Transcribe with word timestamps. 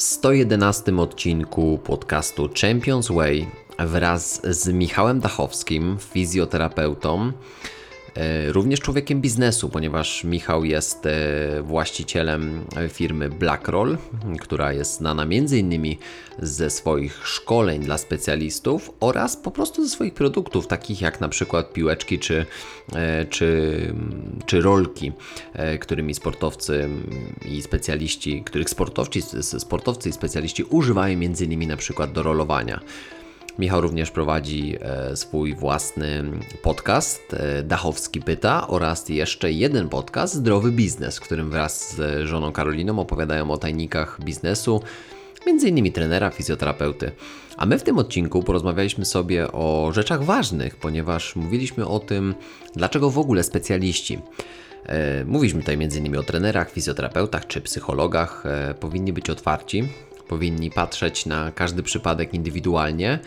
w 0.00 0.02
111 0.02 0.96
odcinku 0.98 1.78
podcastu 1.84 2.48
Champions 2.60 3.08
Way 3.08 3.46
wraz 3.78 4.40
z 4.44 4.68
Michałem 4.68 5.20
Dachowskim, 5.20 5.98
fizjoterapeutą, 6.12 7.32
również 8.48 8.80
człowiekiem 8.80 9.20
biznesu, 9.20 9.68
ponieważ 9.68 10.24
Michał 10.24 10.64
jest 10.64 11.06
e, 11.06 11.62
właścicielem 11.62 12.64
firmy 12.88 13.28
Blackroll, 13.28 13.98
która 14.40 14.72
jest 14.72 14.96
znana 14.96 15.22
m.in. 15.22 15.96
ze 16.38 16.70
swoich 16.70 17.26
szkoleń 17.26 17.82
dla 17.82 17.98
specjalistów 17.98 18.90
oraz 19.00 19.36
po 19.36 19.50
prostu 19.50 19.84
ze 19.84 19.90
swoich 19.90 20.14
produktów, 20.14 20.66
takich 20.66 21.00
jak 21.00 21.20
na 21.20 21.28
przykład 21.28 21.72
piłeczki 21.72 22.18
czy, 22.18 22.46
e, 22.94 23.24
czy, 23.24 23.94
czy 24.46 24.60
rolki, 24.60 25.12
którymi 25.80 26.14
sportowcy 26.14 26.88
i 27.44 27.62
specjaliści, 27.62 28.42
których 28.44 28.70
sportowcy, 28.70 29.42
sportowcy 29.42 30.08
i 30.08 30.12
specjaliści 30.12 30.64
używają 30.64 31.18
m.in. 31.18 31.68
na 31.68 31.76
przykład 31.76 32.12
do 32.12 32.22
rolowania. 32.22 32.80
Michał 33.58 33.80
również 33.80 34.10
prowadzi 34.10 34.76
e, 34.80 35.16
swój 35.16 35.54
własny 35.54 36.24
podcast 36.62 37.34
e, 37.34 37.62
Dachowski 37.62 38.20
Pyta 38.20 38.68
oraz 38.68 39.08
jeszcze 39.08 39.52
jeden 39.52 39.88
podcast 39.88 40.34
Zdrowy 40.34 40.72
Biznes, 40.72 41.18
w 41.18 41.20
którym 41.20 41.50
wraz 41.50 41.96
z 41.96 42.26
żoną 42.26 42.52
Karoliną 42.52 42.98
opowiadają 42.98 43.50
o 43.50 43.58
tajnikach 43.58 44.20
biznesu, 44.24 44.82
innymi 45.46 45.92
trenera, 45.92 46.30
fizjoterapeuty. 46.30 47.12
A 47.56 47.66
my 47.66 47.78
w 47.78 47.82
tym 47.82 47.98
odcinku 47.98 48.42
porozmawialiśmy 48.42 49.04
sobie 49.04 49.52
o 49.52 49.90
rzeczach 49.92 50.24
ważnych, 50.24 50.76
ponieważ 50.76 51.36
mówiliśmy 51.36 51.86
o 51.86 51.98
tym, 51.98 52.34
dlaczego 52.76 53.10
w 53.10 53.18
ogóle 53.18 53.42
specjaliści 53.42 54.18
e, 54.86 55.24
Mówiliśmy 55.24 55.60
tutaj 55.60 55.74
m.in. 55.74 56.16
o 56.16 56.22
trenerach, 56.22 56.70
fizjoterapeutach 56.70 57.46
czy 57.46 57.60
psychologach. 57.60 58.44
Powinni 58.80 59.12
być 59.12 59.30
otwarci, 59.30 59.88
powinni 60.30 60.70
patrzeć 60.70 61.26
na 61.26 61.52
każdy 61.52 61.82
przypadek 61.82 62.34
indywidualnie 62.34 63.18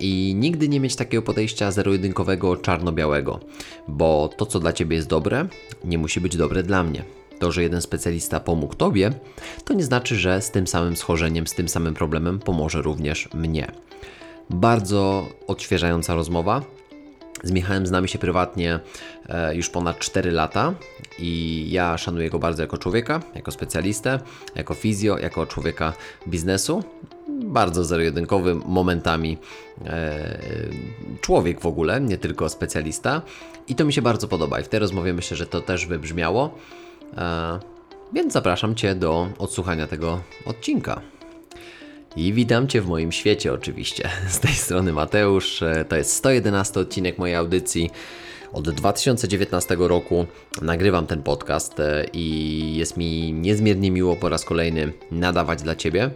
i 0.00 0.34
nigdy 0.36 0.68
nie 0.68 0.80
mieć 0.80 0.96
takiego 0.96 1.22
podejścia 1.22 1.70
zero-jedynkowego, 1.70 2.56
czarno-białego, 2.56 3.40
bo 3.88 4.30
to, 4.36 4.46
co 4.46 4.60
dla 4.60 4.72
Ciebie 4.72 4.96
jest 4.96 5.08
dobre, 5.08 5.48
nie 5.84 5.98
musi 5.98 6.20
być 6.20 6.36
dobre 6.36 6.62
dla 6.62 6.84
mnie. 6.84 7.04
To, 7.38 7.52
że 7.52 7.62
jeden 7.62 7.82
specjalista 7.82 8.40
pomógł 8.40 8.74
Tobie, 8.74 9.12
to 9.64 9.74
nie 9.74 9.84
znaczy, 9.84 10.16
że 10.16 10.42
z 10.42 10.50
tym 10.50 10.66
samym 10.66 10.96
schorzeniem, 10.96 11.46
z 11.46 11.54
tym 11.54 11.68
samym 11.68 11.94
problemem 11.94 12.38
pomoże 12.38 12.82
również 12.82 13.28
mnie. 13.34 13.72
Bardzo 14.50 15.28
odświeżająca 15.46 16.14
rozmowa. 16.14 16.62
Z 17.42 17.50
Michałem 17.50 17.86
znamy 17.86 18.08
się 18.08 18.18
prywatnie 18.18 18.80
e, 19.28 19.54
już 19.54 19.70
ponad 19.70 19.98
4 19.98 20.30
lata 20.30 20.74
i 21.18 21.66
ja 21.70 21.98
szanuję 21.98 22.30
go 22.30 22.38
bardzo 22.38 22.62
jako 22.62 22.78
człowieka, 22.78 23.20
jako 23.34 23.50
specjalistę, 23.50 24.20
jako 24.54 24.74
fizjo, 24.74 25.18
jako 25.18 25.46
człowieka 25.46 25.92
biznesu 26.28 26.84
bardzo 27.44 27.84
zero-jedynkowy 27.84 28.54
momentami 28.54 29.38
e, 29.86 30.28
człowiek 31.20 31.60
w 31.60 31.66
ogóle, 31.66 32.00
nie 32.00 32.18
tylko 32.18 32.48
specjalista. 32.48 33.22
I 33.68 33.74
to 33.74 33.84
mi 33.84 33.92
się 33.92 34.02
bardzo 34.02 34.28
podoba 34.28 34.60
i 34.60 34.62
w 34.62 34.68
tej 34.68 34.80
rozmowie 34.80 35.12
myślę, 35.12 35.36
że 35.36 35.46
to 35.46 35.60
też 35.60 35.86
wybrzmiało. 35.86 36.54
E, 37.16 37.58
więc 38.12 38.32
zapraszam 38.32 38.74
Cię 38.74 38.94
do 38.94 39.28
odsłuchania 39.38 39.86
tego 39.86 40.20
odcinka. 40.46 41.00
I 42.16 42.32
witam 42.32 42.68
Cię 42.68 42.80
w 42.80 42.88
moim 42.88 43.12
świecie 43.12 43.52
oczywiście. 43.52 44.10
Z 44.28 44.40
tej 44.40 44.52
strony 44.52 44.92
Mateusz. 44.92 45.62
E, 45.62 45.84
to 45.88 45.96
jest 45.96 46.12
111 46.12 46.80
odcinek 46.80 47.18
mojej 47.18 47.36
audycji. 47.36 47.90
Od 48.52 48.70
2019 48.70 49.76
roku 49.78 50.26
nagrywam 50.62 51.06
ten 51.06 51.22
podcast 51.22 51.80
e, 51.80 52.06
i 52.12 52.76
jest 52.76 52.96
mi 52.96 53.32
niezmiernie 53.32 53.90
miło 53.90 54.16
po 54.16 54.28
raz 54.28 54.44
kolejny 54.44 54.92
nadawać 55.10 55.62
dla 55.62 55.76
Ciebie 55.76 56.10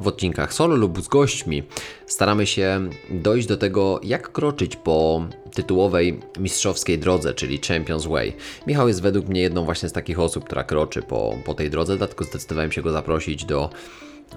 w 0.00 0.06
odcinkach 0.06 0.54
solo 0.54 0.76
lub 0.76 1.02
z 1.02 1.08
gośćmi. 1.08 1.62
Staramy 2.06 2.46
się 2.46 2.88
dojść 3.10 3.48
do 3.48 3.56
tego, 3.56 4.00
jak 4.02 4.32
kroczyć 4.32 4.76
po 4.76 5.26
tytułowej 5.54 6.20
mistrzowskiej 6.38 6.98
drodze, 6.98 7.34
czyli 7.34 7.60
Champions 7.68 8.06
Way. 8.06 8.32
Michał 8.66 8.88
jest 8.88 9.02
według 9.02 9.28
mnie 9.28 9.40
jedną 9.40 9.64
właśnie 9.64 9.88
z 9.88 9.92
takich 9.92 10.20
osób, 10.20 10.44
która 10.44 10.64
kroczy 10.64 11.02
po, 11.02 11.34
po 11.44 11.54
tej 11.54 11.70
drodze, 11.70 11.96
dlatego 11.96 12.24
zdecydowałem 12.24 12.72
się 12.72 12.82
go 12.82 12.92
zaprosić 12.92 13.44
do, 13.44 13.70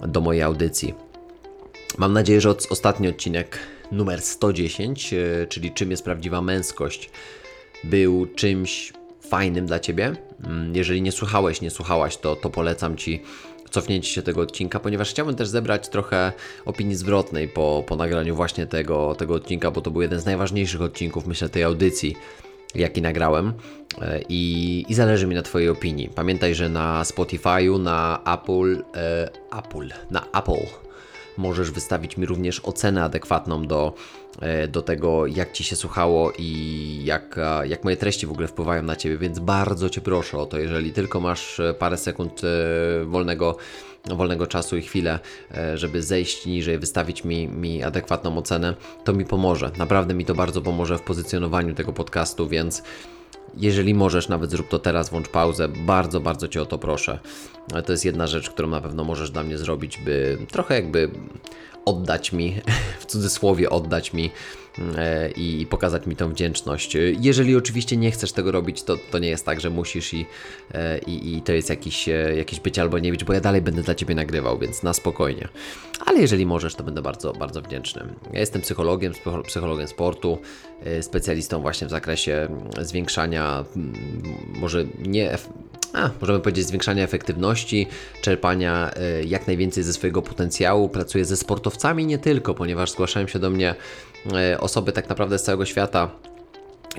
do 0.08 0.22
mojej 0.22 0.42
audycji. 0.42 0.94
Mam 1.98 2.14
nadzieję, 2.14 2.42
że 2.42 2.50
ostatni 2.70 3.08
odcinek 3.08 3.60
numer 3.92 4.22
110, 4.22 5.14
e, 5.14 5.48
czyli 5.48 5.72
czym 5.72 5.92
jest 5.92 6.04
prawdziwa 6.04 6.42
męskość, 6.42 7.10
był 7.84 8.26
czymś 8.26 8.94
fajnym 9.22 9.66
dla 9.66 9.80
Ciebie. 9.80 10.16
Mm, 10.44 10.76
jeżeli 10.76 11.02
nie 11.02 11.12
słuchałeś, 11.12 11.62
nie 11.62 11.70
słuchałaś, 11.70 12.18
to, 12.18 12.36
to 12.36 12.50
polecam 12.50 12.98
Ci 12.98 13.22
cofnięcie 13.74 14.10
się 14.10 14.22
tego 14.22 14.42
odcinka, 14.42 14.80
ponieważ 14.80 15.10
chciałbym 15.10 15.36
też 15.36 15.48
zebrać 15.48 15.90
trochę 15.90 16.34
opinii 16.66 16.96
zwrotnej 16.96 17.48
po, 17.48 17.84
po 17.88 17.96
nagraniu 17.96 18.36
właśnie 18.36 18.68
tego, 18.68 19.16
tego 19.16 19.34
odcinka, 19.34 19.72
bo 19.72 19.82
to 19.82 19.92
był 19.92 20.02
jeden 20.02 20.20
z 20.20 20.26
najważniejszych 20.26 20.82
odcinków, 20.82 21.28
myślę, 21.28 21.50
tej 21.50 21.64
audycji 21.64 22.16
jaki 22.76 23.02
nagrałem 23.02 23.54
e, 24.02 24.22
i, 24.30 24.86
i, 24.90 24.94
zależy 24.94 25.28
mi 25.28 25.36
na 25.36 25.42
Twojej 25.42 25.70
opinii. 25.70 26.10
Pamiętaj, 26.16 26.56
że 26.56 26.70
na 26.70 27.04
Spotify'u, 27.04 27.80
na 27.80 28.20
Apple, 28.26 28.84
e, 28.96 29.30
Apple, 29.58 29.90
na 30.12 30.26
Apple 30.32 30.68
możesz 31.38 31.72
wystawić 31.72 32.18
mi 32.18 32.26
również 32.26 32.60
ocenę 32.60 33.04
adekwatną 33.04 33.68
do, 33.68 33.94
e, 34.42 34.68
do 34.68 34.82
tego, 34.82 35.28
jak 35.28 35.52
Ci 35.52 35.64
się 35.64 35.76
słuchało 35.76 36.34
i 36.38 37.00
jak, 37.04 37.40
jak 37.64 37.84
moje 37.84 37.98
treści 37.98 38.28
w 38.28 38.32
ogóle 38.32 38.48
wpływają 38.48 38.84
na 38.84 38.96
Ciebie, 38.96 39.18
więc 39.18 39.40
bardzo 39.40 39.90
Cię 39.90 40.02
proszę 40.02 40.38
o 40.38 40.46
to, 40.46 40.60
jeżeli 40.60 40.94
tylko 40.94 41.20
masz 41.20 41.60
e, 41.60 41.74
parę 41.74 41.98
sekund 41.98 42.42
e, 42.44 43.06
wolnego 43.06 43.58
wolnego 44.06 44.48
czasu 44.48 44.78
i 44.78 44.82
chwilę, 44.82 45.20
żeby 45.76 46.04
zejść 46.04 46.46
niżej, 46.46 46.80
wystawić 46.80 47.24
mi, 47.24 47.48
mi 47.48 47.84
adekwatną 47.84 48.38
ocenę, 48.38 48.76
to 49.04 49.14
mi 49.14 49.26
pomoże. 49.26 49.72
Naprawdę 49.78 50.14
mi 50.14 50.26
to 50.26 50.36
bardzo 50.36 50.62
pomoże 50.62 50.98
w 50.98 51.02
pozycjonowaniu 51.02 51.74
tego 51.74 51.94
podcastu, 51.94 52.48
więc 52.48 52.84
jeżeli 53.58 53.94
możesz, 53.94 54.30
nawet 54.30 54.52
zrób 54.52 54.70
to 54.70 54.80
teraz, 54.80 55.10
włącz 55.10 55.30
pauzę. 55.30 55.68
Bardzo, 55.68 56.20
bardzo 56.20 56.48
Cię 56.48 56.62
o 56.62 56.66
to 56.66 56.78
proszę. 56.78 57.20
To 57.86 57.92
jest 57.92 58.06
jedna 58.06 58.28
rzecz, 58.28 58.50
którą 58.50 58.68
na 58.68 58.82
pewno 58.82 59.04
możesz 59.04 59.32
dla 59.32 59.44
mnie 59.44 59.58
zrobić, 59.58 59.98
by 59.98 60.38
trochę 60.52 60.76
jakby 60.76 61.10
oddać 61.86 62.32
mi, 62.34 62.62
w 63.00 63.06
cudzysłowie 63.06 63.70
oddać 63.70 64.14
mi 64.14 64.26
e, 64.26 64.30
i 65.36 65.68
pokazać 65.70 66.06
mi 66.06 66.16
tą 66.16 66.30
wdzięczność. 66.30 66.98
Jeżeli 67.20 67.56
oczywiście 67.56 67.98
nie 67.98 68.12
chcesz 68.12 68.32
tego 68.32 68.52
robić, 68.52 68.84
to, 68.84 68.98
to 69.12 69.20
nie 69.20 69.28
jest 69.30 69.46
tak, 69.46 69.62
że 69.62 69.70
musisz 69.70 70.14
i, 70.14 70.26
e, 70.74 71.00
i, 71.00 71.38
i 71.38 71.42
to 71.42 71.54
jest 71.54 71.70
jakiś, 71.70 72.10
e, 72.10 72.36
jakiś 72.38 72.60
być 72.60 72.80
albo 72.80 73.00
nie 73.00 73.12
być, 73.12 73.24
bo 73.24 73.34
ja 73.34 73.42
dalej 73.42 73.62
będę 73.62 73.82
dla 73.82 73.96
Ciebie 73.96 74.16
nagrywał, 74.16 74.60
więc 74.60 74.84
na 74.84 74.94
spokojnie. 74.94 75.48
Ale 76.06 76.22
jeżeli 76.22 76.46
możesz, 76.46 76.76
to 76.76 76.84
będę 76.84 77.02
bardzo, 77.02 77.34
bardzo 77.34 77.62
wdzięczny. 77.62 78.02
Ja 78.34 78.40
jestem 78.40 78.62
psychologiem, 78.62 79.14
psychologiem 79.48 79.88
sportu, 79.88 80.38
specjalistą 81.02 81.62
właśnie 81.62 81.88
w 81.88 81.90
zakresie 81.90 82.48
zwiększania, 82.82 83.66
może 84.60 84.86
nie 85.00 85.38
a, 85.94 86.10
możemy 86.22 86.40
powiedzieć, 86.40 86.68
zwiększania 86.68 87.04
efektywności, 87.04 87.88
czerpania 88.22 88.92
jak 89.26 89.48
najwięcej 89.48 89.84
ze 89.84 89.94
swojego 89.94 90.22
potencjału. 90.22 90.90
Pracuję 90.90 91.26
ze 91.26 91.38
sportowcami 91.38 92.06
nie 92.06 92.18
tylko, 92.18 92.54
ponieważ 92.54 92.92
zgłaszają 92.92 93.28
się 93.28 93.40
do 93.40 93.50
mnie 93.50 93.76
osoby 94.60 94.92
tak 94.92 95.10
naprawdę 95.10 95.40
z 95.40 95.44
całego 95.44 95.66
świata, 95.66 96.10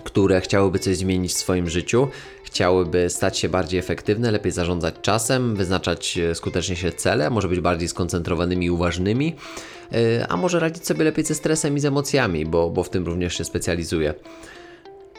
które 0.04 0.40
chciałyby 0.40 0.78
coś 0.78 0.96
zmienić 0.96 1.32
w 1.32 1.36
swoim 1.36 1.68
życiu, 1.68 2.08
chciałyby 2.44 3.10
stać 3.10 3.38
się 3.38 3.48
bardziej 3.48 3.80
efektywne, 3.80 4.30
lepiej 4.30 4.52
zarządzać 4.52 4.94
czasem, 5.02 5.56
wyznaczać 5.56 6.18
y, 6.18 6.34
skutecznie 6.34 6.76
się 6.76 6.92
cele, 6.92 7.30
może 7.30 7.48
być 7.48 7.60
bardziej 7.60 7.88
skoncentrowanymi 7.88 8.66
i 8.66 8.70
uważnymi, 8.70 9.36
a 10.28 10.36
może 10.36 10.60
radzić 10.60 10.86
sobie 10.86 11.04
lepiej 11.04 11.24
ze 11.24 11.34
stresem 11.34 11.76
i 11.76 11.80
z 11.80 11.84
emocjami, 11.84 12.46
bo, 12.46 12.70
bo 12.70 12.82
w 12.82 12.90
tym 12.90 13.06
również 13.06 13.38
się 13.38 13.44
specjalizuję. 13.44 14.14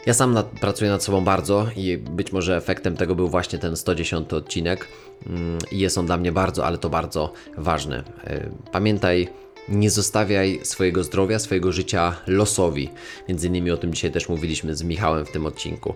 Ja 0.06 0.14
sam 0.14 0.34
nad, 0.34 0.46
pracuję 0.46 0.92
nad 0.92 1.04
sobą 1.04 1.24
bardzo 1.24 1.68
i 1.76 1.98
być 1.98 2.32
może 2.32 2.58
efektem 2.58 2.98
tego 2.98 3.16
był 3.16 3.28
właśnie 3.28 3.60
ten 3.60 3.76
110 3.76 4.34
odcinek 4.34 4.88
mm, 5.28 5.58
jest 5.72 5.98
on 5.98 6.06
dla 6.06 6.18
mnie 6.18 6.32
bardzo, 6.32 6.66
ale 6.66 6.78
to 6.78 6.90
bardzo 6.90 7.34
ważny. 7.58 8.04
E, 8.24 8.50
pamiętaj, 8.72 9.30
nie 9.70 9.90
zostawiaj 9.90 10.60
swojego 10.64 11.04
zdrowia, 11.04 11.40
swojego 11.40 11.72
życia 11.72 12.16
losowi. 12.28 12.90
Między 13.30 13.48
innymi 13.48 13.72
o 13.72 13.78
tym 13.78 13.94
dzisiaj 13.94 14.12
też 14.12 14.30
mówiliśmy 14.30 14.76
z 14.76 14.84
Michałem 14.84 15.26
w 15.26 15.32
tym 15.32 15.46
odcinku. 15.46 15.96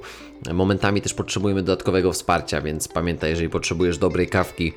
Momentami 0.54 1.02
też 1.02 1.14
potrzebujemy 1.14 1.64
dodatkowego 1.64 2.12
wsparcia, 2.12 2.62
więc 2.62 2.88
pamiętaj, 2.88 3.30
jeżeli 3.30 3.50
potrzebujesz 3.50 3.98
dobrej 3.98 4.28
kawki 4.28 4.74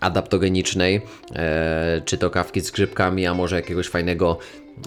adaptogenicznej, 0.00 1.00
e, 1.34 2.02
czy 2.04 2.18
to 2.18 2.30
kawki 2.30 2.60
z 2.60 2.70
grzybkami, 2.70 3.26
a 3.26 3.34
może 3.34 3.56
jakiegoś 3.56 3.88
fajnego 3.88 4.38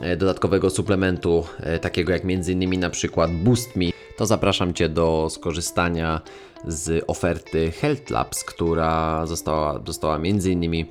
E, 0.01 0.17
dodatkowego 0.17 0.69
suplementu, 0.69 1.45
e, 1.59 1.79
takiego 1.79 2.13
jak 2.13 2.21
m.in. 2.25 2.79
na 2.79 2.89
przykład 2.89 3.31
Boost 3.31 3.75
Me, 3.75 3.85
to 4.17 4.25
zapraszam 4.25 4.73
Cię 4.73 4.89
do 4.89 5.27
skorzystania 5.29 6.21
z 6.67 7.03
oferty 7.07 7.71
Health 7.71 8.09
Labs, 8.09 8.43
która 8.43 9.25
została, 9.25 9.79
została 9.85 10.15
m.in. 10.15 10.73
E, 10.73 10.85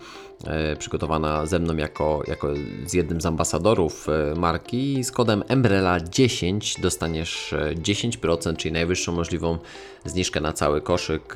przygotowana 0.78 1.46
ze 1.46 1.58
mną 1.58 1.76
jako, 1.76 2.22
jako 2.26 2.48
z 2.86 2.92
jednym 2.92 3.20
z 3.20 3.26
ambasadorów 3.26 4.06
marki. 4.36 5.04
Z 5.04 5.12
kodem 5.12 5.40
Umbrella10 5.40 6.80
dostaniesz 6.80 7.54
10%, 7.74 8.56
czyli 8.56 8.72
najwyższą 8.72 9.12
możliwą 9.12 9.58
zniżkę 10.04 10.40
na 10.40 10.52
cały 10.52 10.80
koszyk. 10.80 11.34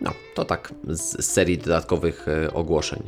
No, 0.00 0.12
to 0.34 0.44
tak 0.44 0.74
z 0.88 1.24
serii 1.24 1.58
dodatkowych 1.58 2.26
ogłoszeń. 2.52 3.02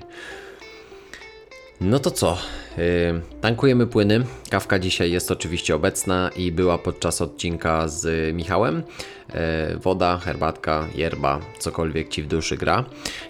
No 1.81 1.99
to 1.99 2.11
co? 2.11 2.38
Yy, 2.79 3.21
tankujemy 3.41 3.87
płyny. 3.87 4.25
Kawka 4.50 4.79
dzisiaj 4.79 5.12
jest 5.12 5.31
oczywiście 5.31 5.75
obecna 5.75 6.31
i 6.37 6.53
była 6.53 6.79
podczas 6.79 7.23
odcinka 7.23 7.88
z 7.88 8.35
Michałem. 8.35 8.82
Yy, 9.29 9.79
woda, 9.79 10.19
herbatka, 10.19 10.87
yerba, 10.94 11.41
cokolwiek 11.59 12.09
ci 12.09 12.23
w 12.23 12.27
duszy 12.27 12.56
gra. 12.56 12.85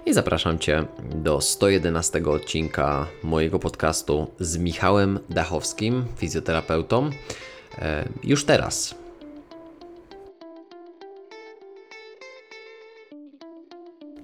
I 0.06 0.12
zapraszam 0.12 0.58
Cię 0.58 0.85
do 1.14 1.41
111 1.41 2.23
odcinka 2.26 3.06
mojego 3.23 3.58
podcastu 3.58 4.31
z 4.41 4.56
Michałem 4.56 5.19
Dachowskim, 5.29 6.05
fizjoterapeutą. 6.17 7.05
Yy, 7.05 7.85
już 8.25 8.44
teraz. 8.44 9.00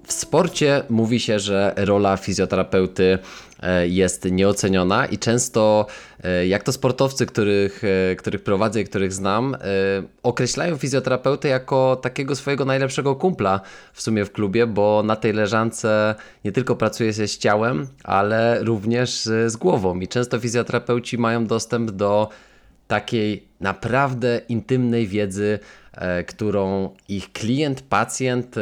W 0.07 0.13
sporcie 0.13 0.83
mówi 0.89 1.19
się, 1.19 1.39
że 1.39 1.73
rola 1.77 2.17
fizjoterapeuty 2.17 3.19
e, 3.59 3.87
jest 3.87 4.25
nieoceniona 4.31 5.05
i 5.05 5.17
często 5.17 5.85
e, 6.23 6.47
jak 6.47 6.63
to 6.63 6.71
sportowcy, 6.71 7.25
których, 7.25 7.81
e, 7.83 8.15
których 8.15 8.43
prowadzę 8.43 8.81
i 8.81 8.85
których 8.85 9.13
znam, 9.13 9.57
określają 10.23 10.77
fizjoterapeutę 10.77 11.47
jako 11.47 11.95
takiego 11.95 12.35
swojego 12.35 12.65
najlepszego 12.65 13.15
kumpla 13.15 13.61
w 13.93 14.01
sumie 14.01 14.25
w 14.25 14.31
klubie, 14.31 14.67
bo 14.67 15.03
na 15.05 15.15
tej 15.15 15.33
leżance 15.33 16.15
nie 16.45 16.51
tylko 16.51 16.75
pracuje 16.75 17.13
się 17.13 17.27
z 17.27 17.37
ciałem, 17.37 17.87
ale 18.03 18.63
również 18.63 19.21
z 19.47 19.57
głową. 19.57 19.99
I 19.99 20.07
często 20.07 20.39
fizjoterapeuci 20.39 21.17
mają 21.17 21.45
dostęp 21.45 21.91
do 21.91 22.29
takiej 22.87 23.47
naprawdę 23.59 24.41
intymnej 24.49 25.07
wiedzy 25.07 25.59
którą 26.27 26.89
ich 27.09 27.31
klient, 27.31 27.81
pacjent 27.81 28.57
e, 28.57 28.61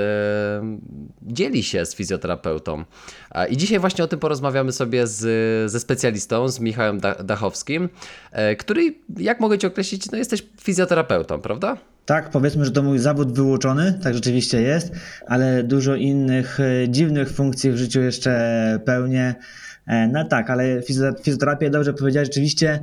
dzieli 1.21 1.63
się 1.63 1.85
z 1.85 1.95
fizjoterapeutą. 1.95 2.83
I 3.49 3.57
dzisiaj 3.57 3.79
właśnie 3.79 4.03
o 4.03 4.07
tym 4.07 4.19
porozmawiamy 4.19 4.71
sobie 4.71 5.07
z, 5.07 5.71
ze 5.71 5.79
specjalistą, 5.79 6.47
z 6.47 6.59
Michałem 6.59 6.99
Dachowskim, 7.23 7.89
e, 8.31 8.55
który, 8.55 8.95
jak 9.17 9.39
mogę 9.39 9.57
Ci 9.57 9.67
określić, 9.67 10.11
no 10.11 10.17
jesteś 10.17 10.43
fizjoterapeutą, 10.61 11.41
prawda? 11.41 11.77
Tak, 12.05 12.29
powiedzmy, 12.29 12.65
że 12.65 12.71
to 12.71 12.83
mój 12.83 12.99
zawód 12.99 13.31
wyuczony, 13.31 13.99
tak 14.03 14.13
rzeczywiście 14.13 14.61
jest, 14.61 14.91
ale 15.27 15.63
dużo 15.63 15.95
innych 15.95 16.57
dziwnych 16.87 17.31
funkcji 17.31 17.71
w 17.71 17.77
życiu 17.77 18.01
jeszcze 18.01 18.79
pełnię. 18.85 19.35
No 20.11 20.25
tak, 20.25 20.49
ale 20.49 20.81
fizjoterapia, 21.23 21.69
dobrze 21.69 21.93
powiedziałeś, 21.93 22.27
rzeczywiście 22.27 22.79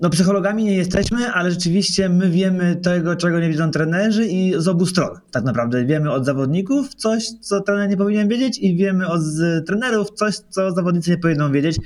no 0.00 0.10
psychologami 0.10 0.64
nie 0.64 0.76
jesteśmy, 0.76 1.32
ale 1.32 1.50
rzeczywiście 1.50 2.08
my 2.08 2.30
wiemy 2.30 2.76
tego, 2.76 3.16
czego 3.16 3.40
nie 3.40 3.48
widzą 3.48 3.70
trenerzy 3.70 4.26
i 4.26 4.54
z 4.56 4.68
obu 4.68 4.86
stron. 4.86 5.18
Tak 5.30 5.44
naprawdę 5.44 5.84
wiemy 5.84 6.12
od 6.12 6.24
zawodników 6.24 6.94
coś, 6.94 7.28
co 7.40 7.60
trener 7.60 7.88
nie 7.88 7.96
powinien 7.96 8.28
wiedzieć 8.28 8.58
i 8.58 8.76
wiemy 8.76 9.08
od 9.08 9.20
trenerów 9.66 10.10
coś, 10.10 10.34
co 10.36 10.70
zawodnicy 10.70 11.10
nie 11.10 11.18
powinną 11.18 11.52
wiedzieć. 11.52 11.76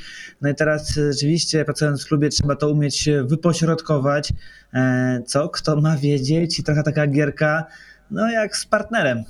No 0.40 0.48
i 0.48 0.54
teraz 0.54 0.94
rzeczywiście 0.94 1.64
pracując 1.64 2.04
w 2.04 2.08
klubie 2.08 2.28
trzeba 2.28 2.56
to 2.56 2.70
umieć 2.70 3.08
wypośrodkować, 3.24 4.32
e, 4.74 5.22
co 5.26 5.48
kto 5.48 5.80
ma 5.80 5.96
wiedzieć 5.96 6.58
i 6.58 6.62
trochę 6.62 6.82
taka 6.82 7.06
gierka, 7.06 7.64
no 8.10 8.30
jak 8.30 8.56
z 8.56 8.66
partnerem. 8.66 9.24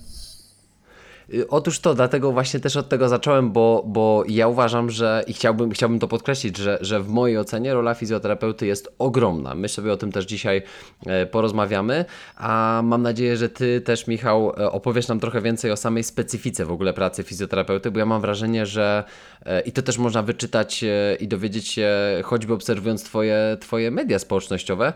Y, 1.34 1.48
otóż 1.48 1.80
to, 1.80 1.94
dlatego 1.94 2.32
właśnie 2.32 2.60
też 2.60 2.76
od 2.76 2.88
tego 2.88 3.08
zacząłem, 3.08 3.52
bo, 3.52 3.82
bo 3.86 4.24
ja 4.28 4.48
uważam, 4.48 4.90
że 4.90 5.24
i 5.26 5.32
chciałbym, 5.32 5.70
chciałbym 5.70 5.98
to 5.98 6.08
podkreślić, 6.08 6.56
że, 6.56 6.78
że 6.80 7.00
w 7.00 7.08
mojej 7.08 7.38
ocenie 7.38 7.74
rola 7.74 7.94
fizjoterapeuty 7.94 8.66
jest 8.66 8.94
ogromna. 8.98 9.54
My 9.54 9.68
sobie 9.68 9.92
o 9.92 9.96
tym 9.96 10.12
też 10.12 10.24
dzisiaj 10.24 10.62
e, 11.06 11.26
porozmawiamy, 11.26 12.04
a 12.36 12.80
mam 12.84 13.02
nadzieję, 13.02 13.36
że 13.36 13.48
Ty 13.48 13.80
też, 13.80 14.06
Michał, 14.06 14.50
e, 14.50 14.72
opowiesz 14.72 15.08
nam 15.08 15.20
trochę 15.20 15.40
więcej 15.40 15.70
o 15.70 15.76
samej 15.76 16.04
specyfice 16.04 16.64
w 16.64 16.72
ogóle 16.72 16.92
pracy 16.92 17.22
fizjoterapeuty, 17.22 17.90
bo 17.90 17.98
ja 17.98 18.06
mam 18.06 18.20
wrażenie, 18.20 18.66
że 18.66 19.04
e, 19.46 19.60
i 19.60 19.72
to 19.72 19.82
też 19.82 19.98
można 19.98 20.22
wyczytać 20.22 20.84
i 21.20 21.28
dowiedzieć 21.28 21.68
się, 21.68 21.90
choćby 22.24 22.54
obserwując 22.54 23.04
Twoje, 23.04 23.56
twoje 23.60 23.90
media 23.90 24.18
społecznościowe, 24.18 24.92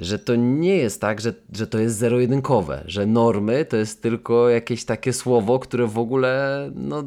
że 0.00 0.18
to 0.18 0.36
nie 0.36 0.76
jest 0.76 1.00
tak, 1.00 1.20
że, 1.20 1.34
że 1.52 1.66
to 1.66 1.78
jest 1.78 1.96
zero-jedynkowe, 1.96 2.84
że 2.86 3.06
normy 3.06 3.64
to 3.64 3.76
jest 3.76 4.02
tylko 4.02 4.48
jakieś 4.48 4.84
takie 4.84 5.12
słowo, 5.12 5.58
które 5.58 5.86
w 5.86 5.98
ogóle 5.98 6.70
no, 6.74 7.04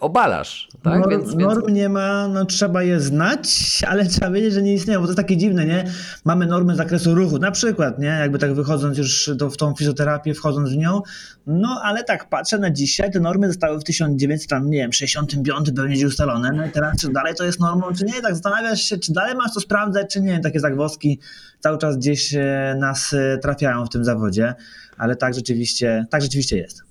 obalasz. 0.00 0.68
Tak? 0.82 0.98
Norm, 0.98 1.10
więc, 1.10 1.28
więc... 1.28 1.42
Norm 1.42 1.72
nie 1.72 1.88
ma, 1.88 2.28
no 2.28 2.44
trzeba 2.44 2.82
je 2.82 3.00
znać, 3.00 3.48
ale 3.88 4.06
trzeba 4.06 4.30
wiedzieć, 4.30 4.52
że 4.52 4.62
nie 4.62 4.74
istnieją, 4.74 5.00
bo 5.00 5.06
to 5.06 5.10
jest 5.10 5.16
takie 5.16 5.36
dziwne, 5.36 5.66
nie? 5.66 5.84
Mamy 6.24 6.46
normy 6.46 6.76
zakresu 6.76 7.14
ruchu, 7.14 7.38
na 7.38 7.50
przykład, 7.50 7.98
nie? 7.98 8.06
Jakby 8.06 8.38
tak 8.38 8.54
wychodząc 8.54 8.98
już 8.98 9.30
do, 9.34 9.50
w 9.50 9.56
tą 9.56 9.74
fizjoterapię, 9.74 10.34
wchodząc 10.34 10.70
w 10.70 10.76
nią, 10.76 11.02
no 11.46 11.80
ale 11.82 12.04
tak 12.04 12.28
patrzę 12.28 12.58
na 12.58 12.70
dzisiaj, 12.70 13.10
te 13.10 13.20
normy 13.20 13.48
zostały 13.48 13.80
w 13.80 13.84
1965 13.84 15.70
pewnie 15.76 16.06
ustalone, 16.06 16.52
no 16.52 16.66
i 16.66 16.70
teraz 16.70 17.00
czy 17.00 17.12
dalej 17.12 17.34
to 17.34 17.44
jest 17.44 17.60
normą, 17.60 17.86
czy 17.98 18.04
nie? 18.04 18.22
Tak 18.22 18.32
zastanawiasz 18.32 18.82
się, 18.82 18.98
czy 18.98 19.12
dalej 19.12 19.34
masz 19.34 19.54
to 19.54 19.60
sprawdzać, 19.60 20.12
czy 20.12 20.20
nie? 20.20 20.40
Takie 20.40 20.60
zagwozdki 20.60 21.20
cały 21.60 21.78
czas 21.78 21.96
gdzieś 21.96 22.34
e, 22.34 22.76
nas 22.78 23.12
e, 23.12 23.38
trafiają 23.38 23.86
w 23.86 23.90
tym 23.90 24.04
zawodzie, 24.04 24.54
ale 24.98 25.16
tak 25.16 25.34
rzeczywiście, 25.34 26.06
tak 26.10 26.22
rzeczywiście 26.22 26.56
jest. 26.56 26.85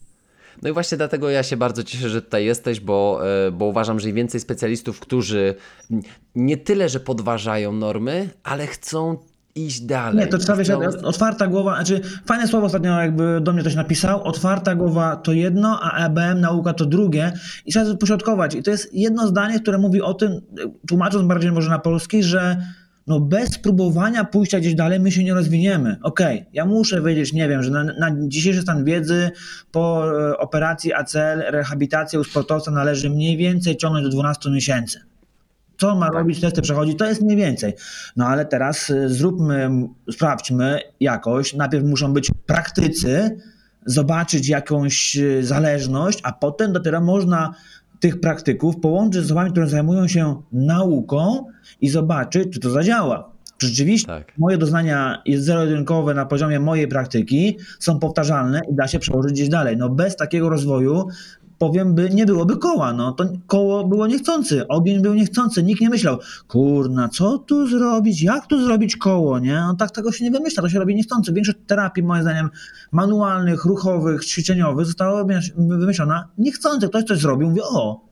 No 0.62 0.70
i 0.70 0.74
właśnie 0.74 0.98
dlatego 0.98 1.30
ja 1.30 1.44
się 1.44 1.58
bardzo 1.58 1.84
cieszę, 1.84 2.10
że 2.10 2.22
tutaj 2.22 2.46
jesteś, 2.46 2.80
bo, 2.80 3.20
e, 3.48 3.52
bo 3.52 3.66
uważam, 3.66 4.00
że 4.00 4.10
im 4.10 4.16
więcej 4.16 4.40
specjalistów, 4.40 5.00
którzy 5.00 5.56
nie 6.36 6.58
tyle, 6.58 6.90
że 6.90 7.00
podważają 7.00 7.74
normy, 7.74 8.30
ale 8.44 8.68
chcą 8.68 9.18
iść 9.56 9.82
dalej. 9.82 10.20
Nie, 10.20 10.28
to 10.28 10.38
trzeba 10.38 10.58
wiedzieć, 10.58 10.76
chcą... 10.76 11.08
otwarta 11.08 11.48
głowa, 11.48 11.76
znaczy 11.76 12.02
fajne 12.26 12.48
słowo 12.48 12.66
ostatnio 12.66 13.02
jakby 13.02 13.42
do 13.42 13.54
mnie 13.54 13.62
ktoś 13.62 13.76
napisał, 13.76 14.24
otwarta 14.24 14.76
głowa 14.76 15.16
to 15.16 15.34
jedno, 15.34 15.80
a 15.82 16.06
EBM 16.06 16.42
nauka 16.42 16.74
to 16.74 16.86
drugie 16.86 17.34
i 17.66 17.72
trzeba 17.72 17.86
to 17.86 17.98
pośrodkować. 17.98 18.56
I 18.56 18.64
to 18.64 18.72
jest 18.72 18.94
jedno 18.94 19.28
zdanie, 19.28 19.60
które 19.60 19.78
mówi 19.78 20.02
o 20.02 20.14
tym, 20.14 20.42
tłumacząc 20.88 21.28
bardziej 21.28 21.52
może 21.52 21.70
na 21.70 21.80
polski, 21.80 22.24
że 22.24 22.58
no 23.08 23.20
bez 23.20 23.58
próbowania 23.58 24.24
pójścia 24.24 24.60
gdzieś 24.60 24.76
dalej 24.76 25.00
my 25.00 25.12
się 25.12 25.24
nie 25.24 25.34
rozwiniemy. 25.34 25.98
Okej, 26.04 26.40
okay, 26.40 26.52
ja 26.54 26.66
muszę 26.66 27.02
wiedzieć, 27.02 27.34
nie 27.34 27.50
wiem, 27.50 27.64
że 27.64 27.72
na, 27.72 27.84
na, 27.84 28.12
dzisiejszy 28.28 28.62
stan 28.62 28.86
wiedzy 28.86 29.32
po 29.72 30.06
e, 30.30 30.38
operacji 30.38 30.94
ACL 30.94 31.40
rehabilitację 31.48 32.20
u 32.20 32.24
sportowca 32.24 32.72
należy 32.72 33.10
mniej 33.10 33.38
więcej 33.38 33.78
ciągnąć 33.78 34.06
do 34.06 34.12
12 34.12 34.50
miesięcy. 34.50 35.00
Co 35.78 35.96
ma 35.96 36.06
tak. 36.06 36.16
robić, 36.16 36.42
testy 36.42 36.62
przechodzić, 36.62 36.98
to 36.98 37.06
jest 37.06 37.22
mniej 37.22 37.38
więcej. 37.38 37.74
No 38.16 38.28
ale 38.28 38.46
teraz 38.46 38.90
e, 38.90 39.10
zróbmy, 39.10 39.70
sprawdźmy 40.12 40.80
jakoś. 41.00 41.54
Najpierw 41.54 41.86
muszą 41.86 42.14
być 42.14 42.32
praktycy, 42.46 43.38
zobaczyć 43.86 44.50
jakąś 44.50 45.18
e, 45.18 45.44
zależność, 45.44 46.20
a 46.24 46.32
potem 46.32 46.74
dopiero 46.74 47.02
można 47.02 47.54
tych 48.06 48.20
praktyków 48.20 48.80
połączyć 48.80 49.22
z 49.22 49.26
osobami, 49.26 49.52
które 49.52 49.68
zajmują 49.68 50.08
się 50.08 50.42
nauką 50.52 51.46
i 51.82 51.90
zobaczyć, 51.90 52.54
czy 52.54 52.60
to 52.60 52.70
zadziała. 52.70 53.32
Rzeczywiście 53.60 54.08
tak. 54.08 54.34
moje 54.38 54.58
doznania 54.58 55.22
jest 55.26 55.46
zero-jedynkowe 55.46 56.14
na 56.14 56.26
poziomie 56.26 56.60
mojej 56.60 56.88
praktyki, 56.88 57.58
są 57.80 58.00
powtarzalne 58.00 58.62
i 58.72 58.76
da 58.76 58.88
się 58.88 59.00
przełożyć 59.00 59.32
gdzieś 59.32 59.50
dalej. 59.50 59.78
No 59.78 59.90
bez 59.90 60.16
takiego 60.16 60.50
rozwoju 60.50 61.08
powiem, 61.58 61.96
by 61.96 62.10
nie 62.10 62.26
byłoby 62.26 62.58
koła. 62.58 62.94
No 62.94 63.12
to 63.12 63.26
koło 63.48 63.88
było 63.88 64.08
niechcący, 64.08 64.68
ogień 64.68 65.02
był 65.02 65.14
niechcący, 65.14 65.64
nikt 65.64 65.82
nie 65.82 65.90
myślał, 65.90 66.18
kurna, 66.48 67.10
co 67.10 67.38
tu 67.38 67.68
zrobić, 67.68 68.22
jak 68.22 68.48
tu 68.48 68.66
zrobić 68.66 68.98
koło, 68.98 69.40
nie? 69.40 69.56
No 69.56 69.76
tak 69.76 69.92
tego 69.92 70.12
się 70.12 70.26
nie 70.26 70.32
wymyśla, 70.32 70.64
to 70.64 70.70
się 70.70 70.80
robi 70.80 70.96
niechcący. 70.96 71.34
Większość 71.34 71.58
terapii, 71.68 72.04
moim 72.04 72.22
zdaniem, 72.22 72.50
manualnych, 72.92 73.66
ruchowych, 73.66 74.26
ćwiczeniowych 74.26 74.86
została 74.86 75.26
wymyślona 75.58 76.28
niechcący. 76.38 76.88
Ktoś 76.88 77.04
coś 77.04 77.20
zrobił, 77.20 77.50
mówi, 77.50 77.62
o, 77.64 78.05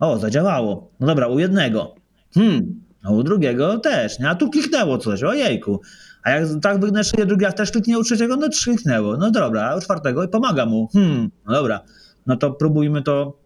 o, 0.00 0.18
zadziałało. 0.18 0.90
No 1.00 1.06
dobra, 1.06 1.26
u 1.26 1.38
jednego. 1.38 1.94
Hmm, 2.34 2.80
no 3.04 3.12
u 3.12 3.22
drugiego 3.22 3.78
też, 3.78 4.18
nie? 4.18 4.28
A 4.28 4.34
tu 4.34 4.50
kliknęło 4.50 4.98
coś, 4.98 5.22
ojejku. 5.22 5.80
A 6.22 6.30
jak 6.30 6.48
tak 6.62 6.80
wygnę 6.80 7.04
szyję, 7.04 7.26
drugi 7.26 7.44
raz 7.44 7.54
też 7.54 7.70
kliknie 7.70 7.98
u 7.98 8.02
trzeciego, 8.02 8.36
no 8.36 8.48
kliknęło. 8.64 9.16
No 9.16 9.30
dobra, 9.30 9.70
a 9.70 9.76
u 9.76 9.80
czwartego 9.80 10.24
i 10.24 10.28
pomaga 10.28 10.66
mu. 10.66 10.88
Hmm, 10.92 11.30
no 11.46 11.52
dobra 11.52 11.80
no 12.26 12.36
to 12.36 12.50
próbujmy 12.50 13.02
to 13.02 13.38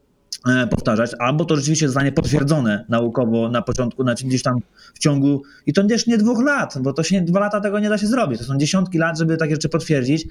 e, 0.48 0.66
powtarzać, 0.66 1.10
albo 1.18 1.44
to 1.44 1.56
rzeczywiście 1.56 1.86
zostanie 1.88 2.12
potwierdzone 2.12 2.84
naukowo 2.88 3.48
na 3.48 3.62
początku, 3.62 4.02
znaczy 4.02 4.26
gdzieś 4.26 4.42
tam 4.42 4.58
w 4.94 4.98
ciągu, 4.98 5.42
i 5.66 5.72
to 5.72 5.84
też 5.84 6.06
nie 6.06 6.18
dwóch 6.18 6.44
lat, 6.44 6.78
bo 6.80 6.92
to 6.92 7.02
się 7.02 7.20
dwa 7.20 7.40
lata 7.40 7.60
tego 7.60 7.78
nie 7.78 7.88
da 7.88 7.98
się 7.98 8.06
zrobić, 8.06 8.38
to 8.38 8.44
są 8.44 8.58
dziesiątki 8.58 8.98
lat, 8.98 9.18
żeby 9.18 9.36
takie 9.36 9.54
rzeczy 9.54 9.68
potwierdzić 9.68 10.26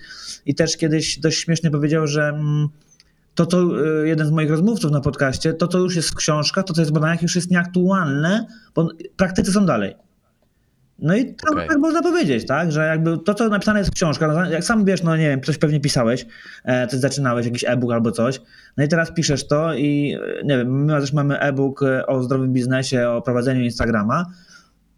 i 0.46 0.56
też 0.56 0.78
kiedyś 0.78 1.20
dość 1.20 1.40
śmiesznie 1.40 1.72
powiedział, 1.72 2.08
że 2.08 2.28
mm, 2.28 2.70
to, 3.36 3.46
co 3.46 3.58
e, 3.58 4.08
jeden 4.08 4.28
z 4.28 4.32
moich 4.32 4.50
rozmówców 4.50 4.92
na 4.92 5.02
podcaście, 5.02 5.54
to, 5.54 5.68
co 5.68 5.78
już 5.78 5.96
jest 5.96 6.10
w 6.10 6.16
książkach, 6.16 6.66
to, 6.66 6.74
co 6.74 6.82
jest 6.82 6.92
w 6.92 6.94
badaniach, 6.94 7.22
już 7.22 7.36
jest 7.36 7.52
nieaktualne, 7.52 8.48
bo 8.76 8.90
praktycy 9.18 9.52
są 9.52 9.66
dalej. 9.66 9.96
No 11.00 11.16
i 11.16 11.36
to 11.36 11.52
okay. 11.52 11.68
tak 11.68 11.78
można 11.78 12.02
powiedzieć, 12.02 12.48
tak, 12.48 12.72
że 12.72 12.86
jakby 12.88 13.18
to, 13.18 13.34
co 13.34 13.50
napisane 13.50 13.80
jest 13.80 13.92
w 13.92 13.94
książkach, 13.94 14.30
no, 14.34 14.50
jak 14.50 14.64
sam 14.64 14.86
wiesz, 14.86 15.04
no 15.04 15.18
nie 15.18 15.30
wiem, 15.30 15.42
coś 15.42 15.58
pewnie 15.58 15.80
pisałeś, 15.80 16.26
e, 16.64 16.88
coś 16.88 17.00
zaczynałeś, 17.00 17.46
jakiś 17.46 17.64
e-book 17.68 17.92
albo 17.92 18.12
coś, 18.12 18.42
no 18.78 18.84
i 18.84 18.88
teraz 18.88 19.14
piszesz 19.14 19.48
to 19.48 19.74
i 19.74 20.18
e, 20.40 20.44
nie 20.44 20.58
wiem, 20.58 20.86
my 20.86 21.00
też 21.00 21.14
mamy 21.14 21.40
e-book 21.40 21.84
e, 21.84 22.06
o 22.08 22.24
zdrowym 22.24 22.54
biznesie, 22.54 23.10
o 23.10 23.22
prowadzeniu 23.22 23.62
Instagrama, 23.62 24.26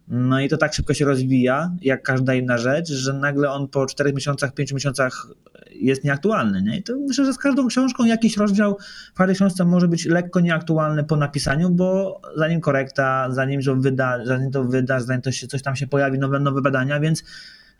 No 0.08 0.40
i 0.40 0.48
to 0.48 0.56
tak 0.56 0.74
szybko 0.74 0.94
się 0.94 1.04
rozwija, 1.04 1.70
jak 1.82 2.02
każda 2.02 2.34
inna 2.34 2.58
rzecz, 2.58 2.88
że 2.88 3.12
nagle 3.12 3.50
on 3.50 3.68
po 3.68 3.86
4 3.86 4.12
miesiącach, 4.12 4.54
5 4.54 4.72
miesiącach 4.72 5.26
jest 5.72 6.04
nieaktualny. 6.04 6.62
Nie? 6.62 6.78
I 6.78 6.82
to 6.82 6.92
myślę, 7.08 7.24
że 7.24 7.32
z 7.32 7.38
każdą 7.38 7.68
książką 7.68 8.04
jakiś 8.04 8.36
rozdział 8.36 8.78
w 9.14 9.16
każdej 9.16 9.36
książce 9.36 9.64
może 9.64 9.88
być 9.88 10.06
lekko 10.06 10.40
nieaktualny 10.40 11.04
po 11.04 11.16
napisaniu, 11.16 11.70
bo 11.70 12.20
zanim 12.36 12.60
korekta, 12.60 13.30
zanim 13.30 13.62
to 13.62 13.76
wyda, 13.76 14.24
zanim 14.24 14.50
to 14.50 14.64
wydasz, 14.64 15.02
zanim 15.02 15.22
to 15.22 15.32
się, 15.32 15.46
coś 15.46 15.62
tam 15.62 15.76
się 15.76 15.86
pojawi, 15.86 16.18
nowe, 16.18 16.40
nowe 16.40 16.62
badania, 16.62 17.00
więc 17.00 17.24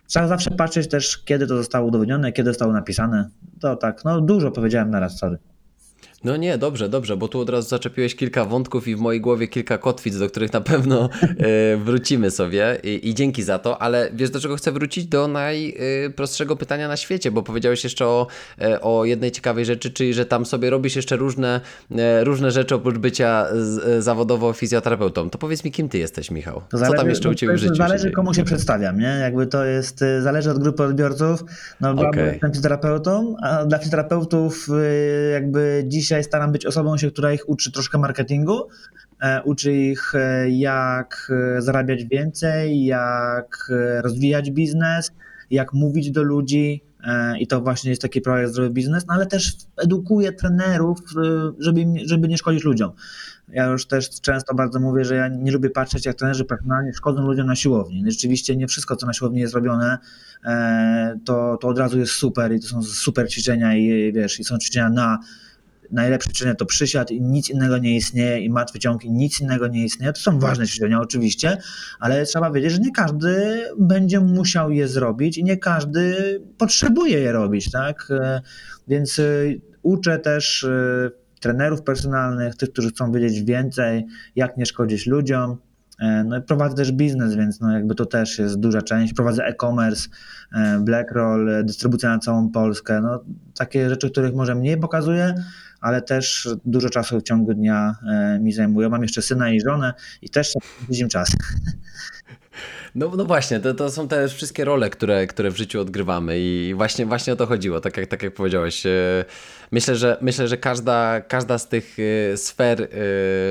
trzeba 0.07 0.29
zawsze 0.29 0.51
patrzeć 0.51 0.89
też, 0.89 1.19
kiedy 1.19 1.47
to 1.47 1.57
zostało 1.57 1.89
udowodnione, 1.89 2.33
kiedy 2.33 2.51
zostało 2.51 2.73
napisane. 2.73 3.29
To 3.61 3.77
tak, 3.77 4.05
no 4.05 4.21
dużo 4.21 4.51
powiedziałem 4.51 4.91
naraz, 4.91 5.19
sorry. 5.19 5.39
No 6.27 6.37
nie, 6.37 6.59
dobrze, 6.59 6.89
dobrze, 6.89 7.17
bo 7.17 7.29
tu 7.29 7.41
od 7.41 7.51
razu 7.51 7.69
zaczepiłeś 7.69 8.17
kilka 8.17 8.45
wątków 8.45 8.89
i 8.89 8.97
w 8.97 8.99
mojej 8.99 9.21
głowie 9.21 9.49
kilka 9.49 9.79
kotwic, 9.79 10.19
do 10.19 10.29
których 10.29 10.53
na 10.53 10.61
pewno 10.61 11.09
e, 11.21 11.77
wrócimy 11.77 12.31
sobie 12.31 12.79
I, 12.83 13.09
i, 13.09 13.15
dzięki 13.15 13.43
za 13.43 13.59
to, 13.59 13.83
ale 13.83 14.11
wiesz 14.15 14.31
do 14.31 14.41
czego 14.41 14.57
chcę 14.57 14.73
wrócić? 14.73 15.07
Do 15.07 15.29
najprostszego 15.29 16.57
pytania 16.57 16.89
na 16.89 16.97
świecie, 16.97 17.31
bo 17.31 17.43
powiedziałeś 17.43 17.85
jeszcze 17.85 18.07
o, 18.07 18.27
e, 18.61 18.81
o 18.81 19.05
jednej 19.05 19.31
ciekawej 19.31 19.65
rzeczy, 19.65 19.91
czyli 19.91 20.15
że 20.15 20.27
tam 20.27 20.47
sobie 20.47 20.71
robisz 20.71 20.97
jeszcze 20.97 21.17
różne, 21.17 21.61
e, 21.97 22.25
różne 22.25 22.51
rzeczy 22.51 22.75
oprócz 22.75 22.99
bycia 22.99 23.47
z, 23.53 24.05
zawodowo 24.05 24.53
fizjoterapeutą. 24.53 25.31
To 25.31 25.39
powiedz 25.39 25.65
mi, 25.65 25.73
kim 25.73 25.89
ty 25.89 25.99
jesteś, 25.99 26.31
Michał? 26.31 26.63
Co 26.71 26.79
zależy, 26.79 26.97
tam 26.97 27.09
jeszcze 27.09 27.29
u 27.29 27.35
ciebie 27.35 27.55
w 27.55 27.59
życiu? 27.59 27.75
Zależy 27.75 28.11
komu 28.11 28.35
się 28.35 28.45
przedstawiam, 28.45 28.99
nie? 28.99 29.19
Jakby 29.21 29.47
to 29.47 29.65
jest, 29.65 30.05
zależy 30.21 30.51
od 30.51 30.59
grupy 30.59 30.83
odbiorców. 30.83 31.45
No, 31.81 31.91
okay. 31.91 32.27
jestem 32.27 32.51
fizjoterapeutą, 32.51 33.37
a 33.43 33.65
dla 33.65 33.79
fizjoterapeutów 33.79 34.69
jakby 35.33 35.85
dzisiaj 35.87 36.16
dzisiaj 36.17 36.25
staram 36.25 36.53
być 36.53 36.67
osobą, 36.67 36.97
się, 36.97 37.11
która 37.11 37.33
ich 37.33 37.49
uczy 37.49 37.73
troszkę 37.73 37.99
marketingu, 37.99 38.69
e, 39.21 39.43
uczy 39.43 39.73
ich 39.73 40.15
e, 40.15 40.51
jak 40.51 41.33
e, 41.57 41.63
zarabiać 41.63 42.05
więcej, 42.05 42.85
jak 42.85 43.73
rozwijać 44.03 44.51
biznes, 44.51 45.13
jak 45.51 45.73
mówić 45.73 46.11
do 46.11 46.23
ludzi, 46.23 46.83
i 47.39 47.47
to 47.47 47.61
właśnie 47.61 47.91
jest 47.91 48.03
taki 48.03 48.21
projekt 48.21 48.51
Zdrowy 48.51 48.71
Biznes, 48.71 49.07
no 49.07 49.15
ale 49.15 49.27
też 49.27 49.57
edukuję 49.77 50.33
trenerów, 50.33 50.99
żeby, 51.59 51.85
żeby 52.05 52.29
nie 52.29 52.39
szkodzić 52.39 52.65
ludziom. 52.65 52.93
Ja 53.49 53.67
już 53.67 53.87
też 53.87 54.21
często 54.21 54.55
bardzo 54.55 54.81
mówię, 54.81 55.05
że 55.05 55.15
ja 55.15 55.29
nie 55.29 55.53
lubię 55.53 55.71
patrzeć, 55.71 56.07
jak 56.07 56.17
trenerzy 56.17 56.45
personalnie 56.45 56.93
szkodzą 56.95 57.23
ludziom 57.23 57.47
na 57.47 57.55
siłowni. 57.55 58.03
No 58.03 58.11
rzeczywiście 58.11 58.57
nie 58.57 58.67
wszystko, 58.67 58.97
co 58.97 59.07
na 59.07 59.13
siłowni 59.13 59.41
jest 59.41 59.55
robione, 59.55 59.99
to, 61.25 61.59
to 61.61 61.69
od 61.69 61.79
razu 61.79 61.99
jest 61.99 62.13
super 62.13 62.53
i 62.53 62.61
to 62.61 62.67
są 62.67 62.83
super 62.83 63.29
ćwiczenia 63.31 63.77
i 63.77 64.13
wiesz, 64.13 64.41
i 64.41 64.45
są 64.45 64.59
ćwiczenia 64.59 64.91
na 64.91 65.19
najlepsze 65.91 66.31
ćwiczenie 66.31 66.55
to 66.55 66.67
przysiad 66.67 67.11
i 67.11 67.21
nic 67.21 67.51
innego 67.51 67.79
nie 67.79 67.97
istnieje 67.97 68.41
i 68.41 68.51
martwy 68.51 68.79
ciąg 68.79 69.05
i 69.05 69.11
nic 69.11 69.41
innego 69.41 69.69
nie 69.69 69.85
istnieje. 69.85 70.13
To 70.13 70.21
są 70.21 70.39
ważne 70.39 70.67
ćwiczenia 70.67 71.01
oczywiście, 71.01 71.59
ale 72.01 72.25
trzeba 72.25 72.51
wiedzieć, 72.51 72.73
że 72.73 72.79
nie 72.79 72.93
każdy 72.93 73.63
będzie 73.79 74.21
musiał 74.21 74.71
je 74.71 74.89
zrobić 74.89 75.39
i 75.39 75.45
nie 75.45 75.57
każdy 75.57 76.17
potrzebuje 76.59 77.19
je 77.19 77.33
robić, 77.33 77.71
tak? 77.71 78.09
E, 78.11 78.41
więc 78.89 79.19
e, 79.19 79.23
uczę 79.83 80.19
też 80.19 80.65
e, 80.65 81.11
trenerów 81.41 81.83
personalnych, 81.83 82.57
tych, 82.57 82.73
którzy 82.73 82.89
chcą 82.89 83.13
wiedzieć 83.13 83.43
więcej, 83.43 84.07
jak 84.37 84.57
nie 84.57 84.67
szkodzić 84.67 85.07
ludziom, 85.07 85.57
no 86.25 86.39
i 86.39 86.43
prowadzę 86.43 86.77
też 86.77 86.93
biznes, 86.93 87.35
więc 87.35 87.61
no 87.61 87.73
jakby 87.73 87.95
to 87.95 88.07
też 88.07 88.39
jest 88.39 88.61
duża 88.61 88.83
część. 88.83 89.15
Prowadzę 89.15 89.45
e-commerce, 89.45 90.09
Blackroll, 90.81 91.65
dystrybucja 91.65 92.09
na 92.11 92.19
całą 92.19 92.51
Polskę. 92.51 93.01
No, 93.01 93.25
takie 93.59 93.91
rzeczy, 93.91 94.11
których 94.11 94.35
może 94.35 94.55
mniej 94.55 94.77
pokazuję, 94.77 95.35
ale 95.87 96.03
też 96.03 96.49
dużo 96.65 96.91
czasu 96.91 97.21
w 97.21 97.23
ciągu 97.23 97.55
dnia 97.55 97.95
e, 98.09 98.39
mi 98.41 98.53
zajmują. 98.53 98.89
Mam 98.89 99.03
jeszcze 99.03 99.23
syna 99.23 99.51
i 99.51 99.61
żonę 99.61 99.95
i 100.23 100.31
też 100.31 100.53
widzimy 100.89 101.11
czas. 101.11 101.37
No, 102.95 103.13
no 103.17 103.25
właśnie, 103.25 103.61
to, 103.61 103.75
to 103.75 103.91
są 103.91 104.09
te 104.09 104.29
wszystkie 104.29 104.65
role, 104.65 104.91
które, 104.91 105.27
które 105.27 105.51
w 105.51 105.57
życiu 105.57 105.81
odgrywamy 105.81 106.39
i 106.39 106.75
właśnie, 106.75 107.07
właśnie 107.07 107.33
o 107.33 107.37
to 107.37 107.47
chodziło, 107.47 107.81
tak 107.81 107.97
jak, 107.97 108.07
tak 108.07 108.23
jak 108.23 108.35
powiedziałeś. 108.35 108.83
Myślę, 109.73 109.97
że, 109.97 110.17
myślę, 110.21 110.49
że 110.49 110.57
każda, 110.57 111.21
każda 111.21 111.59
z 111.59 111.69
tych 111.69 111.97
e, 112.33 112.37
sfer 112.37 112.89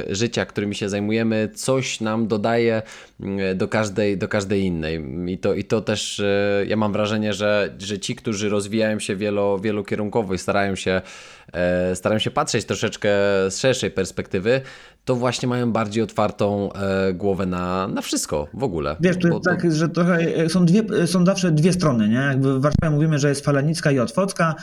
życia, 0.10 0.46
którymi 0.46 0.76
się 0.76 0.90
zajmujemy, 0.90 1.50
coś 1.56 2.02
nam 2.02 2.28
dodaje 2.28 2.82
do 3.56 3.68
każdej, 3.68 4.18
do 4.18 4.28
każdej 4.28 4.62
innej. 4.62 5.02
I 5.28 5.38
to, 5.38 5.54
i 5.54 5.64
to 5.64 5.82
też 5.82 6.22
ja 6.68 6.78
mam 6.78 6.94
wrażenie, 6.94 7.34
że, 7.34 7.76
że 7.80 8.00
ci, 8.00 8.16
którzy 8.16 8.50
rozwijają 8.50 9.00
się 9.00 9.16
wielo, 9.16 9.60
wielokierunkowo 9.60 10.34
i 10.34 10.38
starają 10.38 10.76
się 10.76 11.02
E, 11.54 11.96
staram 11.96 12.20
się 12.20 12.32
patrzeć 12.32 12.66
troszeczkę 12.66 13.10
z 13.50 13.58
szerszej 13.58 13.92
perspektywy, 13.92 14.62
to 15.06 15.16
właśnie 15.16 15.50
mają 15.50 15.72
bardziej 15.72 16.04
otwartą 16.04 16.74
e, 16.74 17.14
głowę 17.14 17.46
na, 17.46 17.88
na 17.88 18.02
wszystko 18.02 18.48
w 18.54 18.64
ogóle. 18.64 18.96
Wiesz, 19.00 19.18
to 19.18 19.28
jest 19.28 19.44
tak, 19.44 19.62
to... 19.62 19.72
że 19.72 19.90
trochę 19.90 20.18
e, 20.18 20.50
są, 20.50 20.66
dwie, 20.66 21.08
są 21.08 21.26
zawsze 21.26 21.52
dwie 21.52 21.74
strony, 21.74 22.10
nie? 22.10 22.16
Jakby 22.16 22.60
w 22.60 22.62
Warszawie 22.62 22.90
mówimy, 22.90 23.20
że 23.20 23.30
jest 23.30 23.46
Falanicka 23.46 23.92
i 23.92 24.00
Otwocka, 24.00 24.56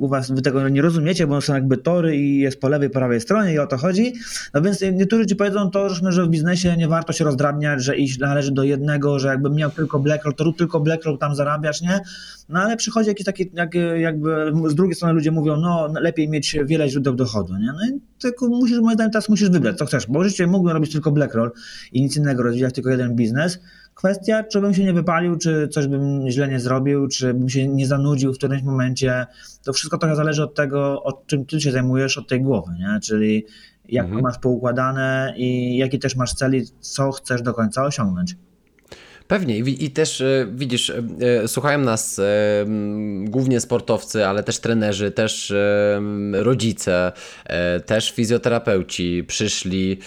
u 0.00 0.08
was 0.08 0.30
wy 0.30 0.42
tego 0.42 0.62
nie 0.70 0.82
rozumiecie, 0.82 1.26
bo 1.26 1.40
są 1.40 1.54
jakby 1.54 1.76
tory 1.76 2.16
i 2.16 2.38
jest 2.38 2.60
po 2.60 2.68
lewej, 2.68 2.90
po 2.90 2.94
prawej 2.94 3.20
stronie 3.20 3.52
i 3.52 3.58
o 3.58 3.66
to 3.66 3.76
chodzi. 3.76 4.12
No 4.54 4.62
więc 4.62 4.80
niektórzy 4.92 5.26
ci 5.26 5.36
powiedzą 5.36 5.70
to, 5.70 5.88
że 5.88 6.24
w 6.26 6.28
biznesie 6.28 6.76
nie 6.76 6.88
warto 6.88 7.12
się 7.12 7.24
rozdrabniać, 7.24 7.84
że 7.84 7.96
iść 7.96 8.18
należy 8.18 8.52
do 8.52 8.62
jednego, 8.62 9.18
że 9.18 9.28
jakbym 9.28 9.54
miał 9.54 9.70
tylko 9.70 9.98
BlackRock, 9.98 10.38
to 10.38 10.44
rób 10.44 10.58
tylko 10.58 10.80
BlackRock, 10.80 11.20
tam 11.20 11.34
zarabiasz, 11.34 11.80
nie? 11.80 12.00
No 12.48 12.60
ale 12.60 12.76
przychodzi 12.76 13.08
jakiś 13.08 13.26
taki, 13.26 13.50
jak, 13.54 13.74
jakby 13.98 14.52
z 14.66 14.74
drugiej 14.74 14.94
strony 14.94 15.14
ludzie 15.14 15.30
mówią, 15.30 15.56
no 15.56 15.88
lepiej 16.00 16.28
mieć 16.28 16.56
wiele 16.64 16.88
źródeł 16.88 17.14
dochodu, 17.14 17.56
nie? 17.56 17.66
No 17.66 17.96
i 17.96 18.00
tylko 18.18 18.48
musisz, 18.48 18.80
moim 18.80 18.94
zdaniem, 18.94 19.10
teraz 19.12 19.28
musisz 19.28 19.50
wybrać, 19.50 19.78
co 19.78 19.86
chcesz, 19.86 20.06
bo 20.06 20.24
życie 20.24 20.46
mógłbym 20.46 20.72
robić 20.72 20.92
tylko 20.92 21.10
BlackRoll 21.10 21.50
i 21.92 22.02
nic 22.02 22.16
innego, 22.16 22.42
rozwijać 22.42 22.74
tylko 22.74 22.90
jeden 22.90 23.14
biznes. 23.14 23.60
Kwestia, 24.00 24.44
czy 24.44 24.60
bym 24.60 24.74
się 24.74 24.84
nie 24.84 24.92
wypalił, 24.92 25.36
czy 25.36 25.68
coś 25.68 25.86
bym 25.86 26.30
źle 26.30 26.48
nie 26.48 26.60
zrobił, 26.60 27.08
czy 27.08 27.34
bym 27.34 27.48
się 27.48 27.68
nie 27.68 27.86
zanudził 27.86 28.32
w 28.32 28.36
którymś 28.36 28.62
momencie. 28.62 29.26
To 29.64 29.72
wszystko 29.72 29.98
trochę 29.98 30.16
zależy 30.16 30.42
od 30.42 30.54
tego, 30.54 31.02
o 31.02 31.22
czym 31.26 31.46
ty 31.46 31.60
się 31.60 31.72
zajmujesz, 31.72 32.18
od 32.18 32.28
tej 32.28 32.42
głowy, 32.42 32.72
nie? 32.78 33.00
Czyli 33.02 33.46
jak 33.88 34.06
mhm. 34.06 34.22
masz 34.22 34.38
poukładane 34.38 35.34
i 35.36 35.76
jaki 35.76 35.98
też 35.98 36.16
masz 36.16 36.34
cel 36.34 36.56
i 36.56 36.64
co 36.80 37.12
chcesz 37.12 37.42
do 37.42 37.54
końca 37.54 37.84
osiągnąć. 37.84 38.36
Pewnie 39.30 39.58
i, 39.58 39.84
i 39.84 39.90
też 39.90 40.20
e, 40.20 40.46
widzisz, 40.52 40.90
e, 40.90 41.02
e, 41.42 41.48
słuchają 41.48 41.78
nas 41.78 42.20
głównie 43.24 43.60
sportowcy, 43.60 44.26
ale 44.26 44.42
też 44.42 44.58
trenerzy, 44.58 45.10
też 45.10 45.52
rodzice, 46.32 47.12
też 47.86 48.10
fizjoterapeuci 48.10 49.24
przyszli, 49.26 49.98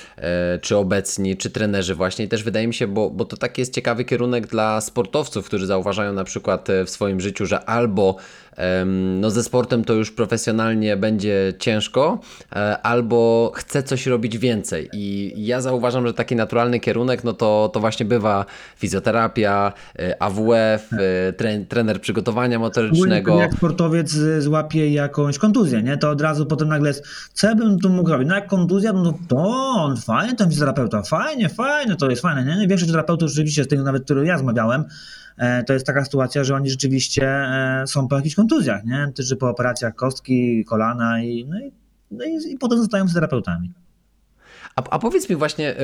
czy 0.62 0.77
obecni, 0.77 1.38
czy 1.38 1.50
trenerzy 1.50 1.96
właśnie. 1.96 2.25
I 2.25 2.27
też 2.27 2.44
wydaje 2.44 2.68
mi 2.68 2.74
się, 2.74 2.88
bo, 2.88 3.10
bo 3.10 3.25
to 3.25 3.38
taki 3.38 3.62
jest 3.62 3.74
ciekawy 3.74 4.06
kierunek 4.06 4.48
dla 4.48 4.82
sportowców, 4.82 5.46
którzy 5.46 5.65
zauważają 5.65 6.13
na 6.13 6.24
przykład 6.24 6.68
w 6.86 6.89
swoim 6.89 7.22
życiu, 7.22 7.46
że 7.46 7.65
albo 7.65 8.18
no 8.95 9.31
ze 9.31 9.43
sportem 9.43 9.83
to 9.83 9.93
już 9.93 10.12
profesjonalnie 10.12 10.98
będzie 10.98 11.53
ciężko, 11.60 12.19
albo 12.83 13.51
chce 13.55 13.83
coś 13.83 14.07
robić 14.07 14.38
więcej. 14.38 14.89
I 14.93 15.33
ja 15.38 15.62
zauważam, 15.62 16.07
że 16.07 16.13
taki 16.13 16.36
naturalny 16.36 16.79
kierunek, 16.79 17.24
no 17.24 17.33
to, 17.33 17.69
to 17.74 17.79
właśnie 17.79 18.05
bywa 18.05 18.45
fizjoterapia, 18.77 19.74
e, 20.00 20.22
AWF, 20.22 20.93
e, 20.93 21.33
tre, 21.33 21.60
trener 21.69 22.01
przygotowania 22.01 22.60
motorycznego. 22.60 23.38
Jak 23.39 23.53
sportowiec 23.53 24.12
złapie 24.39 24.93
jakąś 24.93 25.38
kontuzję, 25.38 25.83
nie? 25.83 25.98
to 25.98 26.10
od 26.10 26.22
razu 26.22 26.45
potem 26.45 26.67
nagle 26.67 26.89
jest, 26.89 27.05
co 27.33 27.55
bym 27.55 27.79
tu 27.79 27.89
mógł 27.89 28.10
robić? 28.10 28.27
No 28.27 28.36
jak 28.36 28.48
kontuzja, 28.48 28.93
no 28.93 29.13
to 29.27 29.38
on, 29.38 29.98
fajnie 29.98 30.36
ten 30.36 30.50
fizjoterapeuta, 30.50 31.01
fajnie, 31.01 31.50
fajnie, 31.50 31.95
to 31.95 32.10
jest 32.10 32.22
fajne. 32.22 32.57
Nie? 32.57 32.67
Większość 32.67 32.91
terapeutów 32.91 33.29
rzeczywiście, 33.29 33.63
z 33.63 33.67
tego 33.67 33.83
nawet, 33.83 34.03
który 34.03 34.25
ja 34.25 34.38
zmawiałem, 34.38 34.81
e, 34.81 34.86
to 35.68 35.74
jest 35.74 35.86
taka 35.86 36.06
sytuacja, 36.06 36.44
że 36.44 36.56
oni 36.56 36.70
rzeczywiście 36.70 37.48
są 37.88 38.08
po 38.08 38.16
jakichś 38.16 38.36
kontuzjach, 38.36 38.86
nie? 38.86 39.12
Czy 39.28 39.36
po 39.36 39.50
operacjach 39.50 39.96
kostki, 39.96 40.66
kolana 40.66 41.24
i, 41.24 41.46
no 41.46 41.60
i, 41.60 41.72
no 42.12 42.25
i, 42.25 42.54
i 42.54 42.58
potem 42.58 42.78
zostają 42.78 43.08
terapeutami. 43.08 43.74
A, 44.75 44.84
a 44.89 45.00
powiedz 45.00 45.30
mi 45.30 45.36
właśnie, 45.36 45.75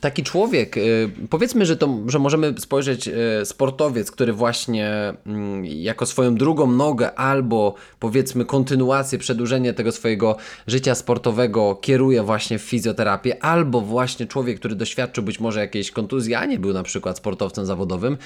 taki 0.00 0.22
człowiek, 0.22 0.76
y, 0.76 1.10
powiedzmy, 1.30 1.66
że, 1.66 1.76
to, 1.76 1.98
że 2.06 2.18
możemy 2.18 2.54
spojrzeć, 2.58 3.08
y, 3.08 3.12
sportowiec, 3.44 4.10
który 4.10 4.32
właśnie 4.32 5.14
mm, 5.26 5.64
jako 5.64 6.06
swoją 6.06 6.34
drugą 6.34 6.70
nogę 6.70 7.14
albo 7.14 7.74
powiedzmy 8.00 8.44
kontynuację, 8.44 9.18
przedłużenie 9.18 9.74
tego 9.74 9.92
swojego 9.92 10.36
życia 10.66 10.94
sportowego 10.94 11.74
kieruje 11.74 12.22
właśnie 12.22 12.58
w 12.58 12.62
fizjoterapię, 12.62 13.44
albo 13.44 13.80
właśnie 13.80 14.26
człowiek, 14.26 14.58
który 14.58 14.74
doświadczył 14.74 15.24
być 15.24 15.40
może 15.40 15.60
jakiejś 15.60 15.90
kontuzji, 15.90 16.34
a 16.34 16.44
nie 16.44 16.58
był 16.58 16.72
na 16.72 16.82
przykład 16.82 17.18
sportowcem 17.18 17.66
zawodowym, 17.66 18.16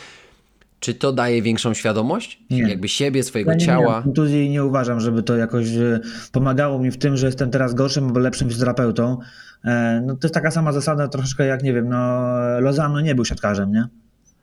czy 0.81 0.95
to 0.95 1.13
daje 1.13 1.43
większą 1.43 1.75
świadomość? 1.75 2.43
Nie. 2.51 2.69
Jakby 2.69 2.89
siebie, 2.89 3.23
swojego 3.23 3.51
ja 3.51 3.57
nie 3.57 3.67
ciała? 3.67 4.05
Nie 4.29 4.51
nie 4.51 4.65
uważam, 4.65 5.01
żeby 5.01 5.23
to 5.23 5.37
jakoś 5.37 5.69
e, 5.69 6.01
pomagało 6.33 6.79
mi 6.79 6.91
w 6.91 6.99
tym, 6.99 7.17
że 7.17 7.27
jestem 7.27 7.51
teraz 7.51 7.75
gorszym 7.75 8.07
albo 8.07 8.21
lepszym 8.21 8.49
fizjoterapeutą. 8.49 9.19
E, 9.65 10.03
no, 10.07 10.17
to 10.17 10.27
jest 10.27 10.35
taka 10.35 10.51
sama 10.51 10.73
zasada 10.73 11.09
troszeczkę 11.09 11.47
jak, 11.47 11.63
nie 11.63 11.73
wiem, 11.73 11.89
no 11.89 12.29
Lozano 12.61 13.01
nie 13.01 13.15
był 13.15 13.25
siatkarzem, 13.25 13.73
nie? 13.73 13.87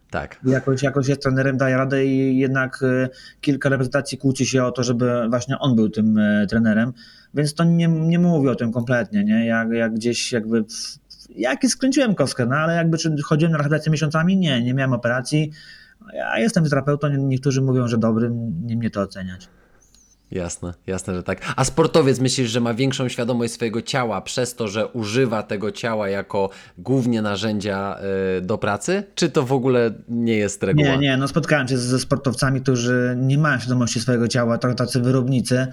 Tak. 0.10 0.40
Jakoś, 0.46 0.84
jakoś 0.84 1.08
jest 1.08 1.22
trenerem, 1.22 1.58
daje 1.58 1.78
radę 1.78 2.06
i 2.06 2.38
jednak 2.38 2.84
e, 2.84 3.10
kilka 3.42 3.70
reprezentacji 3.70 4.18
kłóci 4.18 4.46
się 4.46 4.64
o 4.64 4.72
to, 4.72 4.84
żeby 4.84 5.30
właśnie 5.30 5.60
on 5.60 5.76
był 5.76 5.90
tym 5.90 6.20
trenerem, 6.50 6.94
więc 7.34 7.54
to 7.54 7.64
nie, 7.64 7.88
nie 7.88 8.20
mówi 8.20 8.50
o 8.50 8.56
tym 8.56 8.72
kompletnie, 8.72 9.24
nie? 9.24 9.46
Jak, 9.46 9.72
jak 9.72 9.94
gdzieś 9.94 10.32
jakby 10.32 10.66
jakiś 11.36 11.72
skręciłem 11.72 12.16
kostkę, 12.16 12.46
no 12.46 12.56
ale 12.56 12.76
jakby 12.76 12.98
czy 12.98 13.16
chodziłem 13.24 13.52
na 13.52 13.58
rehabilitację 13.58 13.92
miesiącami? 13.92 14.38
Nie, 14.38 14.64
nie 14.64 14.74
miałem 14.74 14.94
operacji. 14.94 15.52
Ja 16.14 16.40
jestem 16.40 16.64
terapeutą, 16.70 17.08
niektórzy 17.10 17.62
mówią, 17.62 17.88
że 17.88 17.98
dobrym, 17.98 18.54
nie 18.66 18.78
mnie 18.78 18.90
to 18.90 19.02
oceniać. 19.02 19.50
Jasne, 20.32 20.74
jasne, 20.88 21.16
że 21.16 21.24
tak. 21.24 21.54
A 21.56 21.64
sportowiec 21.64 22.20
myślisz, 22.20 22.50
że 22.50 22.60
ma 22.60 22.74
większą 22.74 23.10
świadomość 23.10 23.54
swojego 23.54 23.82
ciała 23.82 24.22
przez 24.22 24.56
to, 24.56 24.68
że 24.68 24.88
używa 24.88 25.44
tego 25.44 25.72
ciała 25.72 26.10
jako 26.10 26.50
głównie 26.78 27.22
narzędzia 27.22 28.00
y, 28.38 28.42
do 28.42 28.58
pracy? 28.58 29.04
Czy 29.16 29.30
to 29.30 29.44
w 29.44 29.52
ogóle 29.52 29.92
nie 30.10 30.38
jest 30.38 30.64
reguła? 30.64 30.88
Nie, 30.88 30.98
nie, 30.98 31.18
no 31.18 31.28
spotkałem 31.28 31.68
się 31.68 31.78
ze 31.78 32.00
sportowcami, 32.00 32.62
którzy 32.62 33.16
nie 33.18 33.38
mają 33.38 33.60
świadomości 33.60 34.00
swojego 34.00 34.28
ciała, 34.28 34.58
to 34.58 34.74
tacy 34.74 35.02
wyrobnicy, 35.02 35.58
e, 35.58 35.72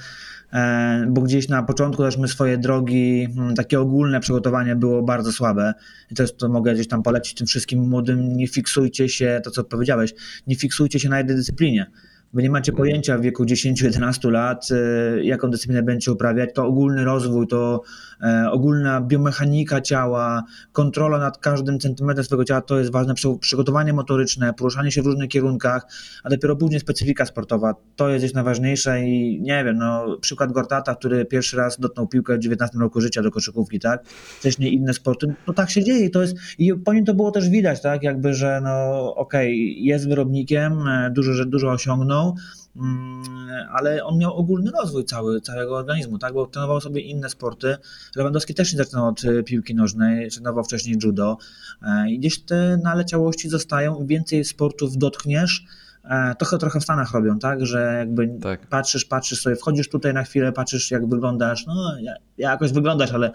bo 1.09 1.21
gdzieś 1.21 1.49
na 1.49 1.63
początku 1.63 2.03
też 2.03 2.17
my 2.17 2.29
swoje 2.29 2.59
drogi, 2.59 3.29
mm, 3.37 3.55
takie 3.55 3.81
ogólne 3.81 4.21
przygotowanie 4.21 4.77
było 4.77 5.03
bardzo 5.03 5.33
słabe. 5.33 5.75
I 6.11 6.15
to, 6.15 6.23
jest, 6.23 6.37
to 6.37 6.49
mogę 6.49 6.75
gdzieś 6.75 6.89
tam 6.89 7.03
polecić 7.03 7.35
tym 7.35 7.47
wszystkim 7.47 7.89
młodym, 7.89 8.37
nie 8.37 8.49
fiksujcie 8.49 9.09
się, 9.09 9.41
to 9.45 9.51
co 9.51 9.65
powiedziałeś, 9.65 10.15
nie 10.47 10.57
fiksujcie 10.57 11.01
się 11.01 11.09
na 11.09 11.19
jednej 11.19 11.37
dyscyplinie 11.37 11.91
Wy 12.35 12.43
nie 12.43 12.51
macie 12.51 12.73
pojęcia 12.73 13.19
w 13.19 13.21
wieku 13.21 13.45
10-11 13.45 14.31
lat, 14.31 14.69
e, 14.71 15.25
jaką 15.25 15.51
dyscyplinę 15.51 15.83
będziecie 15.83 16.13
uprawiać. 16.13 16.51
To 16.55 16.67
ogólny 16.67 17.05
rozwój, 17.05 17.47
to 17.47 17.83
e, 18.13 18.13
ogólna 18.50 19.00
biomechanika 19.00 19.80
ciała, 19.80 20.42
kontrola 20.73 21.18
nad 21.18 21.38
każdym 21.38 21.78
centymetrem 21.78 22.25
swojego 22.25 22.44
ciała 22.44 22.61
to 22.61 22.78
jest 22.78 22.92
ważne. 22.92 23.14
Przygotowanie 23.40 23.92
motoryczne, 23.92 24.54
poruszanie 24.54 24.92
się 24.92 25.02
w 25.02 25.06
różnych 25.06 25.28
kierunkach, 25.30 25.87
a 26.25 26.30
dopiero 26.30 26.56
później 26.56 26.80
specyfika 26.80 27.26
sportowa. 27.26 27.75
To 27.97 28.09
jest 28.09 28.25
gdzieś 28.25 28.35
najważniejsze 28.35 29.00
i 29.00 29.40
nie 29.40 29.64
wiem, 29.64 29.78
no, 29.78 30.18
przykład 30.21 30.52
Gortata, 30.52 30.94
który 30.94 31.25
pierwszy 31.25 31.56
raz 31.56 31.80
dotknął 31.80 32.09
piłkę 32.09 32.37
w 32.37 32.38
19 32.38 32.78
roku 32.78 33.00
życia 33.00 33.23
do 33.23 33.30
koszykówki, 33.30 33.80
tak? 33.80 34.04
Wcześniej 34.38 34.75
inne 34.75 34.94
sporty. 34.94 35.35
No 35.47 35.54
tak 35.54 35.71
się 35.71 35.85
dzieje 35.85 36.06
i 36.06 36.11
to 36.11 36.23
jest, 36.23 36.37
i 36.59 36.75
po 36.75 36.92
nim 36.92 37.04
to 37.04 37.14
było 37.14 37.30
też 37.30 37.49
widać, 37.49 37.83
tak? 37.83 38.02
Jakby, 38.02 38.35
że 38.35 38.61
no 38.62 39.00
okej, 39.14 39.49
okay, 39.49 39.85
jest 39.85 40.09
wyrobnikiem, 40.09 40.88
e, 40.88 41.11
dużo, 41.11 41.44
dużo 41.44 41.71
osiągnął, 41.71 42.35
ale 43.73 44.04
on 44.04 44.19
miał 44.19 44.37
ogólny 44.37 44.71
rozwój 44.71 45.04
cały, 45.04 45.40
całego 45.40 45.76
organizmu, 45.76 46.19
tak? 46.19 46.35
bo 46.35 46.47
trenował 46.47 46.81
sobie 46.81 47.00
inne 47.00 47.28
sporty. 47.28 47.76
Lewandowski 48.16 48.54
też 48.54 48.73
nie 48.73 48.78
zaczynał 48.78 49.09
od 49.09 49.25
e, 49.25 49.43
piłki 49.43 49.75
nożnej, 49.75 50.31
trenował 50.31 50.64
wcześniej 50.64 50.97
judo 51.04 51.38
e, 51.83 52.11
i 52.11 52.19
gdzieś 52.19 52.43
te 52.43 52.78
naleciałości 52.83 53.49
zostają, 53.49 54.00
im 54.00 54.07
więcej 54.07 54.45
sportów 54.45 54.97
dotkniesz, 54.97 55.64
e, 56.04 56.35
trochę 56.35 56.59
trochę 56.59 56.81
w 56.81 56.83
Stanach 56.83 57.12
robią, 57.12 57.38
tak, 57.38 57.66
że 57.66 57.95
jakby 57.99 58.38
tak. 58.43 58.66
patrzysz, 58.66 59.04
patrzysz 59.04 59.43
sobie, 59.43 59.57
wchodzisz 59.57 59.88
tutaj 59.88 60.14
na 60.14 60.25
chwilę, 60.25 60.52
patrzysz 60.52 60.90
jak 60.90 61.09
wyglądasz, 61.09 61.66
no 61.66 61.97
jakoś 62.38 62.73
wyglądasz, 62.73 63.12
ale 63.12 63.31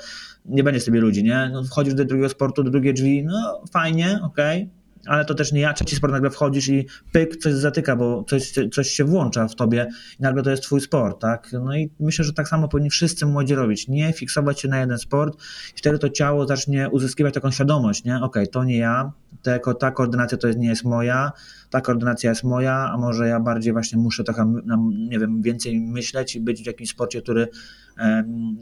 nie 0.46 0.63
będzie 0.63 0.81
sobie 0.81 1.01
ludzi, 1.01 1.24
nie? 1.24 1.50
No, 1.53 1.63
wchodzisz 1.63 1.93
do 1.93 2.05
drugiego 2.05 2.29
sportu, 2.29 2.63
do 2.63 2.72
drugiej 2.72 2.93
drzwi, 2.93 3.24
no 3.24 3.63
fajnie, 3.72 4.19
okej, 4.24 4.63
okay 4.63 4.78
ale 5.10 5.25
to 5.25 5.34
też 5.34 5.51
nie 5.51 5.62
ja, 5.62 5.74
trzeci 5.74 5.96
sport 5.96 6.13
nagle 6.13 6.30
wchodzisz 6.30 6.68
i 6.70 6.88
pyk, 7.12 7.38
coś 7.38 7.54
zatyka, 7.54 7.96
bo 7.96 8.24
coś, 8.24 8.54
coś 8.72 8.89
się 8.89 9.04
włącza 9.04 9.48
w 9.48 9.56
tobie 9.56 9.88
i 10.20 10.24
nagle 10.24 10.44
to 10.44 10.50
jest 10.50 10.63
twój 10.63 10.82
sport, 10.82 11.22
tak? 11.22 11.50
No 11.54 11.75
i 11.75 11.89
myślę, 12.00 12.25
że 12.25 12.34
tak 12.34 12.48
samo 12.48 12.68
powinni 12.68 12.89
wszyscy 12.89 13.25
młodzi 13.25 13.56
robić, 13.56 13.88
nie 13.88 14.13
fiksować 14.13 14.62
się 14.62 14.68
na 14.68 14.80
jeden 14.80 14.98
sport 14.98 15.42
i 15.75 15.78
wtedy 15.78 16.00
to 16.00 16.10
ciało 16.10 16.48
zacznie 16.48 16.89
uzyskiwać 16.89 17.34
taką 17.34 17.51
świadomość, 17.51 18.04
nie? 18.04 18.16
Okej, 18.16 18.25
okay, 18.25 18.48
to 18.48 18.63
nie 18.63 18.78
ja, 18.78 19.12
te, 19.42 19.60
ta 19.80 19.92
koordynacja 19.92 20.38
to 20.38 20.50
nie 20.50 20.68
jest 20.68 20.84
moja, 20.84 21.32
ta 21.70 21.82
koordynacja 21.82 22.30
jest 22.30 22.44
moja, 22.44 22.89
a 22.94 22.98
może 22.98 23.28
ja 23.28 23.39
bardziej 23.39 23.74
właśnie 23.74 23.98
muszę 23.98 24.24
trochę, 24.24 24.54
nie 25.10 25.20
wiem, 25.20 25.42
więcej 25.42 25.82
myśleć 25.82 26.36
i 26.36 26.42
być 26.42 26.63
w 26.63 26.68
jakimś 26.68 26.89
sporcie, 26.89 27.22
który 27.22 27.48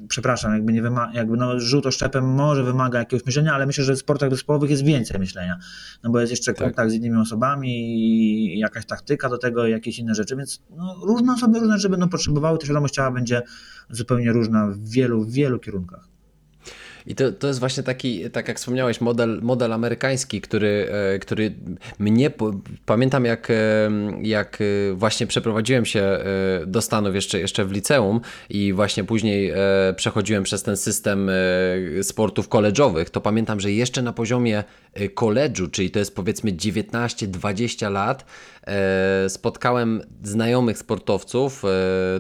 przepraszam, 0.07 0.53
jakby 0.53 0.73
nie 0.73 0.81
wymaga, 0.81 1.13
jakby 1.13 1.37
no 1.37 1.59
rzut 1.59 1.85
oszczepem 1.85 2.25
może 2.25 2.63
wymaga 2.63 2.99
jakiegoś 2.99 3.25
myślenia, 3.25 3.53
ale 3.53 3.65
myślę, 3.65 3.83
że 3.83 3.93
w 3.93 3.99
sportach 3.99 4.29
zespołowych 4.29 4.69
jest 4.69 4.83
więcej 4.83 5.19
myślenia, 5.19 5.59
no 6.03 6.09
bo 6.09 6.19
jest 6.19 6.31
jeszcze 6.31 6.53
tak. 6.53 6.63
kontakt 6.63 6.91
z 6.91 6.93
innymi 6.93 7.17
osobami 7.17 7.69
i 7.99 8.59
jakaś 8.59 8.85
taktyka 8.85 9.29
do 9.29 9.37
tego 9.37 9.67
i 9.67 9.71
jakieś 9.71 9.99
inne 9.99 10.15
rzeczy, 10.15 10.35
więc 10.35 10.63
no, 10.77 10.95
różne 11.05 11.33
osoby 11.33 11.59
różne 11.59 11.77
rzeczy 11.77 11.89
będą 11.89 12.09
potrzebowały, 12.09 12.57
ta 12.57 12.65
świadomość 12.65 12.93
ciała 12.93 13.11
będzie 13.11 13.41
zupełnie 13.89 14.31
różna 14.31 14.67
w 14.67 14.89
wielu, 14.89 15.25
wielu 15.25 15.59
kierunkach. 15.59 16.16
I 17.07 17.15
to, 17.15 17.31
to 17.31 17.47
jest 17.47 17.59
właśnie 17.59 17.83
taki, 17.83 18.29
tak 18.29 18.47
jak 18.47 18.57
wspomniałeś, 18.57 19.01
model, 19.01 19.39
model 19.41 19.73
amerykański, 19.73 20.41
który, 20.41 20.89
e, 21.13 21.19
który 21.19 21.53
mnie, 21.99 22.31
pamiętam 22.85 23.25
jak, 23.25 23.51
e, 23.51 23.55
jak 24.21 24.57
e, 24.61 24.93
właśnie 24.93 25.27
przeprowadziłem 25.27 25.85
się 25.85 26.19
do 26.65 26.81
Stanów 26.81 27.15
jeszcze, 27.15 27.39
jeszcze 27.39 27.65
w 27.65 27.71
liceum 27.71 28.21
i 28.49 28.73
właśnie 28.73 29.03
później 29.03 29.53
przechodziłem 29.95 30.43
przez 30.43 30.63
ten 30.63 30.77
system 30.77 31.31
sportów 32.01 32.49
koleżowych, 32.49 33.09
to 33.09 33.21
pamiętam, 33.21 33.59
że 33.59 33.71
jeszcze 33.71 34.01
na 34.01 34.13
poziomie 34.13 34.63
koledżu, 35.13 35.67
czyli 35.67 35.91
to 35.91 35.99
jest 35.99 36.15
powiedzmy 36.15 36.51
19-20 36.51 37.91
lat, 37.91 38.25
spotkałem 39.27 40.01
znajomych 40.23 40.77
sportowców 40.77 41.63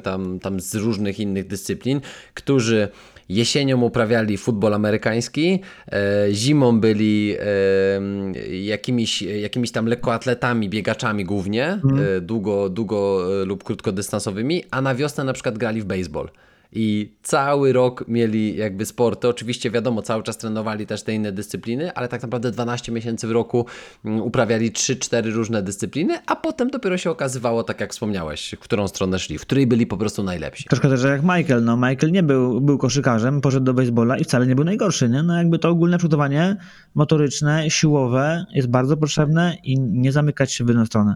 tam, 0.03 0.39
tam 0.39 0.59
z 0.59 0.75
różnych 0.75 1.19
innych 1.19 1.47
dyscyplin, 1.47 2.01
którzy 2.33 2.89
Jesienią 3.29 3.81
uprawiali 3.81 4.37
futbol 4.37 4.73
amerykański, 4.73 5.61
e, 5.91 6.27
zimą 6.31 6.79
byli 6.79 7.35
e, 7.39 8.57
jakimiś, 8.57 9.21
jakimiś 9.21 9.71
tam 9.71 9.85
lekkoatletami, 9.85 10.69
biegaczami 10.69 11.25
głównie, 11.25 11.65
mm. 11.65 12.25
długo, 12.25 12.69
długo 12.69 13.25
lub 13.45 13.63
krótkodystansowymi, 13.63 14.63
a 14.71 14.81
na 14.81 14.95
wiosnę 14.95 15.23
na 15.23 15.33
przykład 15.33 15.57
grali 15.57 15.81
w 15.81 15.85
baseball 15.85 16.29
i 16.71 17.15
cały 17.23 17.73
rok 17.73 18.05
mieli 18.07 18.57
jakby 18.57 18.85
sporty. 18.85 19.27
Oczywiście 19.27 19.71
wiadomo, 19.71 20.01
cały 20.01 20.23
czas 20.23 20.37
trenowali 20.37 20.87
też 20.87 21.03
te 21.03 21.13
inne 21.13 21.31
dyscypliny, 21.31 21.93
ale 21.93 22.07
tak 22.07 22.21
naprawdę 22.21 22.51
12 22.51 22.91
miesięcy 22.91 23.27
w 23.27 23.31
roku 23.31 23.65
mm, 24.05 24.21
uprawiali 24.21 24.71
3-4 24.71 25.31
różne 25.31 25.63
dyscypliny, 25.63 26.17
a 26.25 26.35
potem 26.35 26.69
dopiero 26.69 26.97
się 26.97 27.11
okazywało, 27.11 27.63
tak 27.63 27.79
jak 27.79 27.91
wspomniałeś, 27.91 28.55
w 28.57 28.59
którą 28.59 28.87
stronę 28.87 29.19
szli, 29.19 29.37
w 29.37 29.41
której 29.41 29.67
byli 29.67 29.87
po 29.87 29.97
prostu 29.97 30.23
najlepsi. 30.23 30.63
Troszkę 30.63 30.89
też 30.89 31.03
jak 31.03 31.21
Michael, 31.21 31.63
no 31.63 31.77
Michael 31.77 32.11
nie 32.11 32.23
był, 32.23 32.61
był 32.61 32.77
koszykarzem, 32.77 33.41
poszedł 33.41 33.65
do 33.65 33.73
baseballa 33.73 34.17
i 34.17 34.23
wcale 34.23 34.47
nie 34.47 34.55
był 34.55 34.65
najgorszy, 34.65 35.09
nie? 35.09 35.23
No 35.23 35.37
jakby 35.37 35.59
to 35.59 35.69
ogólne 35.69 35.97
przygotowanie 35.97 36.57
motoryczne, 36.95 37.69
siłowe 37.69 38.45
jest 38.53 38.67
bardzo 38.67 38.97
potrzebne 38.97 39.57
i 39.63 39.79
nie 39.79 40.11
zamykać 40.11 40.53
się 40.53 40.65
w 40.65 40.67
jedną 40.67 40.85
stronę. 40.85 41.15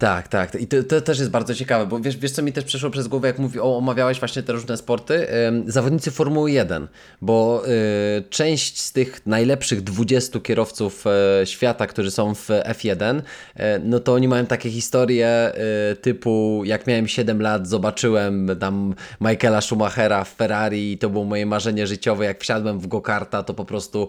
Tak, 0.00 0.28
tak. 0.28 0.54
I 0.54 0.66
to, 0.66 0.82
to, 0.82 1.00
też 1.00 1.18
jest 1.18 1.30
bardzo 1.30 1.54
ciekawe, 1.54 1.86
bo 1.86 2.00
wiesz, 2.00 2.16
wiesz, 2.16 2.30
co 2.30 2.42
mi 2.42 2.52
też 2.52 2.64
przeszło 2.64 2.90
przez 2.90 3.08
głowę, 3.08 3.28
jak 3.28 3.38
mówi, 3.38 3.60
o, 3.60 3.76
omawiałeś 3.76 4.20
właśnie 4.20 4.42
te 4.42 4.52
różne 4.52 4.76
sporty? 4.76 5.26
Ym, 5.48 5.70
zawodnicy 5.70 6.10
Formuły 6.10 6.50
1, 6.50 6.88
bo 7.22 7.62
y, 8.18 8.22
część 8.30 8.80
z 8.80 8.92
tych 8.92 9.26
najlepszych 9.26 9.80
20 9.80 10.40
kierowców 10.40 11.04
y, 11.42 11.46
świata, 11.46 11.86
którzy 11.86 12.10
są 12.10 12.34
w 12.34 12.48
F1, 12.48 13.18
y, 13.18 13.62
no 13.84 14.00
to 14.00 14.14
oni 14.14 14.28
mają 14.28 14.46
takie 14.46 14.70
historie 14.70 15.52
y, 15.92 15.96
typu, 15.96 16.62
jak 16.64 16.86
miałem 16.86 17.08
7 17.08 17.42
lat, 17.42 17.68
zobaczyłem 17.68 18.50
tam 18.60 18.94
Michaela 19.20 19.60
Schumachera 19.60 20.24
w 20.24 20.34
Ferrari 20.34 20.92
i 20.92 20.98
to 20.98 21.10
było 21.10 21.24
moje 21.24 21.46
marzenie 21.46 21.86
życiowe, 21.86 22.24
jak 22.24 22.40
wsiadłem 22.40 22.80
w 22.80 22.86
go-karta, 22.86 23.42
to 23.42 23.54
po 23.54 23.64
prostu 23.64 24.08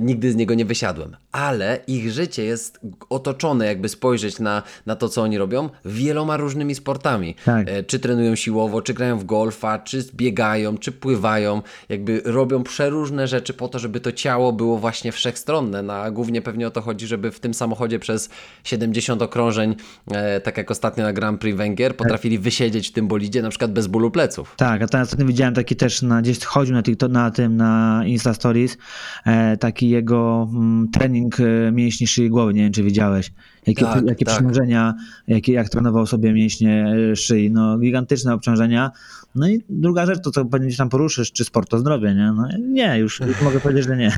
nigdy 0.00 0.32
z 0.32 0.36
niego 0.36 0.54
nie 0.54 0.64
wysiadłem. 0.64 1.16
Ale 1.32 1.78
ich 1.86 2.10
życie 2.10 2.44
jest 2.44 2.80
otoczone, 3.10 3.66
jakby 3.66 3.88
spojrzeć 3.88 4.38
na, 4.38 4.62
na 4.86 4.97
to, 4.98 5.08
co 5.08 5.22
oni 5.22 5.38
robią, 5.38 5.68
wieloma 5.84 6.36
różnymi 6.36 6.74
sportami. 6.74 7.34
Tak. 7.44 7.68
E, 7.68 7.82
czy 7.82 7.98
trenują 7.98 8.34
siłowo, 8.34 8.82
czy 8.82 8.94
grają 8.94 9.18
w 9.18 9.24
golfa, 9.24 9.78
czy 9.78 10.04
biegają, 10.14 10.78
czy 10.78 10.92
pływają. 10.92 11.62
Jakby 11.88 12.22
robią 12.24 12.62
przeróżne 12.62 13.28
rzeczy 13.28 13.54
po 13.54 13.68
to, 13.68 13.78
żeby 13.78 14.00
to 14.00 14.12
ciało 14.12 14.52
było 14.52 14.78
właśnie 14.78 15.12
wszechstronne. 15.12 15.82
No, 15.82 15.92
a 15.92 16.10
głównie 16.10 16.42
pewnie 16.42 16.66
o 16.66 16.70
to 16.70 16.80
chodzi, 16.80 17.06
żeby 17.06 17.30
w 17.30 17.40
tym 17.40 17.54
samochodzie 17.54 17.98
przez 17.98 18.30
70 18.64 19.22
okrążeń, 19.22 19.76
e, 20.10 20.40
tak 20.40 20.56
jak 20.56 20.70
ostatnio 20.70 21.04
na 21.04 21.12
Grand 21.12 21.40
Prix 21.40 21.58
Węgier, 21.58 21.96
potrafili 21.96 22.38
wysiedzieć 22.38 22.88
w 22.88 22.92
tym 22.92 23.08
bolidzie 23.08 23.42
na 23.42 23.48
przykład 23.48 23.72
bez 23.72 23.86
bólu 23.86 24.10
pleców. 24.10 24.54
Tak, 24.56 24.82
a 24.82 24.86
teraz 24.86 25.16
widziałem 25.16 25.54
taki 25.54 25.76
też 25.76 26.02
na, 26.02 26.22
gdzieś 26.22 26.44
chodził 26.44 26.74
na, 26.74 26.82
TikTok, 26.82 27.12
na 27.12 27.30
tym, 27.30 27.56
na 27.56 28.02
Insta 28.06 28.34
Stories, 28.34 28.78
e, 29.26 29.56
taki 29.56 29.88
jego 29.88 30.48
mm, 30.52 30.88
trening 30.90 31.36
mięśni 31.72 32.06
szyi 32.06 32.30
głowy, 32.30 32.54
nie 32.54 32.62
wiem 32.62 32.72
czy 32.72 32.82
widziałeś 32.82 33.30
jakie, 33.68 33.84
tak, 33.84 34.06
jakie 34.06 34.24
tak. 34.24 34.34
przynężenia, 34.34 34.94
jakie, 35.28 35.52
jak 35.52 35.68
trenował 35.68 36.06
sobie 36.06 36.32
mięśnie 36.32 36.94
e, 37.12 37.16
szyi, 37.16 37.50
no 37.50 37.78
gigantyczne 37.78 38.34
obciążenia. 38.34 38.90
No 39.34 39.48
i 39.48 39.62
druga 39.68 40.06
rzecz, 40.06 40.22
to 40.22 40.30
co 40.30 40.44
pewnie 40.44 40.76
tam 40.76 40.88
poruszysz, 40.88 41.32
czy 41.32 41.44
sport 41.44 41.70
to 41.70 41.78
zdrowie, 41.78 42.14
nie? 42.14 42.32
No 42.36 42.48
nie, 42.68 42.98
już, 42.98 43.20
już 43.20 43.42
mogę 43.42 43.60
powiedzieć, 43.60 43.84
że 43.84 43.96
nie. 43.96 44.16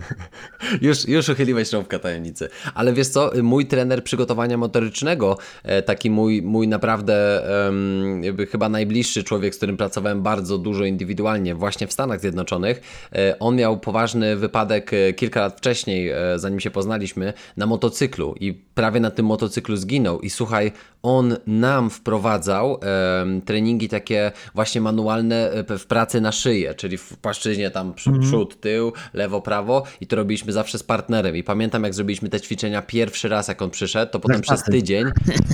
już, 0.88 1.08
już 1.08 1.28
uchyliłeś 1.28 1.72
rąbka 1.72 1.98
tajemnicy. 1.98 2.48
Ale 2.74 2.92
wiesz 2.92 3.08
co, 3.08 3.30
mój 3.42 3.66
trener 3.66 4.04
przygotowania 4.04 4.56
motorycznego, 4.56 5.38
e, 5.62 5.82
taki 5.82 6.10
mój, 6.10 6.42
mój 6.42 6.68
naprawdę 6.68 7.42
um, 7.66 8.46
chyba 8.50 8.68
najbliższy 8.68 9.24
człowiek, 9.24 9.54
z 9.54 9.56
którym 9.56 9.76
pracowałem 9.76 10.22
bardzo 10.22 10.58
dużo 10.58 10.84
indywidualnie, 10.84 11.54
właśnie 11.54 11.86
w 11.86 11.92
Stanach 11.92 12.20
Zjednoczonych, 12.20 12.80
e, 13.12 13.38
on 13.38 13.56
miał 13.56 13.80
poważny 13.80 14.36
wypadek 14.36 14.90
kilka 15.16 15.40
lat 15.40 15.58
wcześniej, 15.58 16.12
zanim 16.36 16.60
się 16.60 16.70
poznaliśmy, 16.70 17.32
na 17.56 17.66
motocyklu 17.66 18.34
i 18.40 18.63
prawie 18.74 19.00
na 19.00 19.10
tym 19.10 19.26
motocyklu 19.26 19.76
zginął. 19.76 20.20
I 20.20 20.30
słuchaj, 20.30 20.72
on 21.02 21.36
nam 21.46 21.90
wprowadzał 21.90 22.78
em, 23.22 23.42
treningi 23.42 23.88
takie 23.88 24.32
właśnie 24.54 24.80
manualne 24.80 25.50
e, 25.50 25.78
w 25.78 25.86
pracy 25.86 26.20
na 26.20 26.32
szyję, 26.32 26.74
czyli 26.74 26.96
w 26.98 27.16
płaszczyźnie 27.18 27.70
tam 27.70 27.94
przy- 27.94 28.10
Mhm. 28.10 28.28
przód, 28.28 28.60
tył, 28.60 28.92
lewo, 29.14 29.40
prawo 29.40 29.82
i 30.00 30.06
to 30.06 30.16
robiliśmy 30.16 30.52
zawsze 30.52 30.78
z 30.78 30.82
partnerem. 30.82 31.36
I 31.36 31.42
pamiętam 31.42 31.84
jak 31.84 31.94
zrobiliśmy 31.94 32.28
te 32.28 32.40
ćwiczenia 32.40 32.82
pierwszy 32.82 33.28
raz 33.28 33.48
jak 33.48 33.62
on 33.62 33.70
przyszedł, 33.70 34.12
to 34.12 34.20
potem 34.20 34.40
przez 34.40 34.62
tydzień, 34.62 35.04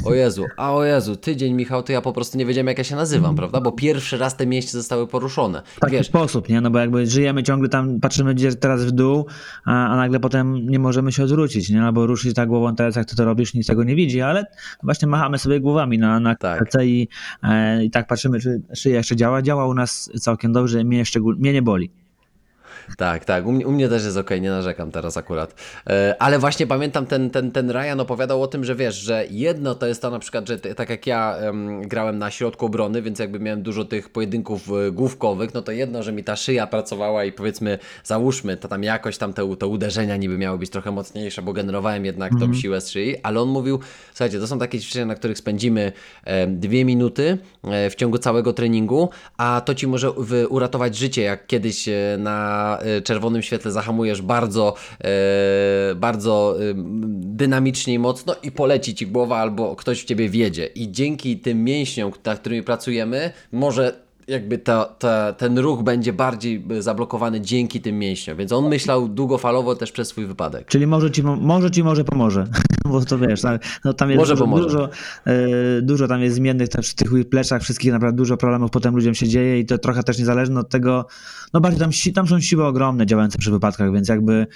o 0.05 0.15
Jezu, 0.15 0.45
a 0.57 0.75
o 0.75 0.85
Jezu, 0.85 1.17
tydzień 1.17 1.55
Michał, 1.55 1.83
to 1.83 1.93
ja 1.93 2.01
po 2.01 2.13
prostu 2.13 2.39
nie 2.39 2.47
wiedziałem 2.47 2.67
jak 2.67 2.79
ja 2.79 2.85
się 2.85 2.97
nazywam, 2.97 3.37
prawda? 3.37 3.61
Bo 3.61 3.73
pierwszy 3.73 4.19
raz 4.19 4.37
te 4.37 4.47
mięśnie 4.47 4.71
zostały 4.71 5.07
poruszone. 5.07 5.63
w 5.77 5.81
taki 5.81 5.93
Wiesz, 5.93 6.07
sposób, 6.07 6.49
nie? 6.49 6.61
No 6.61 6.71
bo 6.71 6.79
jakby 6.79 7.07
żyjemy 7.07 7.43
ciągle 7.43 7.69
tam, 7.69 8.01
patrzymy 8.01 8.35
gdzieś 8.35 8.55
teraz 8.61 8.85
w 8.85 8.91
dół, 8.91 9.27
a, 9.65 9.87
a 9.89 9.97
nagle 9.97 10.21
potem 10.21 10.67
nie 10.69 10.79
możemy 10.79 11.13
się 11.13 11.25
odwrócić, 11.25 11.71
nie? 11.71 11.83
Albo 11.83 12.07
ruszyć 12.07 12.35
tak 12.35 12.49
głową 12.49 12.75
teraz, 12.77 12.97
jak 13.01 13.09
ty 13.09 13.17
to 13.17 13.25
robisz, 13.25 13.55
nikt 13.55 13.67
tego 13.67 13.85
nie 13.85 13.95
widzi, 13.95 14.21
ale 14.21 14.47
właśnie 14.83 15.09
machamy 15.09 15.39
sobie 15.39 15.61
głowami 15.61 15.99
na, 15.99 16.21
na 16.21 16.35
Tak. 16.35 16.85
I, 16.85 17.09
e, 17.43 17.85
i 17.85 17.91
tak 17.91 18.07
patrzymy, 18.07 18.41
czy 18.41 18.63
szyja 18.75 18.97
jeszcze 18.97 19.17
działa. 19.17 19.43
Działa 19.43 19.67
u 19.67 19.75
nas 19.75 20.11
całkiem 20.21 20.53
dobrze, 20.53 20.85
mnie, 20.85 21.03
mnie 21.39 21.53
nie 21.53 21.63
boli. 21.63 21.91
Tak, 22.97 23.25
tak. 23.25 23.47
U 23.47 23.53
mnie, 23.53 23.67
u 23.67 23.73
mnie 23.73 23.89
też 23.89 24.05
jest 24.05 24.17
okej, 24.17 24.41
nie 24.41 24.51
narzekam 24.51 24.91
teraz 24.91 25.17
akurat. 25.17 25.55
E, 25.91 26.17
ale 26.19 26.39
właśnie 26.39 26.67
pamiętam, 26.67 27.07
ten, 27.07 27.31
ten, 27.31 27.53
ten 27.53 27.71
Ryan 27.71 28.01
opowiadał 28.01 28.43
o 28.43 28.47
tym, 28.47 28.65
że 28.65 28.75
wiesz, 28.75 28.95
że 28.95 29.25
jedno 29.31 29.75
to 29.75 29.87
jest 29.87 30.03
to 30.03 30.11
na 30.11 30.19
przykład, 30.19 30.49
że 30.49 30.59
tak 30.59 30.91
jak 30.91 31.07
ja 31.07 31.37
em, 31.37 31.83
grałem 31.83 32.19
na 32.19 32.31
środku 32.31 32.67
obrony, 32.67 33.03
więc 33.03 33.19
jakby 33.19 33.41
miałem 33.41 33.63
dużo 33.63 33.85
tych 33.85 34.09
pojedynków 34.09 34.69
e, 34.69 34.91
główkowych, 34.91 35.55
no 35.55 35.63
to 35.63 35.73
jedno, 35.73 36.03
że 36.03 36.13
mi 36.13 36.25
ta 36.25 36.37
szyja 36.37 36.67
pracowała 36.67 37.25
i 37.25 37.33
powiedzmy, 37.33 37.79
załóżmy, 38.05 38.57
to 38.57 38.69
tam 38.69 38.85
jakoś 38.85 39.19
tam 39.19 39.33
te, 39.33 39.57
te 39.57 39.67
uderzenia 39.67 40.17
niby 40.17 40.39
miały 40.39 40.59
być 40.59 40.71
trochę 40.71 40.91
mocniejsze, 40.91 41.43
bo 41.43 41.53
generowałem 41.53 42.05
jednak 42.05 42.33
tą 42.41 42.55
siłę 42.55 42.81
z 42.81 42.91
szyi, 42.91 43.17
ale 43.23 43.41
on 43.41 43.49
mówił, 43.49 43.81
słuchajcie, 44.09 44.41
to 44.41 44.47
są 44.47 44.59
takie 44.59 44.81
ćwiczenia, 44.81 45.07
na 45.07 45.15
których 45.15 45.39
spędzimy 45.39 45.93
dwie 46.49 46.85
minuty 46.85 47.39
w 47.91 47.95
ciągu 47.95 48.19
całego 48.19 48.53
treningu, 48.53 49.09
a 49.37 49.63
to 49.65 49.75
ci 49.75 49.87
może 49.87 50.13
uratować 50.49 50.97
życie, 50.97 51.23
jak 51.23 51.47
kiedyś 51.47 51.89
e, 51.89 52.17
na 52.19 52.79
e, 52.81 53.01
czerwonym 53.01 53.43
świetle 53.43 53.73
zahamujesz 53.73 54.23
bardzo, 54.23 54.75
e, 55.01 55.95
bardzo 55.95 56.57
e, 56.57 56.75
dynamicznie 57.11 57.95
i 57.95 57.99
mocno 57.99 58.35
i 58.43 58.53
poleci 58.53 58.95
ci 58.95 59.07
głowa 59.07 59.39
albo 59.39 59.77
ktoś 59.77 60.03
w 60.03 60.05
ciebie 60.05 60.29
wiedzie. 60.29 60.67
I 60.67 60.93
dzięki 60.93 61.39
tym 61.39 61.65
mięśniom, 61.65 62.13
nad 62.25 62.39
którymi 62.39 62.63
pracujemy, 62.63 63.33
może 63.53 64.10
jakby 64.31 64.59
ta, 64.59 64.85
ta, 64.85 65.33
ten 65.33 65.59
ruch 65.59 65.83
będzie 65.83 66.13
bardziej 66.13 66.65
e, 66.71 66.83
zablokowany 66.83 67.41
dzięki 67.41 67.81
tym 67.81 67.99
mięśniom. 67.99 68.37
Więc 68.37 68.53
on 68.53 68.69
myślał 68.69 69.09
długofalowo 69.09 69.77
też 69.77 69.93
przez 69.93 70.09
swój 70.09 70.27
wypadek. 70.27 70.67
Czyli 70.67 70.87
może 70.87 71.11
ci, 71.11 71.23
mo- 71.23 71.37
może 71.37 71.71
ci 71.71 71.85
może 71.85 72.05
pomoże, 72.05 72.47
bo 72.91 73.05
to 73.05 73.19
wiesz, 73.19 73.41
tam- 73.41 73.59
no 73.85 73.93
tam 73.93 74.11
jest 74.11 74.19
Może 74.19 74.33
dużo, 74.35 74.45
pomoże. 74.45 74.63
dużo, 74.63 74.89
e, 75.27 75.83
dużo 75.83 76.09
tam 76.09 76.23
jest 76.23 76.37
zmiennych 76.37 76.69
też 76.69 76.91
w 76.91 76.95
tych 76.95 77.29
pleczach 77.29 77.63
wszystkich, 77.63 77.93
naprawdę 77.93 78.17
dużo 78.17 78.37
problemów 78.37 78.71
potem 78.71 78.95
ludziom 78.95 79.15
się 79.15 79.29
dzieje 79.29 79.61
i 79.61 79.67
to 79.67 79.79
trochę 79.79 80.03
też 80.03 80.19
niezależne 80.19 80.61
od 80.61 80.69
tego, 80.69 81.07
no 81.53 81.61
bardziej 81.61 81.81
tam, 81.81 81.91
tam 82.15 82.27
są 82.27 82.41
siły 82.41 82.65
ogromne 82.65 83.07
działające 83.07 83.39
przy 83.39 83.51
wypadkach, 83.51 83.93
więc 83.93 84.09
jakby 84.09 84.47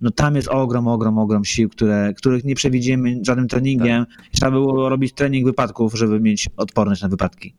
no 0.00 0.10
tam 0.10 0.36
jest 0.36 0.48
ogrom, 0.48 0.88
ogrom, 0.88 1.18
ogrom 1.18 1.44
sił, 1.44 1.68
które, 1.68 2.14
których 2.16 2.44
nie 2.44 2.54
przewidzimy 2.54 3.20
żadnym 3.22 3.48
treningiem. 3.48 4.06
Tak. 4.06 4.24
Trzeba 4.32 4.50
było 4.50 4.88
robić 4.88 5.12
trening 5.12 5.46
wypadków, 5.46 5.94
żeby 5.94 6.20
mieć 6.20 6.48
odporność 6.56 7.02
na 7.02 7.08
wypadki. 7.08 7.54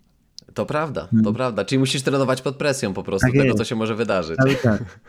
To 0.55 0.65
prawda, 0.65 1.07
to 1.23 1.33
prawda. 1.33 1.65
Czyli 1.65 1.79
musisz 1.79 2.01
trenować 2.01 2.41
pod 2.41 2.55
presją 2.55 2.93
po 2.93 3.03
prostu. 3.03 3.27
Tak 3.27 3.31
tego, 3.31 3.43
jest. 3.43 3.57
co 3.57 3.65
się 3.65 3.75
może 3.75 3.95
wydarzyć. 3.95 4.37
Ale 4.39 4.55
tak. 4.69 4.99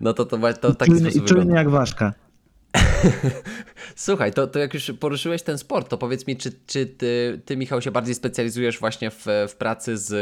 No 0.00 0.12
to, 0.12 0.24
to, 0.24 0.38
to 0.54 0.72
w 0.72 0.76
taki 0.76 0.92
Czujny, 0.92 1.08
I 1.08 1.12
sposób 1.12 1.28
czujny 1.28 1.54
jak 1.54 1.70
ważka. 1.70 2.12
Słuchaj, 3.96 4.32
to, 4.32 4.46
to 4.46 4.58
jak 4.58 4.74
już 4.74 4.92
poruszyłeś 5.00 5.42
ten 5.42 5.58
sport, 5.58 5.88
to 5.88 5.98
powiedz 5.98 6.26
mi, 6.26 6.36
czy, 6.36 6.52
czy 6.66 6.86
ty, 6.86 7.40
ty, 7.44 7.56
Michał, 7.56 7.82
się 7.82 7.90
bardziej 7.90 8.14
specjalizujesz 8.14 8.80
właśnie 8.80 9.10
w, 9.10 9.26
w 9.48 9.54
pracy 9.54 9.98
z 9.98 10.12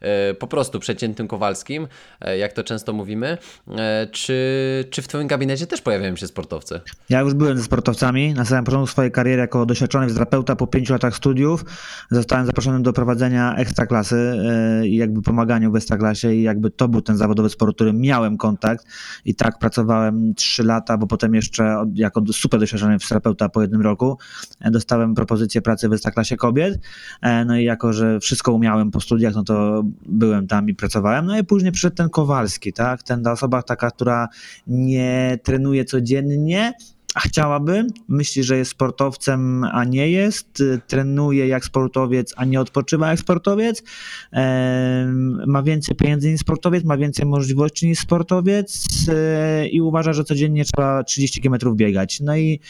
e, 0.00 0.34
po 0.34 0.46
prostu 0.46 0.80
przeciętnym 0.80 1.28
Kowalskim, 1.28 1.88
e, 2.20 2.38
jak 2.38 2.52
to 2.52 2.64
często 2.64 2.92
mówimy, 2.92 3.38
e, 3.68 4.06
czy, 4.06 4.84
czy 4.90 5.02
w 5.02 5.08
twoim 5.08 5.26
gabinecie 5.26 5.66
też 5.66 5.80
pojawiają 5.80 6.16
się 6.16 6.26
sportowcy? 6.26 6.80
Ja 7.08 7.20
już 7.20 7.34
byłem 7.34 7.58
ze 7.58 7.64
sportowcami. 7.64 8.34
Na 8.34 8.44
samym 8.44 8.64
początku 8.64 8.86
swojej 8.86 9.12
kariery 9.12 9.40
jako 9.40 9.66
doświadczony 9.66 10.06
fizjoterapeuta 10.06 10.56
po 10.56 10.66
pięciu 10.66 10.92
latach 10.92 11.16
studiów 11.16 11.64
zostałem 12.10 12.46
zaproszony 12.46 12.82
do 12.82 12.92
prowadzenia 12.92 13.54
ekstraklasy 13.56 14.36
i 14.84 14.96
jakby 14.96 15.22
pomaganiu 15.22 15.72
w 15.72 15.76
ekstraklasie 15.76 16.32
i 16.32 16.42
jakby 16.42 16.70
to 16.70 16.88
był 16.88 17.02
ten 17.02 17.16
zawodowy 17.16 17.48
sport, 17.48 17.74
którym 17.74 18.00
miałem 18.00 18.36
kontakt 18.36 18.86
i 19.24 19.34
tak 19.34 19.58
pracowałem 19.58 20.34
trzy 20.34 20.64
lata, 20.64 20.98
bo 20.98 21.06
potem 21.06 21.34
jeszcze 21.34 21.67
jako 21.94 22.22
super 22.32 22.60
doświadczony 22.60 22.98
fizjoterapeuta 22.98 23.48
po 23.48 23.62
jednym 23.62 23.80
roku 23.80 24.18
e, 24.60 24.70
dostałem 24.70 25.14
propozycję 25.14 25.62
pracy 25.62 25.88
w 25.88 25.92
ekstraklasie 25.92 26.36
kobiet. 26.36 26.80
E, 27.22 27.44
No 27.44 27.56
i 27.56 27.64
jako, 27.64 27.92
że 27.92 28.20
wszystko 28.20 28.52
umiałem 28.52 28.90
po 28.90 29.00
studiach, 29.00 29.34
no 29.34 29.44
to 29.44 29.82
byłem 30.06 30.46
tam 30.46 30.68
i 30.68 30.74
pracowałem. 30.74 31.26
No 31.26 31.38
i 31.38 31.44
później 31.44 31.72
przyszedł 31.72 31.96
ten 31.96 32.10
Kowalski, 32.10 32.72
tak? 32.72 33.02
Ten 33.02 33.22
ta 33.22 33.32
osoba 33.32 33.62
taka, 33.62 33.90
która 33.90 34.28
nie 34.66 35.38
trenuje 35.42 35.84
codziennie, 35.84 36.72
a 37.14 37.20
chciałaby, 37.20 37.86
myśli, 38.08 38.44
że 38.44 38.58
jest 38.58 38.70
sportowcem, 38.70 39.64
a 39.64 39.84
nie 39.84 40.10
jest, 40.10 40.60
y, 40.60 40.80
trenuje 40.86 41.48
jak 41.48 41.64
sportowiec, 41.64 42.34
a 42.36 42.44
nie 42.44 42.60
odpoczywa 42.60 43.10
jak 43.10 43.20
sportowiec, 43.20 43.82
ma 45.46 45.62
więcej 45.62 45.96
pieniędzy 45.96 46.30
niż 46.30 46.40
sportowiec, 46.40 46.84
ma 46.84 46.96
więcej 46.96 47.26
możliwości 47.26 47.86
niż 47.86 47.98
sportowiec 47.98 48.86
y, 49.08 49.68
i 49.68 49.80
uważa, 49.80 50.12
że 50.12 50.24
codziennie 50.24 50.64
trzeba 50.64 51.04
30 51.04 51.40
km 51.40 51.76
biegać. 51.76 52.20
No 52.20 52.36
i 52.36 52.60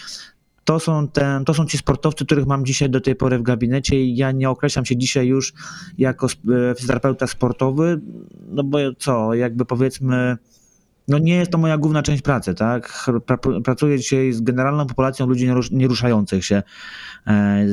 to 0.68 0.80
są, 0.80 1.08
ten, 1.08 1.44
to 1.44 1.54
są 1.54 1.66
ci 1.66 1.78
sportowcy, 1.78 2.24
których 2.24 2.46
mam 2.46 2.66
dzisiaj 2.66 2.90
do 2.90 3.00
tej 3.00 3.16
pory 3.16 3.38
w 3.38 3.42
gabinecie 3.42 4.04
i 4.04 4.16
ja 4.16 4.32
nie 4.32 4.50
określam 4.50 4.84
się 4.84 4.96
dzisiaj 4.96 5.26
już 5.26 5.52
jako 5.98 6.26
sp- 6.32 6.44
e, 6.70 6.74
fizjoterapeuta 6.74 7.26
sportowy, 7.26 8.00
no 8.48 8.64
bo 8.64 8.78
co, 8.98 9.34
jakby 9.34 9.64
powiedzmy, 9.64 10.36
no 11.08 11.18
nie 11.18 11.34
jest 11.34 11.50
to 11.50 11.58
moja 11.58 11.78
główna 11.78 12.02
część 12.02 12.22
pracy, 12.22 12.54
tak? 12.54 13.08
Pra- 13.26 13.62
Pracuję 13.62 13.98
dzisiaj 13.98 14.32
z 14.32 14.40
generalną 14.40 14.86
populacją 14.86 15.26
ludzi 15.26 15.46
nierusz- 15.48 15.72
nieruszających 15.72 16.44
się 16.44 16.62
e, 17.26 17.64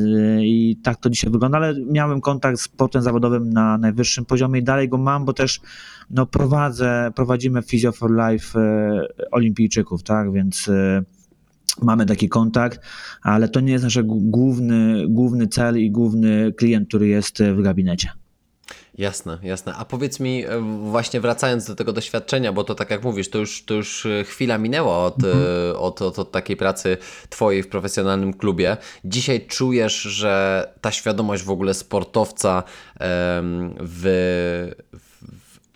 i 0.46 0.78
tak 0.84 0.98
to 0.98 1.10
dzisiaj 1.10 1.32
wygląda, 1.32 1.58
ale 1.58 1.74
miałem 1.92 2.22
kontakt 2.22 2.60
z 2.60 2.62
sportem 2.62 3.02
zawodowym 3.02 3.50
na 3.50 3.78
najwyższym 3.78 4.26
poziomie 4.26 4.60
i 4.60 4.64
dalej 4.64 4.90
go 4.90 4.98
mam, 4.98 5.26
bo 5.26 5.34
też 5.34 5.62
no, 6.10 6.26
prowadzę, 6.26 7.12
prowadzimy 7.16 7.62
Physio 7.62 7.92
for 7.92 8.12
Life 8.12 8.60
e, 8.60 9.32
olimpijczyków, 9.32 10.04
tak? 10.04 10.32
Więc 10.32 10.68
e, 10.68 11.04
mamy 11.82 12.06
taki 12.06 12.30
kontakt, 12.30 12.80
ale 13.22 13.50
to 13.50 13.60
nie 13.60 13.72
jest 13.72 13.84
nasz 13.84 14.00
główny, 14.04 15.06
główny 15.10 15.48
cel 15.48 15.80
i 15.80 15.92
główny 15.92 16.54
klient, 16.54 16.88
który 16.88 17.08
jest 17.08 17.44
w 17.44 17.62
gabinecie. 17.62 18.10
Jasne, 18.98 19.38
jasne. 19.44 19.74
A 19.76 19.86
powiedz 19.86 20.20
mi, 20.20 20.46
e, 20.46 20.60
właśnie 20.90 21.22
wracając 21.22 21.66
do 21.66 21.76
tego 21.76 21.94
doświadczenia, 21.94 22.54
bo 22.54 22.64
to 22.64 22.76
tak 22.76 22.90
jak 22.90 23.04
mówisz, 23.04 23.30
to 23.30 23.38
już, 23.38 23.66
to 23.66 23.74
już 23.74 24.06
e, 24.06 24.24
chwila 24.24 24.58
minęła 24.58 24.98
od, 24.98 25.16
e, 25.24 25.78
od, 25.78 26.02
od, 26.02 26.20
od 26.20 26.32
takiej 26.32 26.58
pracy 26.58 26.98
twojej 27.30 27.64
w 27.64 27.68
profesjonalnym 27.68 28.34
klubie. 28.34 28.78
Dzisiaj 29.06 29.48
czujesz, 29.48 30.02
że 30.02 30.74
ta 30.82 30.92
świadomość 30.92 31.44
w 31.44 31.50
ogóle 31.50 31.74
sportowca 31.74 32.64
w 33.80 34.72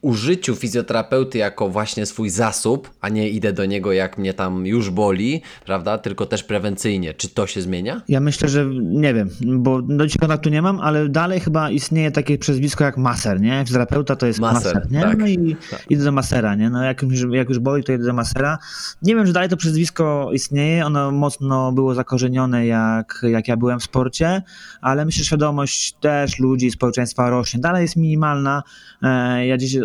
użyciu 0.02 0.56
fizjoterapeuty 0.56 1.38
jako 1.38 1.70
właśnie 1.70 2.06
swój 2.06 2.30
zasób, 2.30 2.90
a 3.02 3.10
nie 3.10 3.30
idę 3.30 3.54
do 3.54 3.66
niego 3.66 3.92
jak 3.94 4.18
mnie 4.18 4.34
tam 4.34 4.66
już 4.66 4.90
boli, 4.90 5.42
prawda? 5.66 5.98
Tylko 5.98 6.26
też 6.26 6.44
prewencyjnie. 6.44 7.14
Czy 7.14 7.30
to 7.30 7.48
się 7.48 7.62
zmienia? 7.62 8.02
Ja 8.08 8.20
myślę, 8.20 8.50
że 8.50 8.66
nie 8.82 9.14
wiem, 9.14 9.30
bo 9.42 9.82
do 9.82 10.06
dzisiaj 10.06 10.20
kontaktu 10.20 10.50
nie 10.50 10.62
mam, 10.62 10.80
ale 10.80 11.10
dalej 11.10 11.40
chyba 11.40 11.70
istnieje 11.72 12.12
takie 12.12 12.38
przezwisko 12.38 12.84
jak 12.84 12.98
maser, 12.98 13.42
nie? 13.42 13.60
Fizjoterapeuta 13.66 14.16
to 14.16 14.26
jest 14.28 14.40
Maser, 14.40 14.76
maser, 14.76 14.92
nie? 14.92 15.02
tak. 15.02 15.18
No 15.20 15.28
i 15.28 15.56
idę 15.90 16.04
do 16.04 16.12
masera, 16.12 16.56
nie? 16.56 16.70
No 16.70 16.84
jak 16.84 17.02
już, 17.02 17.26
jak 17.32 17.50
już 17.50 17.60
boli, 17.60 17.84
to 17.84 17.94
idę 17.94 18.04
do 18.04 18.14
masera. 18.14 18.58
Nie 19.02 19.16
wiem, 19.16 19.28
że 19.28 19.34
dalej 19.34 19.50
to 19.50 19.58
przezwisko 19.58 20.30
istnieje, 20.34 20.86
ono 20.86 21.12
mocno 21.12 21.72
było 21.72 21.96
zakorzenione 21.96 22.66
jak, 22.66 23.22
jak 23.32 23.48
ja 23.48 23.58
byłem 23.58 23.80
w 23.80 23.84
sporcie, 23.84 24.42
ale 24.82 25.06
myślę, 25.06 25.20
że 25.20 25.26
świadomość 25.26 25.94
też 26.00 26.40
ludzi, 26.40 26.72
społeczeństwa 26.72 27.30
rośnie. 27.30 27.60
Dalej 27.60 27.82
jest 27.82 27.96
minimalna. 27.96 28.64
E, 29.04 29.48
Ja 29.48 29.58
dziś 29.58 29.78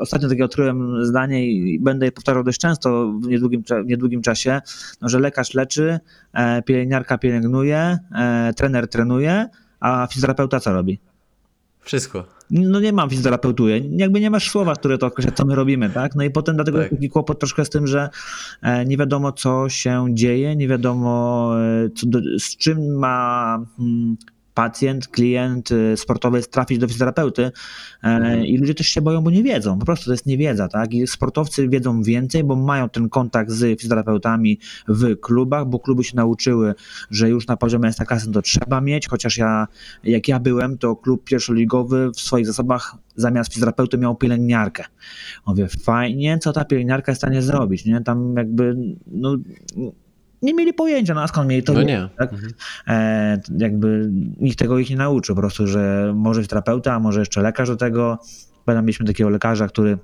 ostatnio, 0.00 0.28
takie 0.28 0.44
odkryłem 0.44 1.04
zdanie 1.04 1.50
i 1.50 1.80
będę 1.80 2.06
je 2.06 2.12
powtarzał 2.12 2.44
dość 2.44 2.60
często 2.60 3.12
w 3.22 3.26
niedługim, 3.26 3.62
w 3.84 3.86
niedługim 3.86 4.22
czasie, 4.22 4.60
no, 5.00 5.08
że 5.08 5.18
lekarz 5.18 5.54
leczy, 5.54 6.00
e, 6.32 6.62
pielęgniarka 6.62 7.18
pielęgnuje, 7.18 7.98
e, 8.14 8.52
trener 8.56 8.88
trenuje, 8.88 9.48
a 9.80 10.06
fizjoterapeuta 10.06 10.60
co 10.60 10.72
robi? 10.72 10.98
Wszystko. 11.80 12.24
No 12.50 12.80
nie 12.80 12.92
mam 12.92 13.10
fizjoterapeutuje, 13.10 13.78
jakby 13.96 14.20
nie 14.20 14.30
masz 14.30 14.50
słowa, 14.50 14.74
które 14.74 14.98
to 14.98 15.06
określa, 15.06 15.32
co 15.32 15.44
my 15.44 15.54
robimy, 15.54 15.90
tak? 15.90 16.14
No 16.14 16.24
i 16.24 16.30
potem 16.30 16.54
dlatego 16.54 16.78
Tak. 16.78 16.90
taki 16.90 17.08
kłopot 17.08 17.38
troszkę 17.38 17.64
z 17.64 17.70
tym, 17.70 17.86
że 17.86 18.10
e, 18.62 18.84
nie 18.84 18.96
wiadomo, 18.96 19.32
co 19.32 19.68
się 19.68 20.06
dzieje, 20.10 20.56
nie 20.56 20.68
wiadomo, 20.68 21.52
do, 22.02 22.20
z 22.38 22.56
czym 22.56 22.98
ma, 22.98 23.58
mm, 23.78 24.16
pacjent, 24.54 25.08
klient 25.08 25.70
y, 25.70 25.96
sportowiec 25.96 26.48
trafić 26.48 26.78
do 26.78 26.88
fizjoterapeuty 26.88 27.50
e, 28.02 28.46
i 28.46 28.58
ludzie 28.58 28.74
też 28.74 28.88
się 28.88 29.00
boją, 29.00 29.20
bo 29.20 29.30
nie 29.30 29.42
wiedzą. 29.42 29.78
Po 29.78 29.86
prostu 29.86 30.04
to 30.04 30.12
jest 30.12 30.26
niewiedza, 30.26 30.68
tak? 30.68 30.94
I 30.94 31.06
sportowcy 31.06 31.68
wiedzą 31.68 32.02
więcej, 32.02 32.44
bo 32.44 32.56
mają 32.56 32.88
ten 32.88 33.08
kontakt 33.08 33.50
z 33.50 33.80
fizjoterapeutami 33.80 34.58
w 34.88 35.20
klubach, 35.20 35.66
bo 35.66 35.78
kluby 35.78 36.04
się 36.04 36.16
nauczyły, 36.16 36.74
że 37.10 37.28
już 37.28 37.46
na 37.46 37.56
poziomie 37.56 37.88
ekstraklasy 37.88 38.32
to 38.32 38.42
trzeba 38.42 38.80
mieć, 38.80 39.08
chociaż 39.08 39.38
ja, 39.38 39.66
jak 40.04 40.28
ja 40.28 40.40
byłem, 40.40 40.78
to 40.78 40.96
klub 40.96 41.24
pierwszoligowy 41.24 42.10
w 42.14 42.20
swoich 42.20 42.46
zasobach 42.46 42.96
zamiast 43.16 43.52
fizjoterapeuty 43.52 43.98
miał 43.98 44.16
pielęgniarkę. 44.16 44.84
Mówię, 45.46 45.68
fajnie, 45.68 46.38
co 46.38 46.52
ta 46.52 46.64
pielęgniarka 46.64 47.12
jest 47.12 47.22
w 47.22 47.24
stanie 47.24 47.42
zrobić, 47.42 47.84
nie? 47.84 48.00
Tam 48.00 48.34
jakby, 48.36 48.76
no 49.06 49.36
nie 50.42 50.54
mieli 50.54 50.72
pojęcia, 50.72 51.14
no 51.14 51.22
a 51.22 51.28
skąd 51.28 51.48
mieli 51.48 51.62
to 51.62 51.72
No 51.72 51.82
nie. 51.82 52.08
Tak? 52.18 52.32
Mhm. 52.32 52.52
E, 52.86 53.40
jakby 53.58 54.10
nikt 54.40 54.58
tego 54.58 54.78
ich 54.78 54.90
nie 54.90 54.96
nauczył, 54.96 55.34
po 55.34 55.40
prostu, 55.40 55.66
że 55.66 56.12
może 56.16 56.46
terapeuta, 56.46 56.94
a 56.94 57.00
może 57.00 57.20
jeszcze 57.20 57.42
lekarz 57.42 57.68
do 57.68 57.76
tego. 57.76 58.18
Pamiętam, 58.64 58.84
mieliśmy 58.84 59.06
takiego 59.06 59.30
lekarza, 59.30 59.68
który 59.68 59.98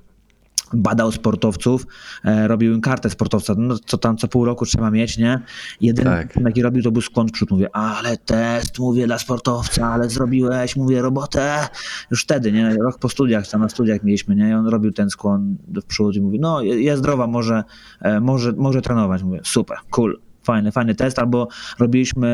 badał 0.72 1.12
sportowców, 1.12 1.87
e, 2.25 2.49
robił 2.49 2.75
im 2.75 2.81
kartę 2.81 3.11
sportowca, 3.11 3.55
no 3.59 3.79
co 3.87 3.99
tam 3.99 4.16
co 4.16 4.29
pół 4.29 4.44
roku 4.44 4.66
trzeba 4.66 4.90
mieć, 4.90 5.18
nie? 5.18 5.40
Jedyny, 5.81 6.11
Tak. 6.11 6.37
jaki 6.37 6.62
robił, 6.62 6.83
to 6.83 6.90
był 6.90 7.03
skłon 7.03 7.31
przód. 7.31 7.51
Mówię, 7.51 7.77
ale 7.77 8.16
test, 8.16 8.79
mówię, 8.79 9.07
dla 9.07 9.18
sportowca, 9.18 9.87
ale 9.87 10.11
zrobiłeś, 10.11 10.77
mówię, 10.77 11.03
robotę. 11.03 11.68
Już 12.11 12.22
wtedy, 12.22 12.53
nie? 12.53 12.77
Rok 12.77 12.99
po 12.99 13.09
studiach, 13.09 13.49
tam 13.49 13.61
na 13.61 13.68
studiach 13.68 14.03
mieliśmy, 14.03 14.37
nie? 14.37 14.49
I 14.49 14.53
on 14.53 14.66
robił 14.66 14.92
ten 14.92 15.11
skłon 15.11 15.57
do 15.68 15.83
przód 15.83 16.16
i 16.16 16.20
mówi, 16.20 16.40
no 16.40 16.62
jest 16.62 16.99
zdrowa, 16.99 17.27
może, 17.27 17.64
e, 18.01 18.20
może, 18.20 18.53
może 18.53 18.83
trenować. 18.83 19.22
Mówię, 19.22 19.40
super, 19.44 19.79
cool. 19.90 20.25
Fajny, 20.46 20.72
fajny 20.72 20.94
test, 20.94 21.18
albo 21.18 21.48
robiliśmy 21.78 22.26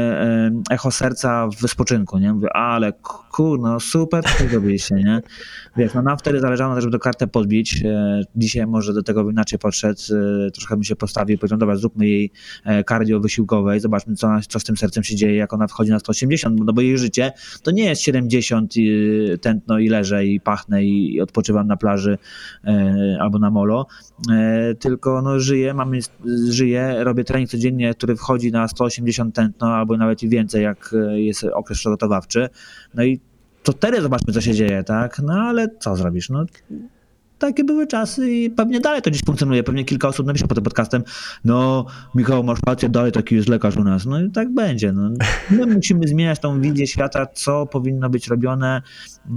echo 0.71 0.91
serca 0.91 1.49
w 1.49 1.71
spoczynku, 1.71 2.19
nie? 2.19 2.33
Mówię, 2.33 2.57
ale 2.57 2.93
kurno, 3.33 3.81
super, 3.81 4.25
co 4.25 4.49
zrobiliście, 4.49 4.95
nie? 4.95 5.21
Wiesz, 5.77 5.95
no 5.95 6.03
nam 6.03 6.19
wtedy 6.19 6.41
zależało 6.41 6.75
to, 6.75 6.81
żeby 6.81 6.93
tę 6.93 6.99
kartę 6.99 7.27
podbić. 7.27 7.83
E, 7.85 8.23
Dzisiaj 8.37 8.67
może 8.67 8.93
do 8.93 9.03
tego 9.03 9.31
inaczej 9.31 9.59
podszedł, 9.59 10.01
e, 10.47 10.51
troszkę 10.51 10.77
mi 10.77 10.85
się 10.85 10.97
postawił, 10.97 11.39
powiedział, 11.39 11.59
dobra, 11.59 11.77
zróbmy 11.77 12.07
jej 12.07 12.33
e, 12.65 12.85
cardio 12.85 13.21
wysiłkowej, 13.21 13.81
zobaczmy, 13.81 14.15
co, 14.15 14.29
co 14.49 14.61
z 14.61 14.65
tym 14.65 14.77
sercem 14.77 15.05
się 15.05 15.17
dzieje, 15.17 15.37
jak 15.37 15.53
ona 15.53 15.67
wchodzi 15.67 15.91
na 15.91 15.99
180, 15.99 16.61
no 16.65 16.73
bo 16.73 16.81
jej 16.81 16.99
życie 16.99 17.33
to 17.63 17.71
nie 17.71 17.85
jest 17.85 18.03
70 18.03 18.77
i 18.77 18.93
tętno 19.41 19.79
i 19.79 19.89
leżę 19.89 20.27
i 20.27 20.41
pachnę 20.41 20.85
i, 20.85 21.21
odpoczywam 21.21 21.67
na 21.67 21.77
plaży 21.77 22.19
albo 23.21 23.39
na 23.39 23.51
molo, 23.51 23.87
tylko 24.79 25.23
no 25.23 25.41
żyję, 25.41 25.75
mamy, 25.75 25.99
żyję, 26.49 26.97
robię 26.99 27.25
trening 27.25 27.51
codziennie, 27.51 27.95
który 28.03 28.17
wchodzi 28.17 28.53
na 28.53 28.69
180 28.69 29.35
tętno 29.35 29.75
albo 29.75 29.97
nawet 29.97 30.23
i 30.23 30.29
więcej, 30.29 30.63
jak 30.63 30.95
e, 30.95 31.21
jest 31.21 31.45
okres 31.45 31.79
przygotowawczy, 31.79 32.49
no 32.95 33.05
i 33.05 33.21
to 33.63 33.73
wtedy 33.73 34.03
zobaczmy, 34.03 34.33
co 34.33 34.41
się 34.41 34.55
dzieje, 34.55 34.85
tak? 34.85 35.19
No 35.19 35.35
ale 35.35 35.69
co 35.81 35.97
zrobisz? 35.97 36.31
No, 36.31 36.45
takie 37.43 37.65
były 37.65 37.87
czasy 37.87 38.31
i 38.31 38.51
pewnie 38.51 38.81
dalej 38.81 39.03
to 39.03 39.11
gdzieś 39.11 39.23
funkcjonuje. 39.27 39.63
Pewnie 39.63 39.85
kilka 39.85 40.09
osób 40.09 40.27
napisze 40.27 40.47
pod 40.47 40.55
tym 40.55 40.65
podcastem, 40.65 41.03
no 41.45 41.87
Michał, 42.15 42.45
masz 42.45 42.59
rację, 42.67 42.89
dalej 42.89 43.13
taki 43.13 43.35
jest 43.35 43.49
lekarz 43.49 43.77
u 43.77 43.85
nas. 43.85 44.07
No 44.07 44.23
i 44.23 44.31
tak 44.31 44.55
będzie. 44.55 44.93
No. 44.93 45.11
My 45.51 45.67
musimy 45.67 46.09
zmieniać 46.09 46.39
tą 46.41 46.61
wizję 46.61 46.87
świata, 46.87 47.27
co 47.27 47.67
powinno 47.67 48.11
być 48.11 48.29
robione, 48.29 48.83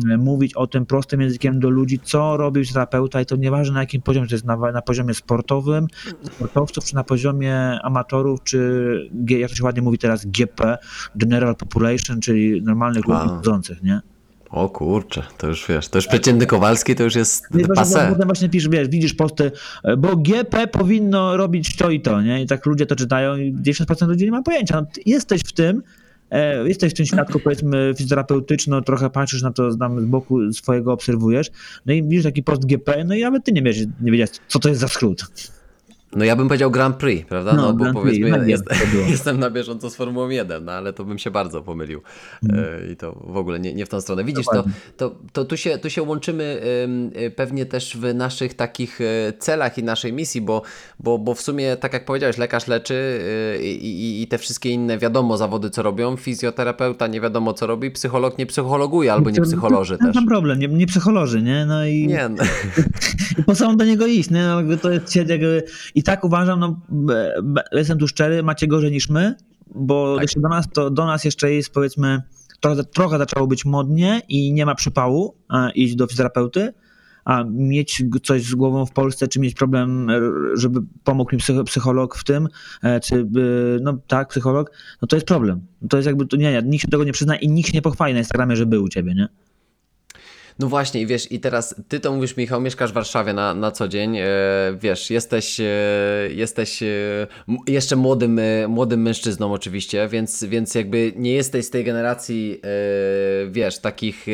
m, 0.05 0.19
mówić 0.19 0.53
o 0.53 0.67
tym 0.67 0.85
prostym 0.85 1.21
językiem 1.21 1.59
do 1.59 1.69
ludzi, 1.69 1.99
co 2.03 2.37
robi 2.37 2.67
terapeuta 2.67 3.21
i 3.21 3.25
to 3.25 3.35
nieważne 3.35 3.73
na 3.73 3.79
jakim 3.79 4.01
poziomie, 4.01 4.25
czy 4.25 4.29
to 4.29 4.35
jest 4.35 4.45
na, 4.45 4.71
na 4.71 4.81
poziomie 4.81 5.13
sportowym, 5.13 5.87
sportowców, 6.23 6.85
czy 6.85 6.95
na 6.95 7.03
poziomie 7.03 7.79
amatorów, 7.83 8.43
czy 8.43 9.09
jak 9.27 9.49
to 9.49 9.55
się 9.55 9.63
ładnie 9.63 9.81
mówi 9.81 9.97
teraz, 9.97 10.25
GP, 10.25 10.77
General 11.15 11.55
Population, 11.55 12.21
czyli 12.21 12.61
normalnych 12.61 13.07
ludzi 13.07 13.29
chodzących, 13.29 13.83
nie? 13.83 14.01
O 14.55 14.69
kurczę, 14.69 15.23
to 15.37 15.47
już 15.47 15.65
wiesz, 15.69 15.87
to 15.87 15.97
już 15.97 16.07
przeciętny 16.07 16.45
Kowalski 16.45 16.95
to 16.95 17.03
już 17.03 17.15
jest 17.15 17.53
Nie, 17.53 17.63
passé. 17.63 18.09
potem 18.09 18.27
właśnie 18.27 18.49
pisz, 18.49 18.69
wiesz, 18.69 18.87
widzisz 18.87 19.13
posty, 19.13 19.51
e, 19.83 19.97
bo 19.97 20.15
GP 20.15 20.67
powinno 20.67 21.37
robić 21.37 21.75
to 21.75 21.89
i 21.89 22.01
to, 22.01 22.21
nie? 22.21 22.41
I 22.41 22.47
tak 22.47 22.65
ludzie 22.65 22.85
to 22.85 22.95
czytają 22.95 23.37
i 23.37 23.53
10% 23.53 24.07
ludzi 24.07 24.25
nie 24.25 24.31
ma 24.31 24.41
pojęcia. 24.41 24.81
No, 24.81 24.87
jesteś 25.05 25.41
w 25.41 25.53
tym, 25.53 25.83
e, 26.31 26.67
jesteś 26.67 26.91
w 26.91 26.95
tym 26.95 27.05
świadku, 27.05 27.39
powiedzmy, 27.39 27.93
fizjoterapeutyczno, 27.97 28.81
trochę 28.81 29.09
patrzysz 29.09 29.41
na 29.41 29.51
to 29.51 29.75
tam 29.77 30.01
z 30.01 30.05
boku 30.05 30.53
swojego, 30.53 30.93
obserwujesz, 30.93 31.47
no 31.85 31.93
i 31.93 32.03
widzisz 32.03 32.23
taki 32.23 32.43
post 32.43 32.65
GP, 32.65 33.03
no 33.03 33.15
i 33.15 33.21
nawet 33.21 33.43
ty 33.43 33.51
nie, 33.51 33.61
wiesz, 33.61 33.77
nie 34.01 34.11
wiedziałeś, 34.11 34.31
co 34.47 34.59
to 34.59 34.69
jest 34.69 34.81
za 34.81 34.87
skrót. 34.87 35.25
No 36.15 36.25
ja 36.25 36.35
bym 36.35 36.47
powiedział 36.47 36.71
Grand 36.71 36.95
Prix, 36.95 37.27
prawda? 37.29 37.53
No, 37.53 37.61
No, 37.61 37.73
bo 37.73 37.83
Grand 37.83 37.99
Prix, 37.99 38.19
powiedzmy, 38.19 38.39
tak 38.39 38.47
jest, 38.47 38.63
jest, 38.71 39.09
jestem 39.15 39.39
na 39.39 39.49
bieżąco 39.49 39.89
z 39.89 39.95
Formułą 39.95 40.29
1, 40.29 40.65
no 40.65 40.71
ale 40.71 40.93
to 40.93 41.05
bym 41.05 41.17
się 41.19 41.31
bardzo 41.31 41.61
pomylił. 41.61 42.01
E, 42.49 42.91
I 42.91 42.95
to 42.95 43.11
w 43.27 43.37
ogóle 43.37 43.59
nie, 43.59 43.73
nie 43.73 43.85
w 43.85 43.89
tą 43.89 44.01
stronę. 44.01 44.23
Widzisz, 44.23 44.45
to, 44.45 44.51
Dokładnie. 44.51 44.73
to, 44.97 45.15
to 45.33 45.45
tu, 45.45 45.57
się, 45.57 45.77
tu 45.77 45.89
się 45.89 46.03
łączymy 46.03 46.61
ym, 46.83 47.11
pewnie 47.35 47.65
też 47.65 47.97
w 47.97 48.13
naszych 48.13 48.53
takich 48.53 49.01
y, 49.01 49.33
celach 49.39 49.77
i 49.77 49.83
naszej 49.83 50.13
misji, 50.13 50.41
bo, 50.41 50.61
bo, 50.99 51.17
bo 51.17 51.33
w 51.33 51.41
sumie, 51.41 51.77
tak 51.77 51.93
jak 51.93 52.05
powiedziałeś, 52.05 52.37
lekarz 52.37 52.67
leczy 52.67 52.93
y, 53.59 53.63
i, 53.63 53.85
i, 53.85 54.21
i 54.21 54.27
te 54.27 54.37
wszystkie 54.37 54.69
inne 54.69 54.97
wiadomo 54.97 55.37
zawody, 55.37 55.69
co 55.69 55.83
robią, 55.83 56.15
fizjoterapeuta 56.17 57.07
nie 57.07 57.21
wiadomo 57.21 57.53
co 57.53 57.67
robi, 57.67 57.91
psycholog 57.91 58.37
nie 58.37 58.45
psychologuje 58.45 59.13
albo 59.13 59.29
nie 59.29 59.41
psycholoży 59.41 59.97
też. 59.97 60.15
sam 60.15 60.27
problem, 60.27 60.59
nie, 60.59 60.67
nie 60.67 60.87
psycholoży, 60.87 61.41
nie? 61.41 61.65
No 61.65 61.85
i, 61.85 62.07
Nie, 62.07 62.29
no. 62.29 62.43
po 63.45 63.55
co 63.55 63.67
mam 63.67 63.77
do 63.77 63.85
niego 63.85 64.07
iść, 64.07 64.29
nie? 64.29 64.43
No, 64.43 64.77
to 64.81 64.91
jest, 64.91 65.15
jakby, 65.15 65.63
I 65.95 66.03
tak 66.05 66.23
uważam, 66.23 66.59
no, 66.59 66.79
jestem 67.71 67.97
tu 67.97 68.07
szczery, 68.07 68.43
macie 68.43 68.67
gorzej 68.67 68.91
niż 68.91 69.09
my, 69.09 69.35
bo 69.75 70.17
Tak. 70.19 70.27
do 70.37 70.49
nas, 70.49 70.65
to 70.73 70.89
do 70.89 71.05
nas 71.05 71.25
jeszcze 71.25 71.53
jest 71.53 71.73
powiedzmy, 71.73 72.21
trochę, 72.59 72.83
trochę 72.83 73.17
zaczęło 73.17 73.47
być 73.47 73.65
modnie 73.65 74.21
i 74.29 74.53
nie 74.53 74.65
ma 74.65 74.75
przypału 74.75 75.35
iść 75.75 75.95
do 75.95 76.07
fizjoterapeuty, 76.07 76.73
a 77.25 77.43
mieć 77.51 78.03
coś 78.23 78.43
z 78.43 78.55
głową 78.55 78.85
w 78.85 78.91
Polsce, 78.91 79.27
czy 79.27 79.39
mieć 79.39 79.53
problem, 79.53 80.07
żeby 80.53 80.79
pomógł 81.03 81.35
mi 81.35 81.41
psycho- 81.41 81.63
psycholog 81.63 82.15
w 82.15 82.23
tym, 82.23 82.47
e, 82.83 82.99
czy, 82.99 83.27
no 83.81 83.97
tak, 84.07 84.27
psycholog, 84.29 84.71
no 85.01 85.07
to 85.07 85.15
jest 85.15 85.27
problem. 85.27 85.61
To 85.89 85.97
jest 85.97 86.07
jakby, 86.07 86.25
to 86.25 86.37
nie, 86.37 86.51
nie, 86.51 86.61
nikt 86.65 86.81
się 86.81 86.87
tego 86.87 87.03
nie 87.03 87.11
przyzna 87.11 87.35
i 87.35 87.47
nikt 87.49 87.69
się 87.69 87.73
nie 87.73 87.81
pochwali 87.81 88.13
na 88.13 88.19
Instagramie, 88.19 88.55
że 88.55 88.65
był 88.65 88.83
u 88.83 88.89
ciebie, 88.89 89.13
nie? 89.15 89.27
No 90.59 90.67
właśnie, 90.67 91.01
i 91.01 91.07
wiesz, 91.07 91.31
i 91.31 91.39
teraz 91.39 91.75
ty 91.87 91.99
to 91.99 92.11
mówisz, 92.11 92.37
Michał, 92.37 92.61
mieszkasz 92.61 92.91
w 92.91 92.93
Warszawie 92.93 93.33
na, 93.33 93.53
na 93.53 93.71
co 93.71 93.87
dzień, 93.87 94.17
e, 94.17 94.25
wiesz, 94.79 95.09
jesteś, 95.09 95.59
e, 95.59 95.63
jesteś 96.29 96.83
e, 96.83 96.87
jeszcze 97.67 97.95
młodym, 97.95 98.39
młodym 98.67 99.01
mężczyzną 99.01 99.53
oczywiście, 99.53 100.07
więc, 100.07 100.43
więc 100.43 100.75
jakby 100.75 101.13
nie 101.15 101.33
jesteś 101.33 101.65
z 101.65 101.69
tej 101.69 101.83
generacji, 101.83 102.61
wiesz, 103.49 103.79
takich 103.79 104.25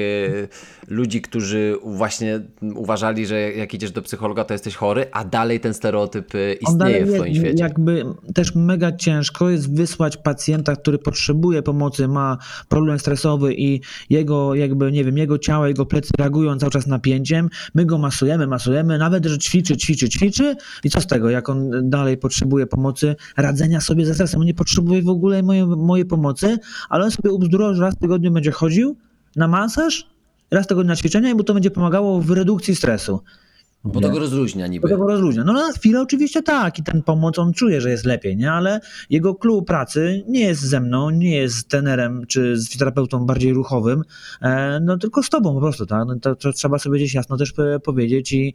ludzi, 0.88 1.22
którzy 1.22 1.78
właśnie 1.84 2.42
uważali, 2.76 3.26
że 3.26 3.52
jak 3.52 3.74
idziesz 3.74 3.92
do 3.92 4.02
psychologa, 4.02 4.44
to 4.44 4.54
jesteś 4.54 4.76
chory, 4.76 5.06
a 5.12 5.26
dalej 5.26 5.60
ten 5.60 5.74
stereotyp 5.74 6.34
istnieje 6.62 7.06
w 7.06 7.14
twoim 7.14 7.36
świecie. 7.36 7.64
Jakby 7.64 8.06
też 8.36 8.56
mega 8.56 8.92
ciężko 8.92 9.50
jest 9.50 9.76
wysłać 9.76 10.18
pacjenta, 10.18 10.76
który 10.76 10.98
potrzebuje 10.98 11.62
pomocy, 11.62 12.08
ma 12.08 12.38
problem 12.70 13.00
stresowy 13.00 13.54
i 13.54 13.82
jego 14.10 14.56
jakby, 14.56 14.92
nie 14.92 15.04
wiem, 15.04 15.18
jego 15.18 15.38
ciało, 15.38 15.68
jego 15.68 15.86
plecy 15.86 16.11
reagują 16.18 16.58
cały 16.58 16.72
czas 16.72 16.88
napięciem. 16.88 17.50
My 17.74 17.86
go 17.86 17.98
masujemy, 17.98 18.48
masujemy, 18.48 18.98
nawet, 18.98 19.26
że 19.26 19.38
ćwiczy, 19.38 19.78
ćwiczy, 19.78 20.10
ćwiczy 20.10 20.56
i 20.84 20.90
co 20.90 21.02
z 21.02 21.08
tego, 21.08 21.30
jak 21.30 21.50
on 21.50 21.90
dalej 21.90 22.18
potrzebuje 22.18 22.68
pomocy, 22.68 23.16
radzenia 23.38 23.82
sobie 23.82 24.06
ze 24.06 24.14
stresem. 24.14 24.40
On 24.40 24.46
nie 24.46 24.54
potrzebuje 24.54 25.02
w 25.02 25.10
ogóle 25.10 25.44
mojej, 25.44 25.66
mojej 25.66 26.06
pomocy, 26.06 26.58
ale 26.90 27.06
on 27.06 27.12
sobie 27.12 27.32
ubzdurał, 27.32 27.76
że 27.76 27.82
raz 27.82 27.96
w 27.96 28.00
tygodniu 28.00 28.32
będzie 28.32 28.52
chodził 28.52 28.98
na 29.36 29.48
masaż, 29.48 30.08
raz 30.52 30.68
tygodniu 30.68 30.88
na 30.88 30.96
ćwiczenia 30.96 31.30
i 31.30 31.34
mu 31.34 31.44
to 31.44 31.54
będzie 31.54 31.72
pomagało 31.72 32.22
w 32.22 32.32
redukcji 32.32 32.76
stresu. 32.76 33.20
Bo 33.84 34.02
to 34.02 34.10
go 34.10 34.20
rozluźnia 34.20 34.66
Bo 34.66 34.72
niby. 34.72 34.90
to 34.90 34.98
go 34.98 35.08
rozluźnia. 35.08 35.44
No 35.44 35.54
na 35.54 35.72
chwilę 35.72 36.02
oczywiście 36.02 36.44
tak 36.44 36.80
i 36.80 36.84
ten 36.84 37.04
pomoc 37.04 37.40
on 37.40 37.54
czuje, 37.54 37.82
że 37.82 37.90
jest 37.90 38.06
lepiej, 38.06 38.38
nie? 38.38 38.52
Ale 38.52 38.80
jego 39.10 39.36
klub 39.36 39.68
pracy 39.68 40.24
nie 40.28 40.40
jest 40.40 40.62
ze 40.62 40.80
mną, 40.80 41.10
nie 41.10 41.36
jest 41.36 41.56
z 41.56 41.66
trenerem 41.66 42.26
czy 42.28 42.58
z 42.58 42.70
fizjoterapeutą 42.70 43.26
bardziej 43.26 43.54
ruchowym, 43.54 44.04
e, 44.42 44.80
no 44.80 44.98
tylko 44.98 45.24
z 45.24 45.30
tobą 45.30 45.54
po 45.54 45.60
prostu, 45.60 45.86
tak? 45.86 46.08
No, 46.08 46.16
to, 46.20 46.36
to 46.36 46.54
trzeba 46.54 46.80
sobie 46.80 46.98
gdzieś 47.00 47.14
jasno 47.14 47.38
też 47.38 47.54
powiedzieć 47.84 48.34
i 48.34 48.54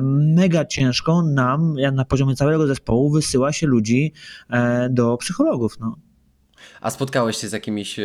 mega 0.00 0.64
ciężko 0.64 1.22
nam, 1.22 1.74
ja 1.78 1.90
na 1.90 2.04
poziomie 2.04 2.36
całego 2.36 2.66
zespołu 2.66 3.10
wysyła 3.10 3.52
się 3.52 3.66
ludzi 3.66 4.12
e, 4.50 4.88
do 4.90 5.16
psychologów, 5.16 5.76
no. 5.80 5.96
A 6.80 6.90
spotkałeś 6.90 7.36
się 7.36 7.48
z 7.48 7.52
jakimiś 7.52 7.98
e, 7.98 8.02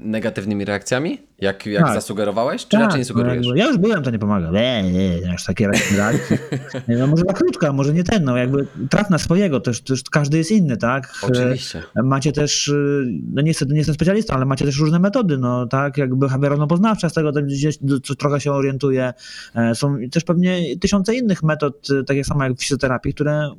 negatywnymi 0.00 0.64
reakcjami? 0.64 1.18
Jak, 1.40 1.66
jak 1.66 1.84
Tak. 1.84 1.94
zasugerowałeś, 1.94 2.62
czy 2.62 2.68
Tak, 2.68 2.80
raczej 2.80 2.98
nie 2.98 3.02
no 3.02 3.08
sugerujesz? 3.08 3.46
ja 3.54 3.66
już 3.66 3.78
byłem, 3.78 4.02
to 4.02 4.10
nie 4.10 4.18
pomaga. 4.18 4.50
Nie, 4.50 4.82
nie, 4.82 5.20
nie, 5.20 5.32
aż 5.34 5.44
takie 5.44 5.68
reakcje. 5.68 6.38
Nie, 6.88 6.96
no 6.96 7.06
może 7.06 7.24
na 7.24 7.32
krótka, 7.32 7.72
może 7.72 7.92
nie 7.92 8.04
ten, 8.04 8.24
no 8.24 8.36
jakby 8.36 8.66
traf 8.90 9.10
na 9.10 9.18
swojego, 9.18 9.60
też, 9.60 9.80
też 9.80 10.02
każdy 10.02 10.38
jest 10.38 10.50
inny, 10.50 10.76
tak? 10.76 11.12
Oczywiście. 11.22 11.82
Macie 12.04 12.32
też, 12.32 12.68
y, 12.68 13.06
no 13.32 13.42
niestety 13.42 13.72
nie 13.72 13.78
jestem 13.78 13.94
specjalistą, 13.94 14.34
ale 14.34 14.44
macie 14.44 14.64
też 14.64 14.78
różne 14.78 14.98
metody, 14.98 15.38
no 15.38 15.66
tak, 15.66 15.98
jakby 15.98 16.26
behawioralno-poznawcza, 16.26 17.08
z 17.08 17.12
tego 17.12 17.32
gdzieś 17.32 17.78
co 18.04 18.14
trochę 18.14 18.40
się 18.40 18.52
orientuję. 18.52 19.12
E, 19.54 19.74
Są 19.74 19.96
też 20.12 20.24
pewnie 20.24 20.78
tysiące 20.78 21.14
innych 21.14 21.42
metod, 21.42 21.88
takie 22.06 22.24
samo 22.24 22.44
jak 22.44 22.52
w 22.54 22.60
fizjoterapii, 22.60 23.14
które 23.14 23.50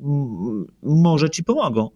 może 0.84 1.30
ci 1.30 1.44
pomogą. 1.44 1.90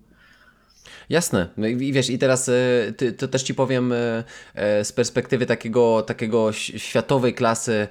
Jasne. 1.10 1.48
No 1.58 1.68
i 1.68 1.94
wiesz, 1.94 2.10
i 2.10 2.18
teraz 2.18 2.50
e, 2.50 2.54
ty, 2.98 3.14
to 3.14 3.28
też 3.28 3.44
ci 3.44 3.54
powiem 3.54 3.92
e, 3.92 4.24
e, 4.56 4.86
z 4.86 4.92
perspektywy 4.92 5.46
takiego, 5.46 6.02
takiego 6.02 6.52
światowej 6.54 7.34
klasy 7.34 7.88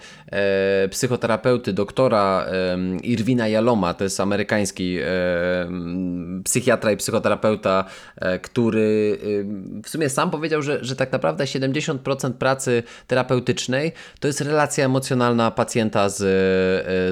psychoterapeuty, 0.91 1.73
doktora 1.73 2.47
Irwina 3.03 3.49
Jaloma, 3.49 3.95
to 3.95 4.05
jest 4.05 4.21
amerykański 4.21 4.99
psychiatra 6.45 6.93
i 6.93 6.97
psychoterapeuta, 6.97 7.85
który 8.43 9.19
w 9.85 9.89
sumie 9.89 10.09
sam 10.09 10.31
powiedział, 10.31 10.63
że, 10.63 10.85
że 10.85 10.97
tak 10.97 11.13
naprawdę 11.13 11.45
70% 11.45 12.33
pracy 12.33 12.83
terapeutycznej 13.07 13.93
to 14.21 14.29
jest 14.29 14.41
relacja 14.41 14.85
emocjonalna 14.85 15.51
pacjenta 15.51 16.09
z, 16.09 16.17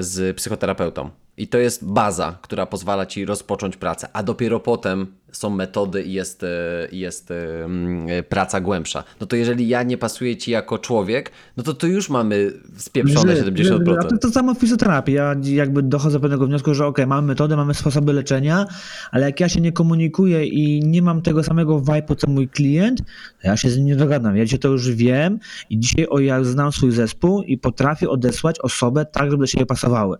z 0.05 0.37
psychoterapeutą. 0.37 1.26
I 1.37 1.47
to 1.47 1.57
jest 1.57 1.85
baza, 1.85 2.37
która 2.41 2.65
pozwala 2.65 3.05
ci 3.05 3.25
rozpocząć 3.25 3.77
pracę, 3.77 4.07
a 4.13 4.23
dopiero 4.23 4.59
potem 4.59 5.07
są 5.31 5.49
metody 5.49 6.03
i 6.03 6.13
jest, 6.13 6.43
e, 6.43 6.47
jest 6.91 7.31
e, 7.31 7.65
mm, 7.65 8.07
praca 8.29 8.61
głębsza. 8.61 9.03
No 9.21 9.27
to 9.27 9.35
jeżeli 9.35 9.67
ja 9.67 9.83
nie 9.83 9.97
pasuję 9.97 10.37
ci 10.37 10.51
jako 10.51 10.79
człowiek, 10.79 11.31
no 11.57 11.63
to 11.63 11.73
tu 11.73 11.87
już 11.87 12.09
mamy 12.09 12.51
spieprzone 12.77 13.35
że, 13.35 13.43
70%. 13.43 14.01
Że, 14.01 14.09
to, 14.09 14.17
to 14.17 14.29
samo 14.29 14.53
w 14.53 14.57
fizjoterapii. 14.57 15.15
Ja 15.15 15.35
jakby 15.43 15.83
dochodzę 15.83 16.13
do 16.13 16.19
pewnego 16.19 16.47
wniosku, 16.47 16.73
że 16.73 16.85
ok, 16.85 16.97
mamy 17.07 17.27
metody, 17.27 17.55
mamy 17.55 17.73
sposoby 17.73 18.13
leczenia, 18.13 18.65
ale 19.11 19.25
jak 19.25 19.39
ja 19.39 19.49
się 19.49 19.61
nie 19.61 19.71
komunikuję 19.71 20.45
i 20.45 20.83
nie 20.83 21.01
mam 21.01 21.21
tego 21.21 21.43
samego 21.43 21.79
vibe'u 21.79 22.15
co 22.15 22.27
mój 22.27 22.49
klient, 22.49 22.99
to 23.41 23.47
ja 23.47 23.57
się 23.57 23.69
z 23.69 23.77
nim 23.77 23.85
nie 23.85 23.95
dogadam. 23.95 24.37
Ja 24.37 24.45
dzisiaj 24.45 24.59
to 24.59 24.67
już 24.67 24.91
wiem 24.91 25.39
i 25.69 25.79
dzisiaj 25.79 26.07
o, 26.09 26.19
ja 26.19 26.43
znam 26.43 26.71
swój 26.71 26.91
zespół 26.91 27.41
i 27.41 27.57
potrafię 27.57 28.09
odesłać 28.09 28.59
osobę 28.59 29.05
tak, 29.05 29.31
żeby 29.31 29.43
do 29.43 29.47
siebie 29.47 29.65
pasowały. 29.65 30.17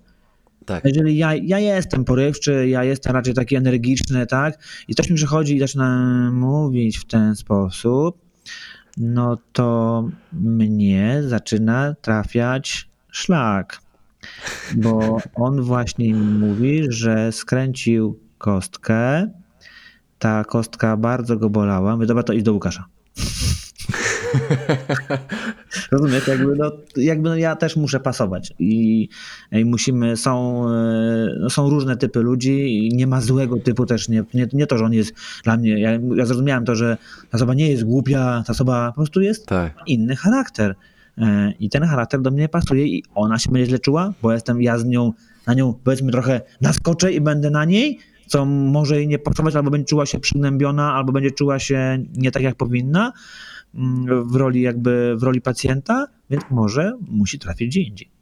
Tak. 0.68 0.86
Jeżeli 0.86 1.18
ja, 1.18 1.36
ja 1.36 1.60
jestem 1.60 2.06
porywczy, 2.06 2.68
ja 2.68 2.84
jestem 2.84 3.14
raczej 3.14 3.34
taki 3.34 3.56
energiczny, 3.56 4.26
tak, 4.26 4.58
i 4.88 4.94
ktoś 4.94 5.10
mi 5.10 5.16
przychodzi 5.16 5.56
i 5.56 5.60
zaczyna 5.60 6.32
mówić 6.34 6.98
w 6.98 7.06
ten 7.06 7.36
sposób, 7.36 8.18
no 8.98 9.38
to 9.54 10.10
mnie 10.34 11.24
zaczyna 11.28 11.96
trafiać 12.02 12.90
szlak, 13.12 13.82
bo 14.76 15.18
on 15.36 15.62
właśnie 15.62 16.16
mówi, 16.16 16.86
że 16.90 17.32
skręcił 17.32 18.20
kostkę, 18.38 19.30
ta 20.20 20.44
kostka 20.44 20.98
bardzo 20.98 21.38
go 21.38 21.50
bolała. 21.50 21.96
Mówię, 21.96 22.08
dobra, 22.08 22.24
to 22.24 22.34
idź 22.34 22.44
do 22.44 22.54
Łukasza. 22.54 22.86
Rozumiesz, 25.92 26.28
jakby, 26.28 26.56
no, 26.56 26.72
jakby 26.98 27.30
no 27.30 27.36
ja 27.36 27.56
też 27.56 27.76
muszę 27.76 28.00
pasować 28.00 28.54
i, 28.60 29.10
i 29.52 29.66
musimy, 29.66 30.18
są, 30.18 30.66
e, 30.70 31.36
no, 31.40 31.50
są 31.50 31.70
różne 31.70 31.98
typy 31.98 32.20
ludzi 32.20 32.88
i 32.88 32.96
nie 32.96 33.08
ma 33.08 33.22
złego 33.22 33.58
typu 33.58 33.86
też, 33.86 34.10
nie, 34.10 34.24
nie, 34.34 34.48
nie 34.54 34.68
to, 34.68 34.78
że 34.78 34.86
on 34.86 34.94
jest 34.94 35.14
dla 35.44 35.58
mnie, 35.58 35.80
ja, 35.80 36.00
ja 36.16 36.26
zrozumiałem 36.26 36.66
to, 36.66 36.76
że 36.76 36.98
ta 37.30 37.36
osoba 37.36 37.54
nie 37.54 37.70
jest 37.70 37.84
głupia, 37.84 38.44
ta 38.48 38.52
osoba 38.52 38.92
po 38.92 38.96
prostu 38.96 39.22
jest 39.22 39.46
tak. 39.46 39.74
inny 39.88 40.16
charakter 40.16 40.76
e, 41.18 41.54
i 41.60 41.70
ten 41.70 41.84
charakter 41.84 42.22
do 42.22 42.32
mnie 42.32 42.50
pasuje 42.50 42.86
i 42.86 43.04
ona 43.16 43.40
się 43.40 43.52
będzie 43.52 43.66
źle 43.66 43.80
czuła, 43.80 44.14
bo 44.22 44.34
jestem 44.34 44.62
ja 44.62 44.78
z 44.78 44.86
nią, 44.86 45.14
na 45.48 45.54
nią 45.54 45.74
powiedzmy 45.84 46.12
trochę 46.12 46.42
naskoczę 46.62 47.14
i 47.14 47.22
będę 47.22 47.50
na 47.50 47.66
niej, 47.66 48.00
co 48.28 48.46
może 48.46 48.96
jej 48.96 49.08
nie 49.08 49.20
pasować, 49.20 49.56
albo 49.56 49.72
będzie 49.72 49.86
czuła 49.86 50.06
się 50.06 50.20
przygnębiona, 50.20 50.94
albo 50.94 51.12
będzie 51.12 51.32
czuła 51.32 51.60
się 51.60 52.04
nie 52.14 52.32
tak, 52.32 52.44
jak 52.44 52.56
powinna, 52.56 53.14
w 54.26 54.36
roli 54.36 54.62
jakby, 54.62 55.16
w 55.18 55.24
roli 55.24 55.42
pacjenta, 55.42 56.08
więc 56.30 56.44
może 56.50 56.94
musi 57.08 57.40
trafić 57.40 57.68
gdzie 57.68 57.82
indziej. 57.82 58.18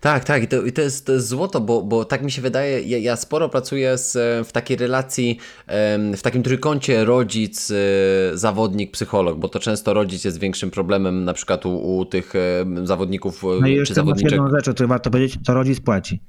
Tak, 0.00 0.24
tak, 0.24 0.42
i 0.42 0.48
to, 0.48 0.62
i 0.62 0.72
to, 0.72 0.80
jest, 0.80 1.06
to 1.06 1.12
jest 1.12 1.28
złoto, 1.28 1.60
bo, 1.60 1.82
bo 1.82 2.04
tak 2.04 2.22
mi 2.22 2.30
się 2.30 2.42
wydaje, 2.42 2.80
ja, 2.80 2.98
ja 2.98 3.16
sporo 3.16 3.48
pracuję 3.48 3.98
z, 3.98 4.16
w 4.48 4.52
takiej 4.52 4.76
relacji, 4.76 5.38
w 6.16 6.20
takim 6.22 6.42
trójkącie 6.42 7.04
rodzic, 7.04 7.70
e, 7.70 7.74
zawodnik, 8.38 8.90
psycholog, 8.90 9.38
bo 9.38 9.48
to 9.48 9.58
często 9.58 9.94
rodzic 9.94 10.24
jest 10.24 10.40
większym 10.40 10.70
problemem 10.70 11.24
na 11.24 11.32
przykład 11.32 11.66
u, 11.66 11.98
u 11.98 12.04
tych 12.04 12.32
zawodników 12.84 13.42
no 13.60 13.66
i 13.66 13.82
czy 13.86 13.94
zawodniczek. 13.94 14.32
jedną 14.32 14.50
rzecz, 14.50 14.68
o 14.68 14.74
której 14.74 14.88
warto 14.88 15.10
powiedzieć, 15.10 15.40
to 15.46 15.54
rodzic 15.54 15.80
płaci. 15.80 16.20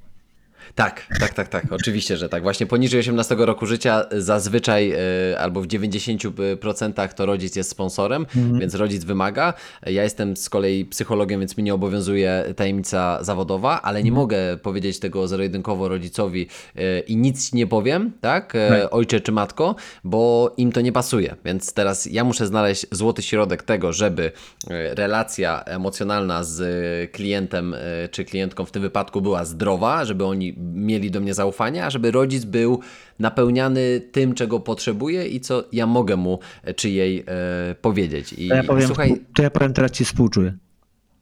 Tak, 0.75 1.07
tak, 1.19 1.33
tak, 1.33 1.47
tak, 1.47 1.65
oczywiście, 1.71 2.17
że 2.17 2.29
tak. 2.29 2.43
Właśnie 2.43 2.65
poniżej 2.65 2.99
18 2.99 3.35
roku 3.39 3.65
życia 3.65 4.05
zazwyczaj 4.11 4.93
y, 5.31 5.39
albo 5.39 5.61
w 5.61 5.67
90% 5.67 7.13
to 7.13 7.25
rodzic 7.25 7.55
jest 7.55 7.69
sponsorem, 7.69 8.25
mhm. 8.35 8.59
więc 8.59 8.75
rodzic 8.75 9.03
wymaga. 9.03 9.53
Ja 9.85 10.03
jestem 10.03 10.37
z 10.37 10.49
kolei 10.49 10.85
psychologiem, 10.85 11.39
więc 11.39 11.57
mi 11.57 11.63
nie 11.63 11.73
obowiązuje 11.73 12.53
tajemnica 12.55 13.23
zawodowa, 13.23 13.81
ale 13.81 14.03
nie 14.03 14.09
mhm. 14.09 14.21
mogę 14.21 14.57
powiedzieć 14.57 14.99
tego 14.99 15.27
zero-jedynkowo 15.27 15.87
rodzicowi 15.87 16.47
y, 16.77 16.99
i 17.07 17.17
nic 17.17 17.53
nie 17.53 17.67
powiem, 17.67 18.11
tak, 18.21 18.55
y, 18.55 18.89
ojcze 18.89 19.21
czy 19.21 19.31
matko, 19.31 19.75
bo 20.03 20.53
im 20.57 20.71
to 20.71 20.81
nie 20.81 20.91
pasuje. 20.91 21.35
Więc 21.45 21.73
teraz 21.73 22.05
ja 22.05 22.23
muszę 22.23 22.47
znaleźć 22.47 22.85
złoty 22.91 23.21
środek 23.21 23.63
tego, 23.63 23.93
żeby 23.93 24.31
relacja 24.69 25.63
emocjonalna 25.63 26.43
z 26.43 27.11
klientem 27.11 27.75
czy 28.11 28.25
klientką 28.25 28.65
w 28.65 28.71
tym 28.71 28.81
wypadku 28.81 29.21
była 29.21 29.45
zdrowa, 29.45 30.05
żeby 30.05 30.25
oni 30.25 30.52
mieli 30.57 31.11
do 31.11 31.19
mnie 31.19 31.33
zaufanie, 31.33 31.85
a 31.85 31.89
żeby 31.89 32.11
rodzic 32.11 32.45
był 32.45 32.79
napełniany 33.19 34.01
tym, 34.11 34.33
czego 34.33 34.59
potrzebuje 34.59 35.27
i 35.27 35.39
co 35.39 35.63
ja 35.71 35.87
mogę 35.87 36.15
mu 36.15 36.39
e, 36.63 36.73
czy 36.73 36.89
jej 36.89 37.23
e, 37.27 37.75
powiedzieć. 37.81 38.33
I 38.37 38.49
to 38.49 38.55
ja 38.55 38.63
powiem, 38.63 38.87
słuchaj... 38.87 39.21
to 39.35 39.43
ja 39.43 39.49
powiem 39.49 39.73
teraz 39.73 39.91
ci 39.91 40.05
współczuję. 40.05 40.53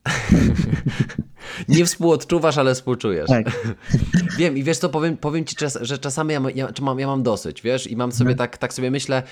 Nie 1.70 1.86
współodczuwasz, 1.86 2.58
ale 2.58 2.76
współczujesz. 2.76 3.28
Tak. 3.28 3.46
Wiem 4.38 4.58
i 4.58 4.64
wiesz 4.64 4.78
co, 4.78 4.90
powiem, 4.90 5.18
powiem 5.18 5.46
ci, 5.46 5.56
że 5.82 5.98
czasami 5.98 6.34
ja, 6.34 6.42
ja, 6.56 6.72
ja 6.98 7.08
mam 7.08 7.24
dosyć, 7.24 7.62
wiesz, 7.62 7.88
i 7.88 7.96
mam 7.96 8.12
sobie 8.12 8.32
no. 8.32 8.38
tak, 8.38 8.58
tak 8.58 8.74
sobie 8.74 8.92
myślę, 8.92 9.24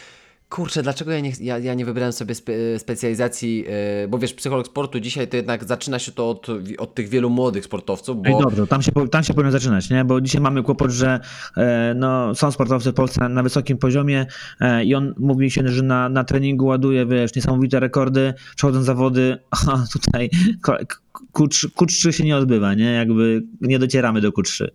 kurczę, 0.50 0.84
dlaczego 0.84 1.12
ja 1.12 1.20
nie, 1.20 1.32
ja, 1.42 1.58
ja 1.58 1.74
nie 1.74 1.86
wybrałem 1.86 2.14
sobie 2.14 2.36
spe, 2.36 2.54
specjalizacji, 2.78 3.66
yy, 4.02 4.08
bo 4.08 4.18
wiesz, 4.18 4.34
psycholog 4.34 4.68
sportu 4.68 5.00
dzisiaj 5.00 5.28
to 5.28 5.38
jednak 5.38 5.64
zaczyna 5.64 6.00
się 6.00 6.12
to 6.12 6.30
od, 6.30 6.48
od 6.78 6.96
tych 6.96 7.10
wielu 7.10 7.30
młodych 7.30 7.66
sportowców. 7.66 8.18
Bo... 8.18 8.30
Ej, 8.30 8.36
dobrze, 8.40 8.68
tam 8.68 8.82
się, 8.82 8.92
tam 9.12 9.24
się 9.24 9.34
powinno 9.34 9.52
zaczynać, 9.52 9.90
nie? 9.90 10.06
bo 10.06 10.22
dzisiaj 10.22 10.42
mamy 10.42 10.64
kłopot, 10.64 10.92
że 10.92 11.20
e, 11.58 11.94
no, 11.98 12.36
są 12.36 12.52
sportowcy 12.52 12.92
w 12.92 12.94
Polsce 12.94 13.30
na, 13.30 13.44
wysokim 13.44 13.78
poziomie 13.78 14.26
e, 14.60 14.84
i 14.84 14.96
on 14.96 15.14
mówi 15.18 15.52
się, 15.52 15.68
że 15.68 15.84
na, 15.84 16.10
na 16.10 16.24
treningu 16.24 16.66
ładuje, 16.66 17.06
wiesz, 17.06 17.36
niesamowite 17.36 17.80
rekordy, 17.80 18.34
przechodzą 18.56 18.84
zawody, 18.84 19.38
a 19.68 19.84
tutaj 19.94 20.30
Q3 21.78 22.12
się 22.12 22.24
nie 22.24 22.38
odbywa, 22.38 22.74
nie? 22.74 22.94
Jakby 22.94 23.44
nie 23.62 23.80
docieramy 23.80 24.22
do 24.22 24.30
Q3. 24.30 24.68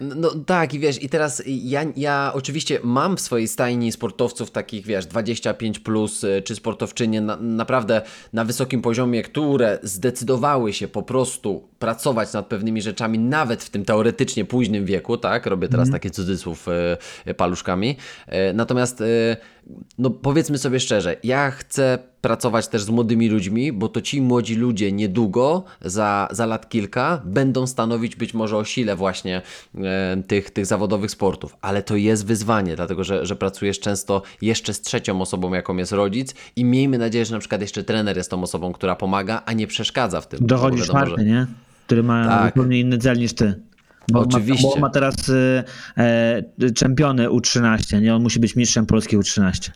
No 0.00 0.30
tak, 0.46 0.74
i 0.74 0.78
wiesz, 0.78 1.02
i 1.02 1.08
teraz 1.08 1.42
ja, 1.46 1.84
ja 1.96 2.30
oczywiście 2.34 2.80
mam 2.82 3.16
w 3.16 3.20
swojej 3.20 3.48
stajni 3.48 3.92
sportowców 3.92 4.50
takich, 4.50 4.86
wiesz, 4.86 5.06
25 5.06 5.78
plus, 5.78 6.24
y, 6.24 6.42
czy 6.42 6.54
sportowczynie 6.54 7.20
na, 7.20 7.36
naprawdę 7.36 8.02
na 8.32 8.44
wysokim 8.44 8.82
poziomie, 8.82 9.22
które 9.22 9.78
zdecydowały 9.82 10.72
się 10.72 10.88
po 10.88 11.02
prostu 11.02 11.68
pracować 11.78 12.32
nad 12.32 12.46
pewnymi 12.46 12.82
rzeczami, 12.82 13.18
nawet 13.18 13.64
w 13.64 13.70
tym 13.70 13.84
teoretycznie 13.84 14.44
późnym 14.44 14.84
wieku, 14.84 15.16
tak? 15.16 15.46
Robię 15.46 15.68
teraz 15.68 15.88
mm. 15.88 15.92
takie 15.92 16.10
cudzysłów 16.10 16.66
y, 17.26 17.34
paluszkami. 17.34 17.96
Y, 18.28 18.54
natomiast 18.54 19.00
y, 19.00 19.36
no 19.98 20.10
powiedzmy 20.10 20.58
sobie 20.58 20.80
szczerze, 20.80 21.16
ja 21.22 21.50
chcę 21.50 21.98
pracować 22.20 22.68
też 22.68 22.82
z 22.82 22.90
młodymi 22.90 23.28
ludźmi, 23.28 23.72
bo 23.72 23.88
to 23.88 24.00
ci 24.00 24.20
młodzi 24.20 24.54
ludzie 24.54 24.92
niedługo, 24.92 25.64
za, 25.80 26.28
za 26.30 26.46
lat 26.46 26.68
kilka, 26.68 27.22
będą 27.24 27.66
stanowić 27.66 28.16
być 28.16 28.34
może 28.34 28.56
o 28.56 28.64
sile 28.64 28.96
właśnie 28.96 29.42
e, 29.74 30.22
tych, 30.26 30.50
tych 30.50 30.66
zawodowych 30.66 31.10
sportów. 31.10 31.56
Ale 31.60 31.82
to 31.82 31.96
jest 31.96 32.26
wyzwanie, 32.26 32.76
dlatego 32.76 33.04
że, 33.04 33.26
że 33.26 33.36
pracujesz 33.36 33.80
często 33.80 34.22
jeszcze 34.42 34.74
z 34.74 34.80
trzecią 34.80 35.20
osobą, 35.20 35.54
jaką 35.54 35.76
jest 35.76 35.92
rodzic 35.92 36.34
i 36.56 36.64
miejmy 36.64 36.98
nadzieję, 36.98 37.24
że 37.24 37.34
na 37.34 37.40
przykład 37.40 37.60
jeszcze 37.60 37.84
trener 37.84 38.16
jest 38.16 38.30
tą 38.30 38.42
osobą, 38.42 38.72
która 38.72 38.96
pomaga, 38.96 39.42
a 39.46 39.52
nie 39.52 39.66
przeszkadza 39.66 40.20
w 40.20 40.28
tym. 40.28 40.46
Dochodzi 40.46 40.82
czwarty, 40.82 41.14
że... 41.18 41.24
nie? 41.24 41.46
Który 41.86 42.02
ma 42.02 42.28
tak. 42.28 42.54
zupełnie 42.54 42.80
inny 42.80 42.98
cel 42.98 43.18
niż 43.18 43.32
ty. 43.32 43.54
Bo 44.12 44.20
Oczywiście. 44.20 44.68
Ma, 44.68 44.74
bo 44.74 44.80
ma 44.80 44.90
teraz 44.90 45.14
e, 45.96 46.72
czempiony 46.74 47.28
U13, 47.28 48.02
nie? 48.02 48.14
On 48.14 48.22
musi 48.22 48.40
być 48.40 48.56
mistrzem 48.56 48.86
Polski 48.86 49.18
U13. 49.18 49.70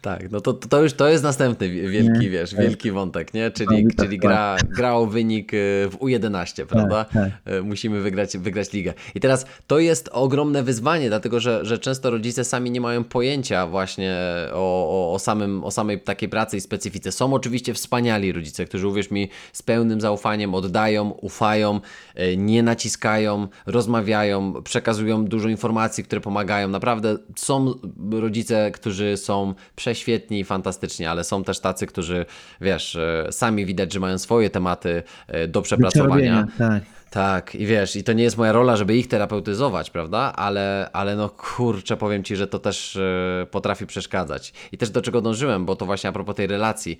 Tak, 0.00 0.30
no 0.30 0.40
to, 0.40 0.52
to 0.52 0.82
już 0.82 0.92
to 0.92 1.08
jest 1.08 1.24
następny 1.24 1.68
wielki, 1.68 2.18
nie, 2.18 2.30
wiesz, 2.30 2.50
tak. 2.50 2.60
wielki 2.60 2.90
wątek, 2.90 3.34
nie? 3.34 3.50
Czyli, 3.50 3.86
tak, 3.86 3.96
czyli 4.04 4.18
gra, 4.18 4.56
tak. 4.60 4.68
gra 4.68 4.94
o 4.94 5.06
wynik 5.06 5.54
y, 5.54 5.88
w 5.90 5.96
U11, 6.00 6.56
tak, 6.56 6.66
prawda? 6.66 7.04
Tak, 7.04 7.30
Musimy 7.64 8.00
wygrać, 8.00 8.38
wygrać 8.38 8.72
ligę. 8.72 8.94
I 9.14 9.20
teraz 9.20 9.46
to 9.66 9.78
jest 9.78 10.08
ogromne 10.12 10.62
wyzwanie, 10.62 11.08
dlatego 11.08 11.40
że, 11.40 11.64
że 11.64 11.78
często 11.78 12.10
rodzice 12.10 12.44
sami 12.44 12.70
nie 12.70 12.80
mają 12.80 13.04
pojęcia 13.04 13.66
właśnie 13.66 14.16
o, 14.52 15.10
o, 15.10 15.12
o, 15.14 15.18
samym, 15.18 15.64
o 15.64 15.70
samej 15.70 16.00
takiej 16.00 16.28
pracy 16.28 16.56
i 16.56 16.60
specyfice. 16.60 17.12
Są 17.12 17.34
oczywiście 17.34 17.74
wspaniali 17.74 18.32
rodzice, 18.32 18.64
którzy 18.64 18.88
uwierz 18.88 19.10
mi 19.10 19.28
z 19.52 19.62
pełnym 19.62 20.00
zaufaniem 20.00 20.54
oddają, 20.54 21.10
ufają, 21.10 21.80
y, 22.20 22.36
nie 22.36 22.62
naciskają, 22.62 23.48
rozmawiają, 23.66 24.62
przekazują 24.62 25.24
dużo 25.24 25.48
informacji, 25.48 26.04
które 26.04 26.20
pomagają. 26.20 26.68
Naprawdę 26.68 27.16
są 27.36 27.74
rodzice, 28.10 28.70
którzy 28.70 29.16
są 29.16 29.54
prześwietni 29.76 30.40
i 30.40 30.44
fantastyczni, 30.44 31.06
ale 31.06 31.24
są 31.24 31.44
też 31.44 31.60
tacy, 31.60 31.86
którzy, 31.86 32.26
wiesz, 32.60 32.96
e, 32.96 33.26
sami 33.30 33.66
widać, 33.66 33.92
że 33.92 34.00
mają 34.00 34.18
swoje 34.18 34.50
tematy 34.50 35.02
e, 35.26 35.48
do 35.48 35.62
przepracowania. 35.62 36.46
Tak. 36.58 36.82
Tak, 37.10 37.54
i 37.54 37.66
wiesz, 37.66 37.96
i 37.96 38.04
to 38.04 38.12
nie 38.12 38.24
jest 38.24 38.36
moja 38.36 38.52
rola, 38.52 38.76
żeby 38.76 38.96
ich 38.96 39.08
terapeutyzować, 39.08 39.90
prawda? 39.90 40.32
Ale, 40.36 40.90
ale 40.92 41.16
no 41.16 41.28
kurczę, 41.28 41.96
powiem 41.96 42.24
ci, 42.24 42.36
że 42.36 42.46
to 42.46 42.58
też 42.58 42.96
e, 42.96 43.46
potrafi 43.50 43.86
przeszkadzać. 43.86 44.52
I 44.72 44.78
też 44.78 44.90
do 44.90 45.02
czego 45.02 45.20
dążyłem, 45.20 45.64
bo 45.64 45.76
to 45.76 45.86
właśnie 45.86 46.10
a 46.10 46.12
propos 46.12 46.36
tej 46.36 46.46
relacji. 46.46 46.98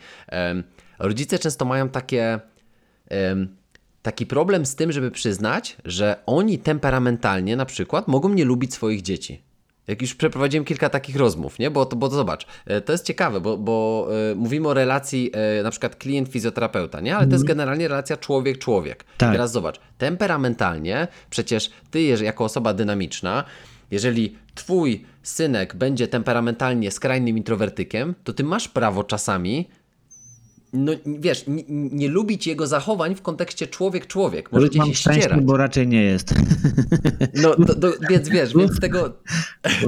Rodzice 0.99 1.39
często 1.39 1.65
mają 1.65 1.89
takie. 1.89 2.41
taki 4.03 4.27
problem 4.27 4.67
z 4.67 4.75
tym, 4.75 4.93
żeby 4.93 5.11
przyznać, 5.11 5.77
że 5.85 6.17
oni 6.27 6.59
temperamentalnie 6.59 7.57
na 7.57 7.67
przykład 7.67 8.09
mogą 8.09 8.29
nie 8.29 8.45
lubić 8.45 8.75
swoich 8.75 9.03
dzieci. 9.03 9.43
Jak 9.87 10.03
już 10.03 10.15
przeprowadziłem 10.15 10.65
kilka 10.65 10.89
takich 10.89 11.17
rozmów, 11.17 11.59
nie? 11.59 11.71
Bo 11.71 11.87
to, 11.87 11.97
bo 11.97 12.09
to 12.09 12.15
zobacz, 12.15 12.47
e, 12.67 12.81
to 12.81 12.93
jest 12.93 13.07
ciekawe, 13.07 13.41
bo, 13.41 13.57
bo 13.57 14.09
e, 14.31 14.35
mówimy 14.35 14.69
o 14.69 14.75
relacji 14.75 15.31
e, 15.33 15.63
na 15.63 15.71
przykład 15.71 15.97
klient-fizjoterapeuta, 15.97 17.03
nie? 17.03 17.17
Ale 17.17 17.27
to 17.27 17.33
jest 17.33 17.45
generalnie 17.45 17.89
relacja 17.89 18.17
człowiek-człowiek. 18.17 19.05
Tak. 19.19 19.31
I 19.31 19.33
teraz 19.33 19.53
zobacz, 19.53 19.81
temperamentalnie 19.99 21.09
przecież 21.31 21.71
ty 21.91 22.03
jako 22.03 22.45
osoba 22.45 22.75
dynamiczna, 22.75 23.45
jeżeli 23.91 24.37
twój 24.55 25.05
synek 25.23 25.77
będzie 25.77 26.09
temperamentalnie 26.09 26.91
skrajnym 26.91 27.37
introwertykiem, 27.37 28.15
to 28.25 28.33
ty 28.33 28.45
masz 28.45 28.69
prawo 28.69 29.05
czasami 29.05 29.69
no 30.75 30.93
wiesz, 31.07 31.45
nie, 31.47 31.65
nie 31.69 32.09
lubić 32.09 32.47
jego 32.47 32.67
zachowań 32.67 33.15
w 33.15 33.23
kontekście 33.23 33.67
człowiek-człowiek. 33.67 34.53
Możecie 34.53 34.79
Mam 34.79 34.89
się 34.89 34.95
ścierać. 34.95 35.41
bo 35.41 35.57
raczej 35.57 35.89
nie 35.89 36.03
jest. 36.03 36.35
No, 37.35 37.55
to, 37.67 37.75
to, 37.75 37.93
więc 38.11 38.29
wiesz, 38.29 38.55
więc 38.57 38.81
tego, 38.85 39.13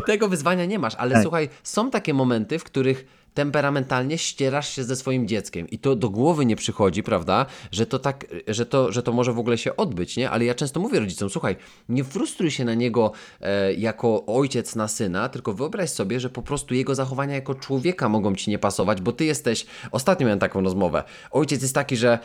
tego 0.07 0.29
wyzwania 0.29 0.67
nie 0.67 0.79
masz, 0.79 0.95
ale 0.95 1.13
Tak. 1.13 1.23
słuchaj, 1.23 1.49
są 1.63 1.91
takie 1.91 2.15
momenty, 2.15 2.59
w 2.59 2.65
których 2.65 3.05
temperamentalnie 3.37 4.19
ścierasz 4.19 4.69
się 4.69 4.85
ze 4.85 4.97
swoim 4.97 5.29
dzieckiem 5.29 5.69
i 5.69 5.79
to 5.79 5.97
do 5.97 6.11
głowy 6.11 6.47
nie 6.47 6.57
przychodzi, 6.57 7.03
prawda, 7.03 7.47
że 7.73 7.87
to 7.87 7.99
tak, 7.99 8.27
że 8.49 8.67
to, 8.67 8.93
że 8.93 9.03
to 9.03 9.13
może 9.13 9.33
w 9.33 9.39
ogóle 9.39 9.59
się 9.59 9.77
odbyć, 9.77 10.17
nie? 10.17 10.31
Ale 10.31 10.45
ja 10.45 10.55
często 10.55 10.81
mówię 10.81 11.01
rodzicom, 11.01 11.31
słuchaj, 11.31 11.57
nie 11.89 12.05
frustruj 12.05 12.51
się 12.51 12.65
na 12.65 12.75
niego 12.75 13.13
e, 13.41 13.75
jako 13.75 14.27
ojciec 14.27 14.77
na 14.77 14.89
syna, 14.89 15.29
tylko 15.29 15.53
wyobraź 15.53 15.91
sobie, 15.91 16.21
że 16.21 16.31
po 16.31 16.43
prostu 16.43 16.75
jego 16.75 16.95
zachowania 16.95 17.35
jako 17.35 17.55
człowieka 17.55 18.09
mogą 18.09 18.35
ci 18.35 18.51
nie 18.51 18.59
pasować, 18.59 19.01
bo 19.01 19.13
ty 19.13 19.25
jesteś, 19.25 19.67
ostatnio 19.91 20.27
miałem 20.27 20.39
taką 20.39 20.63
rozmowę, 20.63 21.05
ojciec 21.31 21.63
jest 21.63 21.75
taki, 21.75 21.97
że 21.97 22.19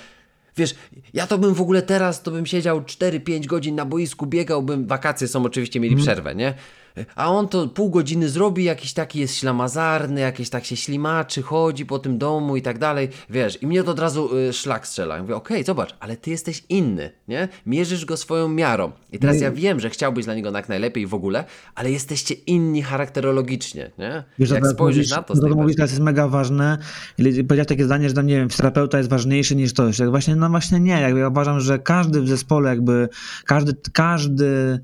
Wiesz, 0.57 0.75
ja 1.13 1.27
to 1.27 1.37
bym 1.37 1.53
w 1.53 1.61
ogóle 1.61 1.81
teraz, 1.81 2.23
to 2.23 2.31
bym 2.31 2.45
siedział 2.45 2.81
4-5 2.81 3.45
godzin 3.45 3.75
na 3.75 3.85
boisku, 3.85 4.25
biegałbym, 4.25 4.87
wakacje 4.87 5.27
są 5.27 5.45
oczywiście, 5.45 5.79
mieli 5.79 5.95
przerwę, 5.95 6.35
nie? 6.35 6.53
A 7.15 7.31
on 7.31 7.47
to 7.47 7.67
pół 7.67 7.89
godziny 7.89 8.29
zrobi, 8.29 8.63
jakiś 8.63 8.93
taki 8.93 9.19
jest 9.19 9.35
ślamazarny, 9.35 10.21
jakieś 10.21 10.49
tak 10.49 10.65
się 10.65 10.75
ślimaczy, 10.75 11.41
chodzi 11.41 11.85
po 11.85 11.99
tym 11.99 12.17
domu 12.17 12.55
i 12.57 12.61
tak 12.61 12.79
dalej, 12.79 13.09
wiesz, 13.29 13.61
i 13.63 13.67
mnie 13.67 13.83
to 13.83 13.91
od 13.91 13.99
razu 13.99 14.37
y, 14.37 14.53
szlak 14.53 14.87
strzela. 14.87 15.15
Ja 15.15 15.21
mówię, 15.21 15.35
okej, 15.35 15.63
zobacz, 15.63 15.95
ale 15.99 16.17
ty 16.17 16.29
jesteś 16.31 16.63
inny, 16.69 17.11
nie? 17.27 17.47
Mierzysz 17.65 18.05
go 18.05 18.17
swoją 18.17 18.47
miarą. 18.49 18.91
I 19.11 19.19
teraz 19.19 19.41
ja 19.41 19.51
wiem, 19.51 19.79
że 19.79 19.89
chciałbyś 19.89 20.25
dla 20.25 20.35
niego 20.35 20.51
jak 20.51 20.69
najlepiej 20.69 21.07
w 21.07 21.13
ogóle, 21.13 21.43
ale 21.75 21.91
jesteście 21.91 22.33
inni 22.33 22.81
charakterologicznie, 22.81 23.91
nie? 23.97 24.23
Wiesz, 24.39 24.49
jak 24.49 24.67
spojrzysz 24.67 24.97
mówisz, 25.05 25.11
na 25.11 25.23
to 25.23 25.35
z 25.35 25.41
to, 25.41 25.47
to 25.49 25.55
mówisz, 25.55 25.75
teraz 25.75 25.91
jest 25.91 26.01
mega 26.03 26.27
ważne. 26.27 26.77
Ili- 27.17 27.43
Powiedziałeś 27.43 27.67
takie 27.67 27.85
zdanie, 27.85 28.09
że 28.09 28.15
tam, 28.15 28.27
nie 28.27 28.35
wiem, 28.35 28.49
terapeuta 28.49 28.97
jest 28.97 29.09
ważniejszy 29.09 29.55
niż 29.55 29.73
to. 29.73 29.83
Jak 29.99 30.09
właśnie, 30.09 30.35
no 30.35 30.49
właśnie 30.49 30.79
nie. 30.79 31.01
Jakby 31.01 31.19
ja 31.19 31.27
uważam, 31.27 31.59
że 31.59 31.79
każdy 31.79 32.21
w 32.21 32.27
zespole, 32.27 32.69
jakby 32.69 33.09
każdy, 33.45 33.73
każdy 33.93 34.79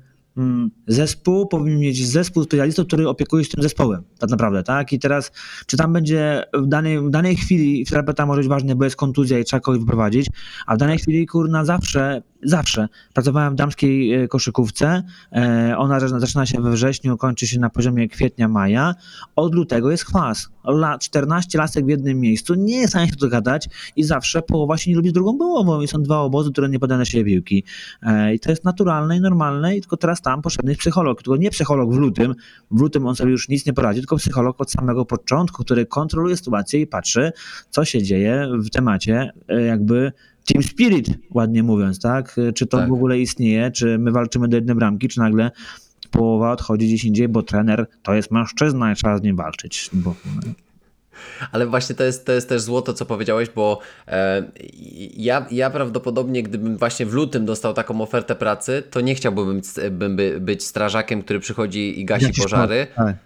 zespół 0.86 1.46
powinien 1.46 1.80
mieć 1.80 2.06
zespół 2.06 2.44
specjalistów, 2.44 2.86
który 2.86 3.08
opiekuje 3.08 3.44
się 3.44 3.50
tym 3.50 3.62
zespołem, 3.62 4.02
tak 4.18 4.30
naprawdę, 4.30 4.62
tak? 4.62 4.92
I 4.92 4.98
teraz, 4.98 5.32
czy 5.66 5.76
tam 5.76 5.92
będzie 5.92 6.44
w 6.54 6.66
danej, 6.66 7.00
w 7.00 7.10
danej 7.10 7.36
chwili 7.36 7.86
terapeuta 7.86 8.26
może 8.26 8.40
być 8.40 8.48
ważny, 8.48 8.74
bo 8.74 8.84
jest 8.84 8.96
kontuzja 8.96 9.38
i 9.38 9.44
trzeba 9.44 9.60
kogoś 9.60 9.80
wyprowadzić, 9.80 10.26
a 10.66 10.74
w 10.74 10.78
danej 10.78 10.98
chwili, 10.98 11.26
kurna, 11.26 11.64
zawsze, 11.64 12.22
zawsze. 12.42 12.88
Pracowałem 13.12 13.52
w 13.52 13.56
damskiej 13.56 14.14
e, 14.14 14.28
koszykówce, 14.28 15.02
e, 15.32 15.74
ona 15.78 16.00
zaczyna- 16.00 16.46
się 16.46 16.60
we 16.60 16.70
wrześniu, 16.70 17.16
kończy 17.16 17.46
się 17.46 17.60
na 17.60 17.70
poziomie 17.70 18.08
kwietnia, 18.08 18.48
maja, 18.48 18.94
od 19.36 19.54
lutego 19.54 19.90
jest 19.90 20.04
chwas. 20.04 20.48
La, 20.64 20.98
14 20.98 21.58
lasek 21.58 21.84
w 21.84 21.88
jednym 21.88 22.20
miejscu, 22.20 22.54
nie 22.54 22.76
jest 22.76 22.88
w 22.88 22.90
stanie 22.90 23.08
się 23.08 23.16
dogadać 23.16 23.68
i 23.96 24.04
zawsze 24.04 24.42
połowa 24.42 24.78
się 24.78 24.90
nie 24.90 24.96
lubi 24.96 25.10
z 25.10 25.12
drugą 25.12 25.38
połową. 25.38 25.80
I 25.80 25.88
są 25.88 26.02
dwa 26.02 26.20
obozy, 26.20 26.52
które 26.52 26.68
nie 26.68 26.78
podają 26.78 26.98
na 26.98 27.04
siebie. 27.04 27.42
E, 28.02 28.34
I 28.34 28.40
to 28.40 28.50
jest 28.50 28.64
naturalne 28.64 29.16
i 29.16 29.20
normalne. 29.20 29.76
I 29.76 29.80
tylko 29.80 29.96
teraz 29.96 30.22
tam 30.22 30.42
potrzebny 30.42 30.70
jest 30.70 30.80
psycholog, 30.80 31.22
tylko 31.22 31.36
nie 31.36 31.50
psycholog 31.50 31.94
w 31.94 31.96
lutym, 31.96 32.34
w 32.70 32.80
lutym 32.80 33.06
on 33.06 33.16
sobie 33.16 33.30
już 33.30 33.48
nic 33.48 33.66
nie 33.66 33.72
poradzi, 33.72 34.00
tylko 34.00 34.16
psycholog 34.16 34.60
od 34.60 34.70
samego 34.70 35.04
początku, 35.04 35.64
który 35.64 35.86
kontroluje 35.86 36.36
sytuację 36.36 36.80
i 36.80 36.86
patrzy, 36.86 37.32
co 37.70 37.84
się 37.84 38.02
dzieje 38.02 38.48
w 38.58 38.70
temacie 38.70 39.32
jakby 39.66 40.12
team 40.52 40.62
spirit, 40.62 41.06
ładnie 41.34 41.62
mówiąc, 41.62 42.00
tak? 42.00 42.36
Czy 42.54 42.66
to 42.66 42.78
Tak. 42.78 42.88
w 42.88 42.92
ogóle 42.92 43.18
istnieje, 43.18 43.70
czy 43.70 43.98
my 43.98 44.12
walczymy 44.12 44.48
do 44.48 44.56
jednej 44.56 44.76
bramki, 44.76 45.08
czy 45.08 45.20
nagle 45.20 45.50
połowa 46.10 46.52
odchodzi 46.52 46.86
gdzieś 46.86 47.04
indziej, 47.04 47.28
bo 47.28 47.42
trener 47.42 47.86
to 48.02 48.14
jest 48.14 48.30
mężczyzna 48.30 48.92
i 48.92 48.96
trzeba 48.96 49.18
z 49.18 49.22
nim 49.22 49.36
walczyć. 49.36 49.90
Bo, 49.92 50.14
Ale 51.52 51.66
właśnie 51.66 51.94
to 51.94 52.04
jest, 52.04 52.26
to 52.26 52.32
jest 52.32 52.48
też 52.48 52.62
złoto, 52.62 52.92
co 52.94 53.06
powiedziałeś, 53.06 53.48
bo 53.54 53.78
e, 54.08 54.42
ja, 55.16 55.46
ja 55.50 55.70
prawdopodobnie, 55.70 56.42
gdybym 56.42 56.76
właśnie 56.76 57.06
w 57.06 57.12
lutym 57.14 57.44
dostał 57.46 57.74
taką 57.74 58.00
ofertę 58.00 58.34
pracy, 58.34 58.82
to 58.90 59.00
nie 59.00 59.14
chciałbym 59.14 59.56
być, 59.56 59.66
bym 59.90 60.16
by, 60.16 60.40
być 60.40 60.64
strażakiem, 60.64 61.22
który 61.22 61.40
przychodzi 61.40 62.00
i 62.00 62.04
gasi 62.04 62.24
Jakiś 62.24 62.42
pożary. 62.42 62.86
po- 62.96 63.02
tak. 63.04 63.16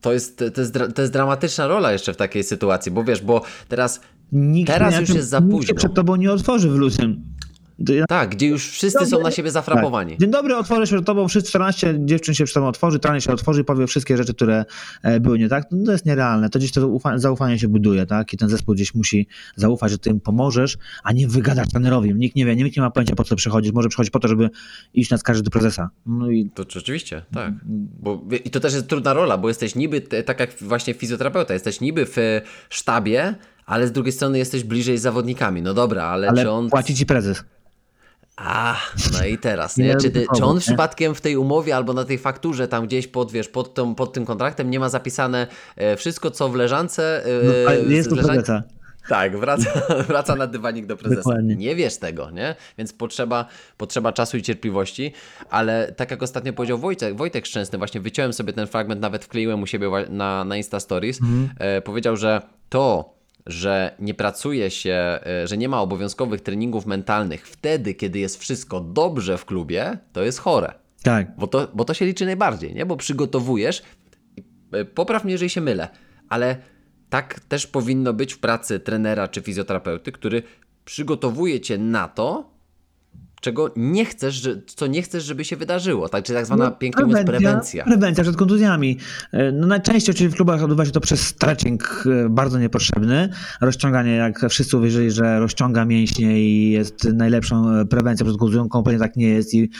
To 0.00 0.12
jest, 0.12 0.38
to, 0.54 0.60
jest, 0.60 0.78
to 0.94 1.02
jest 1.02 1.12
dramatyczna 1.12 1.66
rola 1.66 1.92
jeszcze 1.92 2.12
w 2.14 2.16
takiej 2.16 2.44
sytuacji, 2.44 2.92
bo 2.92 3.04
wiesz, 3.04 3.22
bo 3.22 3.42
teraz, 3.68 4.00
Nikt 4.32 4.72
teraz 4.72 5.00
już 5.00 5.08
jest 5.08 5.28
za 5.28 5.38
nikt 5.40 5.50
się 5.52 5.56
późno. 5.58 5.74
przed 5.74 5.94
tobą 5.94 6.16
nie 6.16 6.32
otworzy 6.32 6.68
w. 6.70 6.78
To 7.86 7.92
ja- 7.94 8.06
Tak, 8.06 8.30
gdzie 8.30 8.46
już 8.46 8.68
wszyscy 8.68 9.06
są 9.06 9.22
na 9.22 9.30
siebie 9.30 9.50
zafrapowani. 9.50 10.10
Tak. 10.10 10.20
Dzień 10.20 10.30
dobry, 10.30 10.56
otworzę 10.56 10.86
się 10.86 10.94
przed 10.96 11.06
tobą, 11.06 11.28
wszyscy 11.28 11.48
14 11.48 11.94
dziewczyn 11.98 12.34
się 12.34 12.44
przed 12.44 12.54
tobą 12.54 12.66
otworzy, 12.66 12.98
trener 12.98 13.22
się 13.22 13.32
otworzy 13.32 13.60
i 13.60 13.64
powie 13.64 13.86
wszystkie 13.86 14.16
rzeczy, 14.16 14.34
które 14.34 14.64
e, 15.02 15.20
były 15.20 15.38
nie 15.38 15.48
tak. 15.48 15.66
No, 15.70 15.86
to 15.86 15.92
jest 15.92 16.06
nierealne. 16.06 16.50
To 16.50 16.58
gdzieś 16.58 16.72
to 16.72 16.88
ufa- 16.88 17.18
zaufanie 17.18 17.58
się 17.58 17.68
buduje, 17.68 18.06
tak? 18.06 18.32
I 18.32 18.36
ten 18.36 18.48
zespół 18.48 18.74
gdzieś 18.74 18.94
musi 18.94 19.26
zaufać, 19.56 19.90
że 19.92 19.98
ty 19.98 20.10
im 20.10 20.20
pomożesz, 20.20 20.78
a 21.04 21.12
nie 21.12 21.28
wygadasz 21.28 21.68
trenerowi. 21.68 22.14
Nikt 22.14 22.36
nie 22.36 22.46
wie, 22.46 22.56
nikt 22.56 22.76
nie 22.76 22.82
ma 22.82 22.90
pojęcia 22.90 23.14
po 23.14 23.24
co 23.24 23.36
przychodzić. 23.36 23.72
Może 23.72 23.88
przychodzić 23.88 24.10
po 24.10 24.18
to, 24.18 24.28
żeby 24.28 24.50
iść 24.94 25.10
na 25.10 25.18
skarży 25.18 25.42
do 25.42 25.50
prezesa. 25.50 25.90
No 26.06 26.30
i 26.30 26.50
To 26.54 26.64
rzeczywiście, 26.68 27.22
tak. 27.34 27.52
Bo, 28.00 28.24
I 28.44 28.50
to 28.50 28.60
też 28.60 28.74
jest 28.74 28.88
trudna 28.88 29.12
rola, 29.12 29.38
bo 29.38 29.48
jesteś 29.48 29.74
niby, 29.74 30.00
tak 30.00 30.40
jak 30.40 30.50
właśnie 30.60 30.94
fizjoterapeuta, 30.94 31.54
jesteś 31.54 31.80
niby 31.80 32.06
w 32.06 32.18
e, 32.18 32.40
sztabie, 32.70 33.34
ale 33.68 33.86
z 33.86 33.92
drugiej 33.92 34.12
strony 34.12 34.38
jesteś 34.38 34.64
bliżej 34.64 34.98
z 34.98 35.02
zawodnikami. 35.02 35.62
No 35.62 35.74
dobra, 35.74 36.04
ale, 36.04 36.28
ale 36.28 36.42
czy 36.42 36.50
on 36.50 36.70
płaci 36.70 36.94
ci 36.94 37.06
prezes. 37.06 37.44
A, 38.36 38.76
no 39.12 39.24
i 39.24 39.38
teraz, 39.38 39.76
Nie 39.76 39.84
nie? 39.88 39.96
Czy, 39.96 40.10
ty, 40.10 40.26
czy 40.36 40.44
on 40.44 40.54
nie? 40.54 40.60
przypadkiem 40.60 41.14
w 41.14 41.20
tej 41.20 41.36
umowie 41.36 41.76
albo 41.76 41.92
na 41.92 42.04
tej 42.04 42.18
fakturze 42.18 42.68
tam 42.68 42.86
gdzieś 42.86 43.06
pod, 43.06 43.32
wiesz, 43.32 43.48
pod, 43.48 43.74
tą, 43.74 43.94
pod 43.94 44.12
tym 44.12 44.24
kontraktem 44.26 44.70
nie 44.70 44.80
ma 44.80 44.88
zapisane 44.88 45.46
e, 45.76 45.96
wszystko, 45.96 46.30
co 46.30 46.48
w 46.48 46.54
leżance... 46.54 47.24
E, 47.24 47.28
No, 47.64 47.88
z 47.88 47.90
jest 47.90 48.10
to 48.10 48.16
leżan-. 48.16 48.62
Tak, 49.08 49.36
wraca, 49.36 49.70
wraca 50.08 50.36
na 50.36 50.46
dywanik 50.46 50.86
do 50.86 50.96
prezesa. 50.96 51.20
Dokładnie. 51.20 51.56
Nie 51.56 51.76
wiesz 51.76 51.96
tego, 51.96 52.30
nie? 52.30 52.54
Więc 52.78 52.92
potrzeba, 52.92 53.46
potrzeba 53.76 54.12
czasu 54.12 54.36
i 54.36 54.42
cierpliwości, 54.42 55.12
ale 55.50 55.92
tak 55.96 56.10
jak 56.10 56.22
ostatnio 56.22 56.52
powiedział 56.52 56.78
Wojtek, 56.78 57.16
Wojtek 57.16 57.46
Szczęsny, 57.46 57.78
właśnie 57.78 58.00
wyciąłem 58.00 58.32
sobie 58.32 58.52
ten 58.52 58.66
fragment, 58.66 59.00
nawet 59.00 59.24
wkleiłem 59.24 59.62
u 59.62 59.66
siebie 59.66 59.90
na, 60.08 60.44
na 60.44 60.56
Insta 60.56 60.80
Stories, 60.80 61.20
e, 61.58 61.82
powiedział, 61.82 62.16
że 62.16 62.42
to, 62.68 63.17
że 63.48 63.94
nie 63.98 64.14
pracuje 64.14 64.70
się, 64.70 65.18
e, 65.26 65.46
że 65.46 65.56
nie 65.56 65.68
ma 65.68 65.82
obowiązkowych 65.82 66.40
treningów 66.40 66.86
mentalnych 66.86 67.48
wtedy, 67.48 67.94
kiedy 67.94 68.18
jest 68.18 68.40
wszystko 68.40 68.80
dobrze 68.80 69.38
w 69.38 69.44
klubie, 69.44 69.98
to 70.12 70.22
jest 70.22 70.38
chore. 70.38 70.74
Tak. 71.02 71.36
Bo 71.36 71.46
to, 71.46 71.68
bo 71.74 71.84
to 71.84 71.94
się 71.94 72.06
liczy 72.06 72.26
najbardziej, 72.26 72.74
nie? 72.74 72.86
Bo 72.86 72.96
przygotowujesz, 72.96 73.82
e, 74.72 74.84
popraw 74.84 75.24
mnie, 75.24 75.32
jeżeli 75.32 75.50
się 75.50 75.60
mylę, 75.60 75.88
ale 76.28 76.56
tak 77.10 77.40
też 77.40 77.66
powinno 77.66 78.12
być 78.12 78.34
w 78.34 78.38
pracy 78.38 78.80
trenera 78.80 79.28
czy 79.28 79.42
fizjoterapeuty, 79.42 80.12
który 80.12 80.42
przygotowuje 80.84 81.60
cię 81.60 81.78
na 81.78 82.08
to, 82.08 82.57
czego 83.40 83.70
nie 83.76 84.04
chcesz, 84.04 84.34
że, 84.34 84.62
co 84.66 84.86
nie 84.86 85.02
chcesz, 85.02 85.24
żeby 85.24 85.44
się 85.44 85.56
wydarzyło. 85.56 86.08
Tak, 86.08 86.24
czy 86.24 86.34
tak 86.34 86.46
zwana, 86.46 86.70
pięknie 86.70 87.04
mówiąc, 87.04 87.26
prewencja. 87.26 87.84
Prewencja 87.84 88.24
przed 88.24 88.36
kontuzjami. 88.36 88.98
E, 89.32 89.52
No 89.52 89.66
najczęściej 89.66 90.12
oczywiście 90.12 90.34
w 90.34 90.36
klubach 90.36 90.62
odbywa 90.62 90.84
się 90.84 90.90
to 90.90 91.00
przez 91.00 91.20
stretching 91.20 92.04
e, 92.24 92.28
bardzo 92.28 92.58
niepotrzebny. 92.58 93.28
Rozciąganie, 93.60 94.12
jak 94.12 94.46
wszyscy 94.48 94.76
uwierzyli, 94.76 95.10
że 95.10 95.40
rozciąga 95.40 95.84
mięśnie 95.84 96.40
i 96.40 96.70
jest 96.70 97.04
najlepszą 97.04 97.70
e, 97.70 97.84
prewencją 97.84 98.26
przed 98.26 98.38
kontuzją, 98.38 98.68
kompletnie 98.68 98.98
tak 99.00 99.16
nie 99.16 99.28
jest 99.28 99.54
i 99.54 99.70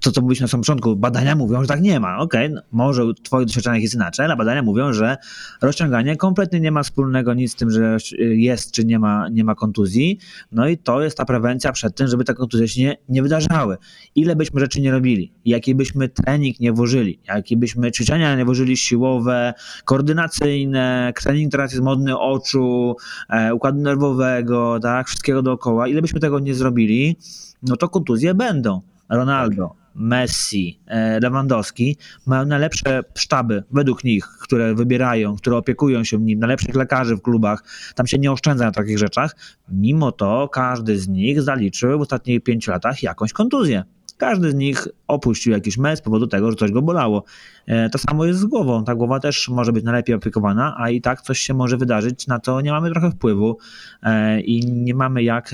to, 0.00 0.12
co 0.12 0.20
mówiliśmy 0.20 0.44
na 0.44 0.48
samym 0.48 0.62
początku, 0.62 0.96
badania 0.96 1.36
mówią, 1.36 1.62
że 1.62 1.68
tak 1.68 1.80
nie 1.80 2.00
ma. 2.00 2.18
Okej, 2.18 2.50
no, 2.50 2.62
może 2.72 3.04
w 3.04 3.14
twoich 3.22 3.46
doświadczeniach 3.46 3.82
jest 3.82 3.94
inaczej, 3.94 4.24
ale 4.24 4.36
badania 4.36 4.62
mówią, 4.62 4.92
że 4.92 5.16
rozciąganie 5.62 6.16
kompletnie 6.16 6.60
nie 6.60 6.72
ma 6.72 6.82
wspólnego 6.82 7.34
nic 7.34 7.52
z 7.52 7.54
tym, 7.54 7.70
że 7.70 7.96
jest 8.18 8.72
czy 8.72 8.84
nie 8.84 8.98
ma, 8.98 9.28
nie 9.28 9.44
ma 9.44 9.54
kontuzji. 9.54 10.18
No 10.52 10.68
i 10.68 10.78
to 10.78 11.02
jest 11.02 11.16
ta 11.16 11.24
prewencja 11.24 11.72
przed 11.72 11.96
tym, 11.96 12.08
żeby 12.08 12.24
te 12.24 12.34
kontuzje 12.34 12.68
się 12.68 12.82
nie, 12.82 12.96
nie 13.08 13.22
wydarzały. 13.22 13.76
Ile 14.14 14.36
byśmy 14.36 14.60
rzeczy 14.60 14.80
nie 14.80 14.90
robili, 14.90 15.32
jaki 15.44 15.74
byśmy 15.74 16.08
trening 16.08 16.60
nie 16.60 16.72
włożyli, 16.72 17.18
jakie 17.28 17.56
byśmy 17.56 17.92
ćwiczenia 17.92 18.36
nie 18.36 18.44
włożyli 18.44 18.76
siłowe, 18.76 19.54
koordynacyjne, 19.84 21.12
trening 21.22 21.52
teraz 21.52 21.72
jest 21.72 21.84
modny 21.84 22.18
oczu, 22.18 22.96
e, 23.30 23.54
układu 23.54 23.80
nerwowego, 23.80 24.78
tak, 24.82 25.06
wszystkiego 25.06 25.42
dookoła, 25.42 25.88
ile 25.88 26.02
byśmy 26.02 26.20
tego 26.20 26.38
nie 26.38 26.54
zrobili, 26.54 27.16
no 27.62 27.76
to 27.76 27.88
kontuzje 27.88 28.34
będą. 28.34 28.80
Ronaldo, 29.08 29.74
Messi, 29.98 30.80
e, 30.86 31.20
Lewandowski 31.20 31.96
mają 32.26 32.46
najlepsze 32.46 33.00
sztaby, 33.14 33.62
według 33.70 34.04
nich, 34.04 34.24
które 34.42 34.74
wybierają, 34.74 35.36
które 35.36 35.56
opiekują 35.56 36.04
się 36.04 36.18
nim, 36.18 36.38
najlepszych 36.38 36.74
lekarzy 36.74 37.16
w 37.16 37.22
klubach, 37.22 37.64
tam 37.94 38.06
się 38.06 38.18
nie 38.18 38.32
oszczędza 38.32 38.64
na 38.64 38.72
takich 38.72 38.98
rzeczach. 38.98 39.36
Mimo 39.68 40.12
to 40.12 40.48
każdy 40.48 40.98
z 40.98 41.08
nich 41.08 41.42
zaliczył 41.42 41.98
w 41.98 42.02
ostatnich 42.02 42.42
pięciu 42.42 42.70
latach 42.70 43.02
jakąś 43.02 43.32
kontuzję. 43.32 43.84
Każdy 44.16 44.50
z 44.50 44.54
nich 44.54 44.88
opuścił 45.06 45.52
jakiś 45.52 45.78
mecz 45.78 45.98
z 45.98 46.02
powodu 46.02 46.26
tego, 46.26 46.50
że 46.50 46.56
coś 46.56 46.70
go 46.70 46.82
bolało. 46.82 47.24
E, 47.66 47.90
to 47.90 47.98
samo 47.98 48.24
jest 48.24 48.40
z 48.40 48.44
głową. 48.44 48.84
Ta 48.84 48.94
głowa 48.94 49.20
też 49.20 49.48
może 49.48 49.72
być 49.72 49.84
najlepiej 49.84 50.14
opiekowana, 50.14 50.74
a 50.78 50.90
i 50.90 51.00
tak 51.00 51.22
coś 51.22 51.38
się 51.38 51.54
może 51.54 51.76
wydarzyć, 51.76 52.26
na 52.26 52.38
to 52.38 52.60
nie 52.60 52.70
mamy 52.70 52.90
trochę 52.90 53.10
wpływu 53.10 53.58
e, 54.02 54.40
i 54.40 54.72
nie 54.72 54.94
mamy 54.94 55.22
jak 55.22 55.50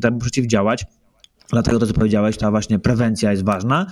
temu 0.00 0.18
przeciwdziałać. 0.18 0.84
Dlatego 1.50 1.78
to, 1.78 1.86
co 1.86 1.92
powiedziałeś, 1.92 2.36
ta 2.36 2.50
właśnie 2.50 2.78
prewencja 2.78 3.30
jest 3.30 3.44
ważna, 3.44 3.86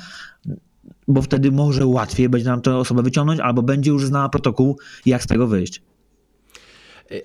bo 1.09 1.23
wtedy 1.23 1.53
może 1.53 1.87
łatwiej 1.87 2.29
będzie 2.29 2.49
nam 2.49 2.63
tę 2.63 2.77
osobę 2.77 3.03
wyciągnąć, 3.03 3.41
albo 3.41 3.63
będzie 3.63 3.91
już 3.91 4.07
znała 4.07 4.29
protokół, 4.29 4.79
jak 5.07 5.23
z 5.23 5.27
tego 5.27 5.47
wyjść. 5.47 5.83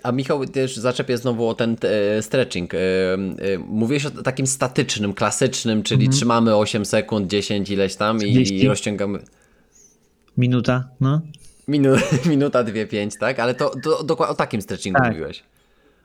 A 0.04 0.12
Michał, 0.12 0.46
też 0.46 0.78
zaczepię 0.78 1.18
znowu 1.18 1.50
o 1.50 1.54
ten 1.54 1.76
e, 1.82 2.22
stretching. 2.22 2.74
E, 2.74 2.78
e, 2.78 3.18
mówiłeś 3.68 4.06
o 4.06 4.12
takim 4.12 4.48
statycznym, 4.48 5.14
klasycznym, 5.14 5.84
czyli 5.84 6.02
mhm. 6.02 6.18
trzymamy 6.18 6.56
8 6.56 6.86
sekund, 6.86 7.28
10 7.28 7.70
ileś 7.70 7.96
tam 7.96 8.22
i, 8.22 8.60
i 8.60 8.68
rozciągamy. 8.68 9.20
Minuta, 10.38 10.90
no. 11.02 11.22
Minu, 11.68 11.90
minuta, 12.30 12.64
dwie, 12.64 12.88
pięć, 12.88 13.14
tak? 13.20 13.40
Ale 13.40 13.56
to, 13.56 13.72
to, 13.84 14.04
dokładnie 14.04 14.34
o 14.34 14.36
takim 14.36 14.62
stretchingu 14.62 15.00
tak. 15.00 15.12
mówiłeś. 15.12 15.44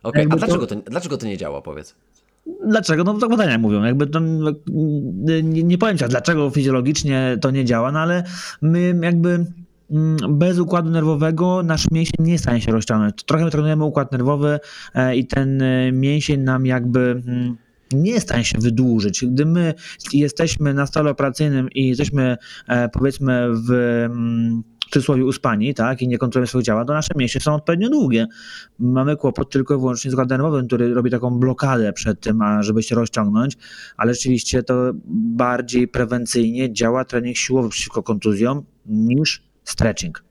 Okay. 0.03 0.27
a 0.31 0.37
dlaczego 0.37 0.66
to, 0.66 0.77
dlaczego 0.77 1.18
to 1.18 1.27
nie 1.27 1.37
działa, 1.37 1.62
powiedz? 1.62 1.95
Dlaczego? 2.68 3.05
No 3.05 3.18
tak 3.18 3.30
badania 3.30 3.59
mówią. 3.59 3.82
Jakby 3.82 4.07
to, 4.07 4.20
no, 4.20 4.53
nie, 5.42 5.62
nie 5.62 5.78
powiem 5.78 5.99
ci, 5.99 6.05
dlaczego 6.09 6.51
fizjologicznie 6.51 7.36
to 7.40 7.51
nie 7.51 7.64
działa, 7.64 7.92
no 7.92 7.99
ale 7.99 8.24
my 8.62 8.99
jakby 9.03 9.47
mm, 9.90 10.16
bez 10.38 10.59
układu 10.59 10.90
nerwowego 10.90 11.62
nasz 11.62 11.90
mięsień 11.90 12.14
nie 12.18 12.38
stanie 12.38 12.61
się 12.61 12.72
rozciągnąć. 12.72 13.24
Trochę 13.26 13.51
trenujemy 13.51 13.84
układ 13.84 14.12
nerwowy 14.12 14.61
e, 14.95 15.16
i 15.16 15.26
ten 15.26 15.62
e, 15.62 15.92
mięsień 15.92 16.40
nam 16.40 16.66
jakby 16.66 17.22
mm, 17.26 17.57
nie 17.92 18.20
stanie 18.20 18.45
się 18.45 18.59
wydłużyć. 18.59 19.26
Gdy 19.26 19.47
my 19.47 19.74
jesteśmy 20.12 20.74
na 20.74 20.86
stole 20.86 21.11
operacyjnym 21.11 21.70
i 21.70 21.88
jesteśmy 21.88 22.36
e, 22.68 22.88
powiedzmy 22.88 23.49
w 23.68 23.70
mm, 23.70 24.62
cudzysłowie 24.95 25.24
uspani, 25.24 25.74
tak, 25.74 26.03
i 26.03 26.09
nie 26.09 26.18
kontrolujemy 26.18 26.47
swojego 26.47 26.66
ciała, 26.66 26.84
to 26.84 26.92
nasze 26.92 27.14
mięśnie 27.16 27.40
są 27.40 27.55
odpowiednio 27.55 27.90
długie. 27.90 28.26
Mamy 28.78 29.16
kłopot 29.16 29.51
tylko 29.51 29.74
i 29.74 29.78
wyłącznie 29.78 30.11
z 30.11 30.14
układem 30.14 30.38
nerwowym, 30.38 30.66
który 30.66 30.95
robi 30.95 31.11
taką 31.11 31.30
blokadę 31.30 31.92
przed 31.92 32.20
tym, 32.20 32.40
żeby 32.61 32.82
się 32.82 32.95
rozciągnąć, 32.95 33.57
ale 33.97 34.14
rzeczywiście 34.14 34.62
to 34.62 34.90
bardziej 35.14 35.88
prewencyjnie 35.88 36.72
działa 36.72 37.05
trening 37.05 37.36
siłowy 37.36 37.68
przeciwko 37.68 38.03
kontuzjom 38.03 38.64
niż 38.86 39.42
stretching. 39.64 40.24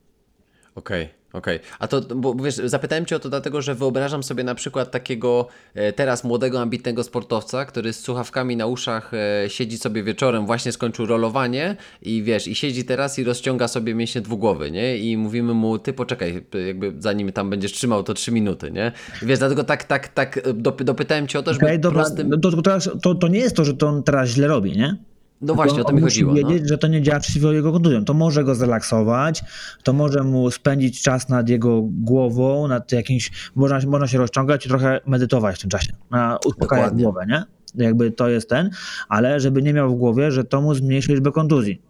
Okej. 0.75 1.03
Okay. 1.03 1.22
Okej, 1.33 1.55
okay. 1.55 1.69
a 1.79 1.87
to, 1.87 2.01
bo 2.01 2.35
wiesz, 2.35 2.55
zapytałem 2.55 3.05
Cię 3.05 3.15
o 3.15 3.19
to 3.19 3.29
dlatego, 3.29 3.61
że 3.61 3.75
wyobrażam 3.75 4.23
sobie 4.23 4.43
na 4.43 4.55
przykład 4.55 4.91
takiego 4.91 5.47
e, 5.73 5.93
teraz 5.93 6.23
młodego, 6.23 6.61
ambitnego 6.61 7.03
sportowca, 7.03 7.65
który 7.65 7.93
z 7.93 7.99
słuchawkami 7.99 8.57
na 8.57 8.65
uszach 8.65 9.11
e, 9.13 9.49
siedzi 9.49 9.77
sobie 9.77 10.03
wieczorem, 10.03 10.45
właśnie 10.45 10.71
skończył 10.71 11.05
rolowanie 11.05 11.75
i 12.01 12.23
wiesz, 12.23 12.47
i 12.47 12.55
siedzi 12.55 12.85
teraz 12.85 13.19
i 13.19 13.23
rozciąga 13.23 13.67
sobie 13.67 13.95
mięśnie 13.95 14.21
dwugłowy, 14.21 14.71
nie? 14.71 14.97
I 14.97 15.17
mówimy 15.17 15.53
mu, 15.53 15.79
ty 15.79 15.93
poczekaj, 15.93 16.43
jakby 16.67 16.93
zanim 16.99 17.31
tam 17.31 17.49
będziesz 17.49 17.71
trzymał, 17.71 18.03
to 18.03 18.13
trzy 18.13 18.31
minuty, 18.31 18.71
nie? 18.71 18.91
Wiesz, 19.21 19.39
dlatego 19.39 19.63
tak, 19.63 19.83
tak, 19.83 20.07
tak 20.07 20.39
dopytałem 20.83 21.27
Cię 21.27 21.39
o 21.39 21.43
to, 21.43 21.53
żeby 21.53 21.65
okay, 21.65 21.79
dobra, 21.79 22.03
prostym... 22.03 22.29
No 22.29 22.37
to, 22.37 22.61
to, 22.61 22.79
to, 23.01 23.15
to 23.15 23.27
nie 23.27 23.39
jest 23.39 23.55
to, 23.55 23.65
że 23.65 23.73
to 23.73 23.87
on 23.87 24.03
teraz 24.03 24.29
źle 24.29 24.47
robi, 24.47 24.77
nie? 24.77 24.97
No 25.43 25.55
właśnie, 25.55 25.81
o 25.81 25.83
to 25.83 25.93
mi 25.93 26.01
chodziło. 26.01 26.31
Musi 26.31 26.43
no. 26.43 26.49
wiedzieć, 26.49 26.63
no. 26.63 26.69
że 26.69 26.77
to 26.77 26.87
nie 26.87 27.01
działa 27.01 27.19
przeciwko 27.19 27.51
jego 27.51 27.71
kontuzjom. 27.71 28.05
To 28.05 28.13
może 28.13 28.43
go 28.43 28.55
zrelaksować, 28.55 29.43
to 29.83 29.93
może 29.93 30.23
mu 30.23 30.51
spędzić 30.51 31.01
czas 31.01 31.29
nad 31.29 31.49
jego 31.49 31.81
głową, 31.81 32.67
nad 32.67 32.91
jakimś, 32.91 33.31
można, 33.55 33.79
można 33.87 34.07
się 34.07 34.17
rozciągać 34.17 34.65
i 34.65 34.69
trochę 34.69 35.01
medytować 35.05 35.55
w 35.55 35.61
tym 35.61 35.69
czasie, 35.69 35.93
na 36.11 36.37
uspokajać 36.45 36.93
głowę, 36.93 37.25
nie? 37.27 37.43
Jakby 37.75 38.11
to 38.11 38.29
jest 38.29 38.49
ten, 38.49 38.69
ale 39.09 39.39
żeby 39.39 39.61
nie 39.61 39.73
miał 39.73 39.95
w 39.95 39.97
głowie, 39.97 40.31
że 40.31 40.43
to 40.43 40.61
mu 40.61 40.75
zmniejszy 40.75 41.11
liczbę 41.11 41.31
kontuzji. 41.31 41.81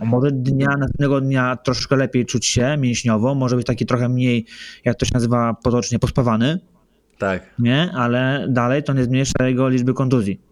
Może 0.00 0.30
dnia, 0.32 0.68
następnego 0.78 1.20
dnia 1.20 1.56
troszkę 1.56 1.96
lepiej 1.96 2.26
czuć 2.26 2.46
się 2.46 2.76
mięśniowo, 2.76 3.34
może 3.34 3.56
być 3.56 3.66
taki 3.66 3.86
trochę 3.86 4.08
mniej, 4.08 4.46
jak 4.84 4.98
to 4.98 5.06
się 5.06 5.10
nazywa 5.14 5.54
potocznie, 5.54 5.98
pospawany. 5.98 6.58
Tak. 7.18 7.42
Nie, 7.58 7.90
ale 7.94 8.46
dalej 8.48 8.82
to 8.82 8.92
nie 8.92 9.04
zmniejsza 9.04 9.48
jego 9.48 9.68
liczby 9.68 9.94
kontuzji. 9.94 10.47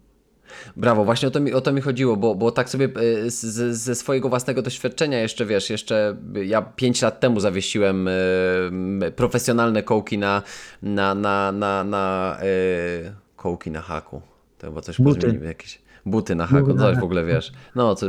Brawo, 0.77 1.05
właśnie 1.05 1.29
o 1.29 1.31
to 1.31 1.41
mi, 1.41 1.53
o 1.53 1.61
to 1.61 1.73
mi 1.73 1.81
chodziło, 1.81 2.17
bo, 2.17 2.35
bo 2.35 2.51
tak 2.51 2.69
sobie 2.71 2.89
e, 3.25 3.31
z, 3.31 3.77
ze 3.77 3.95
swojego 3.95 4.29
własnego 4.29 4.63
doświadczenia 4.63 5.21
jeszcze, 5.21 5.47
wiesz, 5.47 5.71
jeszcze 5.71 6.17
ja 6.35 6.63
5 6.63 7.03
lat 7.03 7.21
temu 7.21 7.41
zawiesiłem 7.41 8.09
y, 8.09 9.13
profesjonalne 9.17 9.83
kołki 9.83 10.19
na, 10.19 10.43
na, 10.83 11.15
na, 11.15 11.53
na, 11.53 11.85
na 11.85 12.37
y, 12.43 13.13
kołki 13.37 13.71
na 13.71 13.81
haku. 13.81 14.23
To 14.59 14.67
chyba 14.67 14.81
coś 14.81 15.01
Buty. 15.01 15.41
jakieś 15.45 15.86
buty 16.07 16.35
na 16.35 16.47
haku, 16.47 16.79
coś 16.79 16.99
w 16.99 17.05
ogóle 17.05 17.25
wiesz. 17.25 17.53
No, 17.75 17.95
co, 17.95 18.07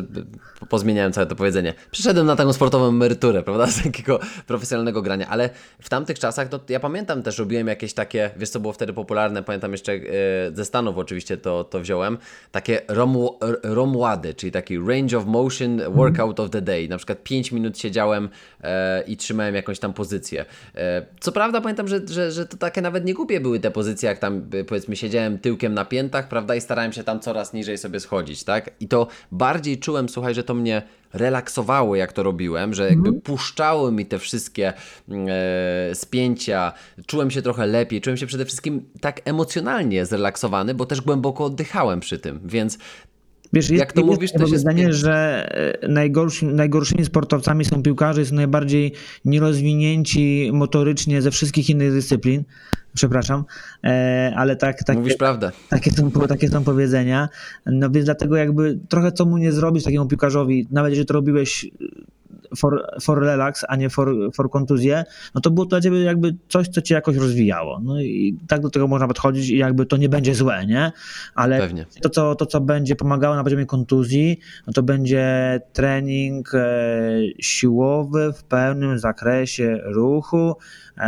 pozmieniałem 0.69 1.11
całe 1.11 1.27
to 1.27 1.35
powiedzenie. 1.35 1.73
Przyszedłem 1.91 2.27
na 2.27 2.35
taką 2.35 2.53
sportową 2.53 2.87
emeryturę, 2.87 3.43
prawda, 3.47 3.67
z 3.67 3.83
takiego 3.83 4.19
profesjonalnego 4.47 5.01
grania, 5.01 5.27
ale 5.27 5.49
w 5.81 5.89
tamtych 5.89 6.19
czasach, 6.19 6.51
no, 6.51 6.59
ja 6.69 6.79
pamiętam 6.79 7.23
też, 7.23 7.37
robiłem 7.37 7.67
jakieś 7.67 7.93
takie, 7.93 8.31
wiesz 8.37 8.49
co 8.49 8.59
było 8.59 8.73
wtedy 8.73 8.93
popularne, 8.93 9.43
pamiętam 9.43 9.71
jeszcze 9.71 9.93
e, 9.93 9.99
ze 10.53 10.65
Stanów 10.65 10.97
oczywiście 10.97 11.37
to, 11.37 11.63
to 11.63 11.79
wziąłem, 11.79 12.17
takie 12.51 12.81
romu, 12.87 13.39
romłady, 13.63 14.33
czyli 14.33 14.51
taki 14.51 14.77
range 14.77 15.17
of 15.17 15.25
motion 15.25 15.81
workout 15.89 16.39
of 16.39 16.49
the 16.49 16.61
day. 16.61 16.87
Na 16.87 16.97
przykład 16.97 17.23
5 17.23 17.51
minut 17.51 17.79
siedziałem 17.79 18.29
e, 18.63 19.03
i 19.07 19.17
trzymałem 19.17 19.55
jakąś 19.55 19.79
tam 19.79 19.93
pozycję. 19.93 20.45
E, 20.75 21.05
co 21.19 21.31
prawda 21.31 21.61
pamiętam, 21.61 21.87
że, 21.87 22.07
że, 22.07 22.31
że 22.31 22.45
to 22.45 22.57
takie 22.57 22.81
nawet 22.81 23.05
nie 23.05 23.13
głupie 23.13 23.39
były 23.39 23.59
te 23.59 23.71
pozycje, 23.71 24.09
jak 24.09 24.19
tam 24.19 24.49
powiedzmy 24.67 24.95
siedziałem 24.95 25.39
tyłkiem 25.39 25.73
na 25.73 25.85
piętach, 25.85 26.27
prawda, 26.27 26.55
i 26.55 26.61
starałem 26.61 26.93
się 26.93 27.03
tam 27.03 27.19
coraz 27.19 27.53
niżej 27.53 27.77
sobie 27.77 27.86
sobie 27.87 27.99
schodzić, 27.99 28.43
tak? 28.43 28.69
I 28.79 28.87
to 28.87 29.07
bardziej 29.31 29.77
czułem, 29.77 30.09
słuchaj, 30.09 30.33
że 30.33 30.43
to 30.43 30.53
mnie 30.53 30.81
relaksowało, 31.13 31.95
jak 31.95 32.13
to 32.13 32.23
robiłem, 32.23 32.73
że 32.73 32.89
jakby 32.89 33.09
mm. 33.09 33.21
puszczały 33.21 33.91
mi 33.91 34.05
te 34.05 34.19
wszystkie 34.19 34.73
e, 35.09 35.95
spięcia, 35.95 36.73
czułem 37.05 37.31
się 37.31 37.41
trochę 37.41 37.67
lepiej, 37.67 38.01
czułem 38.01 38.17
się 38.17 38.27
przede 38.27 38.45
wszystkim 38.45 38.85
tak 39.01 39.21
emocjonalnie 39.25 40.05
zrelaksowany, 40.05 40.73
bo 40.73 40.85
też 40.85 41.01
głęboko 41.01 41.45
oddychałem 41.45 41.99
przy 41.99 42.19
tym, 42.19 42.39
więc 42.43 42.77
Wiesz, 43.53 43.69
jak 43.69 43.93
to 43.93 44.01
jest 44.01 44.13
mówisz, 44.13 44.31
to 44.31 44.47
się 44.47 44.57
zdanie, 44.57 44.93
że 44.93 45.47
e, 45.83 45.87
najgorszy, 45.87 46.45
najgorszymi 46.45 47.05
sportowcami 47.05 47.65
są 47.65 47.83
piłkarze, 47.83 48.25
są 48.25 48.35
najbardziej 48.35 48.93
nierozwinięci 49.25 50.49
motorycznie 50.53 51.21
ze 51.21 51.31
wszystkich 51.31 51.69
innych 51.69 51.93
dyscyplin. 51.93 52.43
Przepraszam, 52.93 53.43
e, 53.83 54.33
ale 54.35 54.55
tak, 54.55 54.83
tak 54.83 54.97
Mówisz 54.97 55.15
prawdę. 55.15 55.51
Takie 55.69 55.91
są, 55.91 56.11
takie 56.11 56.49
są 56.49 56.63
powiedzenia, 56.63 57.29
no 57.65 57.89
więc 57.89 58.05
dlatego 58.05 58.35
jakby 58.35 58.79
trochę 58.89 59.11
co 59.11 59.25
mu 59.25 59.37
nie 59.37 59.51
zrobić 59.51 59.83
takiemu 59.83 60.05
piłkarzowi, 60.05 60.67
nawet 60.71 60.91
jeżeli 60.91 61.05
to 61.05 61.13
robiłeś 61.13 61.65
for, 62.55 62.87
for 63.01 63.19
relax, 63.19 63.65
a 63.67 63.75
nie 63.75 63.89
for, 63.89 64.15
for 64.33 64.49
kontuzję, 64.49 65.03
no 65.35 65.41
to 65.41 65.51
było 65.51 65.65
to 65.65 65.69
dla 65.69 65.81
ciebie 65.81 66.03
jakby 66.03 66.35
coś, 66.49 66.67
co 66.67 66.81
cię 66.81 66.95
jakoś 66.95 67.15
rozwijało. 67.15 67.79
No 67.83 68.01
i 68.01 68.37
tak 68.47 68.61
do 68.61 68.69
tego 68.69 68.87
można 68.87 69.07
podchodzić 69.07 69.49
i 69.49 69.57
jakby 69.57 69.85
to 69.85 69.97
nie 69.97 70.09
będzie 70.09 70.35
złe, 70.35 70.65
nie? 70.65 70.91
Ale 71.35 71.59
Pewnie. 71.59 71.85
To, 72.01 72.09
co, 72.09 72.35
to, 72.35 72.45
co 72.45 72.61
będzie 72.61 72.95
pomagało 72.95 73.35
na 73.35 73.43
poziomie 73.43 73.65
kontuzji, 73.65 74.39
no 74.67 74.73
to 74.73 74.83
będzie 74.83 75.59
trening 75.73 76.53
e, 76.53 77.19
siłowy 77.39 78.33
w 78.33 78.43
pełnym 78.43 78.99
zakresie 78.99 79.79
ruchu, 79.83 80.55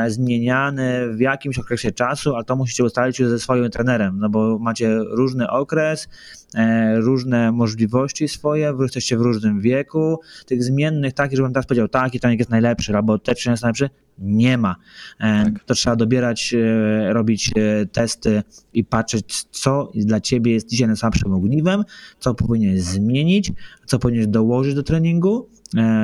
zmieniany 0.07 1.13
w 1.13 1.19
jakimś 1.19 1.59
okresie 1.59 1.91
czasu, 1.91 2.35
ale 2.35 2.43
to 2.43 2.55
musicie 2.55 2.83
ustalić 2.83 3.19
już 3.19 3.29
ze 3.29 3.39
swoim 3.39 3.69
trenerem, 3.69 4.19
no 4.19 4.29
bo 4.29 4.59
macie 4.59 4.99
różny 4.99 5.49
okres, 5.49 6.07
e, 6.55 6.99
różne 6.99 7.51
możliwości 7.51 8.27
swoje, 8.27 8.73
wy 8.73 8.83
jesteście 8.83 9.17
w 9.17 9.21
różnym 9.21 9.61
wieku, 9.61 10.19
tych 10.45 10.63
zmiennych 10.63 11.13
takich, 11.13 11.37
żebym 11.37 11.53
teraz 11.53 11.65
powiedział, 11.65 11.87
taki 11.87 12.19
trening 12.19 12.39
jest 12.39 12.51
najlepszy, 12.51 12.95
albo 12.95 13.19
ten 13.19 13.35
trening 13.35 13.53
jest 13.53 13.63
najlepszy, 13.63 13.89
nie 14.19 14.57
ma. 14.57 14.75
E, 15.19 15.43
tak. 15.43 15.63
To 15.63 15.73
trzeba 15.73 15.95
dobierać, 15.95 16.53
e, 16.53 17.13
robić 17.13 17.51
e, 17.57 17.85
testy 17.85 18.43
i 18.73 18.83
patrzeć, 18.83 19.43
co 19.43 19.91
dla 19.95 20.19
ciebie 20.19 20.51
jest 20.51 20.69
dzisiaj 20.69 20.87
najsłabszym 20.87 21.33
ogniwem, 21.33 21.83
co 22.19 22.33
powinieneś 22.33 22.81
zmienić, 22.81 23.51
co 23.85 23.99
powinieneś 23.99 24.27
dołożyć 24.27 24.75
do 24.75 24.83
treningu, 24.83 25.49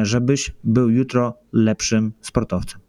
żebyś 0.03 0.51
był 0.63 0.89
jutro 0.89 1.37
lepszym 1.53 2.13
sportowcem. 2.21 2.84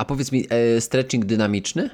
A 0.00 0.04
powiedz 0.04 0.32
mi, 0.32 0.44
stretching 0.78 1.24
dynamiczny? 1.24 1.90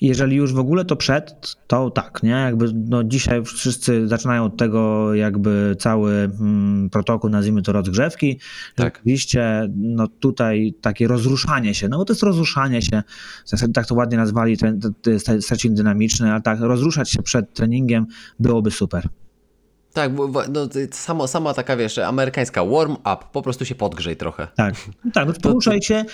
jeżeli 0.00 0.36
już 0.36 0.52
w 0.52 0.58
ogóle 0.58 0.84
to 0.84 0.96
przed, 0.96 1.56
to 1.66 1.90
tak, 1.90 2.22
nie? 2.22 2.30
Jakby 2.30 2.72
no 2.74 3.04
dzisiaj 3.04 3.44
wszyscy 3.44 4.08
zaczynają 4.08 4.44
od 4.44 4.56
tego 4.56 5.14
jakby 5.14 5.76
cały 5.78 6.12
mm, 6.12 6.90
protokół, 6.90 7.30
nazwijmy 7.30 7.62
to 7.62 7.72
rozgrzewki. 7.72 8.38
Tak. 8.74 8.96
Oczywiście 8.96 9.70
no 9.76 10.08
tutaj 10.08 10.74
takie 10.80 11.08
rozruszanie 11.08 11.74
się, 11.74 11.88
no 11.88 11.98
bo 11.98 12.04
to 12.04 12.12
jest 12.12 12.22
rozruszanie 12.22 12.82
się, 12.82 13.02
tak 13.74 13.86
to 13.86 13.94
ładnie 13.94 14.16
nazwali, 14.16 14.56
stretching 15.40 15.74
dynamiczny, 15.74 16.32
ale 16.32 16.42
tak, 16.42 16.60
rozruszać 16.60 17.10
się 17.10 17.22
przed 17.22 17.54
treningiem 17.54 18.06
byłoby 18.38 18.70
super. 18.70 19.08
Tak, 19.92 20.14
bo, 20.14 20.42
no, 20.52 20.68
samo, 20.90 21.28
sama 21.28 21.54
taka, 21.54 21.76
wiesz, 21.76 21.98
amerykańska 21.98 22.64
warm-up, 22.64 23.16
po 23.32 23.42
prostu 23.42 23.64
się 23.64 23.74
podgrzej 23.74 24.16
trochę. 24.16 24.48
Tak, 24.56 24.74
tak 25.12 25.28
no, 25.28 25.34
poruszaj 25.42 25.82
się. 25.82 26.04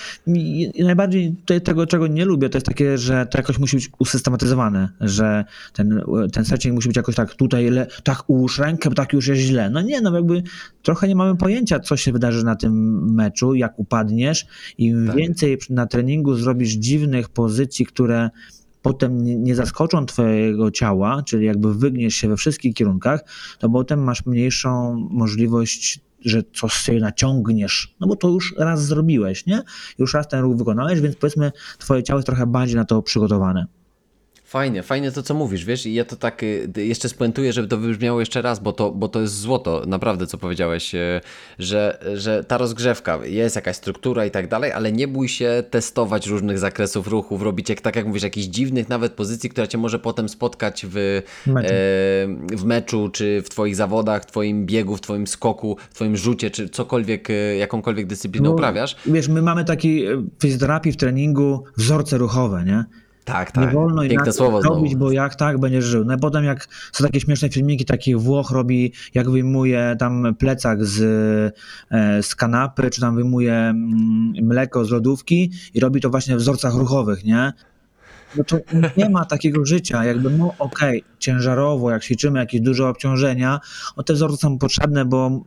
Najbardziej 0.78 1.34
tego, 1.64 1.86
czego 1.86 2.06
nie 2.06 2.24
lubię, 2.24 2.48
to 2.48 2.58
jest 2.58 2.66
takie, 2.66 2.98
że 2.98 3.26
to 3.26 3.38
jakoś 3.38 3.58
musi 3.58 3.76
być 3.76 3.90
usystematyzowane, 3.98 4.88
że 5.00 5.44
ten, 5.72 6.02
ten 6.32 6.44
stretching 6.44 6.74
musi 6.74 6.88
być 6.88 6.96
jakoś 6.96 7.14
tak 7.14 7.34
tutaj, 7.34 7.70
le, 7.70 7.86
tak 8.04 8.24
ułóż 8.26 8.58
rękę, 8.58 8.88
bo 8.88 8.94
tak 8.94 9.12
już 9.12 9.26
jest 9.26 9.40
źle. 9.40 9.70
No 9.70 9.80
nie, 9.80 10.00
no 10.00 10.14
jakby 10.14 10.42
trochę 10.82 11.08
nie 11.08 11.16
mamy 11.16 11.36
pojęcia, 11.36 11.80
co 11.80 11.96
się 11.96 12.12
wydarzy 12.12 12.44
na 12.44 12.56
tym 12.56 13.04
meczu, 13.14 13.54
jak 13.54 13.78
upadniesz. 13.78 14.46
Im 14.78 15.06
tak. 15.06 15.16
więcej 15.16 15.58
na 15.70 15.86
treningu 15.86 16.34
zrobisz 16.34 16.72
dziwnych 16.72 17.28
pozycji, 17.28 17.86
które 17.86 18.30
potem 18.82 19.24
nie, 19.44 19.54
zaskoczą 19.54 20.06
twojego 20.06 20.70
ciała, 20.70 21.22
czyli 21.22 21.46
jakby 21.46 21.74
wygniesz 21.74 22.14
się 22.14 22.28
we 22.28 22.36
wszystkich 22.36 22.74
kierunkach, 22.74 23.20
to 23.58 23.70
potem 23.70 24.04
masz 24.04 24.26
mniejszą 24.26 24.94
możliwość 25.10 26.00
że 26.20 26.42
coś 26.54 26.72
sobie 26.72 27.00
naciągniesz, 27.00 27.94
no 28.00 28.06
bo 28.06 28.16
to 28.16 28.28
już 28.28 28.54
raz 28.58 28.84
zrobiłeś, 28.84 29.46
nie? 29.46 29.62
Już 29.98 30.14
raz 30.14 30.28
ten 30.28 30.40
ruch 30.40 30.56
wykonałeś, 30.56 31.00
więc 31.00 31.16
powiedzmy 31.16 31.52
twoje 31.78 32.02
ciało 32.02 32.18
jest 32.18 32.26
trochę 32.26 32.46
bardziej 32.46 32.76
na 32.76 32.84
to 32.84 33.02
przygotowane. 33.02 33.66
Fajnie, 34.56 34.82
fajnie 34.82 35.12
to, 35.12 35.22
co 35.22 35.34
mówisz, 35.34 35.64
wiesz, 35.64 35.86
i 35.86 35.94
ja 35.94 36.04
to 36.04 36.16
tak 36.16 36.42
y, 36.42 36.68
jeszcze 36.76 37.08
spuentuję, 37.08 37.52
żeby 37.52 37.68
to 37.68 37.78
wybrzmiało 37.78 38.20
jeszcze 38.20 38.42
raz, 38.42 38.58
bo 38.58 38.72
to, 38.72 38.90
bo 38.90 39.08
to 39.08 39.20
jest 39.20 39.40
złoto, 39.40 39.82
naprawdę, 39.86 40.26
co 40.26 40.38
powiedziałeś, 40.38 40.94
y, 40.94 41.20
że, 41.58 41.98
że 42.14 42.44
ta 42.44 42.58
rozgrzewka, 42.58 43.18
jest 43.24 43.56
jakaś 43.56 43.76
struktura 43.76 44.26
i 44.26 44.30
tak 44.30 44.48
dalej, 44.48 44.72
ale 44.72 44.92
nie 44.92 45.08
bój 45.08 45.28
się 45.28 45.64
testować 45.70 46.26
różnych 46.26 46.58
zakresów 46.58 47.08
ruchów, 47.08 47.42
robić, 47.42 47.68
jak, 47.68 47.80
tak 47.80 47.96
jak 47.96 48.06
mówisz, 48.06 48.22
jakichś 48.22 48.46
dziwnych 48.46 48.88
nawet 48.88 49.12
pozycji, 49.12 49.50
która 49.50 49.66
cię 49.66 49.78
może 49.78 49.98
potem 49.98 50.28
spotkać 50.28 50.86
w 50.88 51.22
meczu. 51.46 51.68
E, 51.68 51.76
w 52.56 52.64
meczu, 52.64 53.08
czy 53.08 53.42
w 53.42 53.48
twoich 53.48 53.76
zawodach, 53.76 54.22
w 54.22 54.26
twoim 54.26 54.66
biegu, 54.66 54.96
w 54.96 55.00
twoim 55.00 55.26
skoku, 55.26 55.76
w 55.90 55.94
twoim 55.94 56.16
rzucie, 56.16 56.50
czy 56.50 56.68
cokolwiek, 56.68 57.28
jakąkolwiek 57.58 58.06
dyscyplinę 58.06 58.48
no, 58.48 58.54
uprawiasz. 58.54 58.96
Wiesz, 59.06 59.28
my 59.28 59.42
mamy 59.42 59.64
taki 59.64 60.06
w 60.06 60.42
fizjoterapii, 60.42 60.92
w 60.92 60.96
treningu 60.96 61.64
wzorce 61.76 62.18
ruchowe, 62.18 62.64
nie? 62.64 62.84
Tak, 63.26 63.52
tak. 63.52 63.64
Nie 63.64 63.70
wolno 63.70 64.02
Piękne 64.02 64.32
słowo 64.32 64.62
robić, 64.62 64.90
znowu. 64.90 65.04
bo 65.04 65.12
jak 65.12 65.34
tak 65.34 65.58
będziesz 65.58 65.84
żył. 65.84 66.04
No 66.04 66.14
i 66.14 66.18
potem 66.18 66.44
jak 66.44 66.68
są 66.92 67.04
takie 67.04 67.20
śmieszne 67.20 67.48
filmiki, 67.48 67.84
takich 67.84 68.20
Włoch 68.20 68.50
robi, 68.50 68.92
jak 69.14 69.30
wyjmuje 69.30 69.96
tam 69.98 70.34
plecak 70.38 70.84
z, 70.84 71.02
e, 71.90 72.22
z 72.22 72.34
kanapy, 72.34 72.90
czy 72.90 73.00
tam 73.00 73.14
wyjmuje 73.14 73.54
mm, 73.54 74.32
mleko 74.42 74.84
z 74.84 74.90
lodówki 74.90 75.50
i 75.74 75.80
robi 75.80 76.00
to 76.00 76.10
właśnie 76.10 76.36
w 76.36 76.38
wzorcach 76.38 76.74
ruchowych, 76.74 77.24
nie? 77.24 77.52
No 78.36 78.44
to 78.44 78.58
nie 78.96 79.10
ma 79.10 79.24
takiego 79.24 79.66
życia, 79.66 80.04
jakby 80.04 80.30
no 80.30 80.54
okej, 80.58 81.02
okay, 81.02 81.18
ciężarowo, 81.18 81.90
jak 81.90 82.04
ćwiczymy 82.04 82.38
jakieś 82.38 82.60
duże 82.60 82.88
obciążenia, 82.88 83.60
o 83.96 84.02
te 84.02 84.12
wzorce 84.12 84.36
są 84.36 84.58
potrzebne, 84.58 85.04
bo 85.04 85.44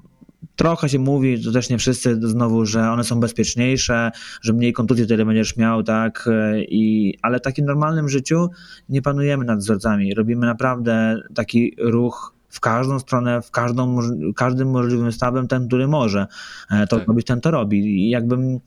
Trochę 0.56 0.90
się 0.90 1.00
mówi, 1.00 1.44
to 1.44 1.52
też 1.52 1.70
nie 1.70 1.78
wszyscy 1.78 2.20
znowu, 2.22 2.66
że 2.66 2.92
one 2.92 3.04
są 3.04 3.20
bezpieczniejsze, 3.20 4.12
że 4.42 4.54
mniej 4.54 4.74
kontuzji 4.74 5.06
wtedy 5.06 5.26
będziesz 5.26 5.58
miał, 5.58 5.84
tak, 5.84 6.30
i, 6.60 7.14
ale 7.22 7.40
w 7.40 7.42
takim 7.42 7.66
normalnym 7.66 8.10
życiu 8.10 8.50
nie 8.90 9.02
panujemy 9.02 9.46
nad 9.46 9.60
wzorcami. 9.60 10.14
Robimy 10.14 10.46
naprawdę 10.46 11.22
taki 11.36 11.76
ruch 11.78 12.34
w 12.50 12.60
każdą 12.60 13.00
stronę, 13.00 13.42
w 13.42 13.52
każdą, 13.52 13.98
każdym 14.36 14.70
możliwym 14.70 15.12
stawem, 15.12 15.48
ten, 15.48 15.68
który 15.68 15.88
może 15.88 16.28
e, 16.72 16.88
to 16.88 16.98
tak. 17.00 17.08
robić, 17.08 17.28
ten 17.28 17.42
to 17.42 17.52
robi. 17.52 17.78
I 17.78 18.10
jakbym 18.10 18.60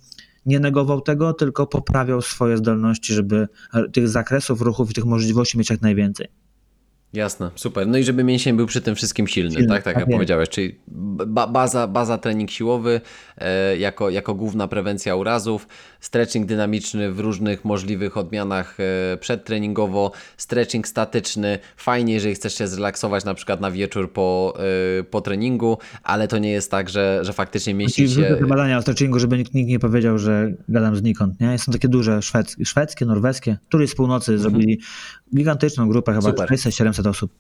nie 0.47 0.61
negował 0.61 1.01
tego, 1.01 1.33
tylko 1.33 1.67
poprawiał 1.67 2.23
swoje 2.23 2.57
zdolności, 2.57 3.15
żeby 3.15 3.49
tych 3.93 4.09
zakresów 4.09 4.61
ruchów 4.61 4.91
i 4.91 4.95
tych 4.95 5.05
możliwości 5.05 5.59
mieć 5.59 5.71
jak 5.71 5.83
najwięcej. 5.83 6.27
Jasne, 7.13 7.51
super. 7.55 7.87
No 7.87 7.99
i 7.99 8.05
żeby 8.05 8.25
mięsień 8.25 8.57
był 8.57 8.67
przy 8.67 8.81
tym 8.81 8.95
wszystkim 8.95 9.27
silny, 9.29 9.51
silny 9.51 9.69
tak? 9.69 9.83
Tak, 9.83 9.95
tak 9.95 10.01
jak 10.01 10.17
powiedziałeś, 10.17 10.49
czyli 10.49 10.81
ba 10.89 11.47
baza, 11.47 11.87
baza 11.87 12.19
trening 12.19 12.51
siłowy 12.51 13.01
e, 13.39 13.77
jako, 13.77 14.11
jako 14.11 14.35
główna 14.35 14.69
prewencja 14.69 15.17
urazów, 15.17 15.67
stretching 16.03 16.47
dynamiczny 16.47 17.13
w 17.13 17.21
różnych 17.21 17.65
możliwych 17.65 18.17
odmianach 18.17 18.77
e, 18.81 19.17
przedtreningowo, 19.17 20.13
stretching 20.37 20.89
statyczny, 20.89 21.59
fajnie, 21.77 22.15
jeżeli 22.15 22.35
chcesz 22.35 22.59
się 22.59 22.69
zrelaksować 22.69 23.25
na 23.25 23.35
przykład 23.35 23.61
na 23.61 23.71
wieczór 23.71 24.13
po, 24.13 24.55
e, 25.01 25.05
po 25.05 25.21
treningu, 25.21 25.79
ale 26.03 26.29
to 26.29 26.39
nie 26.39 26.51
jest 26.51 26.71
tak, 26.71 26.89
że, 26.89 27.21
że 27.23 27.33
faktycznie 27.33 27.75
mięsień 27.75 28.09
się... 28.09 28.23
te 28.23 28.47
badania 28.47 28.79
o 28.79 28.83
stretchingu, 28.83 29.19
żeby 29.19 29.39
nikt, 29.39 29.55
nikt 29.55 29.69
nie 29.69 29.79
powiedział, 29.79 30.19
że 30.19 30.53
gadam 30.69 30.97
znikąd, 30.97 31.41
nie? 31.41 31.59
Są 31.59 31.73
takie 31.73 31.89
duże 31.89 32.23
szwedzkie, 32.23 32.65
szwedzkie 32.65 33.07
norweskie, 33.07 33.59
któryś 33.69 33.91
z 33.91 33.95
północy 33.95 34.33
mhm. 34.33 34.51
zrobili 34.51 34.81
gigantyczną 35.37 35.89
grupę, 35.89 36.15
chyba 36.15 36.31
600-700 36.31 37.09
osób. 37.09 37.33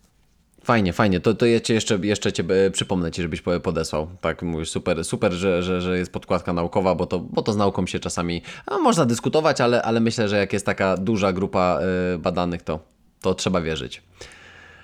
Fajnie, 0.64 0.92
fajnie. 0.92 1.20
To, 1.20 1.34
to 1.34 1.46
ja 1.46 1.60
cię 1.60 1.74
jeszcze, 1.74 1.98
jeszcze 2.02 2.32
cię 2.32 2.44
e, 2.48 2.70
przypomnę 2.70 3.10
ci, 3.10 3.22
żebyś 3.22 3.42
podesłał. 3.62 4.08
Tak 4.20 4.42
mówisz, 4.42 4.70
super, 4.70 5.04
super, 5.04 5.32
że, 5.32 5.62
że, 5.62 5.80
że 5.80 5.98
jest 5.98 6.12
podkładka 6.12 6.52
naukowa, 6.52 6.94
bo 6.94 7.06
to, 7.06 7.20
bo 7.20 7.42
to 7.42 7.52
z 7.52 7.56
nauką 7.56 7.86
się 7.86 7.98
czasami 7.98 8.42
a 8.66 8.78
można 8.78 9.04
dyskutować, 9.04 9.60
ale, 9.60 9.82
ale 9.82 10.00
myślę, 10.00 10.28
że 10.28 10.38
jak 10.38 10.52
jest 10.52 10.66
taka 10.66 10.96
duża 10.96 11.32
grupa 11.32 11.80
e, 12.14 12.18
badanych, 12.18 12.62
to, 12.62 12.80
to 13.20 13.34
trzeba 13.34 13.60
wierzyć. 13.60 14.02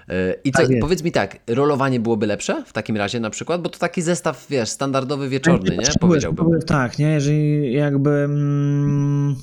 E, 0.08 0.34
I 0.44 0.52
co, 0.52 0.58
tak 0.58 0.70
powiedz 0.80 1.02
mi 1.02 1.12
tak, 1.12 1.36
rolowanie 1.46 2.00
byłoby 2.00 2.26
lepsze 2.26 2.64
w 2.66 2.72
takim 2.72 2.96
razie 2.96 3.20
na 3.20 3.30
przykład, 3.30 3.62
bo 3.62 3.68
to 3.70 3.78
taki 3.78 4.02
zestaw, 4.02 4.46
wiesz, 4.50 4.68
standardowy 4.68 5.28
wieczorny, 5.28 5.76
nie? 5.76 5.86
Powiedziałbym. 6.00 6.60
Tak, 6.66 6.98
nie? 6.98 7.06
Jeżeli 7.06 7.72
jakby... 7.72 8.10
Mm 8.10 9.36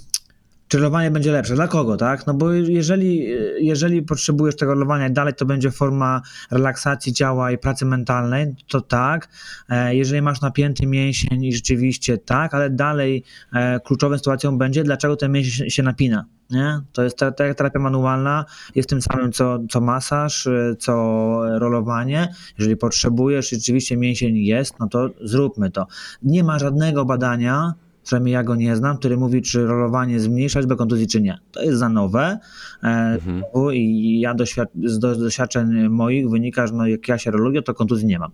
czy 0.75 0.79
rolowanie 0.79 1.11
będzie 1.11 1.31
lepsze. 1.31 1.55
Dla 1.55 1.67
kogo, 1.67 1.97
tak? 1.97 2.27
No 2.27 2.33
bo 2.33 2.51
jeżeli, 2.51 3.27
jeżeli 3.59 4.01
potrzebujesz 4.01 4.55
tego 4.55 4.73
rolowania 4.73 5.09
dalej 5.09 5.33
to 5.33 5.45
będzie 5.45 5.71
forma 5.71 6.21
relaksacji 6.51 7.13
ciała 7.13 7.51
i 7.51 7.57
pracy 7.57 7.85
mentalnej, 7.85 8.55
to 8.67 8.81
tak. 8.81 9.29
E, 9.69 9.95
jeżeli 9.95 10.21
masz 10.21 10.41
napięty 10.41 10.87
mięsień 10.87 11.45
i 11.45 11.53
rzeczywiście 11.53 12.17
tak, 12.17 12.53
ale 12.53 12.69
dalej 12.69 13.23
e, 13.53 13.79
kluczową 13.79 14.17
sytuacją 14.17 14.57
będzie, 14.57 14.83
dlaczego 14.83 15.15
ten 15.15 15.31
mięsień 15.31 15.69
się 15.69 15.83
napina. 15.83 16.25
Nie? 16.49 16.81
To 16.91 17.03
jest 17.03 17.19
terapia 17.57 17.79
manualna, 17.79 18.45
jest 18.75 18.89
tym 18.89 19.01
samym 19.01 19.31
co, 19.31 19.59
co 19.69 19.81
masaż, 19.81 20.47
e, 20.47 20.75
co 20.79 20.93
rolowanie. 21.59 22.33
Jeżeli 22.57 22.77
potrzebujesz, 22.77 23.49
rzeczywiście 23.49 23.97
mięsień 23.97 24.37
jest, 24.37 24.79
no 24.79 24.87
to 24.87 25.09
zróbmy 25.21 25.71
to. 25.71 25.87
Nie 26.23 26.43
ma 26.43 26.59
żadnego 26.59 27.05
badania, 27.05 27.73
przynajmniej 28.05 28.33
ja 28.33 28.43
go 28.43 28.55
nie 28.55 28.75
znam, 28.75 28.97
który 28.97 29.17
mówi, 29.17 29.41
czy 29.41 29.65
rolowanie 29.65 30.19
zmniejsza 30.19 30.59
liczbę 30.59 30.75
kontuzji, 30.75 31.07
czy 31.07 31.21
nie. 31.21 31.37
To 31.51 31.61
jest 31.61 31.79
za 31.79 31.89
nowe 31.89 32.39
e, 32.83 32.87
mhm. 32.87 33.43
i 33.73 34.19
ja 34.19 34.33
doświad 34.33 34.69
z 34.83 34.99
doświadczeń 34.99 35.89
moich 35.89 36.29
wynika, 36.29 36.67
że 36.67 36.73
no 36.73 36.87
jak 36.87 37.07
ja 37.07 37.17
się 37.17 37.31
roluję, 37.31 37.61
to 37.61 37.73
kontuzji 37.73 38.07
nie 38.07 38.19
mam. 38.19 38.31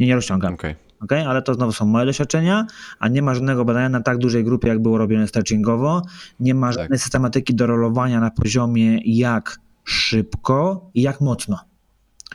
Nie, 0.00 0.06
nie 0.06 0.14
rozciągam. 0.14 0.54
Okay. 0.54 0.74
Okay? 1.00 1.28
Ale 1.28 1.42
to 1.42 1.54
znowu 1.54 1.72
są 1.72 1.86
moje 1.86 2.06
doświadczenia, 2.06 2.66
a 2.98 3.08
nie 3.08 3.22
ma 3.22 3.34
żadnego 3.34 3.64
badania 3.64 3.88
na 3.88 4.00
tak 4.00 4.18
dużej 4.18 4.44
grupie, 4.44 4.68
jak 4.68 4.82
było 4.82 4.98
robione 4.98 5.28
stretchingowo. 5.28 6.02
Nie 6.40 6.54
ma 6.54 6.66
tak. 6.66 6.74
żadnej 6.74 6.98
systematyki 6.98 7.54
do 7.54 7.66
rolowania 7.66 8.20
na 8.20 8.30
poziomie 8.30 9.00
jak 9.04 9.58
szybko 9.84 10.90
i 10.94 11.02
jak 11.02 11.20
mocno. 11.20 11.58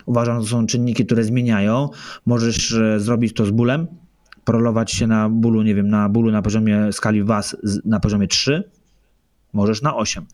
Uważam, 0.06 0.36
że 0.36 0.42
to 0.42 0.48
są 0.48 0.68
czynniki, 0.68 1.06
które 1.06 1.24
zmieniają. 1.24 1.90
Możesz 2.26 2.74
e, 2.74 3.00
zrobić 3.00 3.34
to 3.34 3.46
z 3.46 3.52
bólem, 3.52 3.88
prolować 4.48 4.91
się 4.91 5.08
na 5.08 5.30
bólu, 5.30 5.62
nie 5.62 5.76
wiem, 5.76 5.88
na 5.88 6.10
bólu 6.10 6.32
na 6.32 6.41
poziomie 6.41 6.91
skali 6.91 7.24
WAS 7.24 7.58
na 7.86 8.00
poziomie 8.00 8.28
3, 8.28 8.64
możesz 9.54 9.82
na 9.82 9.95
8. 9.95 10.26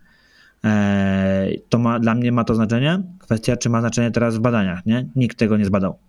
Eee, 0.64 1.62
to 1.70 1.80
ma, 1.80 2.00
dla 2.00 2.16
mnie 2.16 2.32
ma 2.32 2.44
to 2.44 2.56
znaczenie. 2.56 3.04
Kwestia, 3.20 3.58
czy 3.58 3.70
ma 3.70 3.80
znaczenie 3.80 4.12
teraz 4.12 4.38
w 4.38 4.40
badaniach, 4.40 4.86
nie? 4.86 5.10
Nikt 5.16 5.38
tego 5.38 5.58
nie 5.58 5.66
zbadał. 5.66 6.00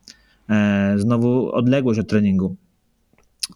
Eee, 0.48 0.98
znowu 0.98 1.52
odległość 1.52 2.00
od 2.00 2.08
treningu. 2.08 2.56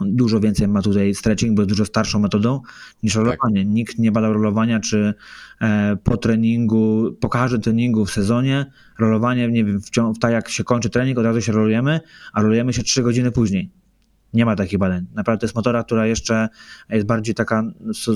Dużo 0.00 0.40
więcej 0.40 0.68
ma 0.68 0.82
tutaj 0.82 1.14
stretching, 1.14 1.56
bo 1.56 1.62
jest 1.62 1.70
dużo 1.70 1.84
starszą 1.84 2.18
metodą 2.18 2.60
niż 3.02 3.14
tak. 3.14 3.24
rolowanie. 3.24 3.64
Nikt 3.64 3.98
nie 3.98 4.12
badał 4.12 4.32
rolowania, 4.32 4.80
czy 4.80 5.14
e, 5.60 5.96
po 6.04 6.16
treningu, 6.16 7.12
po 7.20 7.28
każdym 7.28 7.60
treningu 7.60 8.04
w 8.04 8.10
sezonie, 8.10 8.66
rolowanie, 8.98 9.48
nie 9.48 9.64
wiem, 9.64 9.80
w, 9.80 9.90
w 10.16 10.18
tak 10.18 10.32
jak 10.32 10.48
się 10.48 10.64
kończy 10.64 10.90
trening, 10.90 11.18
od 11.18 11.24
razu 11.24 11.40
się 11.40 11.52
rolujemy, 11.52 12.00
a 12.32 12.42
rolujemy 12.42 12.72
się 12.72 12.82
3 12.82 13.02
godziny 13.02 13.32
później. 13.32 13.70
Nie 14.34 14.44
ma 14.44 14.56
takich 14.56 14.78
badań. 14.78 15.06
Naprawdę 15.14 15.40
to 15.40 15.44
jest 15.46 15.56
motora, 15.56 15.84
która 15.84 16.06
jeszcze 16.06 16.48
jest 16.90 17.06
bardziej 17.06 17.34
taka 17.34 17.62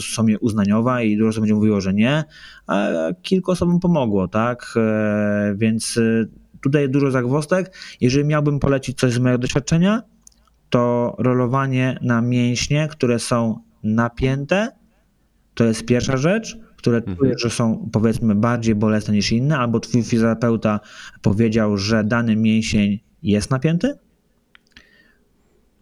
sobie 0.01 0.39
uznaniowa 0.39 1.03
i 1.03 1.17
dużo 1.17 1.29
osób 1.29 1.41
będzie 1.41 1.55
mówiło, 1.55 1.81
że 1.81 1.95
nie, 1.95 2.25
a 2.67 2.89
kilku 3.23 3.51
osobom 3.51 3.81
pomogło, 3.81 4.29
tak? 4.29 4.75
E, 4.77 5.55
więc 5.57 5.99
e, 5.99 6.27
tutaj 6.61 6.91
dużo 6.91 7.11
zagwostek. 7.11 7.77
Jeżeli 8.01 8.25
miałbym 8.25 8.59
polecić 8.59 8.99
coś 8.99 9.13
z 9.13 9.19
mojego 9.19 9.39
doświadczenia, 9.39 10.03
to 10.71 11.15
rolowanie 11.19 11.99
na 12.03 12.23
mięśnie, 12.23 12.89
które 12.91 13.19
są 13.19 13.61
napięte, 13.83 14.69
to 15.55 15.65
jest 15.65 15.85
pierwsza 15.85 16.17
rzecz, 16.17 16.59
które 16.77 16.97
mhm. 16.97 17.17
czujesz, 17.17 17.43
że 17.43 17.51
są 17.51 17.89
powiedzmy 17.93 18.35
bardziej 18.35 18.75
bolesne 18.75 19.15
niż 19.15 19.33
inne, 19.33 19.59
albo 19.59 19.81
twój 19.81 20.03
fizjoterapeuta 20.03 20.81
powiedział, 21.23 21.77
że 21.77 22.05
dany 22.05 22.37
mięsień 22.37 23.01
jest 23.23 23.51
napięty, 23.51 23.95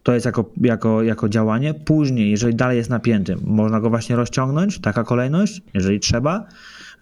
to 0.03 0.13
jest 0.13 0.25
jako, 0.25 0.45
jako, 0.61 1.03
jako 1.03 1.29
działanie. 1.29 1.73
Później, 1.73 2.31
jeżeli 2.31 2.55
dalej 2.55 2.77
jest 2.77 2.89
napięty, 2.89 3.35
można 3.43 3.79
go 3.79 3.89
właśnie 3.89 4.15
rozciągnąć, 4.15 4.79
taka 4.79 5.03
kolejność, 5.03 5.61
jeżeli 5.73 5.99
trzeba, 5.99 6.47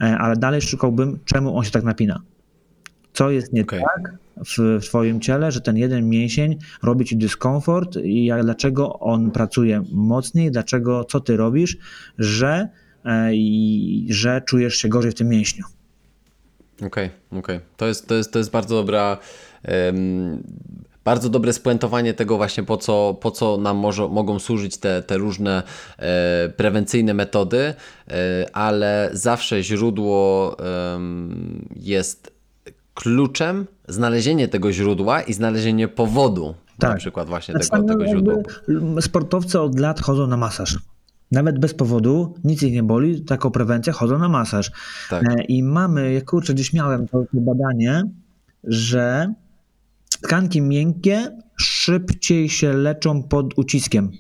e, 0.02 0.18
ale 0.18 0.36
dalej 0.36 0.62
szukałbym, 0.62 1.20
czemu 1.26 1.58
on 1.58 1.64
się 1.64 1.72
tak 1.72 1.84
napina. 1.84 2.22
Co 3.14 3.32
jest 3.32 3.54
nie 3.54 3.62
okay. 3.62 3.80
tak 3.80 4.14
w, 4.46 4.80
Twoim 4.86 5.22
ciele, 5.22 5.52
że 5.52 5.62
ten 5.62 5.78
jeden 5.78 6.10
mięsień 6.10 6.58
robi 6.84 7.06
Ci 7.06 7.18
dyskomfort 7.18 7.98
i 7.98 8.26
jak, 8.26 8.44
dlaczego 8.44 9.00
on 9.00 9.32
pracuje 9.32 9.84
mocniej, 9.92 10.52
dlaczego, 10.52 11.04
co 11.04 11.20
Ty 11.20 11.38
robisz, 11.38 11.78
że, 12.18 12.70
e, 13.06 13.36
i, 13.36 14.08
że 14.10 14.42
czujesz 14.46 14.76
się 14.76 14.90
gorzej 14.90 15.12
w 15.12 15.16
tym 15.16 15.28
mięśniu. 15.28 15.66
Okej, 16.76 16.88
okay, 16.88 17.40
okej. 17.40 17.56
Okay. 17.56 17.68
To, 17.78 17.88
jest, 17.88 18.08
to, 18.08 18.16
jest, 18.16 18.34
to 18.34 18.40
jest 18.40 18.52
bardzo 18.52 18.76
dobra. 18.76 19.18
Um, 19.68 20.44
bardzo 21.04 21.30
dobre 21.30 21.54
spuentowanie 21.54 22.14
tego 22.14 22.38
właśnie, 22.38 22.64
po 22.64 22.78
co, 22.78 23.18
po 23.22 23.32
co 23.32 23.58
nam 23.58 23.78
może, 23.78 24.08
mogą 24.08 24.40
służyć 24.40 24.78
te, 24.78 25.04
te 25.04 25.18
różne 25.18 25.64
e, 25.98 26.50
prewencyjne 26.50 27.14
metody, 27.14 27.60
e, 27.60 27.76
ale 28.54 29.10
zawsze 29.14 29.64
źródło 29.64 30.56
e, 30.60 31.00
jest 31.76 32.32
kluczem, 32.94 33.68
znalezienie 33.88 34.48
tego 34.48 34.72
źródła 34.72 35.22
i 35.22 35.34
znalezienie 35.34 35.88
powodu, 35.88 36.56
tak. 36.80 36.92
na 36.92 36.98
przykład 36.98 37.28
właśnie 37.28 37.54
tak 37.54 37.64
tego, 37.64 37.84
tego 37.84 38.08
źródła. 38.08 38.36
Sportowcy 39.02 39.60
od 39.60 39.80
lat 39.80 40.02
chodzą 40.02 40.28
na 40.28 40.38
masaż. 40.38 40.78
Nawet 41.32 41.60
bez 41.60 41.74
powodu, 41.74 42.36
nic 42.44 42.64
ich 42.64 42.74
nie 42.74 42.84
boli, 42.84 43.22
taką 43.22 43.52
prewencję 43.52 43.94
chodzą 43.94 44.20
na 44.20 44.30
masaż. 44.30 44.72
Tak. 45.10 45.24
E, 45.24 45.44
I 45.44 45.64
mamy, 45.64 46.22
kurczę, 46.22 46.54
gdzieś 46.54 46.74
miałem 46.74 47.08
to, 47.08 47.20
to 47.20 47.28
badanie, 47.34 48.04
że 48.64 49.34
tkanki 50.22 50.62
miękkie 50.62 51.38
szybciej 51.58 52.50
się 52.50 52.74
leczą 52.74 53.24
pod 53.24 53.58
uciskiem. 53.58 54.12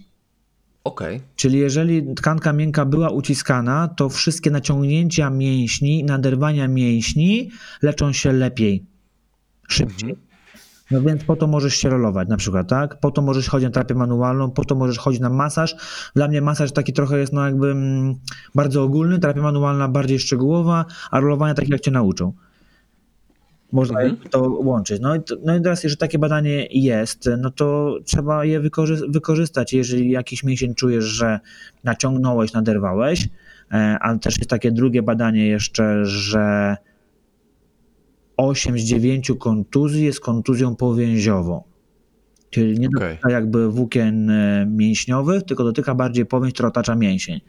Okay. 0.84 1.22
Czyli 1.36 1.60
jeżeli 1.60 2.16
tkanka 2.16 2.54
miękka 2.54 2.86
była 2.86 3.10
uciskana, 3.10 3.88
to 3.88 4.10
wszystkie 4.10 4.52
naciągnięcia 4.52 5.30
mięśni, 5.30 6.04
naderwania 6.04 6.68
mięśni 6.68 7.52
leczą 7.82 8.14
się 8.14 8.32
lepiej, 8.32 8.86
szybciej. 9.68 10.10
Mhm. 10.10 10.30
No 10.92 11.02
więc 11.02 11.24
po 11.24 11.36
to 11.36 11.48
możesz 11.48 11.76
się 11.76 11.90
rolować 11.90 12.28
na 12.28 12.38
przykład, 12.38 12.70
tak? 12.70 13.00
Po 13.00 13.12
to 13.12 13.22
możesz 13.22 13.50
chodzić 13.50 13.66
na 13.66 13.72
terapię 13.72 13.96
manualną, 13.96 14.52
po 14.52 14.66
to 14.66 14.76
możesz 14.76 14.98
chodzić 14.98 15.22
na 15.22 15.30
masaż. 15.30 15.76
Dla 16.16 16.28
mnie 16.28 16.42
masaż 16.42 16.72
taki 16.72 16.94
trochę 16.94 17.20
jest 17.20 17.34
no 17.34 17.46
jakby 17.46 17.72
mm, 17.72 18.16
bardzo 18.56 18.84
ogólny, 18.84 19.20
terapia 19.20 19.42
manualna 19.42 19.88
bardziej 19.88 20.20
szczegółowa, 20.20 20.86
a 21.12 21.20
rolowania 21.20 21.54
takie 21.54 21.72
jak 21.72 21.82
cię 21.82 21.92
nauczą. 21.92 22.34
Można 23.72 24.02
mhm. 24.02 24.30
to 24.30 24.42
łączyć. 24.50 25.02
No 25.02 25.16
i, 25.16 25.20
no 25.46 25.56
i 25.56 25.62
teraz, 25.62 25.84
jeżeli 25.84 25.98
takie 25.98 26.20
badanie 26.20 26.68
jest, 26.72 27.30
no 27.38 27.52
to 27.52 27.98
trzeba 28.06 28.46
je 28.46 28.60
wykorzy 28.60 28.98
wykorzystać. 29.10 29.74
Jeżeli 29.74 30.12
jakiś 30.12 30.44
mięsień 30.44 30.76
czujesz, 30.76 31.04
że 31.04 31.40
naciągnąłeś, 31.84 32.54
naderwałeś, 32.54 33.30
e, 33.72 33.76
ale 33.76 34.20
też 34.20 34.38
jest 34.38 34.50
takie 34.50 34.72
drugie 34.72 35.02
badanie 35.02 35.48
jeszcze, 35.48 36.06
że 36.06 36.78
8 38.38 38.80
z 38.80 38.82
9 38.82 39.32
kontuzji 39.40 40.06
jest 40.06 40.20
kontuzją 40.20 40.76
powięziową. 40.76 41.64
Czyli 42.50 42.80
nie 42.80 42.88
okay. 42.88 43.10
dotyka 43.10 43.32
jakby 43.32 43.72
włókien 43.72 44.30
e, 44.30 44.66
mięśniowych, 44.70 45.44
tylko 45.44 45.64
dotyka 45.64 45.96
bardziej 45.96 46.26
powięź, 46.26 46.54
która 46.54 46.70
otacza 46.70 46.96
mięsień. 46.96 47.40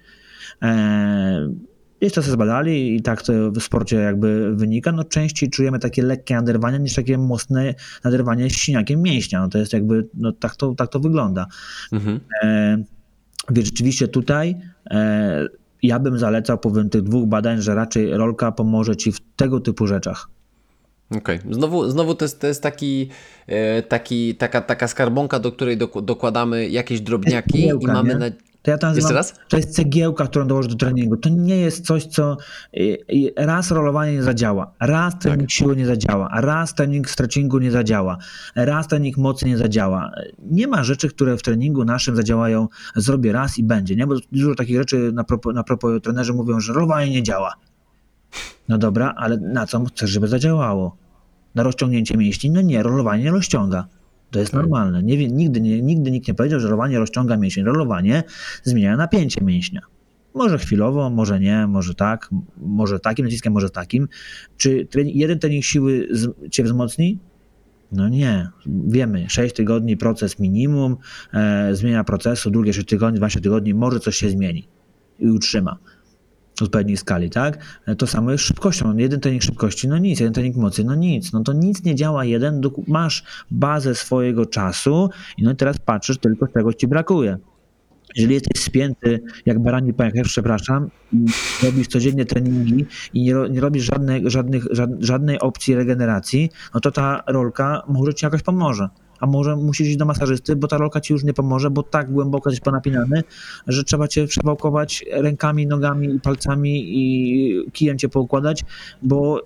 Gdzieś 2.01 2.13
to 2.13 2.23
sobie 2.23 2.33
zbadali 2.33 2.97
i 2.97 3.03
tak 3.03 3.23
to 3.23 3.33
w 3.51 3.63
sporcie 3.63 3.97
jakby 3.97 4.57
wynika. 4.57 4.93
No 4.93 5.05
częściej 5.05 5.51
czujemy 5.51 5.79
takie 5.79 6.03
lekkie 6.03 6.35
naderwania 6.35 6.79
niż 6.79 6.95
takie 6.95 7.19
mocne 7.19 7.75
naderwanie 8.05 8.51
siniakiem 8.51 9.03
mięśnia. 9.03 9.41
No 9.41 9.49
to 9.49 9.59
jest 9.59 9.73
jakby, 9.73 10.09
no 10.15 10.33
tak 10.33 10.57
to, 10.57 10.75
tak 10.75 10.89
to 10.89 11.01
wygląda. 11.01 11.47
Mhm. 11.93 12.21
E, 12.43 12.79
więc 13.51 13.67
rzeczywiście 13.67 14.09
tutaj 14.09 14.57
e, 14.91 15.47
ja 15.83 15.99
bym 15.99 16.19
zalecał 16.19 16.59
powiem 16.59 16.91
tych 16.91 17.03
dwóch 17.03 17.29
badań, 17.29 17.63
że 17.63 17.75
raczej 17.75 18.11
rolka 18.17 18.53
pomoże 18.53 18.97
ci 18.97 19.13
w 19.13 19.21
tego 19.37 19.61
typu 19.61 19.87
rzeczach. 19.87 20.29
Okej, 21.11 21.39
okay. 21.39 21.55
znowu, 21.55 21.91
znowu 21.91 22.15
to 22.15 22.25
jest, 22.25 22.41
to 22.41 22.47
jest 22.47 22.63
taki, 22.63 23.09
e, 23.47 23.83
taki, 23.83 24.35
taka, 24.35 24.61
taka 24.61 24.89
skarbonka, 24.89 25.39
do 25.39 25.53
której 25.53 25.79
dokładamy 26.03 26.69
jakieś 26.69 27.01
drobniaki 27.01 27.67
i 27.81 27.87
mamy 27.87 28.19
na, 28.19 28.27
to 28.63 28.71
ja 28.71 28.79
to 28.79 28.87
nazywam, 28.87 29.13
raz? 29.13 29.35
To 29.49 29.57
jest 29.57 29.75
cegiełka, 29.75 30.27
którą 30.27 30.47
dołożysz 30.47 30.73
do 30.73 30.79
treningu. 30.79 31.17
To 31.17 31.29
nie 31.29 31.57
jest 31.57 31.87
coś, 31.87 32.07
co 32.07 32.37
raz 33.37 33.71
rolowanie 33.71 34.13
nie 34.13 34.23
zadziała, 34.23 34.73
raz 34.81 35.19
trening 35.19 35.49
tak. 35.49 35.51
siły 35.51 35.77
nie 35.77 35.87
zadziała, 35.87 36.41
raz 36.41 36.75
trening 36.75 37.11
stretchingu 37.11 37.59
nie 37.59 37.71
zadziała, 37.71 38.19
raz 38.55 38.89
trening 38.89 39.17
mocy 39.17 39.47
nie 39.47 39.59
zadziała. 39.59 40.11
Nie 40.51 40.67
ma 40.67 40.85
rzeczy, 40.85 41.09
które 41.09 41.37
w 41.37 41.43
treningu 41.43 41.85
naszym 41.85 42.17
zadziałają, 42.17 42.69
zrobię 42.97 43.33
raz 43.33 43.59
i 43.59 43.65
będzie, 43.65 43.97
nie? 43.97 44.07
Bo 44.07 44.15
dużo 44.33 44.55
takich 44.55 44.77
rzeczy 44.77 45.11
na 45.13 45.25
propos, 45.25 45.55
na 45.55 45.65
propos 45.65 46.03
trenerzy 46.03 46.33
mówią, 46.33 46.61
że 46.61 46.73
rolowanie 46.73 47.11
nie 47.11 47.23
działa. 47.23 47.55
No 48.69 48.79
dobra, 48.79 49.15
ale 49.17 49.37
na 49.37 49.67
co 49.67 49.85
chcesz, 49.85 50.11
żeby 50.11 50.29
zadziałało? 50.29 50.97
Na 51.55 51.63
rozciągnięcie 51.63 52.17
mięśni? 52.17 52.51
No 52.51 52.61
nie, 52.61 52.83
rolowanie 52.83 53.25
nie 53.25 53.31
rozciąga. 53.31 53.87
To 54.31 54.39
jest 54.39 54.53
normalne. 54.53 55.03
Nie, 55.03 55.29
nigdy, 55.29 55.61
nie, 55.61 55.83
nigdy 55.83 56.11
nikt 56.11 56.29
nie 56.29 56.35
powiedział, 56.35 56.61
że 56.61 56.69
rolowanie 56.69 56.99
rozciąga 56.99 57.37
mięsień. 57.37 57.65
Rolowanie 57.65 58.23
zmienia 58.63 58.97
napięcie 58.97 59.45
mięśnia. 59.45 59.81
Może 60.35 60.59
chwilowo, 60.59 61.11
może 61.11 61.41
nie, 61.41 61.67
może 61.67 61.95
tak, 61.95 62.31
może 62.57 63.01
takim 63.01 63.25
naciskiem, 63.25 63.53
może 63.53 63.71
takim. 63.71 64.09
Czy 64.57 64.87
trening, 64.87 65.17
jeden 65.17 65.39
trening 65.39 65.65
siły 65.65 66.09
z, 66.11 66.51
cię 66.51 66.65
wzmocni? 66.65 67.19
No 67.93 68.09
nie. 68.09 68.49
Wiemy, 68.67 69.27
6 69.29 69.55
tygodni 69.55 69.97
proces 69.97 70.39
minimum, 70.39 70.97
e, 71.35 71.75
zmienia 71.75 72.05
procesu, 72.05 72.51
drugie 72.51 72.73
6 72.73 72.89
tygodni, 72.89 73.19
12 73.19 73.41
tygodni, 73.41 73.75
może 73.75 74.01
coś 74.01 74.17
się 74.17 74.31
zmieni 74.31 74.69
i 75.19 75.31
utrzyma 75.31 75.79
odpowiedniej 76.65 76.97
skali, 76.97 77.31
tak? 77.31 77.81
To 77.99 78.07
samo 78.07 78.33
jest 78.33 78.45
szybkością. 78.45 78.97
Jeden 78.97 79.21
trening 79.21 79.43
szybkości, 79.43 79.89
no 79.89 79.99
nic, 79.99 80.21
jeden 80.21 80.33
trening 80.33 80.57
mocy, 80.57 80.85
no 80.85 80.95
nic. 80.95 81.33
No 81.33 81.43
to 81.43 81.53
nic 81.53 81.85
nie 81.85 81.95
działa 81.95 82.25
jeden, 82.25 82.61
masz 82.87 83.25
bazę 83.51 83.95
swojego 83.95 84.47
czasu 84.47 85.11
i 85.39 85.43
no 85.43 85.53
i 85.53 85.57
teraz 85.57 85.79
patrzysz 85.79 86.19
tylko, 86.19 86.47
czego 86.49 86.73
ci 86.73 86.87
brakuje. 86.87 87.39
Jeżeli 88.17 88.35
jesteś 88.35 88.63
spięty 88.63 89.21
jak 89.47 89.63
barani 89.63 89.95
pęcherz, 89.95 90.29
przepraszam, 90.29 90.91
i 91.13 91.27
robisz 91.63 91.87
codziennie 91.87 92.25
treningi 92.25 92.87
i 93.15 93.23
nie, 93.23 93.35
nie 93.51 93.61
robisz 93.61 93.85
żadnej, 93.85 94.23
żadnych, 94.31 94.65
żadnej 94.99 95.41
opcji 95.41 95.75
regeneracji, 95.75 96.51
no 96.75 96.81
to 96.81 96.91
ta 96.91 97.23
rolka 97.27 97.83
może 97.89 98.15
ci 98.15 98.25
jakoś 98.25 98.43
pomoże 98.43 98.89
a 99.21 99.27
może 99.27 99.57
musisz 99.57 99.89
iść 99.89 99.97
do 99.97 100.05
masażysty, 100.05 100.57
bo 100.57 100.69
ta 100.69 100.79
rolka 100.79 101.01
ci 101.01 101.13
już 101.13 101.25
nie 101.25 101.35
pomoże, 101.35 101.71
bo 101.71 101.83
tak 101.83 102.13
głęboko 102.13 102.51
jesteś 102.51 102.65
ponapinany, 102.65 103.23
że 103.67 103.85
trzeba 103.85 104.09
cię 104.09 104.27
przewałkować 104.27 105.05
rękami, 105.13 105.67
nogami 105.67 106.15
i 106.15 106.21
palcami 106.21 106.85
i 106.87 107.71
kijem 107.73 107.99
cię 107.99 108.09
poukładać, 108.09 108.65
bo 109.03 109.43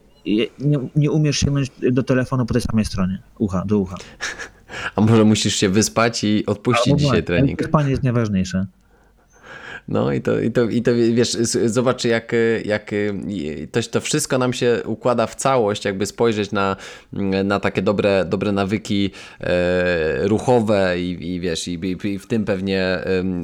nie, 0.59 0.79
nie 0.97 1.11
umiesz 1.11 1.39
sięgnąć 1.39 1.71
do 1.93 2.03
telefonu 2.03 2.47
po 2.47 2.55
tej 2.55 2.63
samej 2.63 2.85
stronie, 2.85 3.23
ucha 3.39 3.65
do 3.67 3.79
ucha. 3.79 3.97
A 4.97 5.01
może 5.01 5.25
musisz 5.25 5.57
się 5.57 5.69
wyspać 5.69 6.25
i 6.25 6.47
odpuścić 6.47 6.99
dzisiaj 6.99 7.25
trening? 7.25 7.65
Spanie 7.65 7.91
jest 7.91 8.03
najważniejsze. 8.03 8.67
No 9.89 10.13
i 10.13 10.21
to, 10.21 10.41
i 10.41 10.51
to, 10.51 10.65
i 10.65 10.83
to 10.83 10.91
wiesz, 10.95 11.33
zobacz 11.67 12.05
jak, 12.05 12.33
jak 12.65 12.91
to, 13.73 13.81
to 13.91 14.01
wszystko 14.01 14.39
nam 14.39 14.53
się 14.53 14.83
układa 14.85 15.27
w 15.27 15.35
całość, 15.35 15.85
jakby 15.85 16.07
spojrzeć 16.07 16.53
na, 16.53 16.77
na 17.45 17.61
takie 17.61 17.83
dobre, 17.83 18.25
dobre 18.25 18.53
nawyki 18.53 19.11
e, 19.41 20.29
ruchowe 20.29 21.01
i, 21.01 21.35
i 21.35 21.41
wiesz, 21.41 21.69
i, 21.69 21.81
i, 22.05 22.19
w 22.19 22.27
tym 22.27 22.45
pewnie 22.45 22.99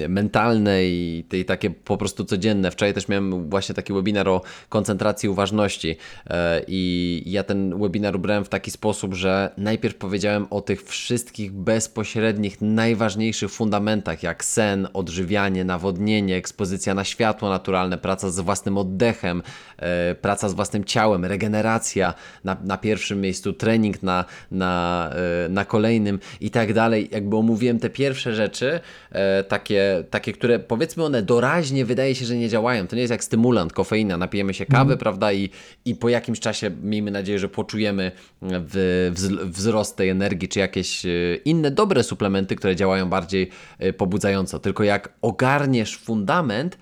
mentalne 0.09 0.85
i, 0.85 1.25
i 1.33 1.45
takie 1.45 1.71
po 1.71 1.97
prostu 1.97 2.25
codzienne. 2.25 2.71
Wczoraj 2.71 2.95
też 2.95 3.09
miałem 3.09 3.51
właśnie 3.51 3.75
taki 3.75 3.93
webinar 3.93 4.29
o 4.29 4.43
koncentracji 4.69 5.29
uważności 5.29 5.97
e, 6.31 6.63
i 6.69 7.23
ja 7.27 7.43
ten 7.43 7.79
webinar 7.79 8.17
ubrałem 8.17 8.45
w 8.45 8.49
taki 8.49 8.71
sposób, 8.71 9.15
że 9.15 9.51
najpierw 9.57 9.95
powiedziałem 9.95 10.47
o 10.51 10.61
tych 10.61 10.83
wszystkich 10.83 11.53
bezpośrednich, 11.53 12.61
najważniejszych 12.61 13.51
fundamentach, 13.51 14.23
jak 14.23 14.45
sen, 14.45 14.89
odżywianie, 14.93 15.65
nawodnienie, 15.65 16.30
ekspozycja 16.37 16.95
na 16.95 17.05
światło 17.05 17.49
naturalne, 17.49 17.99
praca 17.99 18.31
z 18.31 18.41
własnym 18.41 18.79
oddechem, 18.79 19.43
e, 19.77 20.15
praca 20.15 20.49
z 20.49 20.55
własnym 20.55 20.85
ciałem, 20.85 21.25
regeneracja 21.25 22.15
na, 22.45 22.57
na 22.65 22.79
pierwszym 22.79 23.21
miejscu, 23.21 23.53
trening 23.53 24.03
na, 24.03 24.25
na, 24.51 25.11
e, 25.45 25.49
na 25.49 25.65
kolejnym 25.65 26.19
i 26.41 26.51
tak 26.51 26.73
dalej. 26.73 27.09
Jakby 27.13 27.37
omówiłem 27.37 27.79
te 27.79 27.91
pierwsze 27.91 28.35
rzeczy, 28.35 28.81
e, 29.13 29.45
takie, 29.45 30.05
takie, 30.11 30.33
które 30.33 30.59
powiedzmy 30.59 31.05
one 31.05 31.23
doraźnie 31.23 31.85
wydaje 31.85 32.15
się, 32.15 32.25
że 32.25 32.37
nie 32.37 32.49
działają. 32.49 32.87
To 32.87 32.97
nie 32.97 33.03
jest 33.03 33.11
jak 33.11 33.25
stymulant, 33.25 33.73
kofeina, 33.73 34.17
napijemy 34.17 34.55
się 34.55 34.67
kawy, 34.67 34.93
mm. 34.93 34.99
prawda, 34.99 35.33
i, 35.33 35.51
i 35.85 35.95
po 35.95 36.09
jakimś 36.09 36.41
czasie 36.41 36.71
miejmy 36.83 37.11
nadzieję, 37.11 37.39
że 37.39 37.49
poczujemy 37.49 38.13
w, 38.43 39.11
wzrost 39.45 39.97
tej 39.97 40.09
energii, 40.09 40.49
czy 40.49 40.59
jakieś 40.59 41.03
inne 41.45 41.71
dobre 41.71 42.03
suplementy, 42.03 42.57
które 42.57 42.77
działają 42.77 43.09
bardziej 43.09 43.51
pobudzająco. 43.97 44.59
Tylko 44.59 44.85
jak 44.85 45.13
ogarniesz 45.23 45.97
fundament, 45.97 46.20
fundament, 46.21 46.79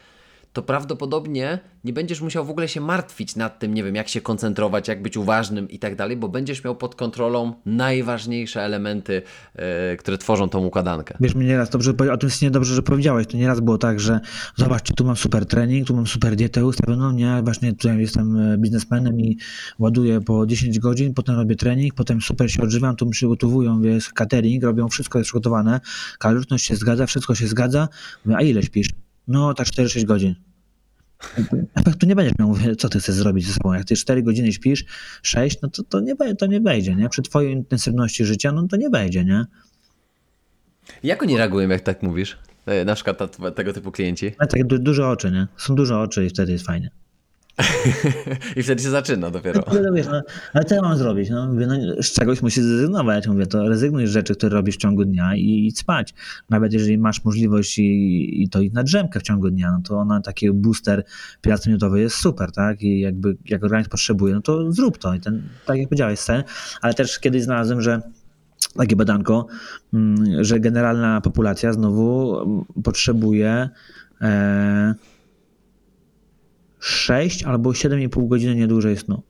to 0.52 0.62
prawdopodobnie 0.62 1.58
nie 1.84 1.92
będziesz 1.92 2.20
musiał 2.20 2.44
w 2.44 2.50
ogóle 2.50 2.68
się 2.68 2.80
martwić 2.80 3.36
nad 3.36 3.58
tym, 3.58 3.74
nie 3.74 3.84
wiem, 3.84 3.94
jak 3.94 4.08
się 4.08 4.20
koncentrować, 4.20 4.88
jak 4.88 5.02
być 5.02 5.16
uważnym 5.16 5.70
i 5.70 5.78
tak 5.78 5.96
dalej, 5.96 6.16
bo 6.16 6.28
będziesz 6.28 6.64
miał 6.64 6.76
pod 6.76 6.94
kontrolą 6.94 7.52
najważniejsze 7.66 8.62
elementy, 8.62 9.22
yy, 9.54 9.62
które 9.98 10.18
tworzą 10.18 10.48
tą 10.48 10.64
układankę. 10.64 11.14
Wiesz, 11.20 11.34
mnie 11.34 11.46
nieraz 11.46 11.70
dobrze, 11.70 11.90
o 12.12 12.16
tym 12.16 12.28
jest 12.28 12.42
niedobrze, 12.42 12.74
że 12.74 12.82
powiedziałeś, 12.82 13.26
to 13.26 13.36
nieraz 13.36 13.60
było 13.60 13.78
tak, 13.78 14.00
że 14.00 14.20
zobaczcie, 14.56 14.94
tu 14.94 15.04
mam 15.04 15.16
super 15.16 15.46
trening, 15.46 15.86
tu 15.86 15.96
mam 15.96 16.06
super 16.06 16.36
dietę 16.36 16.64
ustawioną, 16.64 17.12
nie, 17.12 17.40
właśnie 17.44 17.72
tutaj 17.72 17.98
jestem 17.98 18.36
e, 18.36 18.58
biznesmenem 18.58 19.20
i 19.20 19.38
ładuję 19.78 20.20
po 20.20 20.46
10 20.46 20.78
godzin, 20.78 21.14
potem 21.14 21.36
robię 21.36 21.56
trening, 21.56 21.94
potem 21.94 22.20
super 22.20 22.52
się 22.52 22.62
odżywam, 22.62 22.96
tu 22.96 23.06
mi 23.06 23.12
przygotowują, 23.12 23.82
wiesz, 23.82 24.08
catering, 24.08 24.62
robią 24.62 24.88
wszystko 24.88 25.18
jest 25.18 25.28
przygotowane, 25.28 25.80
kaloryczność 26.18 26.64
się 26.64 26.76
zgadza, 26.76 27.06
wszystko 27.06 27.34
się 27.34 27.46
zgadza, 27.46 27.88
mówię, 28.24 28.36
a 28.36 28.42
ile 28.42 28.62
śpisz? 28.62 28.88
No, 29.28 29.54
tak 29.54 29.66
4-6 29.66 30.04
godzin. 30.04 30.34
Efektu 31.74 32.06
nie 32.06 32.16
będziesz 32.16 32.38
miał, 32.38 32.54
co 32.78 32.88
ty 32.88 32.98
chcesz 32.98 33.14
zrobić 33.14 33.46
ze 33.46 33.52
sobą. 33.52 33.72
Jak 33.72 33.84
ty 33.84 33.96
4 33.96 34.22
godziny 34.22 34.52
śpisz, 34.52 34.84
6, 35.22 35.58
no 35.62 35.68
to, 35.68 35.82
to, 35.82 36.00
nie, 36.00 36.14
to 36.38 36.46
nie 36.46 36.60
wejdzie, 36.60 36.94
nie? 36.96 37.08
Przy 37.08 37.22
twojej 37.22 37.52
intensywności 37.52 38.24
życia, 38.24 38.52
no 38.52 38.68
to 38.68 38.76
nie 38.76 38.90
wejdzie, 38.90 39.24
nie? 39.24 39.44
Jak 41.02 41.22
oni 41.22 41.36
reagują, 41.36 41.68
jak 41.68 41.80
tak 41.80 42.02
mówisz? 42.02 42.38
E, 42.66 42.84
na 42.84 42.94
przykład 42.94 43.36
tego 43.54 43.72
typu 43.72 43.92
klienci? 43.92 44.32
Tak 44.38 44.64
du 44.64 44.78
duże 44.78 45.08
oczy, 45.08 45.30
nie? 45.30 45.46
Są 45.56 45.74
duże 45.74 45.98
oczy 45.98 46.26
i 46.26 46.28
wtedy 46.28 46.52
jest 46.52 46.66
fajnie. 46.66 46.90
I 48.56 48.62
wtedy 48.62 48.82
się 48.82 48.90
zaczyna 48.90 49.30
dopiero. 49.30 49.62
No, 49.82 49.92
wiesz, 49.92 50.06
no, 50.06 50.22
ale 50.54 50.64
co 50.64 50.74
ja 50.74 50.82
mam 50.82 50.96
zrobić? 50.96 51.30
No, 51.30 51.46
mówię, 51.46 51.66
no, 51.66 52.02
z 52.02 52.12
czegoś 52.12 52.42
musisz 52.42 52.64
zrezygnować. 52.64 53.26
Mówię, 53.26 53.46
to 53.46 53.68
rezygnuj 53.68 54.06
z 54.06 54.10
rzeczy, 54.10 54.34
które 54.34 54.56
robisz 54.56 54.74
w 54.74 54.78
ciągu 54.78 55.04
dnia 55.04 55.36
i 55.36 55.66
idź 55.66 55.78
spać. 55.78 56.14
Nawet 56.50 56.72
jeżeli 56.72 56.98
masz 56.98 57.24
możliwość 57.24 57.78
i, 57.78 58.42
i 58.42 58.48
to 58.48 58.60
iść 58.60 58.74
na 58.74 58.82
drzemkę 58.82 59.20
w 59.20 59.22
ciągu 59.22 59.50
dnia, 59.50 59.70
no 59.72 59.80
to 59.84 59.98
ona 59.98 60.20
taki 60.20 60.50
booster 60.52 61.04
15-minutowy 61.46 61.96
jest 61.96 62.16
super, 62.16 62.52
tak? 62.52 62.82
I 62.82 63.00
jakby 63.00 63.36
jak 63.48 63.64
organizm 63.64 63.90
potrzebuje, 63.90 64.34
no 64.34 64.40
to 64.40 64.72
zrób 64.72 64.98
to. 64.98 65.14
I 65.14 65.20
ten, 65.20 65.42
tak 65.66 65.78
jak 65.78 65.88
powiedziałeś, 65.88 66.18
sen. 66.18 66.44
Ale 66.80 66.94
też 66.94 67.18
kiedyś 67.18 67.42
znalazłem, 67.42 67.82
że 67.82 68.02
takie 68.76 68.96
badanko, 68.96 69.46
mm, 69.94 70.44
że 70.44 70.60
generalna 70.60 71.20
populacja 71.20 71.72
znowu 71.72 72.38
mm, 72.40 72.64
potrzebuje 72.84 73.68
e, 74.20 74.94
6 76.80 77.42
albo 77.42 77.70
7,5 77.70 78.28
godziny 78.28 78.54
nie 78.54 78.66
dłużej 78.66 78.96
snu. 78.96 79.22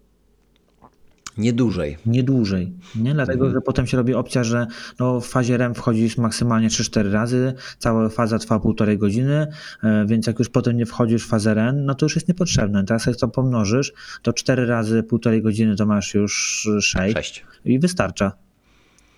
Nie 1.39 1.53
dłużej. 1.53 1.99
Nie 2.07 2.23
dłużej. 2.23 2.73
Nie? 2.97 3.15
Dlatego, 3.15 3.47
mhm. 3.47 3.53
że 3.53 3.61
potem 3.61 3.87
się 3.87 3.97
robi 3.97 4.15
opcja, 4.15 4.45
że 4.45 4.67
no, 4.99 5.21
w 5.21 5.27
fazie 5.27 5.57
REM 5.57 5.75
wchodzisz 5.75 6.19
maksymalnie 6.19 6.69
3-4 6.69 7.13
razy, 7.13 7.55
cała 7.79 8.09
faza 8.09 8.39
trwa 8.39 8.61
półtorej 8.61 8.99
godziny, 8.99 9.47
e, 9.83 10.07
więc 10.07 10.27
jak 10.27 10.39
już 10.39 10.49
potem 10.49 10.77
nie 10.77 10.87
wchodzisz 10.87 11.25
w 11.25 11.29
fazę 11.29 11.55
REM, 11.55 11.85
no 11.85 11.95
to 11.95 12.07
już 12.07 12.15
jest 12.15 12.29
niepotrzebne. 12.29 12.85
Teraz 12.85 13.07
jak 13.07 13.17
to 13.17 13.29
pomnożysz, 13.29 13.93
to 14.23 14.33
4 14.33 14.67
razy 14.67 15.03
półtorej 15.03 15.43
godziny 15.43 15.77
to 15.77 15.87
masz 15.87 16.15
już 16.15 16.69
6, 16.81 17.15
6. 17.15 17.45
i 17.65 17.79
wystarcza. 17.79 18.48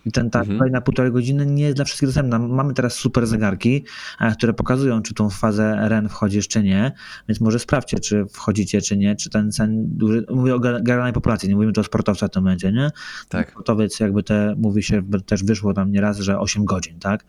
I 0.07 0.13
ten 0.13 0.31
tak 0.31 0.49
mhm. 0.49 0.73
na 0.73 0.81
półtorej 0.81 1.13
godziny 1.13 1.47
nie 1.47 1.63
jest 1.63 1.77
dla 1.77 1.85
wszystkich 1.85 2.09
dostępna. 2.09 2.39
Mamy 2.39 2.75
teraz 2.75 2.95
super 2.95 3.27
zegarki, 3.27 3.85
e, 4.21 4.33
które 4.33 4.53
pokazują, 4.53 5.03
czy 5.03 5.15
tą 5.15 5.31
fazę 5.31 5.89
REN 5.89 6.09
wchodzisz, 6.09 6.49
czy 6.49 6.63
nie, 6.63 6.93
więc 7.29 7.41
może 7.41 7.59
sprawdźcie, 7.59 8.01
czy 8.01 8.27
wchodzicie, 8.33 8.81
czy 8.83 8.97
nie, 8.97 9.17
czy 9.17 9.31
ten 9.31 9.53
sen 9.53 9.85
duży, 9.89 10.27
mówię 10.31 10.55
o 10.55 10.61
generalnej 10.61 11.13
populacji, 11.13 11.49
nie 11.49 11.55
mówimy 11.55 11.73
tu 11.73 11.81
o 11.81 11.85
sportowca 11.85 12.29
w 12.29 12.31
tym 12.31 12.43
momencie, 12.43 12.73
nie? 12.73 12.91
Tak. 13.29 13.51
Sportowiec 13.51 14.01
jakby 14.01 14.23
te, 14.23 14.55
mówi 14.59 14.83
się, 14.83 15.03
też 15.27 15.45
wyszło 15.45 15.75
tam 15.75 15.93
nieraz, 15.93 16.19
że 16.19 16.39
8 16.39 16.65
godzin, 16.65 16.99
tak? 16.99 17.25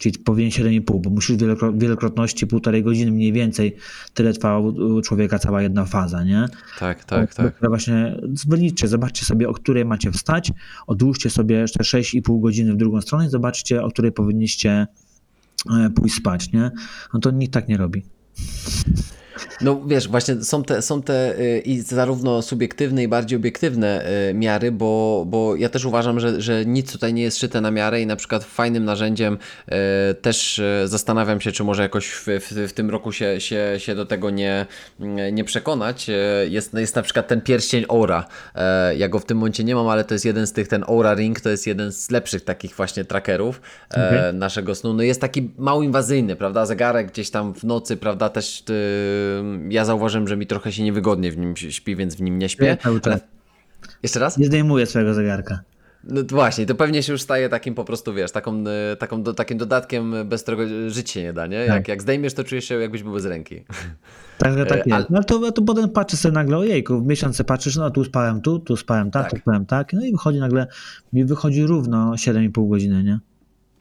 Czyli 0.00 0.18
powinien 0.18 0.50
7,5, 0.50 1.00
bo 1.00 1.10
musisz 1.10 1.36
wielokrotności 1.74 2.46
półtorej 2.46 2.82
godziny 2.82 3.10
mniej 3.12 3.32
więcej, 3.32 3.76
tyle 4.14 4.32
trwa 4.32 4.58
u 4.58 5.00
człowieka 5.02 5.38
cała 5.38 5.62
jedna 5.62 5.84
faza, 5.84 6.24
nie? 6.24 6.48
Tak, 6.78 7.04
tak, 7.04 7.34
tak. 7.34 7.54
Właśnie 7.62 8.20
wyliczcie, 8.46 8.88
zobaczcie 8.88 9.24
sobie, 9.24 9.48
o 9.48 9.54
której 9.54 9.84
macie 9.84 10.12
wstać, 10.12 10.52
odłóżcie 10.86 11.30
sobie 11.30 11.56
jeszcze 11.56 11.84
6,5 11.84 12.40
godziny 12.40 12.72
w 12.72 12.76
drugą 12.76 13.00
stronę 13.00 13.26
i 13.26 13.28
zobaczcie, 13.28 13.82
o 13.82 13.90
której 13.90 14.12
powinniście 14.12 14.86
e, 15.70 15.90
pójść 15.90 16.14
spać, 16.14 16.52
nie? 16.52 16.70
No 17.14 17.20
to 17.20 17.30
nikt 17.30 17.52
tak 17.52 17.68
nie 17.68 17.76
robi. 17.76 18.02
No 19.60 19.80
wiesz, 19.86 20.08
właśnie 20.08 20.44
są 20.44 20.62
te, 20.62 20.82
są 20.82 21.02
te 21.02 21.38
y, 21.38 21.58
i 21.58 21.80
zarówno 21.80 22.42
subiektywne 22.42 23.02
i 23.02 23.08
bardziej 23.08 23.36
obiektywne 23.36 24.10
y, 24.30 24.34
miary, 24.34 24.72
bo, 24.72 25.24
bo 25.26 25.56
ja 25.56 25.68
też 25.68 25.84
uważam, 25.84 26.20
że, 26.20 26.40
że 26.40 26.66
nic 26.66 26.92
tutaj 26.92 27.14
nie 27.14 27.22
jest 27.22 27.38
szyte 27.38 27.60
na 27.60 27.70
miarę 27.70 28.00
i 28.00 28.06
na 28.06 28.16
przykład 28.16 28.44
fajnym 28.44 28.84
narzędziem 28.84 29.38
y, 29.68 30.14
też 30.14 30.60
zastanawiam 30.84 31.40
się, 31.40 31.52
czy 31.52 31.64
może 31.64 31.82
jakoś 31.82 32.08
w, 32.08 32.26
w, 32.26 32.68
w 32.68 32.72
tym 32.72 32.90
roku 32.90 33.12
się, 33.12 33.40
się, 33.40 33.74
się 33.78 33.94
do 33.94 34.06
tego 34.06 34.30
nie, 34.30 34.66
nie 35.32 35.44
przekonać. 35.44 36.10
Jest, 36.48 36.74
jest 36.74 36.96
na 36.96 37.02
przykład 37.02 37.28
ten 37.28 37.40
pierścień 37.40 37.84
Aura. 37.88 38.26
Ja 38.96 39.08
go 39.08 39.18
w 39.18 39.24
tym 39.24 39.38
momencie 39.38 39.64
nie 39.64 39.74
mam, 39.74 39.88
ale 39.88 40.04
to 40.04 40.14
jest 40.14 40.24
jeden 40.24 40.46
z 40.46 40.52
tych, 40.52 40.68
ten 40.68 40.84
Aura 40.88 41.14
Ring 41.14 41.40
to 41.40 41.50
jest 41.50 41.66
jeden 41.66 41.92
z 41.92 42.10
lepszych 42.10 42.44
takich 42.44 42.76
właśnie 42.76 43.04
trackerów 43.04 43.60
mhm. 43.90 44.38
naszego 44.38 44.74
snu. 44.74 44.94
No 44.94 45.02
jest 45.02 45.20
taki 45.20 45.50
mało 45.58 45.82
inwazyjny, 45.82 46.36
prawda? 46.36 46.66
Zegarek 46.66 47.12
gdzieś 47.12 47.30
tam 47.30 47.54
w 47.54 47.64
nocy, 47.64 47.96
prawda? 47.96 48.28
Też 48.28 48.62
ja 49.68 49.84
zauważyłem, 49.84 50.28
że 50.28 50.36
mi 50.36 50.46
trochę 50.46 50.72
się 50.72 50.82
niewygodnie 50.82 51.32
w 51.32 51.38
nim 51.38 51.56
śpi, 51.56 51.96
więc 51.96 52.14
w 52.14 52.22
nim 52.22 52.38
nie 52.38 52.48
śpię. 52.48 52.76
Ale... 52.82 53.20
Jeszcze 54.02 54.20
raz? 54.20 54.38
Nie 54.38 54.46
zdejmuję 54.46 54.86
swojego 54.86 55.14
zegarka. 55.14 55.60
No 56.04 56.22
właśnie, 56.28 56.66
to 56.66 56.74
pewnie 56.74 57.02
się 57.02 57.12
już 57.12 57.22
staje 57.22 57.48
takim 57.48 57.74
po 57.74 57.84
prostu, 57.84 58.14
wiesz, 58.14 58.32
taką, 58.32 58.64
e, 58.92 58.96
taką, 58.96 59.22
do, 59.22 59.34
takim 59.34 59.58
dodatkiem, 59.58 60.14
bez 60.24 60.42
którego 60.42 60.90
żyć 60.90 61.10
się 61.10 61.22
nie 61.22 61.32
da, 61.32 61.46
nie? 61.46 61.66
Tak. 61.66 61.76
Jak, 61.76 61.88
jak 61.88 62.02
zdejmiesz, 62.02 62.34
to 62.34 62.44
czujesz 62.44 62.64
się 62.64 62.74
jakbyś 62.74 63.02
był 63.02 63.12
bez 63.12 63.24
ręki. 63.24 63.64
Tak, 64.38 64.68
tak 64.68 64.86
jest. 64.86 64.92
Ale... 64.92 65.06
No 65.10 65.24
to, 65.24 65.52
to 65.52 65.62
potem 65.62 65.88
patrzysz 65.88 66.20
sobie 66.20 66.32
nagle, 66.32 66.58
ojejku, 66.58 67.00
w 67.00 67.06
miesiące 67.06 67.44
patrzysz, 67.44 67.76
no 67.76 67.90
tu 67.90 68.04
spałem 68.04 68.40
tu, 68.40 68.58
tu 68.58 68.76
spałem 68.76 69.10
tak, 69.10 69.22
tak. 69.22 69.30
tu 69.30 69.38
spałem 69.38 69.66
tak, 69.66 69.92
no 69.92 70.04
i 70.04 70.12
wychodzi 70.12 70.38
nagle, 70.38 70.66
mi 71.12 71.24
wychodzi 71.24 71.66
równo 71.66 72.12
7,5 72.12 72.68
godziny, 72.68 73.04
nie? 73.04 73.20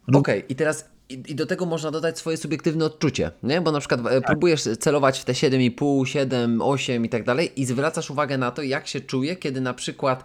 Okej, 0.07 0.19
okay, 0.19 0.39
i 0.49 0.55
teraz 0.55 0.89
i, 1.09 1.35
do 1.35 1.45
tego 1.45 1.65
można 1.65 1.91
dodać 1.91 2.17
swoje 2.17 2.37
subiektywne 2.37 2.85
odczucie, 2.85 3.31
nie? 3.43 3.61
Bo 3.61 3.71
na 3.71 3.79
przykład 3.79 3.99
e, 3.99 4.03
tak. 4.03 4.25
próbujesz 4.25 4.63
celować 4.79 5.19
w 5.19 5.25
te 5.25 5.33
7,5, 5.33 6.05
7, 6.05 6.61
8 6.61 7.05
i 7.05 7.09
tak 7.09 7.23
dalej 7.23 7.61
i 7.61 7.65
zwracasz 7.65 8.09
uwagę 8.09 8.37
na 8.37 8.51
to, 8.51 8.61
jak 8.61 8.87
się 8.87 9.01
czuję, 9.01 9.35
kiedy 9.35 9.61
na 9.61 9.73
przykład 9.73 10.23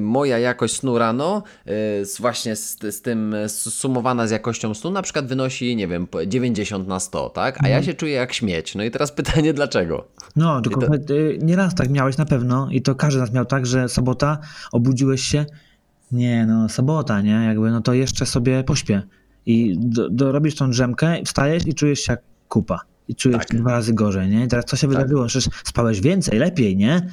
moja 0.00 0.38
jakość 0.38 0.76
snu 0.76 0.98
rano 0.98 1.42
y, 1.68 1.72
właśnie 2.20 2.56
z, 2.56 2.78
z 2.80 3.02
tym 3.02 3.34
sumowana 3.48 4.26
z 4.26 4.30
jakością 4.30 4.74
snu 4.74 4.90
na 4.90 5.02
przykład 5.02 5.26
wynosi, 5.26 5.76
nie 5.76 5.88
wiem, 5.88 6.06
90 6.26 6.88
na 6.88 7.00
100, 7.00 7.28
tak? 7.28 7.64
A 7.64 7.68
ja 7.68 7.76
mhm. 7.76 7.84
się 7.84 7.94
czuję 7.94 8.12
jak 8.12 8.32
śmieć. 8.32 8.74
No 8.74 8.84
i 8.84 8.90
teraz 8.90 9.12
pytanie, 9.22 9.54
dlaczego? 9.54 10.08
No, 10.36 10.60
tylko 10.60 10.80
to... 10.80 11.14
nieraz 11.42 11.74
tak 11.74 11.90
miałeś 11.90 12.16
na 12.16 12.24
pewno 12.24 12.68
i 12.70 12.82
to 12.82 12.94
każdy 12.94 13.18
z 13.18 13.22
nas 13.22 13.32
miał 13.32 13.44
tak, 13.44 13.66
że 13.66 13.88
sobota 13.88 14.38
obudziłeś 14.72 15.22
się, 15.22 15.46
nie 16.12 16.46
no, 16.46 16.68
sobota, 16.68 17.20
nie? 17.20 17.44
Jakby, 17.46 17.70
no 17.70 17.80
to 17.80 17.94
jeszcze 17.94 18.26
sobie 18.26 18.64
pośpię 18.64 19.02
i 19.46 19.74
do, 19.78 20.10
do, 20.10 20.32
robisz 20.32 20.54
tą 20.54 20.70
drzemkę, 20.70 21.16
wstajesz 21.24 21.66
i 21.66 21.74
czujesz 21.74 22.00
się 22.00 22.12
jak 22.12 22.22
kupa. 22.48 22.80
I 23.08 23.14
czujesz 23.14 23.46
tak. 23.46 23.56
dwa 23.56 23.70
razy 23.70 23.94
gorzej, 23.94 24.28
nie? 24.28 24.44
I 24.44 24.48
teraz 24.48 24.64
co 24.64 24.76
się 24.76 24.88
tak. 24.88 24.96
wydarzyło? 24.96 25.26
Przecież 25.26 25.48
spałeś 25.64 26.00
więcej, 26.00 26.38
lepiej, 26.38 26.76
nie? 26.76 27.08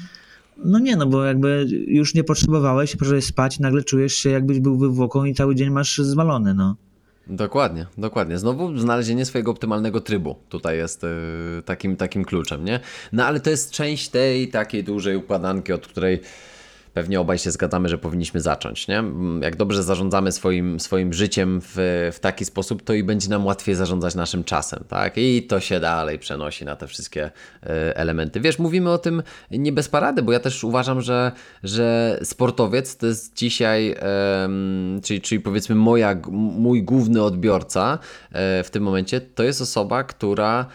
No 0.57 0.79
nie, 0.79 0.95
no 0.95 1.05
bo 1.05 1.25
jakby 1.25 1.67
już 1.87 2.15
nie 2.15 2.23
potrzebowałeś, 2.23 2.95
poszedłeś 2.95 3.25
spać 3.25 3.59
nagle 3.59 3.83
czujesz 3.83 4.13
się 4.13 4.29
jakbyś 4.29 4.59
był 4.59 4.77
wywłoką 4.77 5.25
i 5.25 5.33
cały 5.33 5.55
dzień 5.55 5.69
masz 5.69 5.97
zwalony, 5.97 6.53
no. 6.53 6.75
Dokładnie, 7.27 7.85
dokładnie. 7.97 8.37
Znowu 8.37 8.77
znalezienie 8.77 9.25
swojego 9.25 9.51
optymalnego 9.51 10.01
trybu 10.01 10.35
tutaj 10.49 10.77
jest 10.77 11.03
yy, 11.03 11.61
takim, 11.65 11.95
takim 11.95 12.25
kluczem, 12.25 12.65
nie? 12.65 12.79
No 13.13 13.25
ale 13.25 13.39
to 13.39 13.49
jest 13.49 13.71
część 13.71 14.09
tej 14.09 14.47
takiej 14.47 14.83
dużej 14.83 15.15
układanki, 15.15 15.73
od 15.73 15.87
której 15.87 16.21
pewnie 16.93 17.19
obaj 17.19 17.37
się 17.37 17.51
zgadzamy, 17.51 17.89
że 17.89 17.97
powinniśmy 17.97 18.41
zacząć. 18.41 18.87
Nie? 18.87 19.03
Jak 19.41 19.55
dobrze 19.55 19.83
zarządzamy 19.83 20.31
swoim, 20.31 20.79
swoim 20.79 21.13
życiem 21.13 21.61
w, 21.63 21.75
w 22.13 22.19
taki 22.19 22.45
sposób, 22.45 22.83
to 22.83 22.93
i 22.93 23.03
będzie 23.03 23.29
nam 23.29 23.45
łatwiej 23.45 23.75
zarządzać 23.75 24.15
naszym 24.15 24.43
czasem. 24.43 24.83
Tak? 24.87 25.13
I 25.17 25.43
to 25.43 25.59
się 25.59 25.79
dalej 25.79 26.19
przenosi 26.19 26.65
na 26.65 26.75
te 26.75 26.87
wszystkie 26.87 27.31
e, 27.63 27.97
elementy. 27.97 28.39
Wiesz, 28.39 28.59
mówimy 28.59 28.91
o 28.91 28.97
tym 28.97 29.23
nie 29.51 29.71
bez 29.71 29.89
parady, 29.89 30.21
bo 30.21 30.31
ja 30.31 30.39
też 30.39 30.63
uważam, 30.63 31.01
że, 31.01 31.31
że 31.63 32.19
sportowiec 32.23 32.97
to 32.97 33.07
jest 33.07 33.35
dzisiaj, 33.35 33.95
czyli, 35.03 35.21
czyli 35.21 35.41
powiedzmy 35.41 35.75
moja, 35.75 36.21
mój 36.31 36.83
główny 36.83 37.23
odbiorca 37.23 37.99
e, 38.31 38.63
w 38.63 38.69
tym 38.69 38.83
momencie, 38.83 39.21
to 39.21 39.43
jest 39.43 39.61
osoba, 39.61 40.03
która 40.03 40.65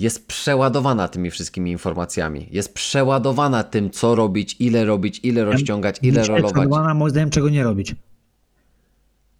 jest 0.00 0.26
przeładowana 0.26 1.08
tymi 1.08 1.30
wszystkimi 1.30 1.70
informacjami. 1.70 2.48
Jest 2.50 2.74
przeładowana 2.74 3.64
tym, 3.64 3.90
co 3.90 4.14
robić, 4.14 4.56
ile 4.58 4.84
robić, 4.84 5.20
ile 5.22 5.44
rozciągać, 5.44 5.96
ile 6.02 6.22
rolować. 6.22 6.52
Przeładowana 6.52 6.94
moim 6.94 7.10
zdaniem, 7.10 7.30
czego 7.30 7.48
nie 7.48 7.64
robić. 7.64 7.94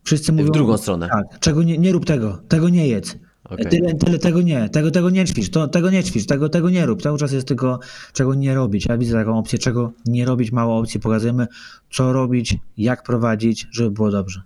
Wszyscy 0.05 0.33
mówią... 0.33 0.47
W 0.47 0.51
drugą 0.51 0.77
stronę. 0.77 1.09
Tak, 1.09 1.41
czego 1.41 1.63
nie, 1.63 1.79
nie 1.79 1.93
rób 1.93 2.05
tego, 2.05 2.39
tego 2.49 2.69
nie 2.69 2.89
jedz. 2.89 3.17
Okay. 3.45 3.67
Tyle, 3.67 3.95
tyle 3.95 4.19
tego 4.19 4.43
nie, 4.43 4.69
tego, 4.69 4.91
tego 4.91 5.11
nie 5.11 5.25
ćwicz, 5.25 5.51
to, 5.51 5.69
tego 5.69 5.91
nie 5.91 6.05
ćwicz, 6.05 6.27
tego, 6.27 6.49
tego 6.49 6.71
nie 6.71 6.87
rób. 6.87 7.03
Cały 7.03 7.19
czas 7.19 7.33
jest 7.33 7.49
tylko 7.49 7.79
czego 8.13 8.35
nie 8.35 8.55
robić. 8.55 8.87
Ja 8.89 8.99
widzę 8.99 9.13
taką 9.13 9.39
opcję, 9.39 9.59
czego 9.59 9.93
nie 10.07 10.25
robić, 10.25 10.53
mało 10.53 10.79
opcji. 10.79 11.01
Pokazujemy, 11.01 11.47
co 11.91 12.13
robić, 12.13 12.57
jak 12.77 13.03
prowadzić, 13.03 13.67
żeby 13.71 13.91
było 13.91 14.11
dobrze. 14.11 14.43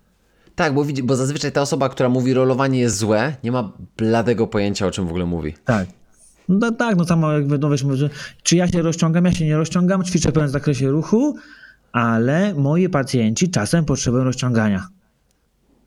Tak, 0.54 0.74
bo, 0.74 0.84
widzi, 0.84 1.02
bo 1.02 1.16
zazwyczaj 1.16 1.52
ta 1.52 1.62
osoba, 1.62 1.88
która 1.88 2.08
mówi 2.08 2.34
rolowanie 2.34 2.80
jest 2.80 2.96
złe, 2.96 3.36
nie 3.44 3.52
ma 3.52 3.72
bladego 3.96 4.46
pojęcia, 4.46 4.86
o 4.86 4.90
czym 4.90 5.06
w 5.06 5.08
ogóle 5.08 5.26
mówi. 5.26 5.54
Tak. 5.64 5.88
No 6.48 6.72
tak, 6.72 6.96
no 6.96 7.04
samo 7.04 7.32
jakby, 7.32 7.58
no 7.58 7.70
wiesz, 7.70 7.84
czy 8.42 8.56
ja 8.56 8.68
się 8.68 8.82
rozciągam, 8.82 9.24
ja 9.24 9.32
się 9.32 9.44
nie 9.44 9.56
rozciągam, 9.56 10.04
ćwiczę 10.04 10.30
w 10.30 10.32
pewnym 10.32 10.50
zakresie 10.50 10.90
ruchu, 10.90 11.36
ale 11.92 12.54
moi 12.54 12.88
pacjenci 12.88 13.50
czasem 13.50 13.84
potrzebują 13.84 14.24
rozciągania. 14.24 14.88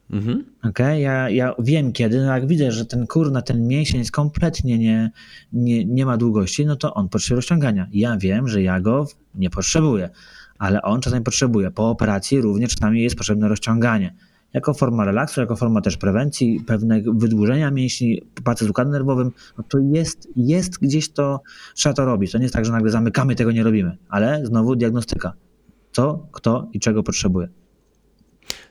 Mhm. 0.10 0.46
Okay? 0.64 1.00
Ja, 1.00 1.30
ja 1.30 1.54
wiem 1.60 1.92
kiedy, 1.92 2.18
no 2.18 2.34
jak 2.34 2.48
widzę, 2.48 2.72
że 2.72 2.86
ten 2.86 3.08
kurna, 3.08 3.42
ten 3.42 3.68
mięsień 3.68 4.00
jest 4.00 4.12
kompletnie 4.12 4.78
nie, 4.78 5.12
nie, 5.54 5.86
nie 5.86 6.06
ma 6.06 6.18
długości, 6.18 6.66
no 6.66 6.76
to 6.76 6.94
on 6.94 7.10
potrzebuje 7.10 7.36
rozciągania. 7.36 7.88
Ja 7.92 8.18
wiem, 8.18 8.48
że 8.48 8.62
ja 8.62 8.80
go 8.82 9.08
nie 9.36 9.50
potrzebuję, 9.50 10.10
ale 10.58 10.82
on 10.82 11.02
czasami 11.02 11.24
potrzebuje. 11.24 11.72
Po 11.72 11.90
operacji 11.90 12.42
również 12.42 12.76
czasami 12.76 13.02
jest 13.02 13.16
potrzebne 13.16 13.48
rozciąganie. 13.48 14.14
Jako 14.54 14.74
forma 14.74 15.06
relaksu, 15.06 15.42
jako 15.42 15.56
forma 15.56 15.82
też 15.82 15.98
prewencji, 15.98 16.64
pewnego 16.68 17.14
wydłużenia 17.14 17.72
mięśni, 17.72 18.22
pracy 18.44 18.66
z 18.66 18.70
układem 18.70 18.94
nerwowym, 18.94 19.32
no 19.58 19.64
to 19.70 19.78
jest, 19.80 20.28
jest 20.36 20.80
gdzieś 20.80 21.10
to, 21.10 21.42
trzeba 21.76 21.94
to 21.94 22.06
robić. 22.06 22.32
To 22.32 22.38
nie 22.38 22.44
jest 22.44 22.56
tak, 22.56 22.66
że 22.66 22.72
nagle 22.72 22.92
zamykamy, 22.92 23.36
tego 23.36 23.52
nie 23.52 23.64
robimy, 23.64 23.98
ale 24.10 24.46
znowu 24.46 24.76
diagnostyka. 24.76 25.34
Co, 25.92 26.28
kto 26.32 26.68
i 26.74 26.80
czego 26.80 27.04
potrzebuje. 27.04 27.48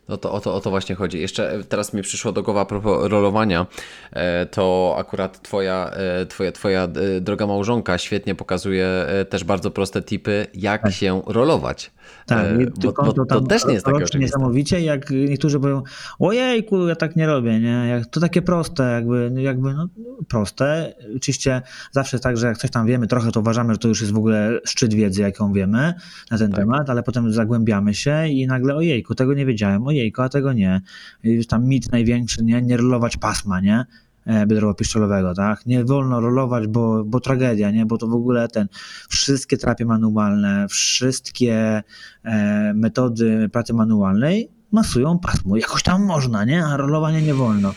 No 0.09 0.17
to 0.17 0.33
o 0.33 0.41
to, 0.41 0.55
o 0.55 0.61
to 0.61 0.71
właśnie 0.71 0.95
chodzi. 0.95 1.21
Jeszcze 1.21 1.53
e, 1.53 1.65
teraz 1.65 1.93
mi 1.93 2.03
przyszło 2.03 2.33
do 2.33 2.43
głowy 2.43 2.61
a 2.61 2.65
propos 2.65 3.09
rolowania, 3.09 3.67
e, 4.13 4.47
to 4.47 4.95
akurat 4.99 5.43
twoja, 5.43 5.91
e, 5.91 6.27
twoja, 6.27 6.53
twoja 6.53 6.89
droga 7.21 7.47
małżonka 7.47 7.99
świetnie 7.99 8.35
pokazuje 8.35 9.07
też 9.29 9.45
bardzo 9.45 9.71
proste 9.71 10.03
tipy, 10.03 10.47
jak 10.55 10.83
tak. 10.83 10.93
się 10.93 11.23
rolować. 11.27 11.91
Tak, 12.27 12.47
bo, 12.83 12.93
bo, 12.93 13.13
to, 13.13 13.25
to 13.25 13.41
też 13.41 13.67
nie 13.67 13.75
jest 13.75 13.87
takie 13.87 13.97
oczywiste. 13.97 14.19
Niesamowicie, 14.19 14.81
jak 14.81 15.11
niektórzy 15.11 15.61
powiedzą, 15.61 15.83
ojejku, 16.19 16.89
ja 16.89 16.97
tak 16.97 17.17
nie 17.17 17.27
robię, 17.27 17.61
nie? 17.61 17.87
Jak, 17.89 18.07
to 18.07 18.21
takie 18.21 18.43
proste, 18.43 18.93
jakby, 18.93 19.33
jakby 19.37 19.75
no, 19.75 19.89
proste. 20.29 20.95
Oczywiście 21.17 21.63
zawsze 21.93 22.17
jest 22.17 22.25
tak, 22.25 22.37
że 22.37 22.47
jak 22.47 22.59
coś 22.59 22.71
tam 22.71 22.87
wiemy 22.87 23.07
trochę, 23.07 23.33
to 23.33 23.41
uważamy, 23.41 23.75
że 23.75 23.79
to 23.79 23.89
już 23.89 24.01
jest 24.01 24.13
w 24.13 24.17
ogóle 24.17 24.61
szczyt 24.65 24.95
wiedzy, 24.95 25.23
jaką 25.23 25.53
wiemy 25.53 25.95
na 26.31 26.39
ten 26.39 26.51
tak. 26.51 26.61
temat, 26.61 26.91
ale 26.91 27.03
potem 27.03 27.33
zagłębiamy 27.33 27.95
się 27.95 28.29
i 28.29 28.47
nagle 28.47 28.77
ojejku, 28.77 29.15
tego 29.15 29.35
nie 29.35 29.47
wiedziałem, 29.47 29.87
ojejku, 29.87 30.23
a 30.23 30.29
tego 30.29 30.53
nie. 30.53 30.81
Już 31.23 31.47
tam 31.47 31.65
mit 31.65 31.93
największy, 31.93 32.45
nie? 32.45 32.63
Nie 32.63 32.77
rolować 32.77 33.17
pasma, 33.17 33.61
nie? 33.61 33.85
E, 34.27 34.47
biodrowo-piszczelowego, 34.47 35.35
tak? 35.35 35.67
Nie 35.67 35.85
wolno 35.85 36.21
rolować, 36.21 36.67
bo, 36.67 37.05
bo 37.05 37.21
tragedia, 37.21 37.71
nie? 37.71 37.87
Bo 37.87 37.99
to 37.99 38.07
w 38.07 38.15
ogóle 38.15 38.49
ten, 38.49 38.69
wszystkie 39.09 39.57
terapie 39.57 39.85
manualne, 39.85 40.67
wszystkie 40.69 41.83
e, 42.25 42.73
metody 42.75 43.49
pracy 43.53 43.75
manualnej 43.75 44.51
masują 44.73 45.19
pasmo. 45.19 45.57
Jakoś 45.57 45.83
tam 45.83 46.05
można, 46.05 46.45
nie? 46.45 46.65
A 46.65 46.77
rolowanie 46.77 47.23
nie 47.23 47.35
wolno. 47.35 47.75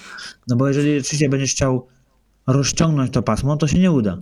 No 0.47 0.56
bo 0.56 0.68
jeżeli 0.68 0.97
rzeczywiście 0.97 1.30
będziesz 1.30 1.52
chciał 1.52 1.88
rozciągnąć 2.47 3.12
to 3.12 3.24
pasmo, 3.24 3.58
to 3.58 3.68
się 3.68 3.80
nie 3.80 3.91
uda. 3.91 4.18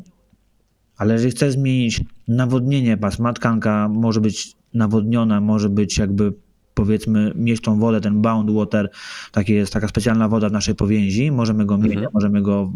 Ale 0.97 1.13
jeżeli 1.13 1.31
chcesz 1.31 1.53
zmienić 1.53 2.03
nawodnienie 2.27 2.97
pasma, 2.97 3.33
tkanka 3.33 3.89
może 3.89 4.21
być 4.21 4.55
nawodniona, 4.73 5.41
może 5.41 5.69
być 5.69 5.97
jakby 5.97 6.33
powiedzmy 6.77 7.31
mieć 7.35 7.61
tą 7.61 7.79
wodę, 7.79 8.01
ten 8.01 8.21
bound 8.21 8.51
water, 8.51 8.89
takie 9.31 9.53
jest 9.53 9.73
taka 9.73 9.87
specjalna 9.87 10.29
woda 10.29 10.49
w 10.49 10.51
naszej 10.51 10.75
powięzi, 10.75 11.31
możemy 11.31 11.65
go 11.65 11.77
mieć, 11.77 11.93
mhm. 11.93 12.11
możemy 12.13 12.41
go, 12.41 12.71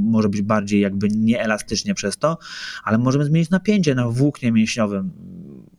może 0.00 0.28
być 0.28 0.42
bardziej 0.42 0.80
jakby 0.80 1.08
nieelastycznie 1.08 1.94
przez 1.94 2.16
to, 2.16 2.38
ale 2.84 2.98
możemy 2.98 3.24
zmienić 3.24 3.50
napięcie 3.50 3.94
na 3.94 4.08
włóknie 4.08 4.52
mięśniowym. 4.52 5.10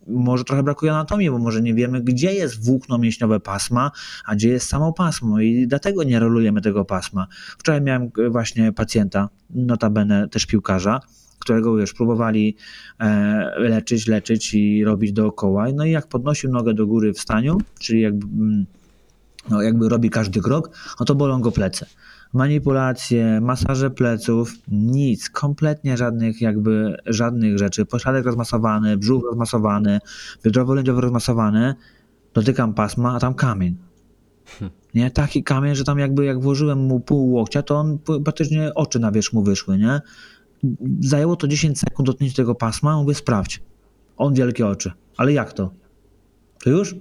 Może 0.07 0.43
trochę 0.43 0.63
brakuje 0.63 0.91
anatomii, 0.91 1.29
bo 1.29 1.39
może 1.39 1.61
nie 1.61 1.73
wiemy, 1.73 2.01
gdzie 2.01 2.33
jest 2.33 2.65
włókno 2.65 2.97
mięśniowe 2.97 3.39
pasma, 3.39 3.91
a 4.25 4.35
gdzie 4.35 4.49
jest 4.49 4.69
samo 4.69 4.93
pasmo 4.93 5.39
i 5.39 5.67
dlatego 5.67 6.03
nie 6.03 6.19
rolujemy 6.19 6.61
tego 6.61 6.85
pasma. 6.85 7.27
Wczoraj 7.57 7.81
miałem 7.81 8.11
właśnie 8.29 8.71
pacjenta, 8.71 9.29
notabene 9.49 10.29
też 10.29 10.45
piłkarza, 10.45 10.99
którego 11.45 11.79
już 11.79 11.93
próbowali 11.93 12.55
e, 12.99 13.59
leczyć, 13.59 14.07
leczyć 14.07 14.53
i 14.53 14.83
robić 14.83 15.11
dookoła. 15.13 15.65
No 15.75 15.85
i 15.85 15.91
jak 15.91 16.07
podnosił 16.07 16.51
nogę 16.51 16.73
do 16.73 16.87
góry 16.87 17.13
w 17.13 17.19
staniu, 17.19 17.57
czyli 17.79 18.01
jakby, 18.01 18.25
mm, 18.25 18.65
no 19.49 19.61
jakby 19.61 19.89
robi 19.89 20.09
każdy 20.09 20.41
krok, 20.41 20.69
no 20.99 21.05
to 21.05 21.15
bolą 21.15 21.41
go 21.41 21.51
plecy 21.51 21.85
manipulacje, 22.35 23.41
masaże 23.41 23.89
pleców, 23.89 24.53
nic, 24.67 25.29
kompletnie 25.29 25.97
żadnych 25.97 26.41
jakby, 26.41 26.97
żadnych 27.05 27.57
rzeczy. 27.57 27.85
Pośladek 27.85 28.25
rozmasowany, 28.25 28.97
brzuch 28.97 29.23
rozmasowany, 29.23 29.99
biodrowo-lędźowy 30.43 31.01
rozmasowany, 31.01 31.75
dotykam 32.33 32.73
pasma, 32.73 33.15
a 33.15 33.19
tam 33.19 33.33
kamień. 33.33 33.77
Hmm. 34.45 34.77
Nie, 34.93 35.11
taki 35.11 35.43
kamień, 35.43 35.75
że 35.75 35.83
tam 35.83 35.99
jakby 35.99 36.25
jak 36.25 36.41
włożyłem 36.41 36.79
mu 36.79 36.99
pół 36.99 37.31
łokcia, 37.31 37.63
to 37.63 37.75
on 37.75 37.99
praktycznie 38.23 38.73
oczy 38.73 38.99
na 38.99 39.11
wierzch 39.11 39.33
mu 39.33 39.43
wyszły, 39.43 39.77
nie? 39.77 40.01
Zajęło 40.99 41.35
to 41.35 41.47
10 41.47 41.79
sekund 41.79 42.07
dotknięcie 42.07 42.35
tego 42.35 42.55
pasma, 42.55 42.97
mówię 42.97 43.15
sprawdź. 43.15 43.61
On 44.17 44.33
wielkie 44.33 44.67
oczy. 44.67 44.91
Ale 45.17 45.33
jak 45.33 45.53
to? 45.53 45.71
To 46.63 46.69
już? 46.69 46.95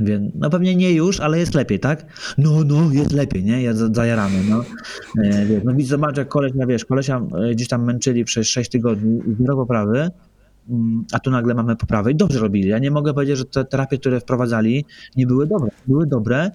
Więc, 0.00 0.32
no 0.34 0.50
pewnie 0.50 0.76
nie 0.76 0.92
już, 0.92 1.20
ale 1.20 1.38
jest 1.38 1.54
lepiej, 1.54 1.80
tak? 1.80 2.06
No, 2.38 2.64
no, 2.64 2.92
jest 2.92 3.12
lepiej, 3.12 3.44
nie? 3.44 3.62
Ja 3.62 3.72
zajaramy, 3.74 4.38
no. 4.50 4.64
E, 5.24 5.46
wiesz, 5.46 5.62
no 5.64 5.72
zobacz, 5.78 6.16
jak 6.16 6.28
koleś, 6.28 6.52
no 6.54 6.66
wiesz, 6.66 6.84
kolesia 6.84 7.22
e, 7.48 7.54
gdzieś 7.54 7.68
tam 7.68 7.84
męczyli 7.84 8.24
przez 8.24 8.46
6 8.46 8.70
tygodni, 8.70 9.20
zero 9.40 9.56
poprawy, 9.56 10.10
mm, 10.70 11.04
a 11.12 11.18
tu 11.18 11.30
nagle 11.30 11.54
mamy 11.54 11.76
poprawę 11.76 12.10
i 12.10 12.14
dobrze 12.14 12.38
robili. 12.38 12.68
Ja 12.68 12.78
nie 12.78 12.90
mogę 12.90 13.14
powiedzieć, 13.14 13.38
że 13.38 13.44
te 13.44 13.64
terapie, 13.64 13.98
które 13.98 14.20
wprowadzali, 14.20 14.84
nie 15.16 15.26
były 15.26 15.46
dobre. 15.46 15.70
Były 15.86 16.06
dobre, 16.06 16.50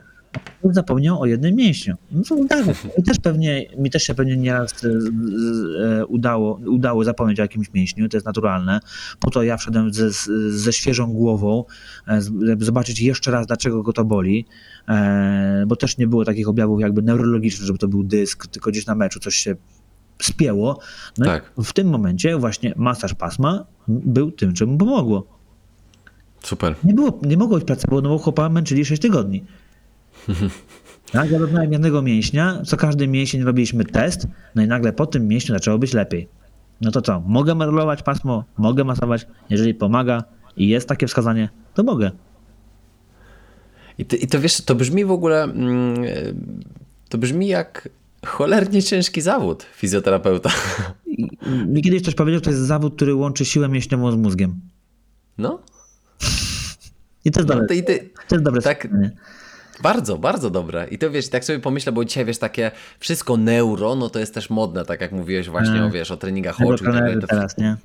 zapomniał 0.63 1.21
o 1.21 1.25
jednym 1.25 1.55
mięśniu. 1.55 1.95
No 2.11 2.23
to 2.23 2.45
tak, 2.49 2.65
mi 2.97 3.03
też 3.03 3.19
pewnie, 3.23 3.65
mi 3.77 3.89
też 3.89 4.03
się 4.03 4.15
pewnie 4.15 4.37
nieraz 4.37 4.83
e, 4.83 4.87
e, 5.99 6.05
udało, 6.05 6.59
udało 6.65 7.03
zapomnieć 7.03 7.39
o 7.39 7.41
jakimś 7.41 7.73
mięśniu, 7.73 8.09
to 8.09 8.17
jest 8.17 8.25
naturalne. 8.25 8.79
Po 9.19 9.31
to 9.31 9.43
ja 9.43 9.57
wszedłem 9.57 9.93
ze, 9.93 10.11
ze 10.51 10.73
świeżą 10.73 11.13
głową, 11.13 11.63
e, 12.07 12.21
żeby 12.21 12.65
zobaczyć 12.65 13.01
jeszcze 13.01 13.31
raz, 13.31 13.47
dlaczego 13.47 13.83
go 13.83 13.93
to 13.93 14.05
boli, 14.05 14.45
bo 15.67 15.75
też 15.75 15.97
nie 15.97 16.07
było 16.07 16.25
takich 16.25 16.47
objawów 16.47 16.81
jakby 16.81 17.01
neurologicznych, 17.01 17.67
żeby 17.67 17.79
to 17.79 17.87
był 17.87 18.03
dysk, 18.03 18.47
tylko 18.47 18.71
gdzieś 18.71 18.85
na 18.85 18.95
meczu 18.95 19.19
coś 19.19 19.35
się 19.35 19.55
spięło. 20.21 20.79
No 21.17 21.25
tak. 21.25 21.51
w 21.63 21.73
tym 21.73 21.89
momencie 21.89 22.37
właśnie 22.37 22.73
masaż 22.75 23.13
pasma 23.13 23.65
był 23.87 24.31
tym, 24.31 24.53
czemu 24.53 24.77
pomogło. 24.77 25.37
Super. 26.43 26.75
Nie, 26.83 26.93
było, 26.93 27.19
nie 27.21 27.37
mogło 27.37 27.57
być 27.57 27.67
placebo, 27.67 28.01
no 28.01 28.09
bo 28.09 28.17
chłopa 28.17 28.49
męczyli 28.49 28.85
6 28.85 29.01
tygodni. 29.01 29.43
Tak, 31.11 31.31
ja 31.31 31.39
dotknąłem 31.39 31.71
jednego 31.71 32.01
mięśnia, 32.01 32.61
co 32.65 32.77
każdy 32.77 33.07
mięsień 33.07 33.43
robiliśmy 33.43 33.85
test, 33.85 34.27
no 34.55 34.63
i 34.63 34.67
nagle 34.67 34.93
po 34.93 35.05
tym 35.05 35.27
mięśniu 35.27 35.55
zaczęło 35.55 35.77
być 35.77 35.93
lepiej. 35.93 36.27
No 36.81 36.91
to 36.91 37.01
co, 37.01 37.19
mogę 37.19 37.53
rolować 37.53 38.03
pasmo, 38.03 38.43
mogę 38.57 38.83
masować, 38.83 39.27
jeżeli 39.49 39.73
pomaga 39.73 40.23
i 40.57 40.67
jest 40.67 40.89
takie 40.89 41.07
wskazanie, 41.07 41.49
to 41.73 41.83
mogę. 41.83 42.11
I 43.97 44.05
to, 44.05 44.15
i 44.15 44.27
to 44.27 44.39
wiesz, 44.39 44.61
to 44.61 44.75
brzmi 44.75 45.05
w 45.05 45.11
ogóle, 45.11 45.43
mm, 45.43 45.95
to 47.09 47.17
brzmi 47.17 47.47
jak 47.47 47.89
cholernie 48.25 48.83
ciężki 48.83 49.21
zawód 49.21 49.63
fizjoterapeuta. 49.63 50.49
Mi 51.67 51.81
kiedyś 51.81 52.01
ktoś 52.01 52.15
powiedział, 52.15 52.37
że 52.37 52.41
to 52.41 52.49
jest 52.49 52.61
zawód, 52.61 52.95
który 52.95 53.15
łączy 53.15 53.45
siłę 53.45 53.69
mięśniową 53.69 54.11
z 54.11 54.15
mózgiem. 54.15 54.61
No. 55.37 55.59
I 57.25 57.31
to 57.31 57.39
jest 57.39 57.49
no, 57.49 57.55
dobre. 57.55 57.67
Ty, 57.67 57.83
ty, 57.83 58.09
to 58.27 58.35
jest 58.35 58.45
dobre 58.45 58.61
tak, 58.61 58.87
bardzo, 59.81 60.17
bardzo 60.17 60.49
dobre. 60.49 60.87
I 60.91 60.97
to 60.97 61.11
wiesz, 61.11 61.29
tak 61.29 61.45
sobie 61.45 61.59
pomyślę, 61.59 61.91
bo 61.91 62.05
dzisiaj 62.05 62.25
wiesz, 62.25 62.37
takie 62.37 62.71
wszystko 62.99 63.37
neuro, 63.37 63.95
no 63.95 64.09
to 64.09 64.19
jest 64.19 64.33
też 64.33 64.49
modne, 64.49 64.85
tak 64.85 65.01
jak 65.01 65.11
mówiłeś 65.11 65.49
właśnie 65.49 65.83
o, 65.83 65.89
wiesz, 65.89 66.11
o 66.11 66.17
treningach 66.17 66.61
oczu 66.61 66.83
tak 66.85 66.93
dalej. 66.93 67.15
teraz, 67.29 67.57
nie? 67.57 67.75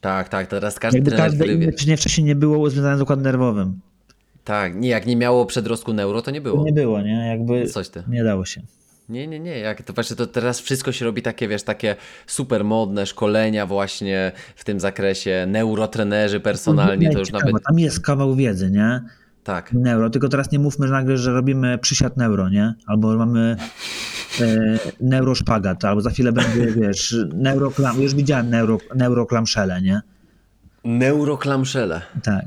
Tak, 0.00 0.28
tak, 0.28 0.46
teraz 0.46 0.78
każdy 0.78 0.98
Jakby 0.98 1.10
trener, 1.10 1.26
każde 1.30 1.44
który, 1.44 1.86
inne 1.86 1.96
wcześniej 1.96 2.24
nie 2.26 2.34
było 2.34 2.70
związane 2.70 2.98
z 2.98 3.00
układem 3.00 3.24
nerwowym. 3.24 3.80
Tak, 4.44 4.74
nie, 4.76 4.88
jak 4.88 5.06
nie 5.06 5.16
miało 5.16 5.46
przedrostku 5.46 5.92
neuro, 5.92 6.22
to 6.22 6.30
nie 6.30 6.40
było. 6.40 6.58
To 6.58 6.64
nie 6.64 6.72
było, 6.72 7.02
nie? 7.02 7.28
Jakby 7.28 7.66
Coś 7.66 7.88
ty. 7.88 8.02
nie 8.08 8.24
dało 8.24 8.44
się. 8.44 8.62
Nie, 9.08 9.26
nie, 9.26 9.40
nie. 9.40 9.58
Jak 9.58 9.82
to 9.82 9.92
właśnie 9.92 10.16
to 10.16 10.26
teraz 10.26 10.60
wszystko 10.60 10.92
się 10.92 11.04
robi 11.04 11.22
takie, 11.22 11.48
wiesz, 11.48 11.62
takie 11.62 11.96
super 12.26 12.64
modne 12.64 13.06
szkolenia 13.06 13.66
właśnie 13.66 14.32
w 14.56 14.64
tym 14.64 14.80
zakresie, 14.80 15.46
neurotrenerzy 15.48 16.40
personalni, 16.40 17.10
to 17.12 17.18
już 17.18 17.32
nawet. 17.32 17.64
Tam 17.68 17.78
jest 17.78 18.00
kawał 18.00 18.34
wiedzy, 18.34 18.70
nie? 18.70 19.00
Tak. 19.50 19.72
Neuro, 19.72 20.10
tylko 20.10 20.28
teraz 20.28 20.52
nie 20.52 20.58
mówmy 20.58 20.86
że 20.86 20.92
nagle, 20.92 21.18
że 21.18 21.32
robimy 21.32 21.78
przysiad 21.78 22.16
neuro, 22.16 22.48
nie? 22.48 22.74
Albo 22.86 23.16
mamy 23.16 23.56
e, 24.40 24.78
neuroszpagat, 25.00 25.84
albo 25.84 26.00
za 26.00 26.10
chwilę 26.10 26.32
będzie, 26.32 26.66
wiesz, 26.66 27.16
neuroklam, 27.34 28.02
już 28.02 28.14
widziałem 28.14 28.50
neuro, 28.50 28.78
neuroklamszele, 28.94 29.82
nie? 29.82 30.00
Neuroklamszele. 30.84 32.02
Tak. 32.22 32.44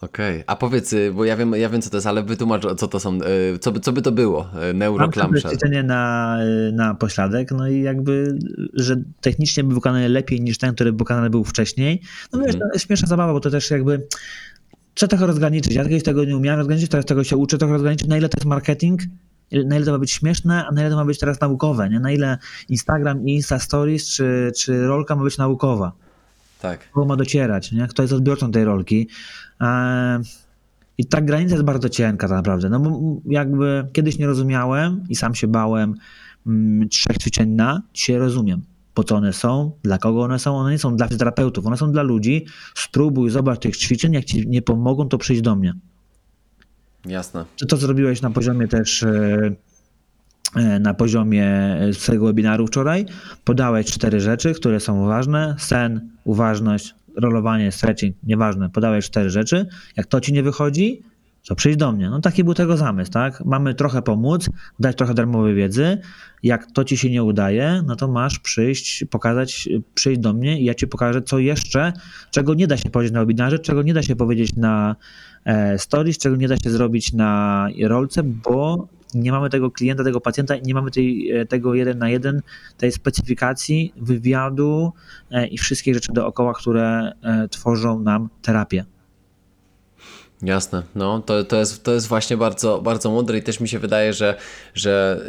Okej, 0.00 0.34
okay. 0.34 0.44
a 0.46 0.56
powiedz, 0.56 0.92
y, 0.92 1.12
bo 1.14 1.24
ja 1.24 1.36
wiem, 1.36 1.52
ja 1.52 1.68
wiem 1.68 1.82
co 1.82 1.90
to 1.90 1.96
jest, 1.96 2.06
ale 2.06 2.22
wytłumacz 2.22 2.62
co 2.76 2.88
to 2.88 3.00
są, 3.00 3.18
y, 3.54 3.58
co 3.58 3.72
by, 3.72 3.80
co 3.80 3.92
by 3.92 4.02
to 4.02 4.12
było, 4.12 4.50
y, 4.70 4.74
neuroklamszele. 4.74 5.54
ćwiczenie 5.54 5.82
na, 5.82 6.36
na 6.72 6.94
pośladek, 6.94 7.50
no 7.50 7.68
i 7.68 7.82
jakby, 7.82 8.38
że 8.74 8.96
technicznie 9.20 9.64
był 9.64 9.74
wykonany 9.74 10.08
lepiej 10.08 10.40
niż 10.40 10.58
ten, 10.58 10.74
który 10.74 10.92
wykonany 10.92 11.30
był 11.30 11.44
wcześniej. 11.44 12.02
No 12.32 12.38
wiesz, 12.38 12.54
mm. 12.54 12.68
to 12.68 12.74
jest 12.74 12.86
śmieszna 12.86 13.08
zabawa, 13.08 13.32
bo 13.32 13.40
to 13.40 13.50
też 13.50 13.70
jakby 13.70 14.06
trzeba 15.00 15.08
trochę 15.08 15.26
rozgraniczyć. 15.26 15.74
Ja 15.74 15.84
kiedyś 15.84 16.02
tego 16.02 16.24
nie 16.24 16.36
umiałem 16.36 16.58
rozgraniczyć, 16.58 16.90
teraz 16.90 17.06
tego 17.06 17.24
się 17.24 17.36
uczę 17.36 17.58
trochę 17.58 17.72
rozgraniczyć, 17.72 18.08
na 18.08 18.16
ile 18.16 18.28
to 18.28 18.36
jest 18.38 18.46
marketing, 18.46 19.00
na 19.66 19.76
ile 19.76 19.84
to 19.84 19.92
ma 19.92 19.98
być 19.98 20.12
śmieszne, 20.12 20.66
a 20.66 20.72
na 20.72 20.80
ile 20.80 20.90
to 20.90 20.96
ma 20.96 21.04
być 21.04 21.18
teraz 21.18 21.40
naukowe, 21.40 21.90
nie? 21.90 22.00
Na 22.00 22.12
ile 22.12 22.38
Instagram 22.68 23.28
i 23.28 23.34
Insta 23.34 23.58
Stories 23.58 24.08
czy, 24.08 24.52
czy 24.56 24.86
rolka 24.86 25.16
ma 25.16 25.24
być 25.24 25.38
naukowa. 25.38 25.92
Tak. 26.60 26.90
Kogo 26.90 27.06
ma 27.06 27.16
docierać, 27.16 27.72
nie? 27.72 27.86
Kto 27.86 28.02
jest 28.02 28.12
odbiorcą 28.12 28.52
tej 28.52 28.64
rolki. 28.64 29.08
Eee, 29.60 30.20
I 30.98 31.06
ta 31.06 31.20
granica 31.20 31.54
jest 31.54 31.64
bardzo 31.64 31.88
cienka 31.88 32.28
tak 32.28 32.36
naprawdę. 32.36 32.68
No 32.68 32.80
bo 32.80 33.00
jakby 33.26 33.86
kiedyś 33.92 34.18
nie 34.18 34.26
rozumiałem 34.26 35.04
i 35.08 35.16
sam 35.16 35.34
się 35.34 35.48
bałem 35.48 35.94
mm, 36.46 36.88
trzech 36.88 37.18
ćwiczeń 37.18 37.50
na, 37.50 37.82
dzisiaj 37.94 38.16
rozumiem 38.16 38.69
po 39.00 39.04
co 39.04 39.16
one 39.16 39.32
są, 39.32 39.72
dla 39.82 39.98
kogo 39.98 40.22
one 40.22 40.38
są. 40.38 40.56
One 40.56 40.70
nie 40.70 40.78
są 40.78 40.96
dla 40.96 41.06
fizjoterapeutów, 41.06 41.66
one 41.66 41.76
są 41.76 41.92
dla 41.92 42.02
ludzi. 42.02 42.46
Spróbuj, 42.74 43.30
zobacz 43.30 43.58
tych 43.58 43.76
ćwiczeń, 43.76 44.12
jak 44.12 44.24
ci 44.24 44.48
nie 44.48 44.62
pomogą, 44.62 45.08
to 45.08 45.18
przyjdź 45.18 45.42
do 45.42 45.56
mnie. 45.56 45.74
Jasne. 47.06 47.44
Czy 47.56 47.66
to 47.66 47.76
zrobiłeś 47.76 48.22
na 48.22 48.30
poziomie 48.30 48.68
też 48.68 49.02
e, 49.02 49.52
e, 50.56 50.78
na 50.78 50.94
poziomie 50.94 51.78
swojego 51.92 52.26
webinaru 52.26 52.66
wczoraj. 52.66 53.06
Podałeś 53.44 53.86
cztery 53.86 54.20
rzeczy, 54.20 54.54
które 54.54 54.80
są 54.80 55.06
ważne. 55.06 55.56
Sen, 55.58 56.10
uważność, 56.24 56.94
rolowanie, 57.16 57.72
stretching, 57.72 58.16
nieważne. 58.22 58.70
Podałeś 58.70 59.06
cztery 59.06 59.30
rzeczy. 59.30 59.66
Jak 59.96 60.06
to 60.06 60.20
ci 60.20 60.32
nie 60.32 60.42
wychodzi, 60.42 61.02
to 61.48 61.54
przyjdź 61.54 61.76
do 61.76 61.92
mnie. 61.92 62.10
No 62.10 62.20
taki 62.20 62.44
był 62.44 62.54
tego 62.54 62.76
zamysł, 62.76 63.12
tak? 63.12 63.44
Mamy 63.44 63.74
trochę 63.74 64.02
pomóc, 64.02 64.50
dać 64.80 64.96
trochę 64.96 65.14
darmowej 65.14 65.54
wiedzy. 65.54 65.98
Jak 66.42 66.72
to 66.72 66.84
ci 66.84 66.96
się 66.96 67.10
nie 67.10 67.22
udaje, 67.22 67.82
no 67.86 67.96
to 67.96 68.08
masz 68.08 68.38
przyjść, 68.38 69.04
pokazać, 69.10 69.68
przyjść 69.94 70.20
do 70.20 70.32
mnie 70.32 70.60
i 70.60 70.64
ja 70.64 70.74
ci 70.74 70.86
pokażę, 70.86 71.22
co 71.22 71.38
jeszcze, 71.38 71.92
czego 72.30 72.54
nie 72.54 72.66
da 72.66 72.76
się 72.76 72.90
powiedzieć 72.90 73.12
na 73.12 73.20
webinarze, 73.20 73.58
czego 73.58 73.82
nie 73.82 73.94
da 73.94 74.02
się 74.02 74.16
powiedzieć 74.16 74.56
na 74.56 74.96
e, 75.44 75.78
stories, 75.78 76.18
czego 76.18 76.36
nie 76.36 76.48
da 76.48 76.56
się 76.56 76.70
zrobić 76.70 77.12
na 77.12 77.68
rolce, 77.82 78.22
bo 78.22 78.88
nie 79.14 79.32
mamy 79.32 79.50
tego 79.50 79.70
klienta, 79.70 80.04
tego 80.04 80.20
pacjenta, 80.20 80.54
nie 80.64 80.74
mamy 80.74 80.90
tej, 80.90 81.30
e, 81.30 81.46
tego 81.46 81.74
jeden 81.74 81.98
na 81.98 82.08
jeden, 82.08 82.42
tej 82.76 82.92
specyfikacji, 82.92 83.92
wywiadu 83.96 84.92
e, 85.30 85.46
i 85.46 85.58
wszystkich 85.58 85.94
rzeczy 85.94 86.12
dookoła, 86.12 86.52
które 86.54 87.12
tworzą 87.50 88.00
nam 88.00 88.28
terapię. 88.42 88.84
Jasne, 90.42 90.82
no 90.94 91.20
to, 91.20 91.44
to, 91.44 91.56
jest, 91.56 91.84
to 91.84 91.92
jest 91.92 92.06
właśnie 92.06 92.36
bardzo, 92.36 92.80
bardzo 92.82 93.10
mądre 93.10 93.38
i 93.38 93.42
też 93.42 93.60
mi 93.60 93.68
się 93.68 93.78
wydaje, 93.78 94.12
że, 94.12 94.34
że 94.74 95.20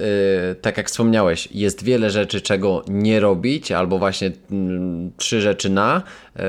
yy, 0.48 0.56
tak 0.56 0.78
jak 0.78 0.90
wspomniałeś, 0.90 1.50
jest 1.52 1.84
wiele 1.84 2.10
rzeczy, 2.10 2.42
czego 2.42 2.84
nie 2.88 3.20
robić, 3.20 3.72
albo 3.72 4.00
właśnie 4.00 4.28
yy, 4.28 5.12
trzy 5.18 5.42
rzeczy 5.42 5.70
na, 5.70 6.04
yy, 6.36 6.44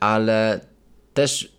ale 0.00 0.60
też 1.14 1.52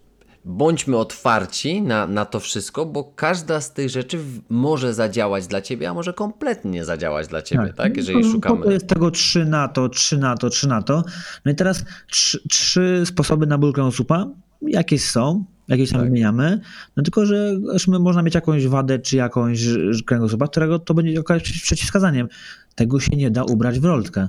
bądźmy 0.46 0.98
otwarci 0.98 1.82
na, 1.82 2.08
na 2.08 2.26
to 2.26 2.40
wszystko, 2.40 2.86
bo 2.86 3.04
każda 3.04 3.62
z 3.62 3.74
tych 3.74 3.90
rzeczy 3.90 4.20
może 4.50 4.94
zadziałać 4.94 5.48
dla 5.48 5.62
ciebie, 5.62 5.90
a 5.90 5.94
może 5.94 6.14
kompletnie 6.14 6.72
nie 6.72 6.86
zadziałać 6.86 7.28
dla 7.28 7.42
ciebie, 7.42 7.68
tak? 7.68 7.76
tak? 7.76 7.98
Jeżeli 7.98 8.32
szukamy. 8.32 8.64
To 8.64 8.72
jest 8.72 8.88
tego 8.88 9.12
trzy 9.12 9.46
na 9.46 9.68
to, 9.68 9.90
trzy 9.90 10.18
na 10.18 10.38
to, 10.38 10.50
trzy 10.50 10.68
na 10.68 10.82
to. 10.82 11.04
No 11.46 11.52
i 11.52 11.56
teraz 11.56 11.86
trzy, 12.12 12.48
trzy 12.50 13.04
sposoby 13.06 13.48
na 13.48 13.58
ból 13.58 13.74
kręgosłupa. 13.74 14.28
Jakieś 14.62 15.10
są, 15.10 15.46
jakieś 15.68 15.90
tam 15.90 16.00
tak. 16.00 16.10
wymieniamy, 16.10 16.60
no 16.98 17.04
tylko, 17.04 17.26
że 17.26 17.60
można 18.00 18.22
mieć 18.22 18.36
jakąś 18.36 18.68
wadę 18.68 19.00
czy 19.00 19.18
jakąś 19.18 19.60
kręgosłupa, 20.06 20.48
którego 20.48 20.80
to 20.80 20.94
będzie 20.94 21.14
jakimś 21.14 21.62
przeciwwskazaniem. 21.62 22.28
Tego 22.76 23.00
się 23.00 23.16
nie 23.16 23.32
da 23.32 23.44
ubrać 23.44 23.80
w 23.80 23.86
rolkę. 23.86 24.28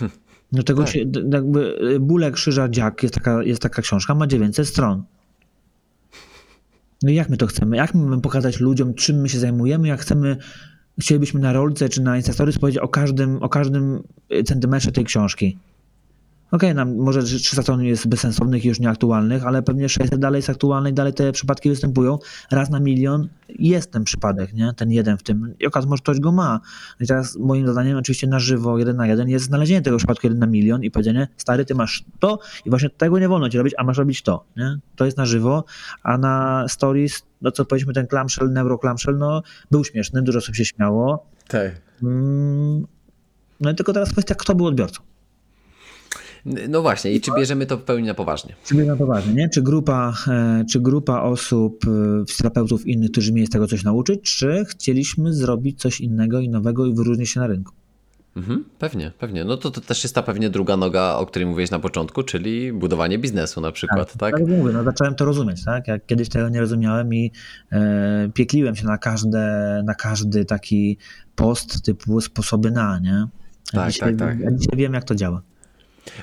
No 0.52 0.62
tego 0.62 0.84
tak. 0.84 0.92
się, 0.92 1.00
jakby 1.32 1.76
Bóle 2.00 2.30
Krzyża 2.30 2.68
Dziak, 2.68 3.02
jest 3.02 3.14
taka, 3.14 3.42
jest 3.42 3.62
taka 3.62 3.82
książka, 3.82 4.14
ma 4.14 4.26
900 4.26 4.68
stron. 4.68 5.02
No 7.02 7.10
i 7.10 7.14
jak 7.14 7.28
my 7.28 7.36
to 7.36 7.46
chcemy? 7.46 7.76
Jak 7.76 7.94
my 7.94 8.04
mamy 8.04 8.22
pokazać 8.22 8.60
ludziom, 8.60 8.94
czym 8.94 9.20
my 9.20 9.28
się 9.28 9.38
zajmujemy, 9.38 9.88
jak 9.88 10.00
chcemy, 10.00 10.36
chcielibyśmy 11.00 11.40
na 11.40 11.52
rolce 11.52 11.88
czy 11.88 12.02
na 12.02 12.16
Instastories 12.16 12.58
powiedzieć 12.58 12.82
o 12.82 12.88
każdym, 12.88 13.42
o 13.42 13.48
każdym 13.48 14.02
centymetrze 14.44 14.92
tej 14.92 15.04
książki? 15.04 15.58
Okej, 16.52 16.72
okay, 16.72 16.84
może 16.84 17.22
300 17.22 17.62
ton 17.62 17.82
jest 17.82 18.08
bezsensownych 18.08 18.64
i 18.64 18.68
już 18.68 18.80
nieaktualnych, 18.80 19.46
ale 19.46 19.62
pewnie 19.62 19.88
600 19.88 20.20
dalej 20.20 20.38
jest 20.38 20.50
aktualny 20.50 20.90
i 20.90 20.92
dalej 20.92 21.14
te 21.14 21.32
przypadki 21.32 21.68
występują. 21.68 22.18
Raz 22.50 22.70
na 22.70 22.80
milion 22.80 23.28
jest 23.48 23.90
ten 23.90 24.04
przypadek, 24.04 24.52
nie? 24.52 24.72
Ten 24.76 24.90
jeden 24.90 25.18
w 25.18 25.22
tym. 25.22 25.54
I 25.60 25.66
okaz, 25.66 25.86
może 25.86 26.02
ktoś 26.02 26.20
go 26.20 26.32
ma. 26.32 26.60
No 27.00 27.04
I 27.04 27.06
teraz 27.06 27.36
moim 27.36 27.66
zadaniem 27.66 27.98
oczywiście 27.98 28.26
na 28.26 28.38
żywo, 28.38 28.78
jeden 28.78 28.96
na 28.96 29.06
jeden, 29.06 29.28
jest 29.28 29.44
znalezienie 29.44 29.82
tego 29.82 29.96
przypadku 29.96 30.26
jeden 30.26 30.38
na 30.38 30.46
milion 30.46 30.82
i 30.82 30.90
powiedzenie, 30.90 31.28
stary, 31.36 31.64
ty 31.64 31.74
masz 31.74 32.04
to 32.18 32.38
i 32.66 32.70
właśnie 32.70 32.90
tego 32.90 33.18
nie 33.18 33.28
wolno 33.28 33.48
ci 33.48 33.58
robić, 33.58 33.74
a 33.78 33.84
masz 33.84 33.98
robić 33.98 34.22
to, 34.22 34.44
nie? 34.56 34.78
To 34.96 35.04
jest 35.04 35.16
na 35.16 35.26
żywo, 35.26 35.64
a 36.02 36.18
na 36.18 36.64
stories, 36.68 37.22
no 37.42 37.50
co 37.50 37.64
powiedzmy 37.64 37.92
ten 37.92 38.06
clamshell, 38.06 38.52
neuro 38.52 38.78
clamshell, 38.78 39.18
no 39.18 39.42
był 39.70 39.84
śmieszny, 39.84 40.22
dużo 40.22 40.38
osób 40.38 40.54
się 40.54 40.64
śmiało. 40.64 41.26
Tak. 41.48 41.80
Mm, 42.02 42.86
no 43.60 43.70
i 43.70 43.74
tylko 43.74 43.92
teraz 43.92 44.12
kwestia, 44.12 44.34
kto 44.34 44.54
był 44.54 44.66
odbiorcą. 44.66 45.11
No 46.44 46.82
właśnie, 46.82 47.12
i 47.12 47.20
czy 47.20 47.30
bierzemy 47.36 47.66
to 47.66 47.76
w 47.76 47.82
pełni 47.82 48.06
na 48.06 48.14
poważnie? 48.14 48.54
Czy 48.64 48.74
bierzemy 48.74 48.92
na 48.92 48.96
poważnie, 48.96 49.34
nie? 49.34 49.48
Czy 49.48 49.62
grupa, 49.62 50.12
e, 50.28 50.64
czy 50.70 50.80
grupa 50.80 51.22
osób, 51.22 51.84
e, 51.84 52.24
fizjoterapeutów 52.26 52.86
innych, 52.86 53.10
którzy 53.10 53.32
mieli 53.32 53.46
z 53.46 53.50
tego 53.50 53.66
coś 53.66 53.84
nauczyć, 53.84 54.22
czy 54.22 54.64
chcieliśmy 54.68 55.34
zrobić 55.34 55.80
coś 55.80 56.00
innego 56.00 56.40
i 56.40 56.48
nowego 56.48 56.86
i 56.86 56.94
wyróżnić 56.94 57.30
się 57.30 57.40
na 57.40 57.46
rynku? 57.46 57.72
Mhm, 58.36 58.64
pewnie, 58.78 59.12
pewnie. 59.18 59.44
No 59.44 59.56
to, 59.56 59.70
to 59.70 59.80
też 59.80 60.02
jest 60.04 60.14
ta 60.14 60.22
pewnie 60.22 60.50
druga 60.50 60.76
noga, 60.76 61.14
o 61.14 61.26
której 61.26 61.46
mówiłeś 61.46 61.70
na 61.70 61.78
początku, 61.78 62.22
czyli 62.22 62.72
budowanie 62.72 63.18
biznesu 63.18 63.60
na 63.60 63.72
przykład, 63.72 64.12
tak? 64.12 64.18
Tak, 64.18 64.40
tak 64.40 64.48
mówię, 64.48 64.72
no 64.72 64.84
zacząłem 64.84 65.14
to 65.14 65.24
rozumieć, 65.24 65.64
tak? 65.64 65.88
Jak 65.88 66.06
kiedyś 66.06 66.28
tego 66.28 66.48
nie 66.48 66.60
rozumiałem 66.60 67.14
i 67.14 67.32
e, 67.72 68.30
piekliłem 68.34 68.76
się 68.76 68.86
na, 68.86 68.98
każde, 68.98 69.82
na 69.86 69.94
każdy 69.94 70.44
taki 70.44 70.98
post 71.34 71.84
typu 71.84 72.20
sposoby 72.20 72.70
na, 72.70 72.98
nie? 72.98 73.26
A 73.72 73.76
tak, 73.76 73.92
dzisiaj, 73.92 74.16
tak, 74.16 74.28
tak. 74.28 74.40
Ja 74.40 74.52
dzisiaj 74.52 74.76
wiem, 74.76 74.94
jak 74.94 75.04
to 75.04 75.14
działa. 75.14 75.42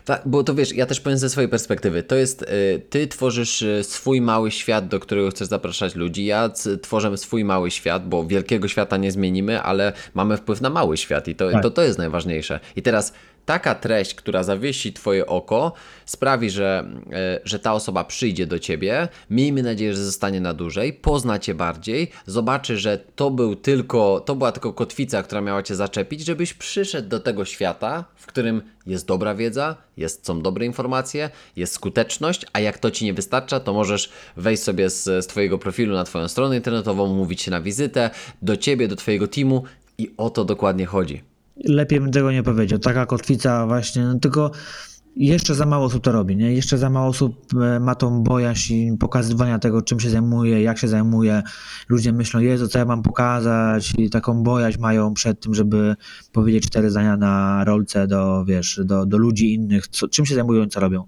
Tak, 0.06 0.22
bo 0.26 0.44
to 0.44 0.56
wiesz, 0.56 0.74
ja 0.74 0.86
też 0.86 1.02
powiem 1.02 1.18
ze 1.18 1.30
swojej 1.30 1.50
perspektywy. 1.50 2.04
To 2.04 2.16
jest, 2.16 2.42
y, 2.42 2.82
ty 2.90 3.08
tworzysz 3.08 3.62
y, 3.62 3.84
swój 3.84 4.22
mały 4.22 4.52
świat, 4.52 4.88
do 4.88 5.00
którego 5.00 5.30
chcesz 5.30 5.48
zapraszać 5.48 5.96
ludzi. 5.96 6.26
Ja 6.26 6.50
tworzę 6.82 7.18
swój 7.18 7.44
mały 7.44 7.72
świat, 7.72 8.10
bo 8.10 8.26
wielkiego 8.26 8.68
świata 8.68 8.98
nie 8.98 9.12
zmienimy, 9.12 9.62
ale 9.62 9.94
mamy 10.14 10.38
wpływ 10.38 10.62
na 10.62 10.70
mały 10.70 10.98
świat 10.98 11.28
i 11.28 11.36
to, 11.36 11.52
tak. 11.52 11.64
to, 11.64 11.72
to 11.72 11.82
jest 11.82 11.98
najważniejsze. 11.98 12.60
I 12.76 12.82
teraz 12.82 13.14
taka 13.50 13.76
treść, 13.76 14.16
która 14.16 14.44
zawiesi 14.44 14.94
Twoje 14.94 15.26
oko, 15.26 15.74
sprawi, 16.06 16.50
że, 16.50 16.90
e, 17.12 17.40
że 17.44 17.60
ta 17.60 17.74
osoba 17.74 18.04
przyjdzie 18.04 18.48
do 18.48 18.60
Ciebie, 18.60 19.08
miejmy 19.30 19.64
nadzieję, 19.64 19.94
że 19.94 20.06
zostanie 20.06 20.42
na 20.42 20.54
dłużej, 20.54 20.94
pozna 20.94 21.40
Cię 21.40 21.54
bardziej, 21.54 22.12
zobaczy, 22.26 22.78
że 22.78 23.00
to 23.16 23.32
był 23.32 23.56
tylko, 23.56 24.20
to 24.20 24.36
była 24.36 24.52
tylko 24.52 24.74
kotwica, 24.74 25.24
która 25.24 25.42
miała 25.42 25.64
Cię 25.64 25.76
zaczepić, 25.76 26.26
żebyś 26.26 26.54
przyszedł 26.54 27.10
do 27.10 27.20
tego 27.20 27.46
świata, 27.46 28.06
w 28.16 28.26
którym 28.26 28.62
jest 28.86 29.08
dobra 29.08 29.36
wiedza, 29.36 29.76
jest, 29.98 30.26
są 30.26 30.42
dobre 30.42 30.66
informacje, 30.66 31.30
jest 31.56 31.74
skuteczność, 31.74 32.46
a 32.54 32.60
jak 32.60 32.78
to 32.78 32.92
Ci 32.92 33.06
nie 33.06 33.14
wystarcza, 33.14 33.60
to 33.60 33.74
możesz 33.74 34.10
wejść 34.38 34.64
sobie 34.64 34.90
z, 34.90 35.04
z 35.04 35.28
Twojego 35.28 35.58
profilu 35.58 35.96
na 35.96 36.04
Twoją 36.04 36.28
stronę 36.28 36.56
internetową, 36.56 37.08
mówić 37.14 37.42
się 37.42 37.52
na 37.52 37.62
wizytę, 37.62 38.10
do 38.42 38.58
Ciebie, 38.58 38.88
do 38.88 38.96
Twojego 38.96 39.28
teamu 39.28 39.64
i 39.98 40.14
o 40.18 40.30
to 40.30 40.46
dokładnie 40.46 40.86
chodzi 40.86 41.30
lepiej 41.66 42.00
bym 42.00 42.12
tego 42.12 42.32
nie 42.32 42.44
powiedział. 42.44 42.80
Taka 42.80 43.06
kotwica 43.06 43.68
właśnie, 43.68 44.04
no 44.04 44.20
tylko 44.20 44.52
jeszcze 45.16 45.56
za 45.56 45.66
mało 45.66 45.86
osób 45.86 46.04
to 46.04 46.12
robi, 46.12 46.38
nie? 46.38 46.54
Jeszcze 46.54 46.78
za 46.78 46.90
mało 46.90 47.08
osób 47.08 47.54
e, 47.62 47.80
ma 47.80 47.96
tą 47.96 48.24
bojaźń 48.24 48.98
pokazywania 48.98 49.60
tego, 49.60 49.82
czym 49.82 50.00
się 50.00 50.10
zajmuje, 50.10 50.62
jak 50.62 50.78
się 50.78 50.88
zajmuje. 50.88 51.44
Ludzie 51.90 52.14
myślą, 52.14 52.40
Jezu, 52.40 52.68
co 52.68 52.80
ja 52.80 52.86
mam 52.86 53.04
pokazać 53.04 53.94
i 53.98 54.10
taką 54.10 54.44
bojaźń 54.44 54.80
mają 54.80 55.14
przed 55.14 55.40
tym, 55.40 55.54
żeby 55.54 55.96
powiedzieć 56.32 56.68
cztery 56.68 56.92
zdania 56.92 57.18
na 57.18 57.64
rolce 57.64 58.08
do, 58.08 58.46
wiesz, 58.46 58.82
do, 58.84 59.06
do 59.06 59.18
ludzi 59.18 59.54
innych, 59.54 59.88
co, 59.88 60.08
czym 60.08 60.26
się 60.26 60.36
zajmują 60.36 60.64
i 60.64 60.70
co 60.70 60.80
robią. 60.80 61.08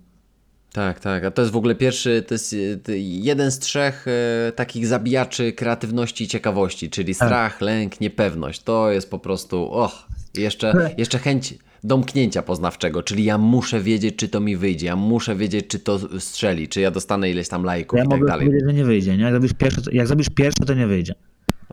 Tak, 0.74 0.99
tak. 0.99 1.24
A 1.24 1.32
to 1.32 1.41
jest 1.41 1.54
w 1.54 1.58
ogóle 1.58 1.76
pierwszy, 1.76 2.24
to 2.28 2.34
jest 2.34 2.56
jeden 2.97 3.52
z 3.52 3.60
trzech 3.60 4.06
e, 4.08 4.52
takich 4.52 4.88
zabijaczy 4.88 5.54
kreatywności 5.54 6.24
i 6.24 6.28
ciekawości, 6.28 6.89
czyli 6.89 7.16
tak. 7.16 7.28
strach, 7.28 7.54
tak. 7.54 7.62
lęk, 7.62 8.02
niepewność. 8.02 8.64
To 8.64 8.91
jest 8.91 9.10
po 9.10 9.20
prostu, 9.20 9.72
och, 9.72 10.08
jeszcze, 10.38 10.94
jeszcze 10.98 11.20
chęć 11.20 11.54
domknięcia 11.84 12.42
poznawczego, 12.42 13.04
czyli 13.04 13.24
ja 13.24 13.38
muszę 13.38 13.82
wiedzieć, 13.82 14.16
czy 14.16 14.30
to 14.30 14.40
mi 14.40 14.58
wyjdzie, 14.58 14.88
ja 14.88 14.96
muszę 14.96 15.36
wiedzieć, 15.36 15.68
czy 15.68 15.80
to 15.80 16.20
strzeli, 16.20 16.68
czy 16.68 16.82
ja 16.82 16.92
dostanę 16.92 17.30
ileś 17.32 17.48
tam 17.48 17.64
lajków 17.64 17.98
ja 18.00 18.06
i 18.06 18.08
tak 18.08 18.26
dalej. 18.26 18.46
Ja 18.46 18.52
powiedzieć, 18.52 18.70
że 18.70 18.74
nie 18.74 18.86
wyjdzie, 18.86 19.18
nie? 19.18 19.24
Jak 19.24 19.34
zrobisz 19.34 19.54
pierwsze, 19.54 19.82
jak 19.92 20.08
zrobisz 20.08 20.30
pierwsze, 20.30 20.66
to 20.66 20.74
nie 20.74 20.88
wyjdzie. 20.88 21.16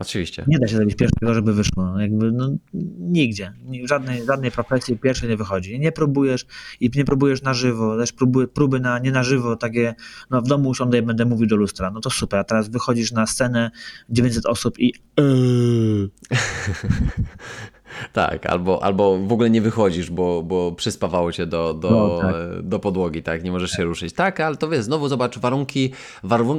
Oczywiście. 0.00 0.44
Nie 0.48 0.58
da 0.58 0.68
się 0.68 0.76
zrobić 0.76 0.96
pierwszego, 0.96 1.34
żeby 1.34 1.54
wyszło. 1.54 2.00
Jakby 2.00 2.32
no, 2.32 2.50
nigdzie. 2.98 3.52
W 3.84 3.88
żadnej, 3.88 4.24
żadnej 4.24 4.50
profesji 4.50 4.98
pierwsze 4.98 5.28
nie 5.28 5.36
wychodzi. 5.36 5.80
Nie 5.80 5.92
próbujesz 5.92 6.46
i 6.80 6.90
nie 6.94 7.04
próbujesz 7.04 7.42
na 7.42 7.54
żywo, 7.54 7.98
też 7.98 8.12
próby, 8.12 8.48
próby 8.48 8.80
na, 8.80 8.98
nie 8.98 9.12
na 9.12 9.22
żywo, 9.22 9.56
takie 9.56 9.94
no 10.30 10.42
w 10.42 10.48
domu 10.48 10.68
usiądę 10.68 10.98
i 10.98 11.02
będę 11.02 11.24
mówił 11.24 11.46
do 11.46 11.56
lustra. 11.56 11.90
No 11.90 12.00
to 12.00 12.10
super, 12.10 12.40
a 12.40 12.44
teraz 12.44 12.68
wychodzisz 12.68 13.12
na 13.12 13.26
scenę 13.26 13.70
900 14.08 14.46
osób 14.46 14.78
i 14.78 14.92
yy. 15.18 16.10
Tak, 18.12 18.46
albo, 18.46 18.82
albo 18.82 19.18
w 19.18 19.32
ogóle 19.32 19.50
nie 19.50 19.60
wychodzisz, 19.60 20.10
bo, 20.10 20.42
bo 20.42 20.72
przyspawało 20.72 21.32
cię 21.32 21.46
do, 21.46 21.74
do, 21.74 21.90
no, 21.90 22.18
tak. 22.20 22.62
do 22.62 22.78
podłogi, 22.78 23.22
tak, 23.22 23.44
nie 23.44 23.52
możesz 23.52 23.70
się 23.70 23.84
ruszyć. 23.84 24.12
Tak, 24.12 24.40
ale 24.40 24.56
to 24.56 24.68
wiesz, 24.68 24.84
znowu 24.84 25.08
zobacz 25.08 25.38
warunki, 25.38 25.92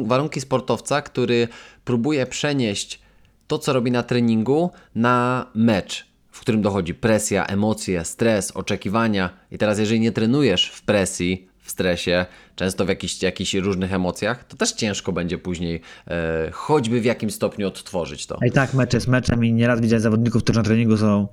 warunki 0.05 0.41
sportowca, 0.41 1.01
który 1.01 1.47
próbuje 1.85 2.25
przenieść 2.25 2.99
to, 3.47 3.59
co 3.59 3.73
robi 3.73 3.91
na 3.91 4.03
treningu, 4.03 4.71
na 4.95 5.45
mecz, 5.55 6.07
w 6.31 6.41
którym 6.41 6.61
dochodzi 6.61 6.93
presja, 6.93 7.45
emocje, 7.45 8.05
stres, 8.05 8.51
oczekiwania. 8.51 9.29
I 9.51 9.57
teraz, 9.57 9.79
jeżeli 9.79 9.99
nie 9.99 10.11
trenujesz 10.11 10.69
w 10.69 10.81
presji, 10.81 11.49
w 11.61 11.71
stresie, 11.71 12.25
często 12.59 12.85
w 12.85 12.89
jakichś, 12.89 13.21
jakichś 13.21 13.53
różnych 13.53 13.93
emocjach, 13.93 14.43
to 14.43 14.57
też 14.57 14.71
ciężko 14.71 15.11
będzie 15.11 15.37
później 15.37 15.81
e, 16.07 16.49
choćby 16.51 17.01
w 17.01 17.05
jakimś 17.05 17.33
stopniu 17.33 17.67
odtworzyć 17.67 18.25
to. 18.25 18.37
A 18.41 18.45
i 18.45 18.51
tak 18.51 18.73
mecz 18.73 18.93
jest 18.93 19.07
meczem 19.07 19.45
i 19.45 19.53
nieraz 19.53 19.81
widać 19.81 20.01
zawodników, 20.01 20.43
którzy 20.43 20.59
na 20.59 20.63
treningu 20.63 20.97
są 20.97 21.27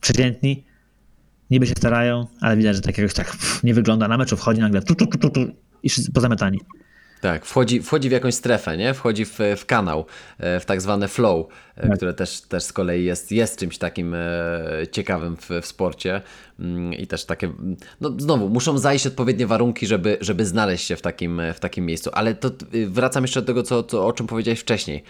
przeciętni, 0.00 0.64
niby 1.50 1.66
się 1.66 1.74
starają, 1.76 2.26
ale 2.40 2.56
widać, 2.56 2.76
że 2.76 2.82
tak 2.82 2.98
jakoś 2.98 3.14
tak 3.14 3.26
pff, 3.26 3.64
nie 3.64 3.74
wygląda. 3.74 4.08
Na 4.08 4.18
meczu 4.18 4.36
wchodzi 4.36 4.60
nagle 4.60 4.82
tu, 4.82 4.94
tu, 4.94 5.06
tu, 5.06 5.18
tu, 5.18 5.30
tu, 5.30 5.40
i 5.82 5.88
wszyscy 5.88 6.12
pozamiatani. 6.12 6.60
Tak, 7.20 7.46
wchodzi, 7.46 7.82
wchodzi 7.82 8.08
w 8.08 8.12
jakąś 8.12 8.34
strefę, 8.34 8.76
nie? 8.76 8.94
Wchodzi 8.94 9.24
w, 9.24 9.38
w 9.56 9.66
kanał, 9.66 10.06
e, 10.38 10.60
w 10.60 10.64
tak 10.64 10.80
zwane 10.80 11.08
flow, 11.08 11.46
e, 11.76 11.88
Tak. 11.88 11.96
które 11.96 12.14
też, 12.14 12.40
też 12.40 12.62
z 12.62 12.72
kolei 12.72 13.04
jest, 13.04 13.32
jest 13.32 13.58
czymś 13.58 13.78
takim 13.78 14.14
e, 14.14 14.18
ciekawym 14.92 15.36
w, 15.36 15.50
w 15.62 15.66
sporcie 15.66 16.22
Mm, 16.60 16.94
i 16.94 17.06
też 17.06 17.24
takie, 17.24 17.52
no 18.00 18.14
znowu, 18.18 18.48
muszą 18.48 18.78
zajść 18.78 19.06
odpowiednie 19.06 19.46
warunki, 19.46 19.86
żeby, 19.86 20.18
żeby 20.20 20.46
znaleźć 20.46 20.86
się 20.86 20.96
w 20.96 21.02
takim, 21.02 21.42
w 21.54 21.60
takim 21.60 21.86
miejscu, 21.86 22.10
ale 22.12 22.34
to 22.34 22.50
y, 22.74 22.86
wracam 22.86 23.24
jeszcze 23.24 23.40
do 23.40 23.46
tego, 23.46 23.62
co, 23.62 23.82
co, 23.82 24.06
o 24.06 24.12
czym 24.12 24.26
powiedziałeś 24.26 24.60
wcześniej. 24.60 25.02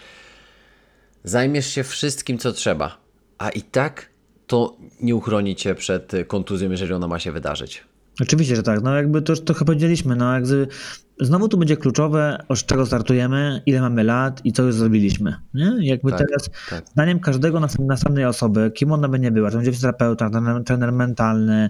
Zajmiesz 1.23 1.67
się 1.67 1.83
wszystkim, 1.83 2.37
co 2.37 2.51
trzeba, 2.51 2.97
a 3.37 3.49
i 3.49 3.61
tak 3.61 4.09
to 4.47 4.77
nie 5.01 5.15
uchroni 5.15 5.55
Cię 5.55 5.75
przed 5.75 6.11
kontuzją, 6.27 6.71
jeżeli 6.71 6.93
ona 6.93 7.07
ma 7.07 7.19
się 7.19 7.31
wydarzyć. 7.31 7.83
Oczywiście, 8.21 8.55
że 8.55 8.63
tak. 8.63 8.81
No 8.81 8.95
jakby 8.95 9.21
to 9.21 9.31
już 9.31 9.41
trochę 9.41 9.65
powiedzieliśmy. 9.65 10.15
No 10.15 10.33
jakby 10.33 10.67
znowu 11.21 11.47
tu 11.47 11.57
będzie 11.57 11.77
kluczowe, 11.77 12.43
od 12.47 12.65
czego 12.65 12.85
startujemy, 12.85 13.61
ile 13.65 13.81
mamy 13.81 14.03
lat 14.03 14.41
i 14.45 14.51
co 14.51 14.63
już 14.63 14.75
zrobiliśmy. 14.75 15.35
Nie? 15.53 15.73
Jakby 15.79 16.11
Tak, 16.11 16.19
teraz 16.19 16.49
tak. 16.69 16.87
zdaniem 16.87 17.19
każdego 17.19 17.59
nas- 17.59 17.79
następnej 17.79 18.25
osoby, 18.25 18.71
kim 18.75 18.91
ona 18.91 19.07
by 19.07 19.19
nie 19.19 19.31
była, 19.31 19.47
czy 19.49 19.51
to 19.51 19.57
będzie 19.57 19.71
fizjoterapeuta, 19.71 20.29
trener, 20.29 20.63
trener 20.63 20.91
mentalny, 20.91 21.69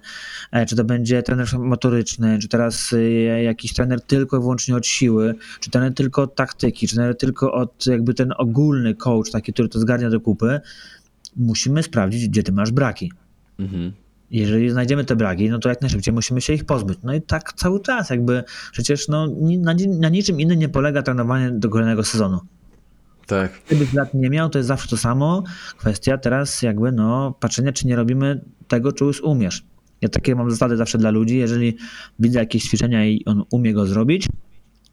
e, 0.51 0.65
czy 0.65 0.75
to 0.75 0.83
będzie 0.83 1.23
trener 1.23 1.47
motoryczny, 1.59 2.39
czy 2.39 2.47
teraz 2.47 2.93
y, 2.93 3.41
jakiś 3.43 3.73
trener 3.73 4.01
tylko 4.01 4.37
i 4.37 4.39
wyłącznie 4.39 4.75
od 4.75 4.87
siły, 4.87 5.35
czy 5.59 5.69
trener 5.69 5.93
tylko 5.93 6.21
od 6.21 6.35
taktyki, 6.35 6.87
czy 6.87 6.95
trener 6.95 7.17
tylko 7.17 7.53
od 7.53 7.87
jakby 7.87 8.13
ten 8.13 8.33
ogólny 8.37 8.95
coach, 8.95 9.31
taki, 9.31 9.53
który 9.53 9.69
to 9.69 9.79
zgarnia 9.79 10.09
do 10.09 10.19
kupy, 10.21 10.59
musimy 11.35 11.83
sprawdzić, 11.83 12.27
gdzie 12.27 12.43
ty 12.43 12.51
masz 12.51 12.71
braki. 12.71 13.11
Mhm. 13.59 13.91
Jeżeli 14.31 14.69
znajdziemy 14.69 15.05
te 15.05 15.15
braki, 15.15 15.49
no 15.49 15.59
to 15.59 15.69
jak 15.69 15.81
najszybciej 15.81 16.13
musimy 16.13 16.41
się 16.41 16.53
ich 16.53 16.65
pozbyć. 16.65 16.99
No 17.03 17.13
i 17.13 17.21
tak 17.21 17.53
cały 17.53 17.81
czas, 17.81 18.09
jakby 18.09 18.43
przecież 18.71 19.07
no, 19.07 19.27
na, 19.59 19.75
na 19.99 20.09
niczym 20.09 20.39
innym 20.39 20.59
nie 20.59 20.69
polega 20.69 21.01
trenowanie 21.01 21.51
do 21.51 21.69
kolejnego 21.69 22.03
sezonu. 22.03 22.39
Tak. 23.27 23.51
Gdybyś 23.67 23.93
lat 23.93 24.13
nie 24.13 24.29
miał, 24.29 24.49
to 24.49 24.59
jest 24.59 24.67
zawsze 24.67 24.87
to 24.87 24.97
samo. 24.97 25.43
Kwestia 25.77 26.17
teraz 26.17 26.61
jakby 26.61 26.91
no 26.91 27.35
patrzenia, 27.39 27.71
czy 27.71 27.87
nie 27.87 27.95
robimy 27.95 28.41
tego, 28.67 28.91
czy 28.91 29.03
już 29.05 29.21
umiesz. 29.21 29.65
Ja 30.01 30.09
takie 30.09 30.35
mam 30.35 30.51
zasady 30.51 30.77
zawsze 30.77 30.97
dla 30.97 31.09
ludzi, 31.09 31.37
jeżeli 31.37 31.77
widzę 32.19 32.39
jakieś 32.39 32.63
ćwiczenia 32.63 33.05
i 33.05 33.25
on 33.25 33.43
umie 33.51 33.73
go 33.73 33.85
zrobić, 33.85 34.27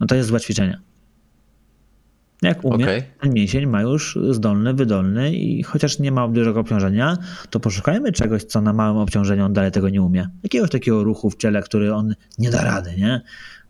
no 0.00 0.06
to 0.06 0.14
jest 0.14 0.28
złe 0.28 0.40
ćwiczenie. 0.40 0.80
Jak 2.46 2.64
umie, 2.64 2.84
Okej. 2.84 3.02
ten 3.20 3.32
mięsień 3.32 3.66
ma 3.66 3.82
już 3.82 4.18
zdolny, 4.30 4.74
wydolny 4.74 5.32
i 5.32 5.62
chociaż 5.62 5.98
nie 5.98 6.12
ma 6.12 6.28
dużego 6.28 6.60
obciążenia, 6.60 7.16
to 7.50 7.60
poszukajmy 7.60 8.12
czegoś, 8.12 8.44
co 8.44 8.60
na 8.60 8.72
małym 8.72 8.96
obciążeniu 8.96 9.44
on 9.44 9.52
dalej 9.52 9.72
tego 9.72 9.88
nie 9.88 10.02
umie. 10.02 10.28
Jakiegoś 10.42 10.70
takiego 10.70 11.04
ruchu 11.04 11.30
w 11.30 11.36
ciele, 11.36 11.62
który 11.62 11.94
on 11.94 12.14
nie 12.38 12.50
da 12.50 12.64
rady, 12.64 12.90
nie? 12.98 13.20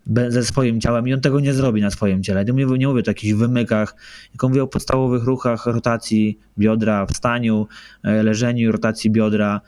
Be- 0.05 0.31
ze 0.31 0.43
swoim 0.43 0.81
ciałem 0.81 1.07
i 1.07 1.13
on 1.13 1.21
tego 1.21 1.39
nie 1.39 1.53
zrobi 1.53 1.81
na 1.81 1.91
swoim 1.91 2.23
ciele. 2.23 2.45
Nie 2.45 2.53
mówię, 2.53 2.77
nie 2.77 2.87
mówię 2.87 3.01
o 3.01 3.09
jakichś 3.09 3.33
wymykach, 3.33 3.95
tylko 4.31 4.49
mówię 4.49 4.63
o 4.63 4.67
podstawowych 4.67 5.23
ruchach 5.23 5.65
rotacji 5.65 6.39
biodra, 6.57 7.05
wstaniu, 7.05 7.67
e, 8.03 8.23
leżeniu, 8.23 8.71
rotacji 8.71 9.09
biodra. 9.09 9.61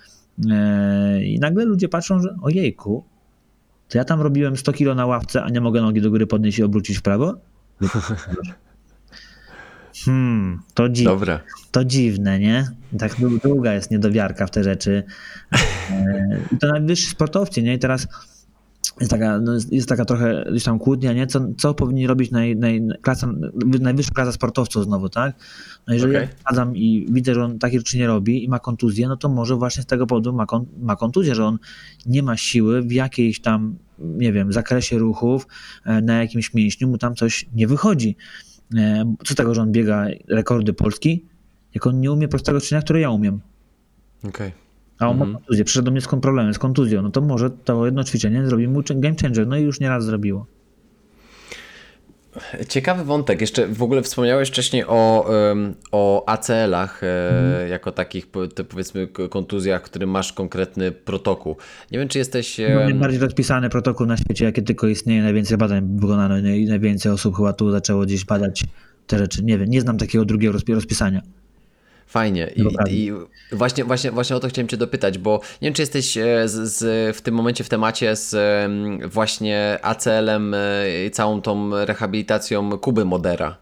E, 0.52 1.24
I 1.24 1.40
nagle 1.40 1.66
ludzie 1.66 1.90
patrzą, 1.90 2.22
że 2.22 2.36
ojejku, 2.42 3.04
to 3.88 3.98
ja 3.98 4.06
tam 4.06 4.22
robiłem 4.22 4.58
100 4.58 4.74
kilo 4.74 4.96
na 4.96 5.06
ławce, 5.06 5.44
a 5.44 5.50
nie 5.50 5.62
mogę 5.62 5.82
nogi 5.82 6.02
do 6.02 6.10
góry 6.10 6.28
podnieść 6.28 6.60
i 6.60 6.64
obrócić 6.64 6.98
w 6.98 7.02
prawo? 7.02 7.34
Hmm, 10.06 10.60
to 10.74 10.90
dziwne. 10.90 11.12
Dobra. 11.12 11.40
To 11.72 11.86
dziwne, 11.86 12.40
nie? 12.40 12.68
Tak 13.00 13.16
dłu- 13.16 13.42
długa 13.44 13.74
jest 13.74 13.92
niedowiarka 13.92 14.48
w 14.48 14.52
te 14.52 14.64
rzeczy. 14.64 15.04
E, 15.92 16.40
I 16.52 16.58
to 16.58 16.68
najwyżsi 16.68 17.08
sportowcy, 17.08 17.64
nie? 17.64 17.74
I 17.74 17.80
teraz 17.80 18.08
jest 19.00 19.12
taka, 19.12 19.40
no 19.40 19.54
jest, 19.54 19.74
jest 19.74 19.90
taka 19.90 20.06
trochę 20.06 20.46
gdzieś 20.52 20.64
tam 20.64 20.80
kłótnia, 20.80 21.14
nie? 21.14 21.28
Co, 21.28 21.48
co 21.58 21.74
powinni 21.74 22.08
robić 22.08 22.32
naj, 22.32 22.56
naj, 22.56 22.82
klasa, 23.02 23.34
najwyższa 23.82 24.12
klasa 24.12 24.32
sportowców 24.32 24.84
znowu, 24.84 25.10
tak? 25.10 25.36
No 25.88 25.94
jeżeli 25.94 26.14
wsadzam 26.46 26.76
i 26.76 27.08
widzę, 27.12 27.34
że 27.34 27.44
on 27.44 27.60
takie 27.60 27.78
rzeczy 27.78 27.98
nie 27.98 28.08
robi 28.08 28.44
i 28.44 28.50
ma 28.50 28.60
kontuzję, 28.60 29.08
no 29.08 29.18
to 29.18 29.30
może 29.30 29.56
właśnie 29.56 29.84
z 29.84 29.86
tego 29.86 30.08
powodu 30.08 30.34
ma, 30.34 30.46
kon, 30.46 30.66
ma 30.82 30.96
kontuzję, 30.96 31.36
że 31.36 31.46
on 31.46 31.58
nie 32.06 32.24
ma 32.24 32.38
siły 32.38 32.82
w 32.82 32.92
jakiejś 32.92 33.42
tam, 33.42 33.76
nie 34.00 34.34
wiem, 34.34 34.54
zakresie 34.54 34.98
ruchów, 34.98 35.48
e, 35.86 36.02
na 36.02 36.14
jakimś 36.22 36.54
mięśniu 36.54 36.88
mu 36.88 36.98
tam 36.98 37.16
coś 37.16 37.46
nie 37.54 37.68
wychodzi. 37.68 38.16
E, 38.78 39.16
Co 39.26 39.34
z 39.34 39.36
tego, 39.38 39.56
że 39.56 39.62
on 39.62 39.72
biega 39.72 40.06
rekordy 40.28 40.74
Polski, 40.74 41.26
jak 41.76 41.88
on 41.88 42.00
nie 42.00 42.12
umie 42.12 42.28
prostego 42.28 42.62
czynienia, 42.62 42.82
które 42.84 43.00
ja 43.00 43.10
umiem. 43.10 43.40
Okej. 44.28 44.52
A 45.00 45.06
on 45.08 45.12
Mhm. 45.14 45.32
ma 45.32 45.38
kontuzję, 45.40 45.64
przyszedł 45.64 45.86
do 45.86 45.92
mnie 45.92 46.02
z 46.02 46.08
problemem, 46.08 46.54
z 46.54 46.60
kontuzją, 46.60 47.02
no 47.02 47.10
to 47.10 47.22
może 47.22 47.50
to 47.50 47.86
jedno 47.86 48.04
ćwiczenie 48.04 48.46
zrobi 48.46 48.68
mu 48.68 48.82
game 48.96 49.16
changer, 49.22 49.48
no 49.48 49.58
i 49.58 49.62
już 49.62 49.80
nieraz 49.80 50.06
zrobiło. 50.06 50.46
Ciekawy 52.70 53.04
wątek. 53.04 53.42
Jeszcze 53.42 53.68
w 53.68 53.84
ogóle 53.84 54.02
wspomniałeś 54.02 54.50
wcześniej 54.50 54.84
o, 54.88 55.30
o 55.92 56.30
ACL-ach, 56.30 57.02
e, 57.04 57.68
jako 57.70 57.92
takich 57.92 58.28
powiedzmy 58.70 59.08
kontuzjach, 59.08 59.82
w 59.82 59.86
którym 59.86 60.10
masz 60.10 60.34
konkretny 60.34 60.92
protokół. 60.92 61.56
Nie 61.92 62.00
wiem, 62.00 62.08
czy 62.08 62.18
jesteś. 62.18 62.58
No, 62.74 62.80
najbardziej 62.80 63.20
rozpisany 63.20 63.70
protokół 63.70 64.06
na 64.06 64.18
świecie, 64.18 64.46
jakie 64.46 64.62
tylko 64.62 64.88
istnieje, 64.88 65.24
najwięcej 65.24 65.58
badań 65.58 65.98
wykonano 66.00 66.42
no 66.42 66.50
i 66.50 66.66
najwięcej 66.66 67.12
osób 67.12 67.36
chyba 67.38 67.54
tu 67.54 67.72
zaczęło 67.72 68.06
gdzieś 68.06 68.26
badać 68.26 68.64
te 69.08 69.18
rzeczy. 69.18 69.44
Nie 69.44 69.58
wiem, 69.58 69.70
nie 69.70 69.82
znam 69.82 69.98
takiego 69.98 70.26
drugiego 70.26 70.58
rozpi- 70.58 70.74
rozpisania. 70.74 71.22
Fajnie. 72.10 72.52
I, 72.56 72.64
Dokładnie. 72.64 72.94
i 72.94 73.12
właśnie, 73.52 73.84
właśnie, 73.84 74.12
właśnie 74.12 74.36
o 74.36 74.40
to 74.40 74.48
chciałem 74.48 74.68
Cię 74.68 74.78
dopytać, 74.78 75.18
bo 75.18 75.42
nie 75.62 75.68
wiem, 75.68 75.74
czy 75.74 75.82
jesteś 75.82 76.18
e, 76.18 76.48
z, 76.48 76.74
z, 76.74 77.18
w 77.18 77.22
tym 77.22 77.36
momencie 77.36 77.64
w 77.64 77.70
temacie 77.70 78.16
z 78.16 78.36
właśnie 79.12 79.80
ACL-em 79.82 80.54
e, 80.54 81.06
i 81.06 81.12
całą 81.12 81.42
tą 81.42 81.86
rehabilitacją 81.86 82.70
Kuby 82.78 83.06
Modera. 83.06 83.58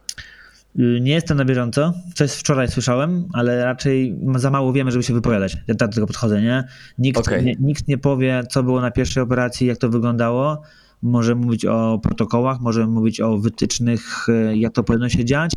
Y, 0.79 0.99
Nie 1.01 1.11
jestem 1.13 1.37
na 1.37 1.45
bieżąco, 1.45 1.93
coś 2.15 2.31
wczoraj 2.31 2.67
słyszałem, 2.67 3.27
ale 3.33 3.65
raczej 3.65 4.15
za 4.35 4.49
mało 4.49 4.73
wiemy, 4.73 4.91
żeby 4.91 5.03
się 5.03 5.13
wypowiadać. 5.13 5.57
Ja 5.67 5.75
tak 5.75 5.89
do 5.89 5.95
tego 5.95 6.07
podchodzę, 6.07 6.41
nie? 6.41 6.63
Nikt, 6.97 7.19
Okej. 7.19 7.45
nie? 7.45 7.55
nikt 7.59 7.87
nie 7.87 7.97
powie, 7.97 8.43
co 8.49 8.63
było 8.63 8.81
na 8.81 8.91
pierwszej 8.91 9.23
operacji, 9.23 9.67
jak 9.67 9.77
to 9.77 9.89
wyglądało. 9.89 10.61
Może 11.01 11.35
mówić 11.35 11.65
o 11.65 11.99
protokołach, 12.03 12.59
może 12.59 12.87
mówić 12.87 13.21
o 13.21 13.37
wytycznych, 13.37 14.29
y, 14.29 14.57
jak 14.57 14.73
to 14.73 14.83
powinno 14.83 15.09
się 15.09 15.25
dziać, 15.25 15.51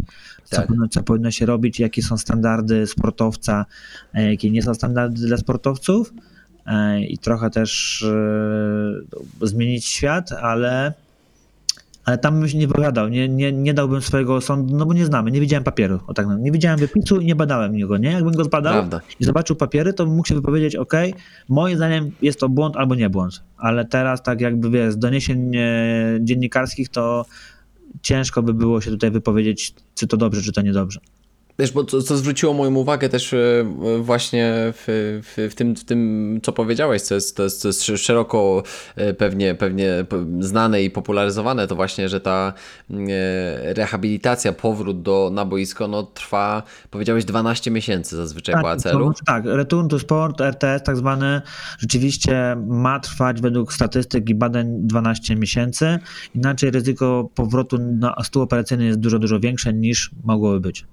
co, 0.44 0.56
Tak. 0.56 0.66
powinno, 0.66 0.88
co 0.88 1.02
powinno 1.02 1.30
się 1.30 1.46
robić, 1.46 1.80
jakie 1.80 2.02
są 2.02 2.18
standardy 2.18 2.86
sportowca, 2.86 3.66
a 4.12 4.20
jakie 4.20 4.50
nie 4.50 4.62
są 4.62 4.74
standardy 4.74 5.26
dla 5.26 5.36
sportowców. 5.36 6.12
E, 6.66 7.00
I 7.00 7.18
trochę 7.18 7.50
też 7.50 8.02
e, 9.42 9.46
zmienić 9.46 9.84
świat, 9.84 10.32
ale 10.32 10.94
ale 12.04 12.18
tam 12.18 12.40
bym 12.40 12.48
się 12.48 12.58
nie 12.58 12.68
wypowiadał, 12.68 13.08
nie, 13.08 13.28
nie, 13.28 13.52
nie 13.52 13.74
dałbym 13.74 14.02
swojego 14.02 14.40
sądu, 14.40 14.76
no 14.76 14.86
bo 14.86 14.94
nie 14.94 15.06
znamy, 15.06 15.30
nie 15.30 15.40
widziałem 15.40 15.64
papieru. 15.64 16.00
O 16.06 16.14
tak, 16.14 16.26
no, 16.26 16.38
nie 16.38 16.52
widziałem 16.52 16.78
wypisu 16.78 17.20
i 17.20 17.26
nie 17.26 17.34
badałem 17.34 17.88
go, 17.88 17.96
nie? 17.96 18.10
Jakbym 18.10 18.32
go 18.32 18.44
zbadał 18.44 18.72
Prawda. 18.72 19.00
i 19.20 19.24
zobaczył 19.24 19.56
papiery, 19.56 19.92
to 19.92 20.06
mógł 20.06 20.28
się 20.28 20.34
wypowiedzieć, 20.34 20.76
ok, 20.76 20.92
moim 21.48 21.76
zdaniem 21.76 22.10
jest 22.22 22.40
to 22.40 22.48
błąd 22.48 22.76
albo 22.76 22.94
nie 22.94 23.10
błąd, 23.10 23.42
ale 23.58 23.84
teraz 23.84 24.22
tak 24.22 24.40
jakby, 24.40 24.70
wiesz, 24.70 24.92
z 24.92 24.98
doniesień 24.98 25.56
e, 25.56 25.60
dziennikarskich 26.20 26.88
to 26.88 27.24
ciężko 28.02 28.42
by 28.42 28.54
było 28.54 28.80
się 28.80 28.90
tutaj 28.90 29.10
wypowiedzieć, 29.10 29.74
czy 29.94 30.06
to 30.06 30.16
dobrze, 30.16 30.42
czy 30.42 30.52
to 30.52 30.62
niedobrze. 30.62 31.00
Wiesz, 31.60 31.72
bo 31.72 31.84
co, 31.84 32.02
co 32.02 32.16
zwróciło 32.16 32.54
moją 32.54 32.74
uwagę 32.74 33.08
też 33.08 33.32
e, 33.32 33.64
właśnie 34.00 34.52
w, 34.54 34.84
w, 35.22 35.52
w, 35.52 35.54
tym, 35.54 35.76
w 35.76 35.84
tym, 35.84 36.40
co 36.42 36.52
powiedziałeś, 36.52 37.02
co 37.02 37.14
jest, 37.14 37.36
to 37.36 37.42
jest, 37.42 37.64
jest 37.64 37.82
szeroko 37.82 38.62
e, 38.96 39.14
pewnie, 39.14 39.54
pewnie 39.54 40.04
znane 40.40 40.82
i 40.82 40.90
popularyzowane, 40.90 41.66
to 41.66 41.76
właśnie, 41.76 42.08
że 42.08 42.20
ta 42.20 42.52
e, 42.90 43.74
rehabilitacja, 43.74 44.52
powrót 44.52 45.02
do, 45.02 45.30
na 45.32 45.44
boisko, 45.44 45.88
no 45.88 46.02
trwa, 46.02 46.62
powiedziałeś, 46.90 47.24
12 47.24 47.70
miesięcy 47.70 48.16
zazwyczaj 48.16 48.54
po 48.54 48.60
to 48.60 48.70
ACL-u. 48.70 49.12
tak, 49.26 49.44
Return 49.44 49.88
to 49.88 49.98
Sport, 49.98 50.40
RTS 50.40 50.82
tak 50.82 50.96
zwany, 50.96 51.42
rzeczywiście 51.78 52.56
ma 52.66 53.00
trwać 53.00 53.40
według 53.40 53.72
statystyk 53.72 54.30
i 54.30 54.34
badań 54.34 54.66
12 54.78 55.36
miesięcy, 55.36 55.98
inaczej 56.34 56.70
ryzyko 56.70 57.30
powrotu 57.34 57.78
na 57.78 58.14
stół 58.24 58.42
operacyjny 58.42 58.84
jest 58.84 58.98
dużo, 58.98 59.18
dużo 59.18 59.40
większe 59.40 59.72
niż 59.72 60.10
mogłoby 60.24 60.60
być. 60.60 60.86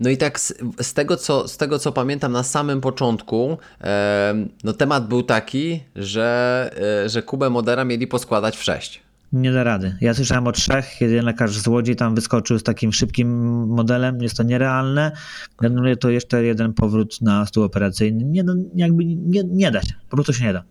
No 0.00 0.10
i 0.10 0.16
tak 0.16 0.40
z, 0.40 0.54
z, 0.80 0.94
tego, 0.94 1.16
co, 1.16 1.48
z 1.48 1.56
tego, 1.56 1.78
co 1.78 1.92
pamiętam 1.92 2.32
na 2.32 2.42
samym 2.42 2.80
początku, 2.80 3.58
em, 3.80 4.48
no 4.64 4.72
temat 4.72 5.08
był 5.08 5.22
taki, 5.22 5.82
że, 5.96 6.70
e, 7.04 7.08
że 7.08 7.22
Kubę 7.22 7.50
Modera 7.50 7.84
mieli 7.84 8.06
poskładać 8.06 8.56
w 8.56 8.62
6. 8.62 9.02
Nie 9.32 9.52
da 9.52 9.64
rady. 9.64 9.96
Ja 10.00 10.14
słyszałem 10.14 10.46
o 10.46 10.52
trzech, 10.52 11.00
jeden 11.00 11.24
lekarz 11.24 11.58
z 11.58 11.66
Łodzi 11.66 11.96
tam 11.96 12.14
wyskoczył 12.14 12.58
z 12.58 12.62
takim 12.62 12.92
szybkim 12.92 13.28
modelem, 13.66 14.22
jest 14.22 14.36
to 14.36 14.42
nierealne. 14.42 15.12
Gratuluję 15.58 15.96
to 15.96 16.10
jeszcze 16.10 16.44
jeden 16.44 16.74
powrót 16.74 17.20
na 17.20 17.46
stół 17.46 17.64
operacyjny. 17.64 18.24
Nie, 18.24 18.42
no, 18.42 18.54
jakby 18.74 19.04
nie, 19.04 19.44
nie 19.44 19.70
da 19.70 19.82
się, 19.82 19.94
po 20.10 20.16
prostu 20.16 20.32
się 20.32 20.44
nie 20.44 20.52
da. 20.52 20.62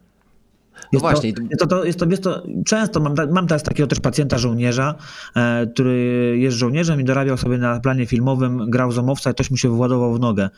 No 0.84 0.90
Jest 0.92 1.02
właśnie. 1.02 1.34
To, 1.34 1.42
jest 1.42 1.60
to, 1.60 1.68
to, 1.68 1.86
jest 1.86 2.00
to, 2.00 2.06
jest 2.06 2.24
to, 2.24 2.44
często 2.66 3.00
mam, 3.00 3.16
mam 3.32 3.48
teraz 3.48 3.64
takiego 3.64 3.88
też 3.88 4.00
pacjenta 4.00 4.38
żołnierza, 4.38 4.96
e, 5.36 5.68
który 5.68 6.36
jest 6.40 6.58
żołnierzem 6.58 7.02
i 7.02 7.04
dorabiał 7.04 7.38
sobie 7.38 7.58
na 7.58 7.80
planie 7.80 8.06
filmowym, 8.06 8.70
grał 8.70 8.92
zomowca 8.92 9.32
i 9.32 9.34
ktoś 9.34 9.52
mu 9.52 9.58
się 9.58 9.70
wyładował 9.70 10.14
w 10.14 10.20
nogę. 10.20 10.50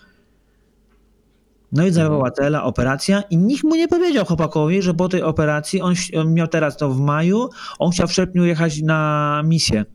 No 1.71 1.85
i 1.85 1.91
zerwała 1.91 2.27
ACL-a, 2.27 2.63
operacja 2.63 3.21
i 3.21 3.37
nikt 3.37 3.63
mu 3.63 3.75
nie 3.75 3.87
powiedział 3.87 4.25
chłopakowi, 4.25 4.81
że 4.81 4.93
po 4.93 5.09
tej 5.09 5.23
operacji, 5.23 5.81
on, 5.81 5.93
on 6.17 6.33
miał 6.33 6.47
teraz 6.47 6.77
to 6.77 6.89
w 6.89 6.99
maju, 6.99 7.49
on 7.79 7.91
chciał 7.91 8.07
w 8.07 8.13
sierpniu 8.13 8.45
jechać 8.45 8.81
na 8.81 9.41
misję. 9.45 9.85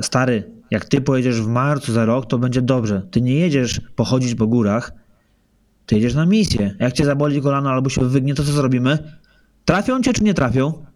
Stary, 0.00 0.50
jak 0.70 0.84
ty 0.84 1.00
pojedziesz 1.00 1.42
w 1.42 1.48
marcu 1.48 1.92
za 1.92 2.04
rok, 2.04 2.26
to 2.26 2.38
będzie 2.38 2.62
dobrze. 2.62 3.02
Ty 3.10 3.20
nie 3.20 3.34
jedziesz 3.34 3.80
pochodzić 3.96 4.34
po 4.34 4.46
górach, 4.46 4.92
ty 5.86 5.94
jedziesz 5.94 6.14
na 6.14 6.26
misję. 6.26 6.74
Jak 6.78 6.92
cię 6.92 7.04
zaboli 7.04 7.42
kolano 7.42 7.70
albo 7.70 7.90
się 7.90 8.08
wygnie, 8.08 8.34
to 8.34 8.44
co 8.44 8.52
zrobimy? 8.52 8.98
Trafią 9.64 10.02
cię 10.02 10.12
czy 10.12 10.24
nie 10.24 10.34
trafią? 10.34 10.86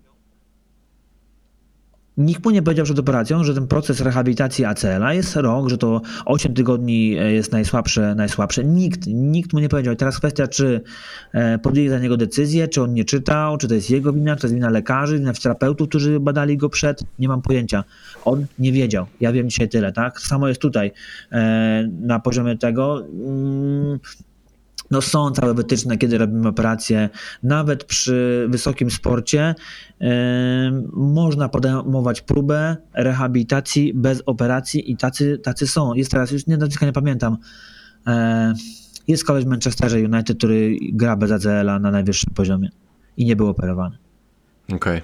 Nikt 2.17 2.45
mu 2.45 2.51
nie 2.51 2.63
powiedział 2.63 2.85
przed 2.85 2.99
operacją, 2.99 3.45
że 3.45 3.55
ten 3.55 3.67
proces 3.67 4.01
rehabilitacji 4.01 4.65
ACL-a 4.65 5.15
jest 5.15 5.37
rok, 5.37 5.69
że 5.69 5.79
to 5.79 6.01
8 6.25 6.55
tygodni 6.55 7.11
jest 7.11 7.53
najsłabsze, 7.53 8.15
najsłabsze. 8.15 8.65
Nikt, 8.65 9.07
nikt 9.07 9.53
mu 9.53 9.59
nie 9.59 9.69
powiedział. 9.69 9.95
I 9.95 9.97
teraz 9.97 10.19
kwestia, 10.19 10.49
czy 10.49 10.81
e, 11.33 11.59
podjęli 11.59 11.89
za 11.89 11.99
niego 11.99 12.17
decyzję, 12.17 12.69
czy 12.69 12.83
on 12.83 12.95
nie 12.95 13.05
czytał, 13.05 13.57
czy 13.57 13.69
to 13.69 13.75
jest 13.75 13.91
jego 13.91 14.13
wina, 14.13 14.37
czy 14.37 14.41
to 14.41 14.47
jest 14.47 14.55
wina 14.55 14.71
lekarzy, 14.71 15.19
wina 15.19 15.33
fizjoterapeutów, 15.33 15.89
którzy 15.89 16.21
badali 16.21 16.57
go 16.57 16.69
przed. 16.69 17.05
Nie 17.19 17.29
mam 17.29 17.43
pojęcia. 17.43 17.85
On 18.25 18.47
nie 18.59 18.73
wiedział. 18.73 19.07
Ja 19.21 19.33
wiem 19.33 19.51
dzisiaj 19.51 19.69
tyle, 19.69 19.93
tak? 19.93 20.21
Samo 20.21 20.49
jest 20.49 20.61
tutaj 20.61 20.93
e, 21.33 21.89
na 22.01 22.21
poziomie 22.21 22.59
tego. 22.59 23.07
Mm, 23.07 23.99
no 24.91 25.01
są 25.01 25.31
całe 25.31 25.55
wytyczne, 25.55 25.99
kiedy 25.99 26.19
robimy 26.19 26.49
operacje. 26.49 27.09
Nawet 27.43 27.85
przy 27.85 28.47
wysokim 28.49 28.91
sporcie 28.91 29.55
yy, 30.01 30.09
można 30.93 31.49
podejmować 31.49 32.21
próbę 32.21 32.77
rehabilitacji 32.95 33.95
bez 33.95 34.23
operacji 34.27 34.93
i 34.93 34.97
tacy, 34.97 35.39
tacy 35.39 35.67
są. 35.67 35.95
Jest 35.95 36.11
teraz, 36.11 36.31
już 36.31 36.47
nie, 36.47 36.59
nie 36.83 36.93
pamiętam, 36.93 37.37
yy, 38.07 38.13
jest 39.09 39.25
koleś 39.25 39.45
w 39.45 39.49
Manchesterze 39.49 39.99
United, 39.99 40.39
który 40.39 40.77
gra 40.93 41.17
bez 41.17 41.31
ACL-a 41.33 41.79
na 41.79 41.91
najwyższym 41.91 42.35
poziomie 42.35 42.71
i 43.17 43.25
nie 43.25 43.37
był 43.37 43.49
operowany. 43.49 43.97
Okej. 44.65 44.77
Okay. 44.77 45.03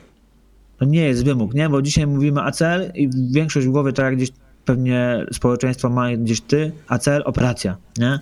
To 0.79 0.85
nie 0.85 1.03
jest 1.03 1.25
wymóg, 1.25 1.55
nie? 1.55 1.69
Bo 1.69 1.83
dzisiaj 1.83 2.07
mówimy 2.07 2.43
ACL 2.43 2.93
i 2.95 3.11
większość 3.31 3.67
w 3.67 3.71
głowie, 3.71 3.93
tak 3.93 4.05
jak 4.05 4.17
gdzieś 4.17 4.31
pewnie 4.65 5.27
społeczeństwo 5.33 5.89
ma 5.89 6.17
gdzieś 6.17 6.41
ty, 6.41 6.73
ACL, 6.89 7.23
operacja, 7.25 7.77
nie? 7.99 8.21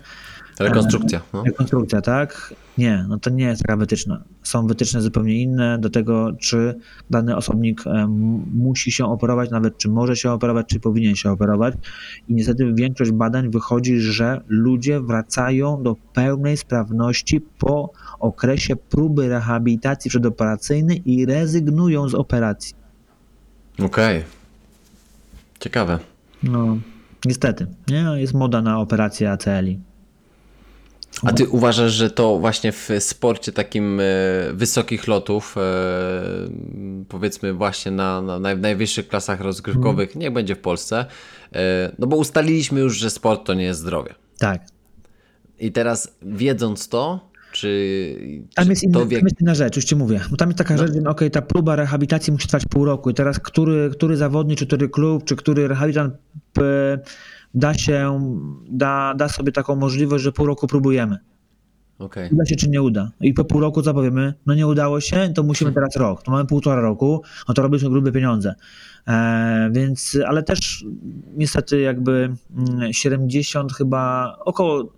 Rekonstrukcja. 0.59 1.21
No. 1.33 1.43
Rekonstrukcja, 1.43 2.01
tak? 2.01 2.53
Nie, 2.77 3.05
no 3.09 3.19
to 3.19 3.29
nie 3.29 3.45
jest 3.45 3.61
taka 3.61 3.77
wytyczna. 3.77 4.23
Są 4.43 4.67
wytyczne 4.67 5.01
zupełnie 5.01 5.41
inne 5.41 5.79
do 5.79 5.89
tego, 5.89 6.31
czy 6.39 6.75
dany 7.09 7.35
osobnik 7.35 7.83
musi 8.53 8.91
się 8.91 9.05
operować, 9.05 9.49
nawet 9.49 9.77
czy 9.77 9.89
może 9.89 10.15
się 10.15 10.31
operować, 10.31 10.67
czy 10.67 10.79
powinien 10.79 11.15
się 11.15 11.31
operować. 11.31 11.75
I 12.27 12.33
niestety 12.33 12.73
większość 12.73 13.11
badań 13.11 13.49
wychodzi, 13.49 13.99
że 13.99 14.41
ludzie 14.47 14.99
wracają 14.99 15.83
do 15.83 15.95
pełnej 16.13 16.57
sprawności 16.57 17.41
po 17.59 17.91
okresie 18.19 18.75
próby 18.75 19.29
rehabilitacji 19.29 20.09
przedoperacyjnej 20.09 21.11
i 21.11 21.25
rezygnują 21.25 22.09
z 22.09 22.15
operacji. 22.15 22.75
Okej. 23.73 24.17
Okay. 24.17 24.23
Ciekawe. 25.59 25.99
No, 26.43 26.77
niestety. 27.25 27.67
Nie? 27.87 28.05
Jest 28.15 28.33
moda 28.33 28.61
na 28.61 28.79
operację 28.79 29.31
ACL-i. 29.31 29.79
A 31.23 31.33
ty 31.33 31.47
uważasz, 31.47 31.91
że 31.91 32.09
to 32.09 32.37
właśnie 32.39 32.71
w 32.71 32.89
sporcie 32.99 33.51
takim 33.51 33.99
e, 33.99 34.03
wysokich 34.53 35.07
lotów, 35.07 35.55
e, 35.57 35.61
powiedzmy 37.09 37.53
właśnie 37.53 37.91
na, 37.91 38.21
na 38.21 38.39
najwyższych 38.39 39.07
klasach 39.07 39.41
rozgrywkowych, 39.41 40.09
hmm. 40.09 40.21
niech 40.21 40.33
będzie 40.33 40.55
w 40.55 40.59
Polsce, 40.59 41.05
e, 41.55 41.91
no 41.99 42.07
bo 42.07 42.17
ustaliliśmy 42.17 42.79
już, 42.79 42.97
że 42.97 43.09
sport 43.09 43.45
to 43.45 43.53
nie 43.53 43.63
jest 43.63 43.79
zdrowie. 43.79 44.15
Tak. 44.37 44.61
I 45.59 45.71
teraz 45.71 46.15
wiedząc 46.21 46.87
to, 46.87 47.29
czy, 47.51 48.47
tam, 48.55 48.69
jest 48.69 48.83
inna, 48.83 49.05
wie... 49.05 49.17
tam 49.17 49.25
jest 49.25 49.41
inna 49.41 49.55
rzecz, 49.55 49.75
już 49.75 49.85
ci 49.85 49.95
mówię. 49.95 50.21
Bo 50.31 50.37
tam 50.37 50.49
jest 50.49 50.57
taka 50.57 50.75
no. 50.75 50.87
rzecz, 50.87 50.93
że 50.93 51.09
okay, 51.09 51.29
ta 51.29 51.41
próba 51.41 51.75
rehabilitacji 51.75 52.33
musi 52.33 52.47
trwać 52.47 52.63
pół 52.69 52.85
roku 52.85 53.09
i 53.09 53.13
teraz 53.13 53.39
który, 53.39 53.89
który 53.89 54.17
zawodnik, 54.17 54.59
czy 54.59 54.67
który 54.67 54.89
klub, 54.89 55.23
czy 55.23 55.35
który 55.35 55.67
rehabilitant 55.67 56.13
da 57.55 57.73
się, 57.73 58.19
da, 58.69 59.13
da 59.17 59.29
sobie 59.29 59.51
taką 59.51 59.75
możliwość, 59.75 60.23
że 60.23 60.31
pół 60.31 60.45
roku 60.45 60.67
próbujemy. 60.67 61.17
Okay. 61.99 62.29
Uda 62.31 62.45
się 62.45 62.55
czy 62.55 62.69
nie 62.69 62.81
uda. 62.81 63.11
I 63.21 63.33
po 63.33 63.45
pół 63.45 63.61
roku 63.61 63.81
co 63.81 63.93
powiemy? 63.93 64.33
No 64.45 64.53
nie 64.53 64.67
udało 64.67 65.01
się, 65.01 65.33
to 65.35 65.43
musimy 65.43 65.71
hmm. 65.71 65.73
teraz 65.73 65.95
rok. 65.95 66.23
To 66.23 66.31
mamy 66.31 66.45
półtora 66.45 66.81
roku, 66.81 67.21
no 67.47 67.53
to 67.53 67.61
robiliśmy 67.61 67.89
grube 67.89 68.11
pieniądze. 68.11 68.55
E, 69.07 69.69
więc, 69.73 70.17
ale 70.27 70.43
też 70.43 70.85
niestety 71.37 71.81
jakby 71.81 72.35
70 72.91 73.55
mm, 73.55 73.75
chyba, 73.77 74.35
około, 74.39 74.93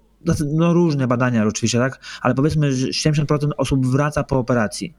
no 0.54 0.74
różne 0.74 1.08
badania 1.08 1.46
oczywiście, 1.46 1.80
tak? 1.80 2.00
Ale 2.22 2.36
powiedzmy, 2.36 2.72
że 2.72 2.88
70% 2.88 3.50
osób 3.58 3.88
wraca 3.88 4.24
po 4.24 4.38
operacji 4.40 4.94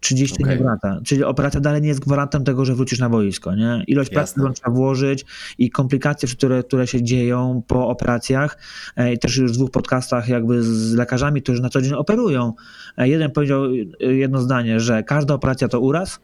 30 0.00 0.42
okay. 0.42 0.56
nie 0.56 0.62
wraca. 0.62 1.00
Czyli 1.04 1.24
operacja 1.24 1.60
dalej 1.60 1.82
nie 1.82 1.88
jest 1.88 2.00
gwarantem 2.00 2.44
tego, 2.44 2.64
że 2.64 2.74
wrócisz 2.74 2.98
na 2.98 3.08
boisko. 3.08 3.54
Nie? 3.54 3.84
Ilość 3.86 4.10
pracy, 4.10 4.34
którą 4.34 4.52
trzeba 4.52 4.70
włożyć 4.70 5.24
i 5.58 5.70
komplikacje, 5.70 6.28
które, 6.28 6.62
które 6.62 6.86
się 6.86 7.02
dzieją 7.02 7.62
po 7.66 7.88
operacjach. 7.88 8.58
E, 8.96 9.12
I 9.12 9.18
też 9.18 9.36
już 9.36 9.52
w 9.52 9.54
dwóch 9.54 9.70
podcastach 9.70 10.28
jakby 10.28 10.62
z 10.62 10.94
lekarzami, 10.94 11.42
którzy 11.42 11.62
na 11.62 11.68
co 11.68 11.82
dzień 11.82 11.92
operują. 11.92 12.52
E, 12.96 13.08
jeden 13.08 13.30
powiedział 13.30 13.64
e, 13.64 14.04
jedno 14.04 14.40
zdanie, 14.40 14.80
że 14.80 15.02
każda 15.02 15.34
operacja 15.34 15.68
to 15.68 15.80
uraz, 15.80 16.20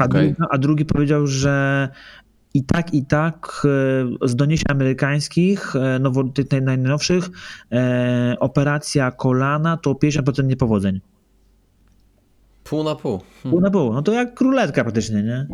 a, 0.00 0.04
okay. 0.04 0.22
drugi, 0.22 0.36
a 0.50 0.58
drugi 0.58 0.84
powiedział, 0.84 1.26
że 1.26 1.88
i 2.54 2.64
tak, 2.64 2.94
i 2.94 3.06
tak 3.06 3.66
z 4.22 4.36
doniesień 4.36 4.64
amerykańskich, 4.68 5.74
nowo, 6.00 6.24
tych 6.24 6.46
najnowszych, 6.62 7.30
operacja 8.40 9.10
kolana 9.10 9.76
to 9.76 9.92
50% 9.92 10.44
niepowodzeń. 10.44 11.00
Pół 12.68 12.84
na 12.84 12.94
pół. 12.94 13.18
Hmm. 13.18 13.50
Pół 13.50 13.60
na 13.60 13.70
pół. 13.70 13.92
No 13.92 14.02
to 14.02 14.12
jak 14.12 14.34
króletka 14.34 14.82
praktycznie, 14.82 15.22
nie? 15.22 15.46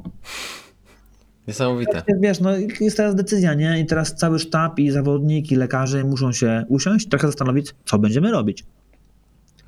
Niesamowite. 1.49 2.03
Wiesz, 2.21 2.41
no 2.41 2.51
jest 2.81 2.97
teraz 2.97 3.15
decyzja, 3.15 3.55
nie? 3.55 3.81
I 3.81 3.87
teraz 3.87 4.15
cały 4.15 4.39
sztab 4.39 4.79
i 4.79 4.91
zawodnik 4.91 5.53
i 5.53 5.57
lekarze 5.57 6.05
muszą 6.05 6.33
się 6.33 6.65
usiąść, 6.69 7.09
trochę 7.09 7.27
zastanowić, 7.27 7.75
co 7.85 7.99
będziemy 7.99 8.31
robić. 8.31 8.65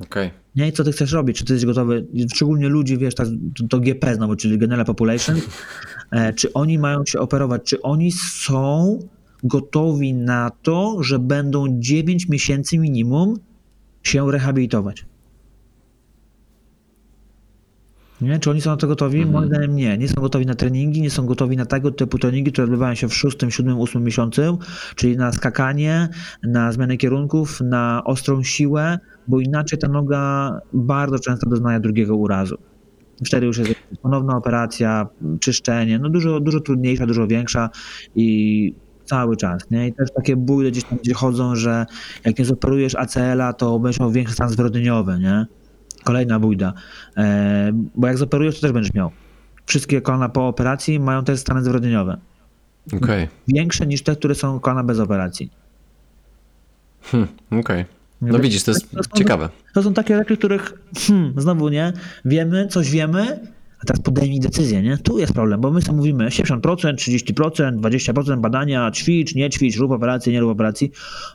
Okej. 0.01 0.27
Okay. 0.27 0.39
Nie, 0.57 0.69
i 0.69 0.73
co 0.73 0.85
ty 0.85 0.93
chcesz 0.93 1.13
robić? 1.13 1.39
Czy 1.39 1.45
ty 1.45 1.53
jesteś 1.53 1.67
gotowy? 1.67 2.07
Szczególnie 2.35 2.69
ludzi, 2.69 2.99
wiesz, 2.99 3.15
to, 3.15 3.25
to 3.71 3.81
GP 3.81 4.15
znowu, 4.15 4.37
czyli 4.37 4.59
General 4.59 4.87
Population. 4.87 5.41
E, 6.11 6.33
czy 6.33 6.53
oni 6.53 6.79
mają 6.79 7.05
się 7.07 7.19
operować? 7.19 7.63
Czy 7.63 7.83
oni 7.83 8.13
są 8.13 8.99
gotowi 9.45 10.15
na 10.15 10.51
to, 10.63 11.03
że 11.03 11.19
będą 11.19 11.67
9 11.69 12.29
miesięcy 12.29 12.79
minimum 12.79 13.39
się 14.03 14.33
rehabilitować? 14.33 15.07
Nie? 18.21 18.39
Czy 18.39 18.51
oni 18.51 18.61
są 18.61 18.71
na 18.71 18.77
to 18.77 18.87
gotowi? 18.87 19.17
Mhm. 19.17 19.33
Moim 19.33 19.49
zdaniem 19.49 19.77
nie. 19.77 19.99
Nie 19.99 20.09
są 20.09 20.15
gotowi 20.15 20.47
na 20.47 20.55
treningi, 20.55 21.03
nie 21.03 21.11
są 21.11 21.27
gotowi 21.27 21.57
na 21.57 21.67
tego 21.67 21.91
typu 21.91 22.19
treningi, 22.19 22.53
które 22.53 22.65
odbywają 22.65 22.95
się 22.95 23.09
w 23.09 23.15
szóstym, 23.15 23.51
siódmym, 23.51 23.79
ósmym 23.79 24.05
miesiącu, 24.05 24.59
czyli 24.97 25.17
na 25.17 25.33
skakanie, 25.33 26.09
na 26.43 26.73
zmianę 26.73 26.97
kierunków, 26.97 27.61
na 27.61 28.03
ostrą 28.05 28.43
siłę, 28.43 28.99
bo 29.29 29.41
inaczej 29.41 29.79
ta 29.79 29.89
noga 29.89 30.53
bardzo 30.73 31.19
często 31.19 31.51
doznaje 31.51 31.81
drugiego 31.81 32.17
urazu. 32.17 32.57
Wtedy 33.27 33.47
już 33.47 33.59
jest 33.59 33.75
ponowna 34.03 34.37
operacja, 34.37 35.07
czyszczenie, 35.41 35.99
no 35.99 36.09
dużo, 36.09 36.41
dużo 36.41 36.61
trudniejsza, 36.61 37.07
dużo 37.07 37.27
większa 37.27 37.71
i 38.15 38.75
cały 39.05 39.37
czas, 39.37 39.71
nie? 39.71 39.89
I 39.89 39.93
też 39.93 40.09
takie 40.17 40.37
bóle 40.37 40.71
gdzieś 40.71 40.85
tam 40.85 40.99
gdzie 41.03 41.15
chodzą, 41.15 41.57
że 41.57 41.87
jak 42.25 42.39
nie 42.39 42.45
zoperujesz 42.45 42.95
ACL-a, 42.95 43.53
to 43.53 43.79
będziesz 43.79 44.01
miał 44.01 44.11
większy 44.11 44.35
stan 44.35 44.49
zwyrodnieniowy, 44.49 45.19
nie? 45.19 45.47
Kolejna 46.05 46.41
bójda. 46.41 46.73
E, 47.17 47.73
bo 47.95 48.07
jak 48.07 48.19
zoperujesz, 48.19 48.55
to 48.55 48.61
też 48.61 48.73
będziesz 48.73 48.95
miał. 48.95 49.11
Wszystkie 49.67 50.01
kolana 50.01 50.29
po 50.29 50.49
operacji 50.49 51.01
mają 51.01 51.25
też 51.25 51.41
stany 51.41 51.63
zwrodnieniowe. 51.63 52.19
Okay. 52.97 53.29
Większe 53.49 53.87
niż 53.87 54.03
te, 54.03 54.17
które 54.17 54.35
są 54.35 54.61
kolana 54.61 54.85
bez 54.85 54.99
operacji. 54.99 55.51
Hmm, 57.03 57.29
Okej. 57.47 57.61
Okay. 57.61 57.85
No 58.23 58.39
widzisz, 58.39 58.63
to 58.63 58.71
jest 58.71 58.91
to 58.91 59.03
są, 59.03 59.11
ciekawe. 59.17 59.49
To 59.75 59.83
są 59.83 59.95
takie 59.95 60.17
rzeczy, 60.17 60.37
których 60.37 60.73
hmm, 60.97 61.35
znowu 61.37 61.69
nie, 61.69 61.93
wiemy, 62.25 62.69
coś 62.69 62.91
wiemy, 62.91 63.41
a 63.83 63.87
teraz 63.87 64.03
podejmij 64.03 64.41
decyzję, 64.41 64.83
nie? 64.83 64.99
Tu 64.99 65.19
jest 65.19 65.33
problem, 65.33 65.61
bo 65.61 65.71
my 65.71 65.83
sobie 65.83 65.97
mówimy 65.97 66.29
70%, 66.29 66.61
30%, 66.95 67.81
20% 67.81 68.41
badania, 68.41 68.91
ćwicz, 68.91 69.35
nie 69.35 69.51
ćwicz, 69.51 69.77
rób 69.77 69.93
operację, 69.93 70.33
nie 70.33 70.41
rób 70.41 70.51
operacji. 70.51 70.93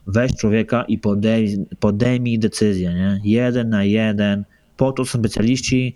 Weź 0.08 0.36
człowieka 0.36 0.84
i 0.84 0.98
podej, 0.98 1.66
podejmij 1.80 2.40
decyzję, 2.40 2.94
nie? 2.94 3.22
Jeden 3.24 3.70
na 3.70 3.84
jeden, 3.84 4.46
Po 4.80 4.92
to 4.92 5.06
są 5.06 5.20
specjaliści, 5.20 5.96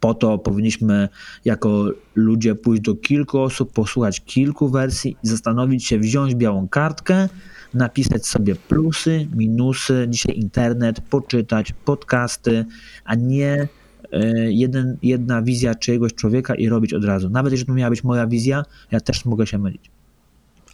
po 0.00 0.14
to 0.14 0.38
powinniśmy 0.38 1.08
jako 1.44 1.90
ludzie 2.14 2.54
pójść 2.54 2.82
do 2.82 2.94
kilku 2.94 3.40
osób, 3.40 3.72
posłuchać 3.72 4.20
kilku 4.20 4.68
wersji 4.68 5.16
i 5.24 5.28
zastanowić 5.28 5.86
się, 5.86 5.98
wziąć 5.98 6.34
białą 6.34 6.68
kartkę, 6.68 7.28
napisać 7.74 8.26
sobie 8.26 8.54
plusy, 8.54 9.28
minusy, 9.36 10.06
dzisiaj 10.08 10.38
internet, 10.38 11.00
poczytać 11.00 11.72
podcasty, 11.84 12.64
a 13.04 13.14
nie 13.14 13.68
e, 14.12 14.32
jeden, 14.52 14.96
jedna 15.02 15.42
wizja 15.42 15.74
czyjegoś 15.74 16.14
człowieka 16.14 16.54
i 16.54 16.68
robić 16.68 16.94
od 16.94 17.04
razu. 17.04 17.30
Nawet 17.30 17.52
jeżeli 17.52 17.66
to 17.66 17.74
miała 17.74 17.90
być 17.90 18.04
moja 18.04 18.26
wizja, 18.26 18.64
ja 18.90 19.00
też 19.00 19.24
mogę 19.24 19.46
się 19.46 19.58
mylić. 19.58 19.93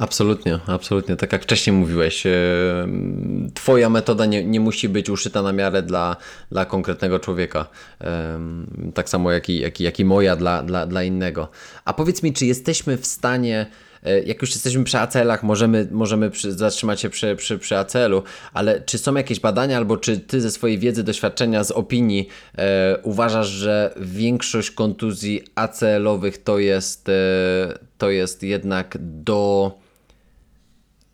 Absolutnie, 0.01 0.59
absolutnie. 0.67 1.17
Tak 1.17 1.33
jak 1.33 1.43
wcześniej 1.43 1.77
mówiłeś, 1.77 2.27
e, 2.27 2.31
Twoja 3.55 3.91
metoda 3.91 4.27
nie, 4.27 4.45
nie 4.45 4.61
musi 4.61 4.89
być 4.89 5.11
uszyta 5.11 5.43
na 5.43 5.53
miarę 5.53 5.83
dla, 5.83 6.17
dla 6.51 6.65
konkretnego 6.65 7.19
człowieka. 7.19 7.67
Tak 8.95 9.09
samo 9.09 9.33
jak 9.33 9.49
i, 9.49 9.59
jak 9.59 9.81
i, 9.81 9.85
jak 9.85 10.01
i 10.01 10.05
moja 10.05 10.37
dla, 10.37 10.63
dla, 10.63 10.87
dla 10.87 11.03
innego. 11.03 11.49
A 11.85 11.93
powiedz 11.93 12.23
mi, 12.23 12.33
czy 12.33 12.47
jesteśmy 12.47 12.97
w 12.97 13.07
stanie 13.07 13.67
e, 14.03 14.21
jak 14.21 14.43
już 14.43 14.51
jesteśmy 14.51 14.85
przy 14.85 14.99
ACL-ach, 14.99 15.43
możemy, 15.43 15.89
możemy 15.91 16.31
przy, 16.31 16.53
zatrzymać 16.53 17.01
się 17.01 17.11
przy, 17.11 17.37
przy, 17.37 17.59
przy 17.59 17.77
ACL-u, 17.77 18.23
ale 18.53 18.81
czy 18.81 18.99
są 18.99 19.15
jakieś 19.15 19.41
badania, 19.41 19.77
albo 19.77 19.97
czy 19.97 20.19
ty 20.19 20.41
ze 20.41 20.51
swojej 20.51 20.79
wiedzy, 20.79 21.05
doświadczenia, 21.05 21.65
z 21.65 21.71
opinii 21.71 22.29
e, 22.59 22.99
uważasz, 23.03 23.49
że 23.49 23.95
większość 23.97 24.71
kontuzji 24.71 25.43
ACL-owych 25.55 26.43
to 26.43 26.59
jest, 26.59 27.09
e, 27.09 27.13
to 27.99 28.11
jest 28.11 28.43
jednak 28.43 28.97
do 29.01 29.73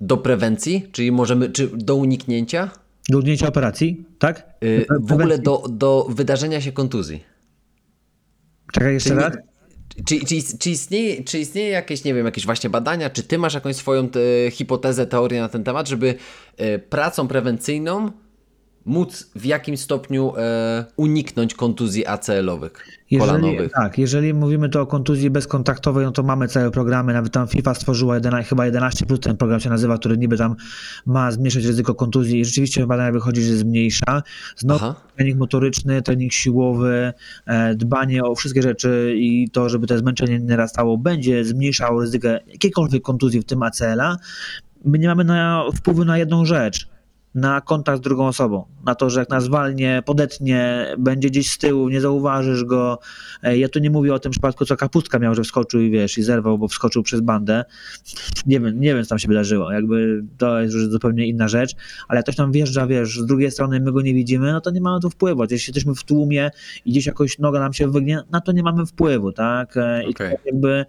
do 0.00 0.16
prewencji, 0.16 0.88
czyli 0.92 1.12
możemy, 1.12 1.50
czy 1.50 1.70
do 1.74 1.96
uniknięcia? 1.96 2.70
Do 3.08 3.18
uniknięcia 3.18 3.48
operacji, 3.48 4.04
tak? 4.18 4.54
Yy, 4.60 4.86
w 5.00 5.12
ogóle 5.12 5.38
do, 5.38 5.64
do 5.70 6.06
wydarzenia 6.10 6.60
się 6.60 6.72
kontuzji. 6.72 7.24
Czekaj 8.72 8.94
jeszcze 8.94 9.14
raz. 9.14 9.36
Czy, 10.06 10.20
czy, 10.20 10.58
czy, 10.58 10.70
istnieje, 10.70 11.24
czy 11.24 11.38
istnieje 11.38 11.68
jakieś, 11.68 12.04
nie 12.04 12.14
wiem, 12.14 12.26
jakieś 12.26 12.46
właśnie 12.46 12.70
badania, 12.70 13.10
czy 13.10 13.22
ty 13.22 13.38
masz 13.38 13.54
jakąś 13.54 13.76
swoją 13.76 14.08
te, 14.08 14.20
hipotezę, 14.50 15.06
teorię 15.06 15.40
na 15.40 15.48
ten 15.48 15.64
temat, 15.64 15.88
żeby 15.88 16.14
y, 16.60 16.78
pracą 16.78 17.28
prewencyjną 17.28 18.10
móc 18.86 19.30
w 19.36 19.44
jakim 19.44 19.76
stopniu 19.76 20.32
e, 20.36 20.84
uniknąć 20.96 21.54
kontuzji 21.54 22.06
ACL-owych, 22.06 22.72
jeżeli, 23.10 23.70
Tak, 23.74 23.98
jeżeli 23.98 24.34
mówimy 24.34 24.68
to 24.68 24.80
o 24.80 24.86
kontuzji 24.86 25.30
bezkontaktowej, 25.30 26.04
no 26.04 26.12
to 26.12 26.22
mamy 26.22 26.48
całe 26.48 26.70
programy, 26.70 27.12
nawet 27.12 27.32
tam 27.32 27.48
FIFA 27.48 27.74
stworzyła 27.74 28.14
11, 28.14 28.48
chyba 28.48 28.66
11 28.66 29.06
plus 29.06 29.20
ten 29.20 29.36
program 29.36 29.60
się 29.60 29.70
nazywa, 29.70 29.98
który 29.98 30.18
niby 30.18 30.36
tam 30.36 30.56
ma 31.06 31.30
zmniejszać 31.30 31.64
ryzyko 31.64 31.94
kontuzji 31.94 32.40
i 32.40 32.44
rzeczywiście 32.44 32.86
badania 32.86 33.12
wychodzi, 33.12 33.42
że 33.42 33.56
zmniejsza. 33.56 34.22
Znowu 34.56 34.84
Aha. 34.84 35.00
trening 35.16 35.38
motoryczny, 35.38 36.02
trening 36.02 36.32
siłowy, 36.32 37.12
e, 37.46 37.74
dbanie 37.74 38.24
o 38.24 38.34
wszystkie 38.34 38.62
rzeczy 38.62 39.14
i 39.16 39.50
to, 39.50 39.68
żeby 39.68 39.86
to 39.86 39.98
zmęczenie 39.98 40.38
nie 40.38 40.46
narastało, 40.46 40.98
będzie 40.98 41.44
zmniejszało 41.44 42.00
ryzyko 42.00 42.28
jakiejkolwiek 42.28 43.02
kontuzji, 43.02 43.40
w 43.40 43.44
tym 43.44 43.62
ACL-a. 43.62 44.16
My 44.84 44.98
nie 44.98 45.08
mamy 45.08 45.24
na, 45.24 45.64
wpływu 45.74 46.04
na 46.04 46.18
jedną 46.18 46.44
rzecz, 46.44 46.88
na 47.36 47.60
kontakt 47.60 47.98
z 47.98 48.00
drugą 48.00 48.26
osobą. 48.26 48.64
Na 48.84 48.94
to, 48.94 49.10
że 49.10 49.20
jak 49.20 49.30
nas 49.30 49.48
walnie, 49.48 50.02
podetnie, 50.06 50.86
będzie 50.98 51.30
gdzieś 51.30 51.50
z 51.50 51.58
tyłu, 51.58 51.88
nie 51.88 52.00
zauważysz 52.00 52.64
go. 52.64 52.98
Ja 53.42 53.68
tu 53.68 53.78
nie 53.78 53.90
mówię 53.90 54.14
o 54.14 54.18
tym 54.18 54.32
przypadku, 54.32 54.64
co 54.64 54.76
kapustka 54.76 55.18
miał, 55.18 55.34
że 55.34 55.42
wskoczył 55.42 55.80
i 55.80 55.90
wiesz, 55.90 56.18
i 56.18 56.22
zerwał, 56.22 56.58
bo 56.58 56.68
wskoczył 56.68 57.02
przez 57.02 57.20
bandę. 57.20 57.64
Nie 58.46 58.60
wiem, 58.60 58.80
nie 58.80 58.94
wiem, 58.94 59.02
co 59.04 59.08
tam 59.08 59.18
się 59.18 59.28
wydarzyło. 59.28 59.72
Jakby 59.72 60.24
to 60.38 60.60
jest 60.60 60.74
już 60.74 60.88
zupełnie 60.88 61.26
inna 61.26 61.48
rzecz, 61.48 61.74
ale 62.08 62.18
jak 62.18 62.24
ktoś 62.24 62.36
tam 62.36 62.52
wjeżdża, 62.52 62.86
wiesz, 62.86 63.20
z 63.20 63.26
drugiej 63.26 63.50
strony 63.50 63.80
my 63.80 63.92
go 63.92 64.00
nie 64.00 64.14
widzimy, 64.14 64.52
no 64.52 64.60
to 64.60 64.70
nie 64.70 64.80
mamy 64.80 65.00
tu 65.00 65.10
wpływu. 65.10 65.42
Jeśli 65.42 65.70
jesteśmy 65.70 65.94
w 65.94 66.04
tłumie 66.04 66.50
i 66.84 66.90
gdzieś 66.90 67.06
jakoś 67.06 67.38
noga 67.38 67.60
nam 67.60 67.72
się 67.72 67.88
wygnie, 67.88 68.22
na 68.30 68.40
to 68.40 68.52
nie 68.52 68.62
mamy 68.62 68.86
wpływu, 68.86 69.32
tak? 69.32 69.74
I 70.06 70.10
okay. 70.10 70.36
jakby 70.44 70.84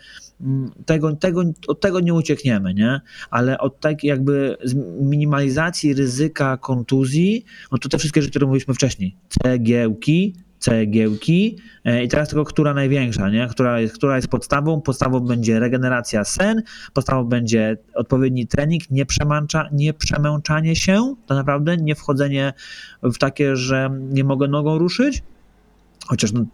tego, 0.86 1.16
tego, 1.16 1.44
od 1.68 1.82
tego 1.82 2.00
nie 2.00 2.14
uciekniemy, 2.14 2.74
nie? 2.74 3.02
Ale 3.30 3.58
od 3.58 3.80
tak 3.80 4.04
jakby 4.04 4.58
minimalizacji 5.02 5.94
ryzyka 5.94 6.58
kontuzji, 6.58 7.46
no 7.72 7.78
to 7.78 7.90
te 7.90 7.98
wszystkie 7.98 8.22
rzeczy, 8.22 8.32
które 8.32 8.46
mówiliśmy 8.46 8.74
wcześniej, 8.74 9.16
cegiełki, 9.44 10.36
cegiełki 10.60 11.58
i 12.04 12.08
teraz 12.08 12.30
tylko 12.30 12.44
która 12.44 12.74
największa, 12.74 13.30
nie? 13.30 13.48
Która, 13.48 13.80
jest, 13.80 13.94
która 13.96 14.16
jest 14.16 14.28
podstawą, 14.28 14.82
podstawą 14.82 15.20
będzie 15.20 15.60
regeneracja 15.60 16.24
sen, 16.24 16.64
podstawą 16.94 17.24
będzie 17.24 17.78
odpowiedni 17.96 18.48
trening, 18.48 18.92
nie, 18.92 19.06
przemęcza, 19.06 19.70
nie 19.72 19.94
przemęczanie 19.94 20.76
się, 20.76 21.16
to 21.26 21.36
naprawdę 21.36 21.78
nie 21.78 21.96
wchodzenie 21.96 22.54
w 23.04 23.18
takie, 23.18 23.56
że 23.56 23.90
nie 24.10 24.24
mogę 24.24 24.48
nogą 24.48 24.78
ruszyć, 24.78 25.24
chociaż 26.08 26.32
no, 26.32 26.46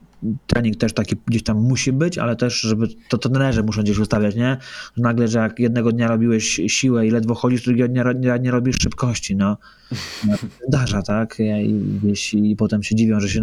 trening 0.47 0.77
też 0.77 0.93
taki 0.93 1.15
gdzieś 1.27 1.43
tam 1.43 1.57
musi 1.57 1.93
być, 1.93 2.17
ale 2.17 2.35
też, 2.35 2.61
żeby 2.61 2.87
to 3.09 3.17
trenerzy 3.17 3.63
muszą 3.63 3.81
gdzieś 3.81 3.97
ustawiać, 3.97 4.35
nie? 4.35 4.57
Nagle, 4.97 5.27
że 5.27 5.39
jak 5.39 5.59
jednego 5.59 5.91
dnia 5.91 6.07
robiłeś 6.07 6.61
siłę 6.67 7.07
i 7.07 7.11
ledwo 7.11 7.35
chodzisz, 7.35 7.63
drugiego 7.63 7.87
dnia 7.87 8.03
nie, 8.13 8.39
nie 8.39 8.51
robisz 8.51 8.75
szybkości, 8.81 9.35
no. 9.35 9.57
Zdarza, 10.67 11.01
tak? 11.01 11.37
I, 11.39 11.99
wiesz, 12.03 12.33
I 12.33 12.55
potem 12.55 12.83
się 12.83 12.95
dziwią, 12.95 13.19
że 13.19 13.29
się 13.29 13.41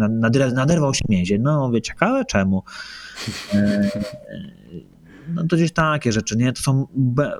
naderwał 0.53 0.93
się 0.93 1.01
mięsień. 1.09 1.41
No, 1.41 1.67
mówię, 1.67 1.81
ciekawe 1.81 2.25
czemu. 2.25 2.63
E, 3.53 3.89
no 5.33 5.47
to 5.47 5.55
gdzieś 5.55 5.71
takie 5.71 6.11
rzeczy, 6.11 6.37
nie? 6.37 6.53
To 6.53 6.61
są 6.61 6.87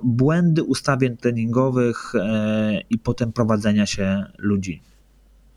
błędy 0.03 0.63
ustawień 0.63 1.17
treningowych 1.17 2.15
e, 2.15 2.81
i 2.89 2.97
potem 2.97 3.33
prowadzenia 3.33 3.85
się 3.85 4.23
ludzi. 4.37 4.81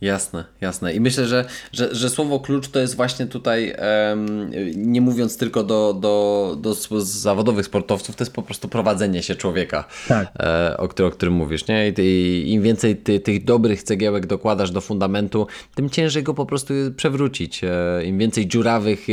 Jasne, 0.04 0.44
jasne. 0.60 0.94
I 0.94 1.00
myślę, 1.00 1.26
że, 1.26 1.44
że, 1.72 1.94
że 1.94 2.10
słowo 2.10 2.40
klucz 2.40 2.68
to 2.68 2.80
jest 2.80 2.96
właśnie 2.96 3.26
tutaj, 3.26 3.74
um, 4.08 4.50
nie 4.76 5.00
mówiąc 5.00 5.36
tylko 5.36 5.62
do, 5.62 5.94
do, 6.00 6.56
do 6.60 6.74
zawodowych 7.00 7.66
sportowców, 7.66 8.16
to 8.16 8.24
jest 8.24 8.34
po 8.34 8.42
prostu 8.42 8.68
prowadzenie 8.68 9.22
się 9.22 9.34
człowieka, 9.34 9.84
tak. 10.08 10.28
e, 10.40 10.76
o, 10.76 10.88
którym, 10.88 11.08
o 11.08 11.12
którym 11.12 11.34
mówisz. 11.34 11.68
Nie? 11.68 11.88
I, 11.88 11.92
ty, 11.92 12.04
Im 12.40 12.62
więcej 12.62 12.96
ty, 12.96 13.20
tych 13.20 13.44
dobrych 13.44 13.82
cegiełek 13.82 14.26
dokładasz 14.26 14.70
do 14.70 14.80
fundamentu, 14.80 15.46
tym 15.74 15.90
ciężej 15.90 16.22
go 16.22 16.34
po 16.34 16.46
prostu 16.46 16.74
przewrócić. 16.96 17.64
E, 17.64 18.04
Im 18.04 18.18
więcej 18.18 18.48
dziurawych, 18.48 19.06
e, 19.10 19.12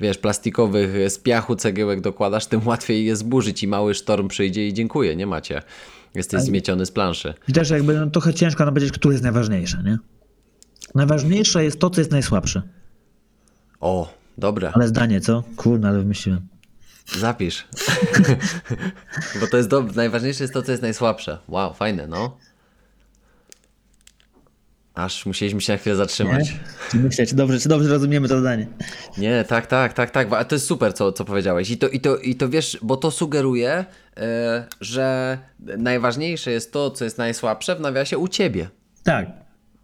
wiesz, 0.00 0.18
plastikowych 0.18 1.10
z 1.10 1.18
piachu 1.18 1.56
cegiełek 1.56 2.00
dokładasz, 2.00 2.46
tym 2.46 2.66
łatwiej 2.66 3.04
je 3.04 3.16
zburzyć 3.16 3.62
i 3.62 3.68
mały 3.68 3.94
sztorm 3.94 4.28
przyjdzie 4.28 4.68
i 4.68 4.74
dziękuję, 4.74 5.16
nie 5.16 5.26
macie. 5.26 5.62
Jesteś 6.14 6.42
zmieciony 6.42 6.86
z 6.86 6.90
planszy. 6.90 7.34
I 7.48 7.52
też 7.52 7.70
jakby 7.70 7.94
no, 7.94 8.06
trochę 8.06 8.34
ciężko 8.34 8.64
nam 8.64 8.74
powiedzieć, 8.74 8.92
który 8.92 9.14
jest 9.14 9.24
najważniejszy, 9.24 9.82
nie? 9.84 9.98
Najważniejsze 10.94 11.64
jest 11.64 11.80
to, 11.80 11.90
co 11.90 12.00
jest 12.00 12.10
najsłabsze. 12.10 12.62
O, 13.80 14.14
dobre. 14.38 14.70
Ale 14.74 14.88
zdanie, 14.88 15.20
co? 15.20 15.44
Kurna, 15.56 15.88
ale 15.88 15.98
wymyśliłem. 15.98 16.48
Zapisz. 17.18 17.68
Bo 19.40 19.46
to 19.46 19.56
jest 19.56 19.68
dobre. 19.68 19.92
Najważniejsze 19.96 20.44
jest 20.44 20.54
to, 20.54 20.62
co 20.62 20.70
jest 20.70 20.82
najsłabsze. 20.82 21.38
Wow, 21.48 21.74
fajne, 21.74 22.06
no. 22.06 22.36
Aż 24.94 25.26
musieliśmy 25.26 25.60
się 25.60 25.72
na 25.72 25.78
chwilę 25.78 25.96
zatrzymać. 25.96 26.54
Nie? 26.94 27.00
Myśleć, 27.00 27.34
dobrze, 27.34 27.60
czy 27.60 27.68
dobrze 27.68 27.88
rozumiemy 27.88 28.28
to 28.28 28.40
zdanie? 28.40 28.66
Nie, 29.18 29.44
tak, 29.44 29.66
tak, 29.66 29.92
tak, 29.92 30.10
tak. 30.10 30.32
A 30.32 30.44
to 30.44 30.54
jest 30.54 30.66
super, 30.66 30.94
co, 30.94 31.12
co 31.12 31.24
powiedziałeś. 31.24 31.70
I 31.70 31.78
to, 31.78 31.88
i, 31.88 32.00
to, 32.00 32.16
I 32.16 32.34
to 32.34 32.48
wiesz, 32.48 32.78
bo 32.82 32.96
to 32.96 33.10
sugeruje, 33.10 33.84
yy, 34.16 34.22
że 34.80 35.38
najważniejsze 35.58 36.50
jest 36.50 36.72
to, 36.72 36.90
co 36.90 37.04
jest 37.04 37.18
najsłabsze 37.18 37.76
w 37.76 37.80
nawiasie 37.80 38.18
u 38.18 38.28
ciebie. 38.28 38.68
Tak. 39.02 39.26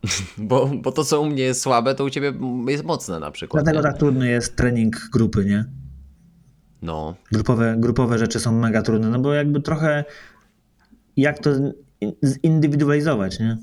Bo, 0.39 0.70
bo 0.82 0.93
to, 0.93 1.05
co 1.05 1.20
u 1.20 1.27
mnie 1.27 1.43
jest 1.43 1.62
słabe, 1.62 1.94
to 1.94 2.05
u 2.05 2.10
ciebie 2.10 2.32
jest 2.68 2.85
mocne 2.85 3.20
na 3.20 3.31
przykład. 3.31 3.64
Dlatego 3.64 3.82
nie? 3.82 3.93
tak 3.93 3.98
trudny 3.98 4.28
jest 4.28 4.56
trening 4.56 4.97
grupy, 5.12 5.44
nie? 5.44 5.64
No. 6.82 7.14
Grupowe, 7.32 7.77
grupowe 7.78 8.18
rzeczy 8.18 8.40
są 8.40 8.52
mega 8.52 8.82
trudne, 8.82 9.09
no 9.09 9.18
bo 9.18 9.35
jakby 9.35 9.60
trochę 9.60 10.05
jak 11.16 11.39
to 11.39 11.51
zindywidualizować, 12.44 13.40
nie? 13.40 13.59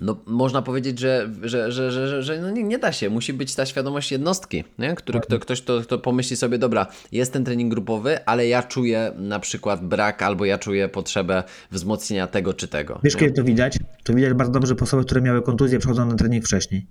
No, 0.00 0.16
można 0.26 0.62
powiedzieć, 0.62 0.98
że, 0.98 1.30
że, 1.42 1.72
że, 1.72 1.92
że, 1.92 2.22
że 2.22 2.40
no 2.40 2.50
nie, 2.50 2.62
nie, 2.62 2.78
da 2.78 2.92
się. 2.92 3.10
Musi 3.10 3.32
być 3.32 3.54
ta 3.54 3.66
świadomość 3.66 4.12
jednostki, 4.12 4.64
nie? 4.78 4.94
Który, 4.94 5.20
kto, 5.20 5.38
ktoś, 5.38 5.62
kto, 5.62 5.80
kto 5.80 5.98
pomyśli 5.98 6.36
sobie, 6.36 6.58
dobra, 6.58 6.86
jest 7.12 7.32
ten 7.32 7.44
trening 7.44 7.70
grupowy, 7.70 8.24
ale 8.24 8.46
ja 8.46 8.62
czuję 8.62 9.12
na 9.16 9.40
przykład 9.40 9.86
brak 9.86 10.22
albo 10.22 10.44
ja 10.44 10.58
czuję 10.58 10.88
potrzebę 10.88 11.42
wzmocnienia 11.70 12.26
tego 12.26 12.54
czy 12.54 12.68
tego. 12.68 13.00
Wiesz, 13.04 13.14
nie? 13.14 13.20
kiedy 13.20 13.32
to 13.32 13.44
widać? 13.44 13.78
To 14.04 14.14
widać 14.14 14.34
bardzo 14.34 14.52
dobrze 14.52 14.74
po 14.74 14.84
osobach, 14.84 15.06
które 15.06 15.20
miały 15.20 15.42
kontuzję, 15.42 15.78
przychodzą 15.78 16.06
na 16.06 16.14
trening 16.14 16.44
wcześniej. 16.44 16.86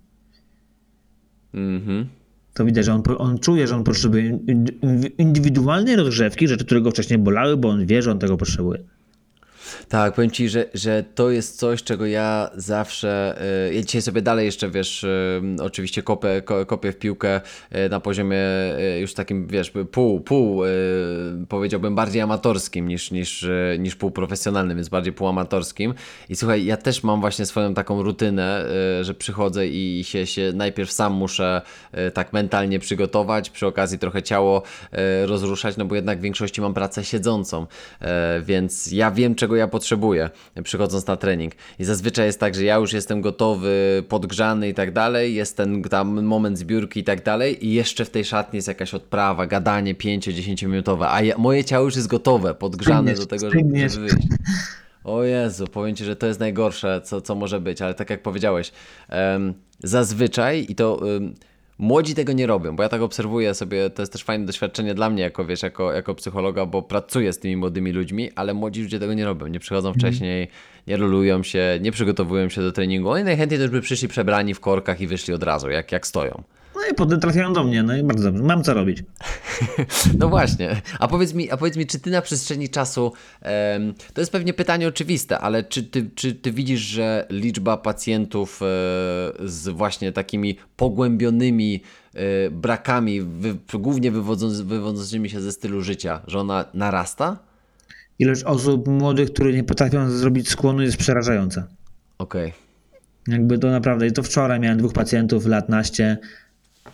Mhm. 1.54 2.08
To 2.54 2.66
widać, 2.66 2.86
że 2.86 2.94
on, 2.94 3.04
on 3.18 3.40
czuje, 3.40 3.68
że 3.68 3.76
on 3.76 3.84
potrzebuje 3.84 4.40
indywidualnej 5.18 5.96
rozgrzewki, 5.96 6.48
rzeczy, 6.48 6.66
które 6.66 6.82
go 6.82 6.92
wcześniej 6.92 7.20
bolały, 7.20 7.58
bo 7.58 7.70
on 7.70 7.86
wie, 7.86 8.02
że 8.02 8.12
on 8.12 8.20
tego 8.20 8.38
potrzebuje. 8.38 8.84
Tak, 9.90 10.14
powiem 10.14 10.32
Ci, 10.32 10.50
że, 10.50 10.66
że 10.74 11.04
to 11.16 11.32
jest 11.32 11.60
coś, 11.60 11.84
czego 11.84 12.06
ja 12.06 12.50
zawsze, 12.56 13.36
y, 13.70 13.74
ja 13.74 13.82
dzisiaj 13.82 14.02
sobie 14.02 14.22
dalej 14.22 14.46
jeszcze, 14.46 14.70
wiesz, 14.70 15.04
y, 15.04 15.42
oczywiście 15.62 16.04
kopię, 16.04 16.42
ko- 16.46 16.66
kopię 16.66 16.92
w 16.92 16.98
piłkę 16.98 17.42
y, 17.86 17.90
na 17.90 18.00
poziomie 18.00 18.38
już 19.00 19.14
takim, 19.14 19.48
wiesz, 19.48 19.74
pół, 19.92 20.20
pół, 20.22 20.62
powiedziałbym 21.50 21.96
bardziej 21.96 22.22
amatorskim 22.22 22.88
niż, 22.88 23.12
niż, 23.12 23.48
niż 23.80 23.96
półprofesjonalnym, 23.96 24.78
więc 24.78 24.90
bardziej 24.90 25.14
półamatorskim. 25.14 25.94
I 26.30 26.36
słuchaj, 26.36 26.66
ja 26.66 26.78
też 26.78 27.04
mam 27.04 27.22
właśnie 27.22 27.46
swoją 27.46 27.74
taką 27.74 28.04
rutynę, 28.04 28.66
że 29.02 29.14
przychodzę 29.14 29.68
i 29.68 30.04
się, 30.04 30.26
się 30.28 30.52
najpierw 30.56 30.92
sam 30.92 31.14
muszę 31.14 31.62
tak 32.14 32.34
mentalnie 32.34 32.80
przygotować, 32.80 33.50
przy 33.50 33.68
okazji 33.68 34.00
trochę 34.00 34.24
ciało 34.24 34.64
rozruszać, 35.26 35.78
no 35.78 35.86
bo 35.86 35.96
jednak 35.96 36.20
w 36.20 36.22
większości 36.22 36.62
mam 36.62 36.74
pracę 36.74 37.04
siedzącą, 37.04 37.68
więc 38.42 38.92
ja 38.92 39.12
wiem, 39.12 39.36
czego 39.36 39.56
ja 39.56 39.63
potrzebuję, 39.68 40.30
przychodząc 40.64 41.08
na 41.08 41.16
trening. 41.16 41.54
I 41.80 41.84
zazwyczaj 41.84 42.26
jest 42.26 42.40
tak, 42.40 42.56
że 42.56 42.64
ja 42.64 42.76
już 42.76 42.94
jestem 42.94 43.22
gotowy, 43.22 44.04
podgrzany 44.10 44.70
i 44.70 44.74
tak 44.74 44.94
dalej, 44.94 45.36
jest 45.36 45.58
ten 45.58 45.84
tam 45.84 46.24
moment 46.24 46.58
zbiórki 46.58 47.00
i 47.00 47.04
tak 47.04 47.24
dalej, 47.24 47.66
i 47.68 47.74
jeszcze 47.74 48.06
w 48.06 48.10
tej 48.10 48.26
szatni 48.26 48.58
jest 48.58 48.68
jakaś 48.68 48.94
odprawa, 48.94 49.48
gadanie 49.48 49.96
5-10 49.96 50.68
minutowe, 50.68 51.10
a 51.10 51.22
ja, 51.22 51.38
moje 51.38 51.64
ciało 51.64 51.86
już 51.86 51.96
jest 51.96 52.08
gotowe, 52.08 52.54
podgrzane 52.54 53.14
do 53.14 53.26
tego, 53.26 53.50
żeby, 53.50 53.90
żeby 53.90 54.08
wyjść. 54.08 54.28
O 55.04 55.24
Jezu, 55.24 55.68
powiem 55.68 55.96
Ci, 55.96 56.04
że 56.04 56.16
to 56.16 56.28
jest 56.28 56.40
najgorsze, 56.40 57.02
co, 57.04 57.22
co 57.22 57.36
może 57.36 57.60
być, 57.62 57.82
ale 57.82 57.94
tak 57.94 58.10
jak 58.10 58.22
powiedziałeś, 58.22 58.72
em, 59.10 59.54
zazwyczaj 59.84 60.66
i 60.70 60.76
to 60.76 61.16
em, 61.16 61.34
młodzi 61.78 62.16
tego 62.16 62.34
nie 62.34 62.48
robią, 62.48 62.76
bo 62.76 62.84
ja 62.84 62.90
tak 62.90 63.02
obserwuję 63.02 63.54
sobie, 63.54 63.90
to 63.90 64.02
jest 64.02 64.12
też 64.12 64.24
fajne 64.24 64.46
doświadczenie 64.46 64.94
dla 64.94 65.10
mnie, 65.10 65.24
jako 65.24 65.46
wiesz, 65.46 65.64
jako, 65.64 65.94
jako 65.94 66.16
psychologa, 66.16 66.66
bo 66.66 66.82
pracuję 66.82 67.34
z 67.34 67.40
tymi 67.40 67.58
młodymi 67.58 67.92
ludźmi, 67.92 68.32
ale 68.36 68.54
młodzi 68.54 68.82
ludzie 68.82 69.00
tego 69.00 69.14
nie 69.14 69.26
robią, 69.26 69.48
nie 69.48 69.60
przychodzą 69.60 69.94
wcześniej, 69.94 70.48
nie 70.88 70.98
rolują 70.98 71.44
się, 71.44 71.80
nie 71.82 71.92
przygotowują 71.92 72.50
się 72.50 72.62
do 72.62 72.72
treningu, 72.72 73.10
oni 73.10 73.24
najchętniej 73.24 73.60
też 73.60 73.70
by 73.70 73.82
przyszli 73.82 74.08
przebrani 74.08 74.54
w 74.54 74.60
korkach 74.60 75.02
i 75.02 75.08
wyszli 75.08 75.34
od 75.34 75.44
razu, 75.44 75.70
jak, 75.70 75.92
jak 75.92 76.08
stoją. 76.08 76.44
No 76.76 76.82
i 76.92 76.94
potem 76.94 77.20
trafiają 77.20 77.54
do 77.54 77.64
mnie, 77.64 77.84
no 77.84 77.98
i 77.98 78.04
bardzo 78.04 78.24
dobrze, 78.24 78.44
mam 78.44 78.64
co 78.64 78.74
robić. 78.74 79.04
No 80.20 80.30
właśnie. 80.30 80.82
A 81.00 81.08
powiedz 81.08 81.34
mi, 81.34 81.52
a 81.52 81.58
powiedz 81.58 81.78
mi 81.78 81.88
czy 81.88 82.00
ty 82.00 82.12
na 82.12 82.22
przestrzeni 82.22 82.70
czasu, 82.70 83.14
em, 83.42 83.94
to 84.14 84.22
jest 84.22 84.32
pewnie 84.32 84.54
pytanie 84.54 84.88
oczywiste, 84.88 85.40
ale 85.40 85.64
czy 85.64 85.84
ty, 85.84 86.10
czy 86.16 86.36
ty 86.36 86.52
widzisz, 86.52 86.80
że 86.80 87.26
liczba 87.30 87.78
pacjentów 87.78 88.62
e, 88.62 88.66
z 89.46 89.70
właśnie 89.70 90.12
takimi 90.12 90.58
pogłębionymi 90.76 91.84
e, 92.14 92.50
brakami, 92.50 93.22
wy, 93.22 93.58
głównie 93.74 94.12
wywodząc, 94.12 94.62
wywodzącymi 94.62 95.30
się 95.30 95.42
ze 95.42 95.52
stylu 95.52 95.82
życia, 95.82 96.22
że 96.28 96.40
ona 96.40 96.66
narasta? 96.74 97.38
Ilość 98.20 98.44
osób 98.44 98.88
młodych, 98.88 99.34
które 99.34 99.54
nie 99.54 99.64
potrafią 99.64 100.12
zrobić 100.12 100.50
skłonu 100.50 100.82
jest 100.82 100.98
przerażająca. 100.98 101.68
Okej. 102.18 102.54
Jakby 103.28 103.60
to 103.60 103.72
naprawdę, 103.72 104.08
i 104.08 104.12
to 104.12 104.24
wczoraj 104.24 104.60
miałem 104.60 104.78
dwóch 104.78 104.94
pacjentów, 104.94 105.46
lat 105.46 105.70
naście, 105.70 106.18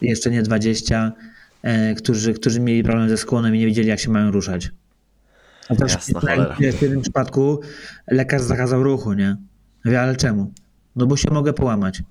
jeszcze 0.02 0.32
nie 0.32 0.44
20, 0.44 1.12
e, 1.62 1.96
którzy, 1.96 2.34
którzy 2.34 2.60
mieli 2.60 2.84
problem 2.84 3.10
ze 3.10 3.18
skłonem 3.18 3.56
i 3.56 3.60
nie 3.60 3.66
wiedzieli, 3.66 3.88
jak 3.88 4.00
się 4.00 4.12
mają 4.12 4.32
ruszać. 4.32 4.72
A 5.70 5.76
też 5.76 5.94
Jasna 5.94 6.22
w 6.60 6.82
jednym 6.82 7.02
przypadku 7.02 7.60
lekarz 8.08 8.42
zakazał 8.42 8.84
ruchu, 8.84 9.14
nie? 9.14 9.38
Mówię, 9.86 10.02
ale 10.02 10.16
czemu? 10.16 10.54
No 10.96 11.06
bo 11.06 11.18
się 11.18 11.32
mogę 11.32 11.54
połamać. 11.54 12.04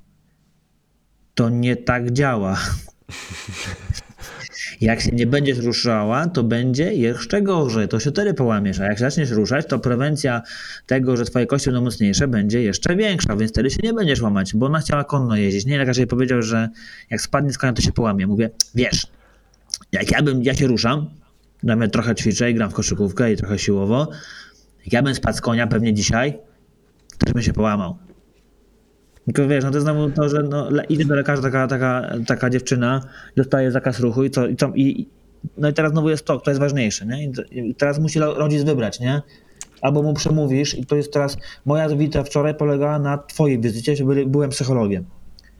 To 1.34 1.48
nie 1.48 1.76
tak 1.76 2.10
działa. 2.10 2.58
Jak 4.80 5.00
się 5.00 5.10
nie 5.10 5.26
będziesz 5.26 5.58
ruszała, 5.58 6.26
to 6.26 6.42
będzie 6.44 6.94
jeszcze 6.94 7.42
gorzej. 7.42 7.88
To 7.88 8.00
się 8.00 8.10
wtedy 8.10 8.34
połamiesz. 8.34 8.80
A 8.80 8.84
jak 8.84 8.98
zaczniesz 8.98 9.30
ruszać, 9.30 9.66
to 9.66 9.78
prewencja 9.78 10.42
tego, 10.86 11.16
że 11.16 11.24
twoje 11.24 11.46
kości 11.46 11.66
będą 11.66 11.84
mocniejsze, 11.84 12.28
będzie 12.28 12.62
jeszcze 12.62 12.96
większa, 12.96 13.36
więc 13.36 13.52
wtedy 13.52 13.70
się 13.70 13.78
nie 13.82 13.92
będziesz 13.92 14.20
łamać, 14.20 14.54
bo 14.54 14.66
ona 14.66 14.80
chciała 14.80 15.04
konno 15.04 15.36
jeździć. 15.36 15.66
Nie, 15.66 15.78
lekarz 15.78 15.96
jej 15.96 16.06
powiedział, 16.06 16.42
że 16.42 16.68
jak 17.10 17.20
spadnie 17.20 17.52
z 17.52 17.58
konia, 17.58 17.72
to 17.72 17.82
się 17.82 17.92
połamie. 17.92 18.26
Mówię, 18.26 18.50
wiesz, 18.74 19.06
jak 19.92 20.10
ja 20.10 20.22
bym, 20.22 20.42
ja 20.42 20.54
się 20.54 20.66
ruszam, 20.66 21.10
nawet 21.62 21.92
trochę 21.92 22.14
ćwiczę 22.14 22.50
i 22.50 22.54
gram 22.54 22.70
w 22.70 22.74
koszykówkę 22.74 23.32
i 23.32 23.36
trochę 23.36 23.58
siłowo, 23.58 24.10
jak 24.84 24.92
ja 24.92 25.02
bym 25.02 25.14
spadł 25.14 25.38
z 25.38 25.40
konia 25.40 25.66
pewnie 25.66 25.94
dzisiaj, 25.94 26.38
też 27.18 27.32
bym 27.32 27.42
się 27.42 27.52
połamał. 27.52 28.07
Tylko 29.34 29.48
wiesz, 29.48 29.64
no 29.64 29.70
to 29.70 29.76
jest 29.76 29.84
znowu 29.84 30.10
to, 30.10 30.28
że 30.28 30.42
no, 30.42 30.68
idzie 30.88 31.04
do 31.04 31.14
lekarza 31.14 31.42
taka, 31.42 31.66
taka, 31.66 32.10
taka 32.26 32.50
dziewczyna, 32.50 33.00
dostaje 33.36 33.72
zakaz 33.72 34.00
ruchu 34.00 34.24
i 34.24 34.30
co, 34.30 34.46
i 34.46 34.56
co, 34.56 34.72
i, 34.74 35.08
no 35.58 35.68
i 35.68 35.72
teraz 35.72 35.92
znowu 35.92 36.10
jest 36.10 36.24
to, 36.24 36.40
kto 36.40 36.50
jest 36.50 36.60
ważniejszy, 36.60 37.06
nie? 37.06 37.24
I, 37.50 37.74
teraz 37.74 37.98
musi 37.98 38.18
rodzic 38.18 38.62
wybrać, 38.62 39.00
nie? 39.00 39.22
Albo 39.82 40.02
mu 40.02 40.14
przemówisz 40.14 40.78
i 40.78 40.86
to 40.86 40.96
jest 40.96 41.12
teraz, 41.12 41.36
moja 41.64 41.88
wizyta 41.88 42.24
wczoraj 42.24 42.54
polegała 42.54 42.98
na 42.98 43.18
twojej 43.18 43.60
wizycie, 43.60 43.96
że 43.96 44.04
byłem 44.26 44.50
psychologiem. 44.50 45.04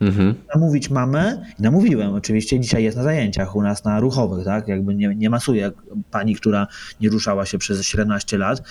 Mhm. 0.00 0.34
Namówić 0.54 0.90
mamę, 0.90 1.44
namówiłem 1.58 2.14
oczywiście, 2.14 2.60
dzisiaj 2.60 2.84
jest 2.84 2.96
na 2.96 3.02
zajęciach 3.02 3.56
u 3.56 3.62
nas 3.62 3.84
na 3.84 4.00
ruchowych, 4.00 4.44
tak? 4.44 4.68
Jakby 4.68 4.94
nie, 4.94 5.14
nie 5.14 5.30
masuje 5.30 5.60
jak 5.60 5.74
pani, 6.10 6.34
która 6.34 6.66
nie 7.00 7.08
ruszała 7.08 7.46
się 7.46 7.58
przez 7.58 7.82
17 7.82 8.38
lat. 8.38 8.62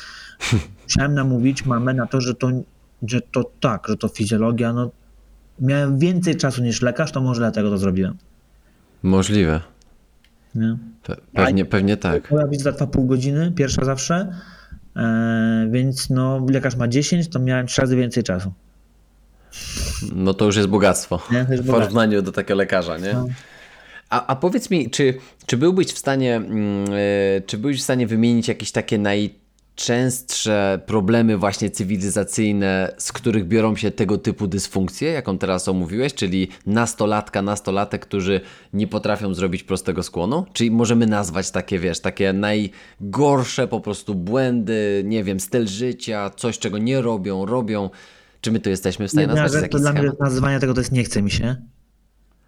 Musiałem 0.84 1.14
namówić 1.14 1.66
mamę 1.66 1.94
na 1.94 2.08
to, 2.08 2.22
że 2.22 2.36
to, 2.36 2.52
że 3.04 3.22
to 3.22 3.52
tak, 3.60 3.88
że 3.88 3.98
to 3.98 4.08
fizjologia, 4.08 4.74
no 4.74 4.92
miałem 5.60 6.00
więcej 6.00 6.36
czasu 6.36 6.64
niż 6.64 6.82
lekarz, 6.82 7.12
to 7.12 7.22
może 7.22 7.42
dlatego 7.42 7.70
to 7.70 7.78
zrobiłem. 7.78 8.18
Możliwe. 9.04 9.62
Nie? 10.56 10.78
Pe- 11.04 11.18
pewnie, 11.34 11.66
pewnie 11.66 11.98
tak. 11.98 12.32
Moja 12.32 12.48
wizyta 12.48 12.72
trwa 12.72 12.88
pół 12.88 13.06
godziny, 13.06 13.52
pierwsza 13.52 13.86
zawsze, 13.86 14.34
e, 14.96 15.68
więc 15.72 16.10
no 16.10 16.46
lekarz 16.50 16.76
ma 16.76 16.88
10, 16.88 17.28
to 17.28 17.40
miałem 17.40 17.68
3 17.68 17.82
razy 17.82 17.96
więcej 17.96 18.24
czasu. 18.24 18.54
No 20.16 20.34
to 20.34 20.46
już 20.46 20.56
jest 20.56 20.70
bogactwo. 20.70 21.22
Nie, 21.32 21.46
jest 21.50 21.64
w 21.64 21.72
porównaniu 21.72 22.22
do 22.22 22.32
takiego 22.32 22.56
lekarza, 22.56 22.98
nie? 22.98 23.14
No. 23.14 23.28
A, 24.10 24.28
a 24.28 24.36
powiedz 24.36 24.70
mi, 24.70 24.90
czy, 24.90 25.14
czy 25.46 25.58
byłbyś 25.58 25.88
w 25.88 25.98
stanie, 25.98 26.36
e, 26.38 27.42
czy 27.42 27.58
byłbyś 27.58 27.80
w 27.80 27.84
stanie 27.84 28.08
wymienić 28.08 28.48
jakieś 28.48 28.72
takie 28.72 28.98
najczęstsze 29.78 30.80
problemy 30.86 31.38
właśnie 31.38 31.70
cywilizacyjne, 31.70 32.94
z 32.98 33.12
których 33.12 33.48
biorą 33.48 33.76
się 33.76 33.92
tego 33.92 34.18
typu 34.18 34.48
dysfunkcje, 34.48 35.12
jaką 35.12 35.38
teraz 35.38 35.68
omówiłeś, 35.68 36.14
czyli 36.14 36.48
nastolatka, 36.66 37.42
nastolatek, 37.42 38.02
którzy 38.02 38.42
nie 38.74 38.88
potrafią 38.88 39.34
zrobić 39.34 39.64
prostego 39.64 40.04
skłonu? 40.04 40.46
Czyli 40.54 40.72
możemy 40.72 41.08
nazwać 41.08 41.52
takie, 41.52 41.80
wiesz, 41.80 42.00
takie 42.00 42.34
najgorsze 42.34 43.68
po 43.68 43.80
prostu 43.80 44.16
błędy, 44.16 45.04
nie 45.06 45.24
wiem, 45.24 45.40
styl 45.40 45.68
życia, 45.68 46.30
coś, 46.30 46.60
czego 46.60 46.78
nie 46.78 47.02
robią, 47.02 47.46
robią. 47.46 47.90
Czy 48.42 48.52
my 48.52 48.60
tu 48.60 48.70
jesteśmy 48.70 49.08
w 49.08 49.12
stanie 49.12 49.28
nazwać 49.28 49.52
rzecz, 49.52 49.72
to 49.72 49.80
dla 49.80 49.92
mnie 49.92 50.02
schemat? 50.02 50.20
nazywanie 50.20 50.60
tego 50.60 50.74
to 50.74 50.82
jest 50.82 50.92
nie 50.92 51.04
chce 51.04 51.22
mi 51.22 51.32
się. 51.32 51.56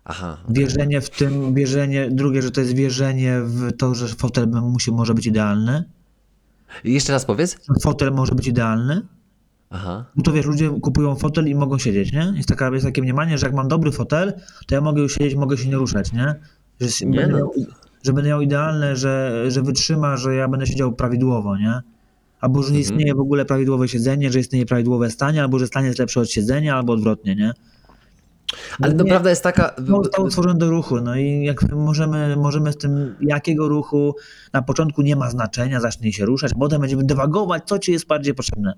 Aha. 0.06 0.38
Wierzenie 0.50 1.02
w 1.02 1.10
tym, 1.10 1.54
wierzenie, 1.54 2.10
drugie, 2.12 2.42
że 2.42 2.52
to 2.52 2.62
jest 2.62 2.76
wierzenie 2.76 3.40
w 3.44 3.78
to, 3.78 3.96
że 3.96 4.08
fotel 4.08 4.48
musi, 4.48 4.92
może 4.92 5.14
być 5.14 5.28
idealny. 5.28 5.99
Jeszcze 6.84 7.14
raz 7.14 7.26
powiedz. 7.26 7.58
Fotel 7.82 8.12
może 8.12 8.36
być 8.36 8.48
idealny. 8.48 9.02
Aha. 9.70 10.06
No 10.16 10.24
to 10.24 10.32
wiesz, 10.32 10.46
ludzie 10.46 10.70
kupują 10.82 11.16
fotel 11.16 11.48
i 11.48 11.56
mogą 11.56 11.78
siedzieć, 11.78 12.14
nie? 12.14 12.34
Jest, 12.36 12.50
taka, 12.50 12.70
jest 12.74 12.86
takie 12.86 13.02
mniemanie, 13.02 13.38
że 13.38 13.46
jak 13.46 13.56
mam 13.56 13.68
dobry 13.68 13.91
fotel, 13.91 14.34
to 14.68 14.76
ja 14.76 14.82
mogę 14.82 15.02
już 15.02 15.14
siedzieć, 15.14 15.36
mogę 15.36 15.58
się 15.58 15.70
nie 15.70 15.76
ruszać, 15.76 16.14
nie? 16.14 16.36
Że, 16.82 17.06
Nie 17.06 17.18
będę, 17.18 17.32
no. 17.32 17.38
miał, 17.38 17.52
że 18.04 18.14
będę 18.14 18.30
miał 18.30 18.41
idealne, 18.41 18.96
że, 18.96 19.44
że 19.52 19.62
wytrzyma, 19.62 20.18
że 20.18 20.36
ja 20.36 20.48
będę 20.48 20.68
siedział 20.68 20.94
prawidłowo, 20.94 21.58
nie? 21.58 21.80
Albo 22.41 22.64
że 22.64 22.72
nie 22.72 22.80
Mhm. 22.80 22.82
istnieje 22.82 23.16
w 23.16 23.20
ogóle 23.20 23.46
prawidłowe 23.46 23.88
siedzenie, 23.88 24.32
że 24.32 24.40
istnieje 24.40 24.66
prawidłowe 24.66 25.10
stanie, 25.12 25.41
albo 25.41 25.60
że 25.60 25.68
stanie 25.68 25.88
jest 25.88 26.00
lepsze 26.00 26.20
od 26.20 26.32
siedzenia, 26.32 26.76
albo 26.76 26.94
odwrotnie, 26.94 27.36
nie? 27.36 27.54
Ale 28.82 28.94
No 28.94 29.06
prawda 29.06 29.30
jest 29.30 29.44
taka. 29.44 29.76
Został 29.78 30.30
stworzony 30.30 30.60
do 30.60 30.70
ruchu, 30.70 31.02
no 31.02 31.16
i 31.16 31.44
jak 31.44 31.72
możemy, 31.72 32.36
możemy 32.36 32.74
z 32.74 32.78
tym, 32.78 33.16
jakiego 33.22 33.68
ruchu 33.68 34.16
na 34.54 34.62
początku 34.62 35.02
nie 35.02 35.16
ma 35.16 35.30
znaczenia, 35.30 35.80
zacznij 35.80 36.14
się 36.14 36.26
ruszać, 36.26 36.52
potem 36.60 36.82
będziemy 36.82 37.04
dywagować, 37.04 37.64
co 37.66 37.80
ci 37.80 37.92
jest 37.92 38.08
bardziej 38.08 38.34
potrzebne. 38.34 38.74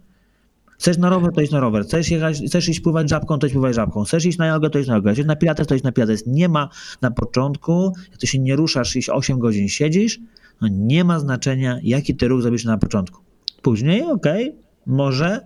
Chcesz 0.81 0.98
na 0.98 1.10
rower, 1.10 1.31
to 1.34 1.41
idź 1.41 1.52
na 1.52 1.60
rower. 1.60 1.84
Chcesz, 1.84 2.11
jechać, 2.11 2.41
chcesz 2.48 2.69
iść 2.69 2.80
pływać 2.80 3.10
żabką, 3.10 3.39
to 3.39 3.48
idź 3.48 3.53
pływać 3.53 3.76
żabką. 3.76 4.03
Chcesz 4.03 4.26
iść 4.26 4.38
na 4.38 4.48
jogę, 4.48 4.69
to 4.69 4.80
idź 4.80 4.88
na 4.88 4.95
jogę. 4.95 5.14
Chcesz 5.14 5.26
na 5.26 5.35
pilates, 5.35 5.68
to 5.68 5.76
idź 5.76 5.84
na 5.84 5.91
pilates. 5.91 6.27
Nie 6.27 6.49
ma 6.49 6.69
na 7.02 7.11
początku, 7.11 7.93
jak 8.11 8.18
ty 8.18 8.27
się 8.27 8.39
nie 8.39 8.56
ruszasz 8.56 8.95
i 8.95 9.11
8 9.11 9.39
godzin 9.39 9.69
siedzisz, 9.69 10.19
no 10.61 10.68
nie 10.72 11.03
ma 11.03 11.19
znaczenia, 11.19 11.80
jaki 11.84 12.15
ty 12.15 12.27
ruch 12.27 12.41
zrobisz 12.41 12.65
na 12.65 12.77
początku. 12.77 13.22
Później, 13.61 14.03
okej, 14.03 14.56
może, 14.85 15.41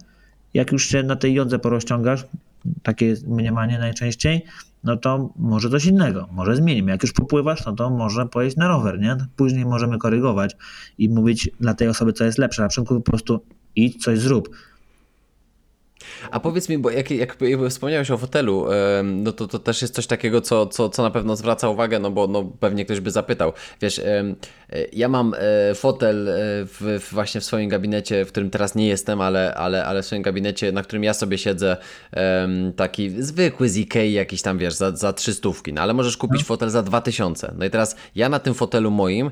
jak 0.53 0.72
już 0.72 0.88
się 0.88 1.03
na 1.03 1.15
tej 1.15 1.34
jodze 1.34 1.60
porozciągasz, 1.60 2.26
takie 2.83 3.15
mniemanie 3.27 3.79
najczęściej, 3.79 4.45
no 4.83 4.97
to 4.97 5.33
może 5.35 5.69
coś 5.69 5.85
innego, 5.85 6.29
może 6.31 6.55
zmienimy. 6.55 6.91
Jak 6.91 7.03
już 7.03 7.13
popływasz, 7.13 7.65
no 7.65 7.73
to 7.73 7.89
może 7.89 8.25
pojeść 8.25 8.57
na 8.57 8.67
rower, 8.67 8.99
nie? 8.99 9.17
Później 9.35 9.65
możemy 9.65 9.97
korygować 9.97 10.55
i 10.97 11.09
mówić 11.09 11.49
dla 11.59 11.73
tej 11.73 11.87
osoby, 11.87 12.13
co 12.13 12.23
jest 12.23 12.37
lepsze. 12.37 12.61
Na 12.61 12.67
początku 12.67 12.95
po 12.95 13.11
prostu 13.11 13.39
idź, 13.75 14.03
coś 14.03 14.19
zrób. 14.19 14.49
A 16.32 16.40
powiedz 16.40 16.69
mi, 16.69 16.77
bo 16.77 16.90
jak, 16.90 17.11
jak, 17.11 17.38
wspomniałeś 17.69 18.11
o 18.11 18.18
fotelu, 18.18 18.65
no 19.03 19.32
to, 19.32 19.48
to 19.48 19.60
też 19.60 19.82
jest 19.82 19.95
coś 19.95 20.07
takiego, 20.07 20.41
co, 20.41 20.68
co, 20.68 20.90
co 20.90 21.03
na 21.03 21.11
pewno 21.11 21.36
zwraca 21.36 21.69
uwagę, 21.69 21.99
no 21.99 22.11
bo 22.11 22.27
no, 22.27 22.44
pewnie 22.60 22.86
ktoś 22.86 22.99
by 22.99 23.11
zapytał. 23.11 23.53
Wiesz, 23.82 23.99
e, 23.99 24.36
ja 24.94 25.07
mam 25.07 25.34
e, 25.38 25.76
fotel 25.76 26.27
w, 26.65 26.99
w 27.02 27.14
właśnie 27.14 27.41
w 27.41 27.44
swoim 27.44 27.69
gabinecie, 27.69 28.26
w 28.26 28.27
którym 28.27 28.49
teraz 28.49 28.76
nie 28.76 28.88
jestem, 28.88 29.22
ale, 29.22 29.56
ale, 29.56 29.86
ale 29.86 30.02
w 30.02 30.06
swoim 30.06 30.22
gabinecie, 30.22 30.72
na 30.72 30.84
którym 30.84 31.03
ja 31.03 31.14
sobie 31.14 31.38
siedzę, 31.38 31.77
taki 32.76 33.23
zwykły 33.23 33.69
z 33.69 33.77
Ikei, 33.77 34.14
jakiś 34.14 34.41
tam, 34.41 34.57
wiesz, 34.57 34.73
za, 34.73 34.91
za 34.91 35.14
300, 35.14 35.49
no 35.73 35.82
ale 35.82 35.94
możesz 35.94 36.18
kupić 36.18 36.41
no. 36.41 36.45
fotel 36.45 36.69
za 36.69 36.84
2000. 36.84 37.53
No 37.57 37.65
i 37.65 37.69
teraz 37.69 37.95
ja 38.15 38.30
na 38.30 38.40
tym 38.40 38.53
fotelu 38.53 38.91
moim 38.91 39.32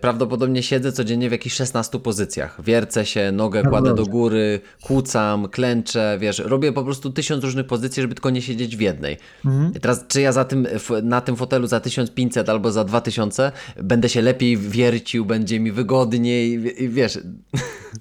prawdopodobnie 0.00 0.62
siedzę 0.62 0.92
codziennie 0.92 1.28
w 1.28 1.32
jakichś 1.32 1.56
16 1.56 1.98
pozycjach. 1.98 2.60
Wiercę 2.64 3.06
się, 3.06 3.32
nogę 3.32 3.62
kładę 3.62 3.94
do 3.94 4.06
góry, 4.06 4.60
kłócam, 4.82 5.48
klęczę, 5.48 6.18
wiesz, 6.20 6.38
robię 6.38 6.72
po 6.72 6.84
prostu 6.84 7.10
tysiąc 7.10 7.44
różnych 7.44 7.66
pozycji, 7.66 8.02
żeby 8.02 8.14
tylko 8.14 8.30
nie 8.30 8.42
siedzieć 8.42 8.76
w 8.76 8.80
jednej. 8.80 9.16
Mhm. 9.44 9.72
Teraz, 9.72 10.04
czy 10.08 10.20
ja 10.20 10.32
za 10.32 10.44
tym, 10.44 10.66
na 11.02 11.20
tym 11.20 11.36
fotelu 11.36 11.66
za 11.66 11.80
1500 11.80 12.48
albo 12.48 12.72
za 12.72 12.84
2000 12.84 13.52
będę 13.82 14.08
się 14.08 14.22
lepiej 14.22 14.56
wiercił, 14.56 15.24
będzie 15.24 15.60
mi 15.60 15.72
wygodniej, 15.72 16.58
wiesz... 16.88 17.18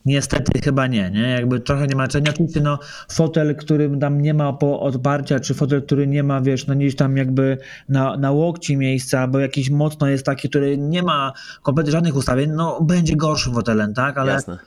Niestety 0.05 0.61
chyba 0.61 0.87
nie, 0.87 1.11
nie? 1.11 1.21
Jakby 1.21 1.59
trochę 1.59 1.87
nie 1.87 1.95
ma 1.95 2.03
znaczenia. 2.03 2.31
Oczywiście 2.31 2.61
no, 2.61 2.79
fotel, 3.11 3.55
który 3.55 3.97
tam 4.01 4.21
nie 4.21 4.33
ma 4.33 4.53
po 4.53 4.79
odparcia, 4.79 5.39
czy 5.39 5.53
fotel, 5.53 5.83
który 5.83 6.07
nie 6.07 6.23
ma, 6.23 6.41
wiesz, 6.41 6.67
no 6.67 6.75
gdzieś 6.75 6.95
tam 6.95 7.17
jakby 7.17 7.57
na, 7.89 8.17
na 8.17 8.31
łokci 8.31 8.77
miejsca, 8.77 9.19
albo 9.19 9.39
jakiś 9.39 9.69
mocno 9.69 10.07
jest 10.07 10.25
taki, 10.25 10.49
który 10.49 10.77
nie 10.77 11.03
ma 11.03 11.33
kompletnie 11.61 11.91
żadnych 11.91 12.15
ustawień, 12.15 12.49
no 12.49 12.81
będzie 12.81 13.15
gorszym 13.15 13.53
fotelem, 13.53 13.93
tak? 13.93 14.17
Ale 14.17 14.31
Jasne. 14.31 14.59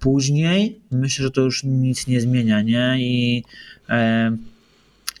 później 0.00 0.80
myślę, 0.90 1.22
że 1.22 1.30
to 1.30 1.40
już 1.40 1.64
nic 1.64 2.06
nie 2.06 2.20
zmienia, 2.20 2.62
nie? 2.62 2.96
I 2.98 3.44
e, 3.88 4.36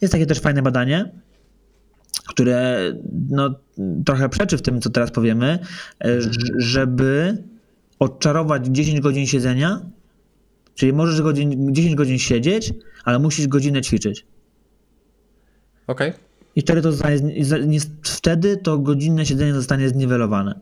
jest 0.00 0.12
takie 0.12 0.26
też 0.26 0.40
fajne 0.40 0.62
badanie, 0.62 1.12
które 2.26 2.78
no, 3.28 3.54
trochę 4.04 4.28
przeczy 4.28 4.58
w 4.58 4.62
tym, 4.62 4.80
co 4.80 4.90
teraz 4.90 5.10
powiemy, 5.10 5.58
e, 6.04 6.18
żeby 6.58 7.44
odczarować 7.98 8.66
10 8.66 9.00
godzin 9.00 9.26
siedzenia, 9.26 9.80
czyli 10.74 10.92
możesz 10.92 11.22
godzin, 11.22 11.74
10 11.74 11.94
godzin 11.94 12.18
siedzieć, 12.18 12.72
ale 13.04 13.18
musisz 13.18 13.46
godzinę 13.46 13.82
ćwiczyć. 13.82 14.26
Okej. 15.86 16.10
Okay. 16.10 16.20
I 16.56 16.60
wtedy 16.60 16.82
to, 16.82 16.92
zostanie, 16.92 17.20
wtedy 18.02 18.56
to 18.56 18.78
godzinne 18.78 19.26
siedzenie 19.26 19.54
zostanie 19.54 19.88
zniwelowane. 19.88 20.60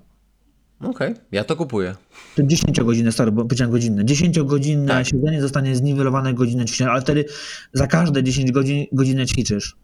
Okej, 0.80 1.12
okay, 1.12 1.24
ja 1.32 1.44
to 1.44 1.56
kupuję. 1.56 1.94
To 2.36 2.42
10 2.42 2.80
godzin, 2.80 3.12
sorry, 3.12 3.32
bo 3.32 3.42
powiedziałem 3.42 3.70
godzinne. 3.70 4.05
10 4.05 4.40
godzinne 4.40 4.88
tak. 4.88 5.06
siedzenie 5.06 5.42
zostanie 5.42 5.76
zniwelowane 5.76 6.34
godzinę 6.34 6.64
ćwiczenia, 6.64 6.90
ale 6.90 7.01
wtedy 7.01 7.24
za 7.72 7.86
każde 7.86 8.22
10 8.22 8.52
godzin 8.52 8.86
godzinę 8.92 9.26
ćwiczysz. 9.26 9.76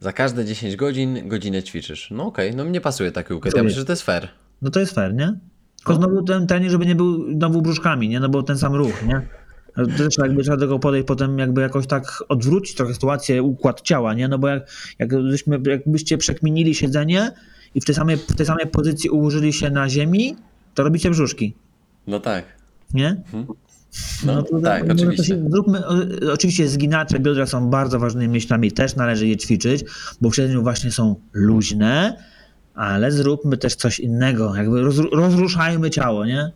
Za 0.00 0.12
każde 0.12 0.44
10 0.44 0.76
godzin 0.76 1.28
godzinę 1.28 1.62
ćwiczysz. 1.62 2.10
No 2.10 2.26
okej, 2.26 2.48
okay, 2.48 2.56
no 2.56 2.64
mnie 2.64 2.80
pasuje 2.80 3.12
taki 3.12 3.34
układ. 3.34 3.56
Ja 3.56 3.62
myślę, 3.62 3.78
że 3.78 3.84
to 3.84 3.92
jest 3.92 4.02
fair. 4.02 4.28
No 4.62 4.70
to 4.70 4.80
jest 4.80 4.94
fair, 4.94 5.14
nie? 5.14 5.38
Tylko 5.76 5.92
no. 5.92 5.98
znowu 5.98 6.22
ten 6.22 6.46
trening, 6.46 6.70
żeby 6.70 6.86
nie 6.86 6.94
był 6.94 7.32
znowu 7.32 7.62
brzuszkami, 7.62 8.08
nie? 8.08 8.20
No 8.20 8.28
bo 8.28 8.42
ten 8.42 8.58
sam 8.58 8.74
ruch, 8.74 9.06
nie? 9.06 9.28
Też 9.96 10.18
jakby 10.18 10.42
trzeba 10.42 10.56
do 10.56 10.60
tego 10.60 10.78
podejść 10.78 11.06
potem 11.06 11.38
jakby 11.38 11.60
jakoś 11.60 11.86
tak 11.86 12.24
odwrócić 12.28 12.76
trochę 12.76 12.94
sytuację, 12.94 13.42
układ 13.42 13.80
ciała, 13.80 14.14
nie? 14.14 14.28
No 14.28 14.38
bo 14.38 14.48
jak, 14.48 14.70
jakbyśmy, 14.98 15.60
jakbyście 15.66 16.18
przekminili 16.18 16.74
siedzenie, 16.74 17.32
i 17.74 17.80
w 17.80 17.84
tej 17.84 17.94
samej, 17.94 18.16
w 18.16 18.36
tej 18.36 18.46
samej 18.46 18.66
pozycji 18.66 19.10
ułożyli 19.10 19.52
się 19.52 19.70
na 19.70 19.88
ziemi, 19.88 20.36
to 20.74 20.82
robicie 20.82 21.10
brzuszki. 21.10 21.54
No 22.06 22.20
tak. 22.20 22.44
Nie? 22.94 23.08
Mhm. 23.08 23.46
No, 24.26 24.34
no 24.34 24.42
to, 24.42 24.60
tak, 24.60 24.84
oczywiście. 24.92 25.24
Się, 25.24 25.44
zróbmy, 25.50 25.86
oczywiście 26.32 26.68
zginacze 26.68 27.18
biodra 27.18 27.46
są 27.46 27.70
bardzo 27.70 27.98
ważnymi 27.98 28.28
myślami, 28.28 28.72
też 28.72 28.96
należy 28.96 29.26
je 29.26 29.36
ćwiczyć, 29.36 29.84
bo 30.20 30.30
w 30.30 30.36
siedzeniu 30.36 30.62
właśnie 30.62 30.90
są 30.90 31.14
luźne, 31.32 32.16
ale 32.74 33.12
zróbmy 33.12 33.56
też 33.56 33.74
coś 33.74 34.00
innego, 34.00 34.56
jakby 34.56 34.82
roz, 34.82 34.96
rozruszajmy 35.12 35.90
ciało, 35.90 36.26
nie? 36.26 36.52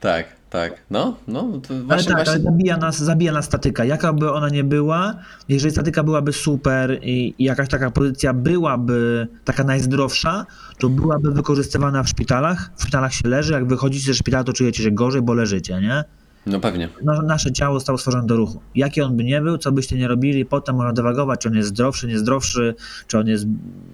Tak, 0.00 0.26
tak. 0.52 0.82
No, 0.90 1.16
no. 1.28 1.60
To 1.68 1.74
właśnie, 1.74 1.86
ale 1.88 2.04
tak, 2.04 2.14
właśnie... 2.14 2.32
ale 2.32 2.42
zabija 2.42 2.76
nas, 2.76 2.98
zabija 2.98 3.32
nas 3.32 3.44
statyka. 3.44 3.84
Jaka 3.84 4.12
by 4.12 4.32
ona 4.32 4.48
nie 4.48 4.64
była, 4.64 5.14
jeżeli 5.48 5.72
statyka 5.72 6.02
byłaby 6.02 6.32
super 6.32 6.98
i, 7.02 7.34
i 7.38 7.44
jakaś 7.44 7.68
taka 7.68 7.90
pozycja 7.90 8.32
byłaby 8.32 9.28
taka 9.44 9.64
najzdrowsza, 9.64 10.46
to 10.78 10.88
byłaby 10.88 11.32
wykorzystywana 11.32 12.02
w 12.02 12.08
szpitalach. 12.08 12.70
W 12.76 12.82
szpitalach 12.82 13.14
się 13.14 13.28
leży, 13.28 13.52
jak 13.52 13.66
wychodzicie 13.66 14.06
ze 14.06 14.14
szpitala, 14.14 14.44
to 14.44 14.52
czujecie 14.52 14.82
się 14.82 14.90
gorzej, 14.90 15.22
bo 15.22 15.34
leżycie, 15.34 15.80
nie? 15.80 16.04
No 16.46 16.60
pewnie. 16.60 16.88
Nasze 17.26 17.52
ciało 17.52 17.74
zostało 17.74 17.98
stworzone 17.98 18.26
do 18.26 18.36
ruchu. 18.36 18.60
Jaki 18.74 19.02
on 19.02 19.16
by 19.16 19.24
nie 19.24 19.40
był, 19.40 19.58
co 19.58 19.72
byście 19.72 19.96
nie 19.96 20.08
robili, 20.08 20.44
potem 20.44 20.76
można 20.76 20.92
dywagować, 20.92 21.40
czy 21.40 21.48
on 21.48 21.54
jest 21.54 21.68
zdrowszy, 21.68 22.06
niezdrowszy, 22.06 22.74
czy 23.06 23.18
on 23.18 23.26
jest, 23.26 23.46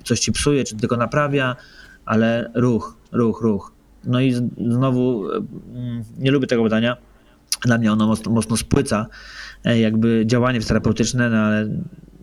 coś 0.05 0.21
ci 0.21 0.33
psuje, 0.33 0.65
czy 0.65 0.77
tylko 0.77 0.97
naprawia, 0.97 1.57
ale 2.05 2.51
ruch, 2.55 2.97
ruch, 3.13 3.41
ruch. 3.43 3.78
No 4.09 4.21
i 4.21 4.33
znowu 4.59 5.33
mm, 5.33 6.05
nie 6.19 6.31
lubię 6.31 6.47
tego 6.47 6.63
badania. 6.63 6.97
Dla 7.63 7.79
mnie 7.79 7.93
ono 7.93 8.07
mocno, 8.07 8.33
mocno 8.33 8.57
spłyca 8.57 9.07
e, 9.65 9.81
jakby 9.81 10.23
działanie 10.27 10.61
terapeutyczne, 10.61 11.31
no 11.31 11.37
ale 11.37 11.69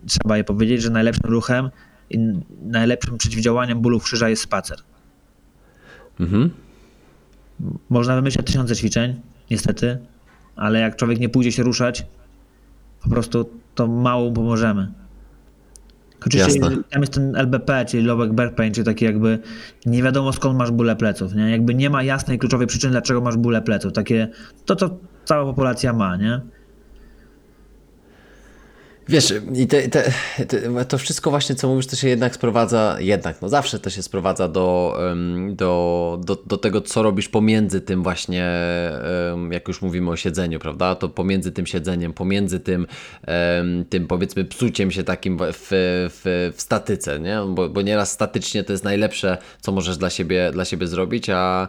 trzeba 0.06 0.36
je 0.36 0.44
powiedzieć, 0.44 0.82
że 0.82 0.90
najlepszym 0.90 1.30
ruchem 1.30 1.70
i 2.10 2.18
najlepszym 2.62 3.18
przeciwdziałaniem 3.18 3.80
bólu 3.80 4.00
krzyża 4.00 4.28
jest 4.28 4.42
spacer. 4.42 4.78
Mhm. 6.20 6.50
Można 7.90 8.16
wymyślać 8.16 8.46
tysiące 8.46 8.76
ćwiczeń, 8.76 9.20
niestety, 9.50 9.98
ale 10.56 10.80
jak 10.80 10.96
człowiek 10.96 11.20
nie 11.20 11.28
pójdzie 11.28 11.52
się 11.52 11.62
ruszać, 11.62 12.06
po 13.02 13.10
prostu 13.10 13.50
to 13.74 13.86
mało 13.86 14.32
pomożemy. 14.32 14.92
Oczywiście 16.26 16.60
Jasne. 16.60 16.82
tam 16.90 17.00
jest 17.00 17.12
ten 17.12 17.36
LBP, 17.36 17.84
czyli 17.84 18.02
lower 18.02 18.32
back 18.32 18.54
pain, 18.54 18.74
czyli 18.74 18.84
taki 18.84 19.04
jakby 19.04 19.38
nie 19.86 20.02
wiadomo 20.02 20.32
skąd 20.32 20.58
masz 20.58 20.70
bóle 20.70 20.96
pleców, 20.96 21.34
nie? 21.34 21.50
Jakby 21.50 21.74
nie 21.74 21.90
ma 21.90 22.02
jasnej, 22.02 22.38
kluczowej 22.38 22.66
przyczyny, 22.66 22.90
dlaczego 22.90 23.20
masz 23.20 23.36
bóle 23.36 23.62
pleców. 23.62 23.92
Takie, 23.92 24.28
to 24.64 24.76
co 24.76 24.98
cała 25.24 25.44
populacja 25.44 25.92
ma, 25.92 26.16
nie? 26.16 26.40
Wiesz, 29.08 29.34
i 29.54 29.66
te, 29.66 29.88
te, 29.88 30.12
te, 30.48 30.84
to 30.84 30.98
wszystko 30.98 31.30
właśnie, 31.30 31.54
co 31.54 31.68
mówisz, 31.68 31.86
to 31.86 31.96
się 31.96 32.08
jednak 32.08 32.34
sprowadza, 32.34 32.96
jednak, 33.00 33.42
no 33.42 33.48
zawsze 33.48 33.78
to 33.78 33.90
się 33.90 34.02
sprowadza 34.02 34.48
do, 34.48 34.98
do, 35.50 36.20
do, 36.24 36.36
do 36.46 36.56
tego, 36.56 36.80
co 36.80 37.02
robisz 37.02 37.28
pomiędzy 37.28 37.80
tym 37.80 38.02
właśnie, 38.02 38.50
jak 39.50 39.68
już 39.68 39.82
mówimy 39.82 40.10
o 40.10 40.16
siedzeniu, 40.16 40.58
prawda, 40.58 40.94
to 40.94 41.08
pomiędzy 41.08 41.52
tym 41.52 41.66
siedzeniem, 41.66 42.12
pomiędzy 42.12 42.60
tym, 42.60 42.86
tym 43.90 44.06
powiedzmy 44.06 44.44
psuciem 44.44 44.90
się 44.90 45.04
takim 45.04 45.38
w, 45.38 45.42
w, 45.50 46.52
w 46.56 46.60
statyce, 46.62 47.20
nie, 47.20 47.38
bo, 47.48 47.68
bo 47.68 47.82
nieraz 47.82 48.12
statycznie 48.12 48.64
to 48.64 48.72
jest 48.72 48.84
najlepsze, 48.84 49.38
co 49.60 49.72
możesz 49.72 49.96
dla 49.96 50.10
siebie, 50.10 50.50
dla 50.52 50.64
siebie 50.64 50.86
zrobić, 50.86 51.30
a, 51.30 51.68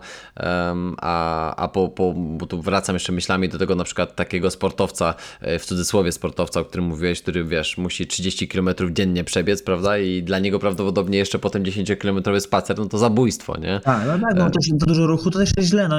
a, 0.97 1.55
a 1.55 1.68
po, 1.68 1.89
po, 1.89 2.14
bo 2.14 2.45
tu 2.45 2.61
wracam 2.61 2.95
jeszcze 2.95 3.11
myślami 3.11 3.49
do 3.49 3.57
tego 3.57 3.76
na 3.76 3.84
przykład 3.84 4.15
takiego 4.15 4.51
sportowca, 4.51 5.14
e, 5.41 5.59
w 5.59 5.65
cudzysłowie 5.65 6.11
sportowca, 6.11 6.59
o 6.59 6.65
którym 6.65 6.85
mówiłeś, 6.85 7.22
który 7.28 7.45
wiesz, 7.45 7.78
musi 7.78 8.08
30 8.08 8.48
km 8.48 8.70
dziennie 8.91 9.24
przebiec, 9.24 9.64
prawda? 9.64 9.98
I 9.98 10.24
dla 10.24 10.40
niego 10.40 10.60
prawdopodobnie 10.60 11.18
jeszcze 11.18 11.40
potem 11.40 11.64
10-kilometrowy 11.64 12.40
spacer, 12.40 12.78
no 12.78 12.86
to 12.86 12.98
zabójstwo, 12.98 13.58
nie? 13.58 13.80
Tak, 13.84 14.08
no 14.08 14.28
tak, 14.28 14.36
no 14.38 14.49
to, 14.49 14.60
to 14.80 14.86
dużo 14.86 15.08
ruchu 15.08 15.32
to 15.32 15.40
też 15.40 15.52
jest 15.58 15.70
źle. 15.70 15.88
No. 15.88 15.95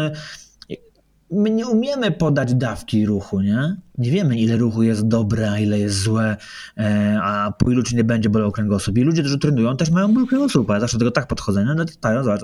My 1.31 1.51
nie 1.51 1.67
umiemy 1.67 2.11
podać 2.11 2.55
dawki 2.55 3.07
ruchu, 3.07 3.41
nie? 3.41 3.77
Nie 3.99 4.11
wiemy, 4.11 4.39
ile 4.39 4.57
ruchu 4.57 4.83
jest 4.83 5.09
dobre, 5.09 5.51
a 5.51 5.59
ile 5.59 5.79
jest 5.79 6.03
złe, 6.03 6.37
e, 6.79 7.19
a 7.23 7.53
po 7.53 7.71
ilu 7.71 7.83
czy 7.83 7.97
nie 7.97 8.05
będzie 8.05 8.29
bolał 8.29 8.53
kręgosłup. 8.53 8.99
I 8.99 9.03
ludzie, 9.03 9.23
którzy 9.23 9.39
trenują, 9.39 9.77
też 9.77 9.91
mają 9.91 10.15
ból 10.15 10.27
kręgosłupa. 10.27 10.75
Ja 10.75 10.81
zawsze 10.81 10.99
do 10.99 10.99
tego 10.99 11.11
tak 11.11 11.27
podchodzę, 11.27 11.65
no, 11.65 11.75
no 11.75 11.85
tak, 12.01 12.15
no 12.15 12.25
zobacz, 12.25 12.43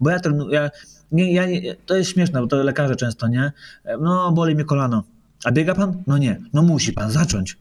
bo 0.00 0.10
ja 0.10 0.20
trenuję, 0.20 0.54
ja, 0.54 0.70
nie, 1.12 1.32
ja, 1.32 1.74
to 1.86 1.96
jest 1.96 2.10
śmieszne, 2.10 2.40
bo 2.40 2.46
to 2.46 2.56
lekarze 2.56 2.96
często, 2.96 3.28
nie? 3.28 3.52
No, 4.00 4.32
boli 4.32 4.54
mnie 4.54 4.64
kolano. 4.64 5.04
A 5.44 5.52
biega 5.52 5.74
pan? 5.74 6.02
No 6.06 6.18
nie. 6.18 6.40
No 6.52 6.62
musi 6.62 6.92
pan 6.92 7.10
zacząć. 7.10 7.56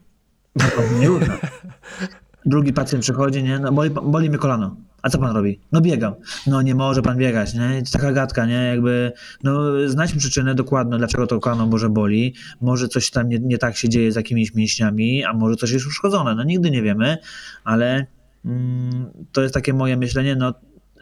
Drugi 2.45 2.73
pacjent 2.73 3.03
przychodzi, 3.03 3.43
nie? 3.43 3.59
No 3.59 3.71
boli, 3.71 3.89
boli 3.89 4.29
mnie 4.29 4.37
kolano. 4.37 4.75
A 5.01 5.09
co 5.09 5.17
pan 5.17 5.35
robi? 5.35 5.59
No 5.71 5.81
biegam. 5.81 6.13
No 6.47 6.61
nie 6.61 6.75
może 6.75 7.01
pan 7.01 7.17
biegać, 7.17 7.53
nie? 7.53 7.81
Taka 7.91 8.11
gadka, 8.11 8.45
nie? 8.45 8.53
Jakby, 8.53 9.11
no 9.43 9.61
znajdźmy 9.89 10.19
przyczynę 10.19 10.55
dokładną, 10.55 10.97
dlaczego 10.97 11.27
to 11.27 11.39
kolano 11.39 11.65
może 11.65 11.89
boli. 11.89 12.33
Może 12.61 12.87
coś 12.87 13.11
tam 13.11 13.29
nie, 13.29 13.39
nie 13.39 13.57
tak 13.57 13.77
się 13.77 13.89
dzieje 13.89 14.11
z 14.11 14.15
jakimiś 14.15 14.53
mięśniami, 14.53 15.23
a 15.23 15.33
może 15.33 15.55
coś 15.55 15.71
jest 15.71 15.87
uszkodzone. 15.87 16.35
No 16.35 16.43
nigdy 16.43 16.71
nie 16.71 16.81
wiemy, 16.81 17.17
ale 17.63 18.05
mm, 18.45 19.05
to 19.31 19.41
jest 19.41 19.53
takie 19.53 19.73
moje 19.73 19.97
myślenie, 19.97 20.35
no 20.35 20.53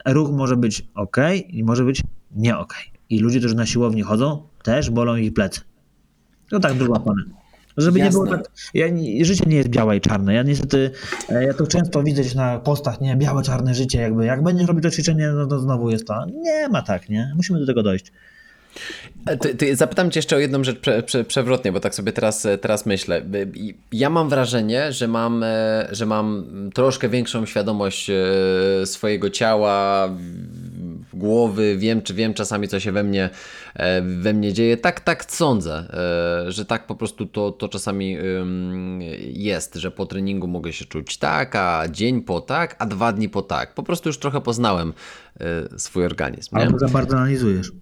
ruch 0.06 0.30
może 0.30 0.56
być 0.56 0.88
ok 0.94 1.16
i 1.48 1.64
może 1.64 1.84
być 1.84 2.02
nie 2.36 2.58
ok. 2.58 2.74
I 3.10 3.20
ludzie, 3.20 3.38
którzy 3.38 3.54
na 3.54 3.66
siłowni 3.66 4.02
chodzą, 4.02 4.48
też 4.62 4.90
bolą 4.90 5.16
ich 5.16 5.34
plecy. 5.34 5.60
No 6.52 6.60
tak 6.60 6.74
druga 6.74 7.00
pana. 7.00 7.43
Żeby 7.76 7.98
Jasne. 7.98 8.20
nie 8.20 8.24
było 8.24 8.36
tak. 8.36 8.50
Ja, 8.74 8.86
życie 9.24 9.44
nie 9.46 9.56
jest 9.56 9.68
białe 9.68 9.96
i 9.96 10.00
czarne. 10.00 10.34
Ja 10.34 10.42
niestety, 10.42 10.90
e, 11.28 11.44
ja 11.44 11.54
to 11.54 11.66
często 11.66 12.02
widzę 12.02 12.22
na 12.36 12.58
postach, 12.58 13.00
nie, 13.00 13.16
białe, 13.16 13.42
czarne 13.42 13.74
życie, 13.74 14.00
jakby 14.00 14.26
jak 14.26 14.42
będziesz 14.42 14.68
robić 14.68 14.82
to 14.82 14.90
ćwiczenie, 14.90 15.28
no 15.28 15.46
to 15.46 15.58
znowu 15.58 15.90
jest 15.90 16.06
to. 16.06 16.26
Nie 16.26 16.68
ma 16.68 16.82
tak, 16.82 17.08
nie? 17.08 17.32
Musimy 17.36 17.60
do 17.60 17.66
tego 17.66 17.82
dojść. 17.82 18.12
E, 19.26 19.36
ty, 19.36 19.54
ty, 19.54 19.76
zapytam 19.76 20.10
cię 20.10 20.18
jeszcze 20.18 20.36
o 20.36 20.38
jedną 20.38 20.64
rzecz 20.64 20.78
prze, 20.78 21.02
prze, 21.02 21.24
przewrotnie, 21.24 21.72
bo 21.72 21.80
tak 21.80 21.94
sobie 21.94 22.12
teraz, 22.12 22.46
e, 22.46 22.58
teraz 22.58 22.86
myślę. 22.86 23.22
Ja 23.92 24.10
mam 24.10 24.28
wrażenie, 24.28 24.92
że 24.92 25.08
mam, 25.08 25.44
że 25.90 26.06
mam 26.06 26.44
troszkę 26.74 27.08
większą 27.08 27.46
świadomość 27.46 28.10
swojego 28.84 29.30
ciała, 29.30 30.08
głowy, 31.14 31.76
wiem, 31.76 32.02
czy 32.02 32.14
wiem 32.14 32.34
czasami, 32.34 32.68
co 32.68 32.80
się 32.80 32.92
we 32.92 33.02
mnie, 33.02 33.30
we 34.02 34.32
mnie 34.32 34.52
dzieje. 34.52 34.76
Tak, 34.76 35.00
tak 35.00 35.32
sądzę, 35.32 35.86
że 36.48 36.64
tak 36.64 36.86
po 36.86 36.94
prostu 36.94 37.26
to, 37.26 37.52
to 37.52 37.68
czasami 37.68 38.16
jest, 39.20 39.74
że 39.74 39.90
po 39.90 40.06
treningu 40.06 40.46
mogę 40.46 40.72
się 40.72 40.84
czuć 40.84 41.18
tak, 41.18 41.56
a 41.56 41.88
dzień 41.88 42.22
po 42.22 42.40
tak, 42.40 42.76
a 42.78 42.86
dwa 42.86 43.12
dni 43.12 43.28
po 43.28 43.42
tak. 43.42 43.74
Po 43.74 43.82
prostu 43.82 44.08
już 44.08 44.18
trochę 44.18 44.40
poznałem 44.40 44.92
swój 45.76 46.04
organizm. 46.04 46.56
Nie? 46.56 46.62
Albo 46.62 46.78
za 46.78 46.88
bardzo 46.88 47.16
analizujesz. 47.16 47.72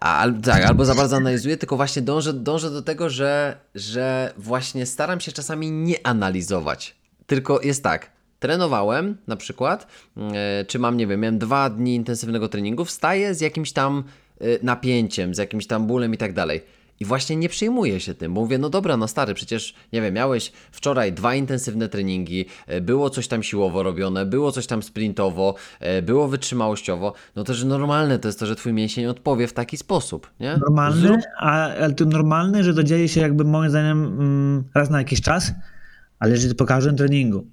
A, 0.00 0.26
tak, 0.44 0.64
albo 0.64 0.84
za 0.84 0.94
bardzo 0.94 1.16
analizuję, 1.16 1.56
tylko 1.56 1.76
właśnie 1.76 2.02
dążę, 2.02 2.32
dążę 2.32 2.70
do 2.70 2.82
tego, 2.82 3.10
że, 3.10 3.56
że 3.74 4.32
właśnie 4.36 4.86
staram 4.86 5.20
się 5.20 5.32
czasami 5.32 5.70
nie 5.70 6.06
analizować. 6.06 6.96
Tylko 7.26 7.60
jest 7.60 7.82
tak, 7.82 8.10
trenowałem 8.44 9.16
na 9.26 9.36
przykład, 9.36 9.86
e, 10.16 10.64
czy 10.64 10.78
mam, 10.78 10.96
nie 10.96 11.06
wiem, 11.06 11.20
miałem 11.20 11.38
dwa 11.38 11.70
dni 11.70 11.94
intensywnego 11.94 12.48
treningu, 12.48 12.84
wstaję 12.84 13.34
z 13.34 13.40
jakimś 13.40 13.72
tam 13.72 14.04
e, 14.40 14.44
napięciem, 14.62 15.34
z 15.34 15.38
jakimś 15.38 15.66
tam 15.66 15.86
bólem 15.86 16.14
i 16.14 16.16
tak 16.16 16.32
dalej 16.32 16.60
i 17.00 17.04
właśnie 17.04 17.36
nie 17.36 17.48
przyjmuję 17.48 18.00
się 18.00 18.14
tym, 18.14 18.34
bo 18.34 18.40
mówię, 18.40 18.58
no 18.58 18.70
dobra, 18.70 18.96
no 18.96 19.08
stary, 19.08 19.34
przecież, 19.34 19.74
nie 19.92 20.02
wiem, 20.02 20.14
miałeś 20.14 20.52
wczoraj 20.72 21.12
dwa 21.12 21.34
intensywne 21.34 21.88
treningi, 21.88 22.46
e, 22.66 22.80
było 22.80 23.10
coś 23.10 23.28
tam 23.28 23.42
siłowo 23.42 23.82
robione, 23.82 24.26
było 24.26 24.52
coś 24.52 24.66
tam 24.66 24.82
sprintowo, 24.82 25.54
było 26.02 26.28
wytrzymałościowo, 26.28 27.12
no 27.36 27.44
to, 27.44 27.54
że 27.54 27.66
normalne 27.66 28.18
to 28.18 28.28
jest 28.28 28.40
to, 28.40 28.46
że 28.46 28.56
twój 28.56 28.72
mięsień 28.72 29.06
odpowie 29.06 29.46
w 29.46 29.52
taki 29.52 29.76
sposób, 29.76 30.30
nie? 30.40 30.56
Normalny, 30.56 31.00
Zrób... 31.00 31.20
a, 31.38 31.68
ale 31.68 31.94
to 31.94 32.04
normalne, 32.04 32.64
że 32.64 32.74
to 32.74 32.84
dzieje 32.84 33.08
się 33.08 33.20
jakby 33.20 33.44
moim 33.44 33.70
zdaniem 33.70 34.04
mm, 34.04 34.64
raz 34.74 34.90
na 34.90 34.98
jakiś 34.98 35.20
czas, 35.20 35.52
ale 36.18 36.32
jeżeli 36.32 36.54
po 36.54 36.66
każdym 36.66 36.96
treningu, 36.96 37.46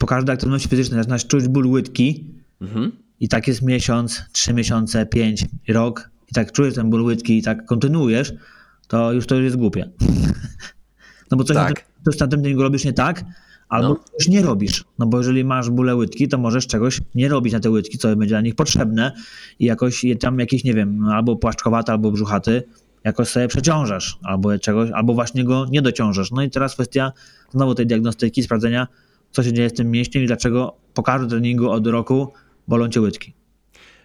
po 0.00 0.06
każdej 0.06 0.34
aktywności 0.34 0.68
fizycznej 0.68 1.00
zaczynasz 1.00 1.26
czuć 1.26 1.48
ból 1.48 1.66
łydki 1.66 2.24
mhm. 2.60 2.92
i 3.20 3.28
tak 3.28 3.48
jest 3.48 3.62
miesiąc, 3.62 4.22
trzy 4.32 4.54
miesiące, 4.54 5.06
pięć, 5.06 5.44
rok 5.68 6.10
i 6.30 6.34
tak 6.34 6.52
czujesz 6.52 6.74
ten 6.74 6.90
ból 6.90 7.02
łydki 7.02 7.38
i 7.38 7.42
tak 7.42 7.66
kontynuujesz, 7.66 8.32
to 8.88 9.12
już 9.12 9.26
to 9.26 9.34
jest 9.34 9.56
głupie. 9.56 9.90
No 11.30 11.36
bo 11.36 11.44
coś, 11.44 11.56
tak. 11.56 11.68
na, 11.68 11.74
tym, 11.74 11.84
coś 12.04 12.18
na 12.20 12.28
tym 12.28 12.40
treningu 12.40 12.62
robisz 12.62 12.84
nie 12.84 12.92
tak, 12.92 13.24
albo 13.68 13.88
no. 13.88 14.00
coś 14.18 14.28
nie 14.28 14.42
robisz. 14.42 14.84
No 14.98 15.06
bo 15.06 15.18
jeżeli 15.18 15.44
masz 15.44 15.70
bóle 15.70 15.96
łydki, 15.96 16.28
to 16.28 16.38
możesz 16.38 16.66
czegoś 16.66 17.00
nie 17.14 17.28
robić 17.28 17.52
na 17.52 17.60
te 17.60 17.70
łydki, 17.70 17.98
co 17.98 18.08
będzie 18.08 18.34
dla 18.34 18.40
nich 18.40 18.54
potrzebne 18.54 19.12
i 19.58 19.64
jakoś 19.64 20.04
tam 20.20 20.38
jakieś, 20.38 20.64
nie 20.64 20.74
wiem, 20.74 21.04
albo 21.04 21.36
płaszczkowaty, 21.36 21.92
albo 21.92 22.12
brzuchaty, 22.12 22.62
jakoś 23.04 23.28
sobie 23.28 23.48
przeciążasz, 23.48 24.18
albo 24.22 24.58
czegoś, 24.58 24.90
albo 24.90 25.14
właśnie 25.14 25.44
go 25.44 25.66
nie 25.70 25.82
dociążasz. 25.82 26.30
No 26.30 26.42
i 26.42 26.50
teraz 26.50 26.74
kwestia 26.74 27.12
znowu 27.50 27.74
tej 27.74 27.86
diagnostyki, 27.86 28.42
sprawdzenia, 28.42 28.86
co 29.30 29.42
się 29.42 29.52
dzieje 29.52 29.70
z 29.70 29.72
tym 29.72 29.90
mięśniem 29.90 30.24
i 30.24 30.26
dlaczego 30.26 30.76
po 30.94 31.02
każdym 31.02 31.30
treningu 31.30 31.70
od 31.70 31.86
roku 31.86 32.32
bolą 32.68 32.88
cię 32.88 33.00
łydki. 33.00 33.34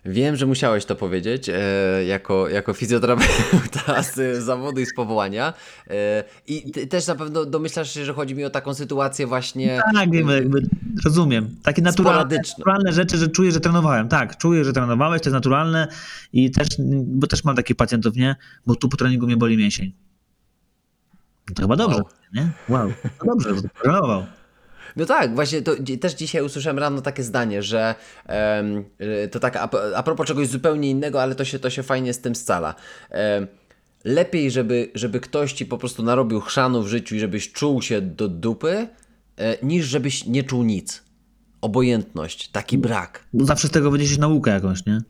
Wiem, 0.05 0.35
że 0.35 0.45
musiałeś 0.45 0.85
to 0.85 0.95
powiedzieć 0.95 1.49
e, 1.49 1.59
jako, 2.05 2.49
jako 2.49 2.73
fizjoterapeuta 2.73 4.03
z 4.13 4.43
zawodu 4.43 4.81
i 4.81 4.85
z 4.85 4.95
powołania. 4.95 5.53
E, 5.89 6.23
I 6.47 6.71
ty 6.71 6.87
też 6.87 7.07
na 7.07 7.15
pewno 7.15 7.45
domyślasz 7.45 7.93
się, 7.93 8.05
że 8.05 8.13
chodzi 8.13 8.35
mi 8.35 8.45
o 8.45 8.49
taką 8.49 8.73
sytuację 8.73 9.27
właśnie. 9.27 9.81
Tak, 9.93 10.11
wiem, 10.11 10.29
jakby 10.29 10.61
rozumiem. 11.05 11.55
Takie 11.63 11.81
naturalne, 11.81 12.37
naturalne 12.57 12.93
rzeczy, 12.93 13.17
że 13.17 13.27
czuję, 13.27 13.51
że 13.51 13.59
trenowałem. 13.59 14.07
Tak, 14.07 14.37
czuję, 14.37 14.65
że 14.65 14.73
trenowałeś, 14.73 15.21
to 15.21 15.29
jest 15.29 15.33
naturalne 15.33 15.87
i 16.33 16.51
też, 16.51 16.67
bo 17.05 17.27
też 17.27 17.43
mam 17.43 17.55
takich 17.55 17.75
pacjentów, 17.75 18.15
nie? 18.15 18.35
Bo 18.65 18.75
tu 18.75 18.89
po 18.89 18.97
treningu 18.97 19.25
mnie 19.25 19.37
boli 19.37 19.57
mięsień. 19.57 19.93
To 21.55 21.61
chyba 21.61 21.75
dobrze, 21.75 21.97
wow. 21.97 22.09
nie? 22.33 22.49
Wow, 22.69 22.91
to 23.19 23.25
dobrze, 23.25 23.69
trenował. 23.81 24.25
No 24.97 25.05
tak, 25.05 25.35
właśnie 25.35 25.61
to 25.61 25.71
też 26.01 26.13
dzisiaj 26.13 26.41
usłyszałem 26.41 26.79
rano 26.79 27.01
takie 27.01 27.23
zdanie, 27.23 27.63
że 27.63 27.95
um, 28.29 28.85
to 29.31 29.39
tak 29.39 29.55
a, 29.55 29.69
a 29.95 30.03
propos 30.03 30.27
czegoś 30.27 30.47
zupełnie 30.47 30.89
innego, 30.89 31.21
ale 31.21 31.35
to 31.35 31.45
się, 31.45 31.59
to 31.59 31.69
się 31.69 31.83
fajnie 31.83 32.13
z 32.13 32.19
tym 32.19 32.35
scala. 32.35 32.75
Um, 33.11 33.47
lepiej, 34.05 34.51
żeby, 34.51 34.91
żeby 34.95 35.19
ktoś 35.19 35.53
ci 35.53 35.65
po 35.65 35.77
prostu 35.77 36.03
narobił 36.03 36.41
chrzanu 36.41 36.83
w 36.83 36.87
życiu 36.87 37.15
i 37.15 37.19
żebyś 37.19 37.51
czuł 37.51 37.81
się 37.81 38.01
do 38.01 38.27
dupy, 38.27 38.87
e, 39.37 39.57
niż 39.65 39.85
żebyś 39.85 40.25
nie 40.25 40.43
czuł 40.43 40.63
nic. 40.63 41.03
Obojętność, 41.61 42.47
taki 42.47 42.77
brak. 42.77 43.23
Zawsze 43.33 43.67
z 43.67 43.71
tego 43.71 43.91
będziesz 43.91 44.17
naukę 44.17 44.51
jakąś, 44.51 44.85
nie? 44.85 45.01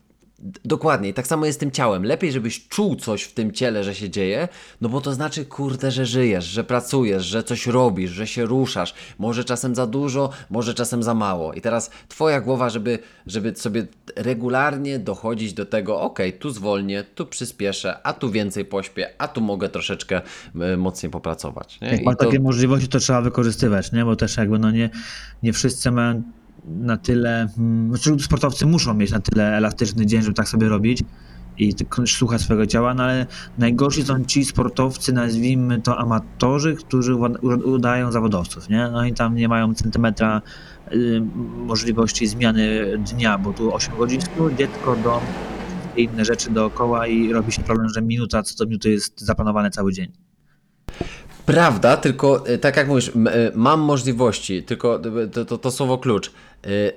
Dokładnie, 0.64 1.14
tak 1.14 1.26
samo 1.26 1.46
jest 1.46 1.58
z 1.58 1.60
tym 1.60 1.70
ciałem. 1.70 2.04
Lepiej, 2.04 2.32
żebyś 2.32 2.68
czuł 2.68 2.96
coś 2.96 3.22
w 3.22 3.34
tym 3.34 3.52
ciele, 3.52 3.84
że 3.84 3.94
się 3.94 4.10
dzieje, 4.10 4.48
no 4.80 4.88
bo 4.88 5.00
to 5.00 5.14
znaczy, 5.14 5.44
kurde, 5.44 5.90
że 5.90 6.06
żyjesz, 6.06 6.44
że 6.44 6.64
pracujesz, 6.64 7.24
że 7.24 7.42
coś 7.42 7.66
robisz, 7.66 8.10
że 8.10 8.26
się 8.26 8.44
ruszasz. 8.44 8.94
Może 9.18 9.44
czasem 9.44 9.74
za 9.74 9.86
dużo, 9.86 10.30
może 10.50 10.74
czasem 10.74 11.02
za 11.02 11.14
mało. 11.14 11.52
I 11.52 11.60
teraz 11.60 11.90
twoja 12.08 12.40
głowa, 12.40 12.70
żeby, 12.70 12.98
żeby 13.26 13.54
sobie 13.56 13.86
regularnie 14.16 14.98
dochodzić 14.98 15.52
do 15.52 15.66
tego, 15.66 16.00
ok, 16.00 16.18
tu 16.38 16.50
zwolnię, 16.50 17.04
tu 17.14 17.26
przyspieszę, 17.26 18.06
a 18.06 18.12
tu 18.12 18.30
więcej 18.30 18.64
pośpię, 18.64 19.10
a 19.18 19.28
tu 19.28 19.40
mogę 19.40 19.68
troszeczkę 19.68 20.20
e, 20.60 20.76
mocniej 20.76 21.10
popracować. 21.10 21.80
Nie? 21.80 21.88
Jak 21.88 22.04
ma 22.04 22.14
to... 22.14 22.24
takie 22.24 22.40
możliwości, 22.40 22.88
to 22.88 22.98
trzeba 22.98 23.20
wykorzystywać, 23.20 23.92
nie? 23.92 24.04
bo 24.04 24.16
też 24.16 24.36
jakby 24.36 24.58
no 24.58 24.70
nie, 24.70 24.90
nie 25.42 25.52
wszyscy 25.52 25.90
mają 25.90 26.22
na 26.66 26.96
tyle, 26.96 27.48
hmm, 27.56 27.96
znaczy 27.96 28.24
sportowcy 28.24 28.66
muszą 28.66 28.94
mieć 28.94 29.10
na 29.10 29.20
tyle 29.20 29.56
elastyczny 29.56 30.06
dzień, 30.06 30.22
żeby 30.22 30.34
tak 30.34 30.48
sobie 30.48 30.68
robić 30.68 31.02
i 31.58 31.74
słuchać 32.06 32.40
swojego 32.40 32.66
ciała, 32.66 32.94
no 32.94 33.02
ale 33.02 33.26
najgorsi 33.58 34.02
są 34.02 34.24
ci 34.24 34.44
sportowcy, 34.44 35.12
nazwijmy 35.12 35.80
to 35.80 35.98
amatorzy, 35.98 36.76
którzy 36.76 37.14
udają 37.64 38.12
zawodowców, 38.12 38.68
nie? 38.68 38.88
No 38.92 39.04
i 39.04 39.12
tam 39.12 39.34
nie 39.34 39.48
mają 39.48 39.74
centymetra 39.74 40.42
y, 40.92 41.22
możliwości 41.56 42.26
zmiany 42.26 42.84
dnia, 42.98 43.38
bo 43.38 43.52
tu 43.52 43.74
8 43.74 43.96
godzin 43.96 44.20
dziecko, 44.58 44.96
dom, 45.04 45.20
inne 45.96 46.24
rzeczy 46.24 46.50
dookoła 46.50 47.06
i 47.06 47.32
robi 47.32 47.52
się 47.52 47.62
problem, 47.62 47.88
że 47.88 48.02
minuta 48.02 48.42
co 48.42 48.56
do 48.56 48.66
minuty 48.66 48.90
jest 48.90 49.20
zaplanowany 49.20 49.70
cały 49.70 49.92
dzień. 49.92 50.12
Prawda, 51.46 51.96
tylko 51.96 52.46
e, 52.46 52.58
tak 52.58 52.76
jak 52.76 52.88
mówisz, 52.88 53.08
e, 53.08 53.12
mam 53.54 53.80
możliwości, 53.80 54.62
tylko 54.62 55.00
to, 55.32 55.44
to, 55.44 55.58
to 55.58 55.70
słowo 55.70 55.98
klucz. 55.98 56.32
E, 56.66 56.92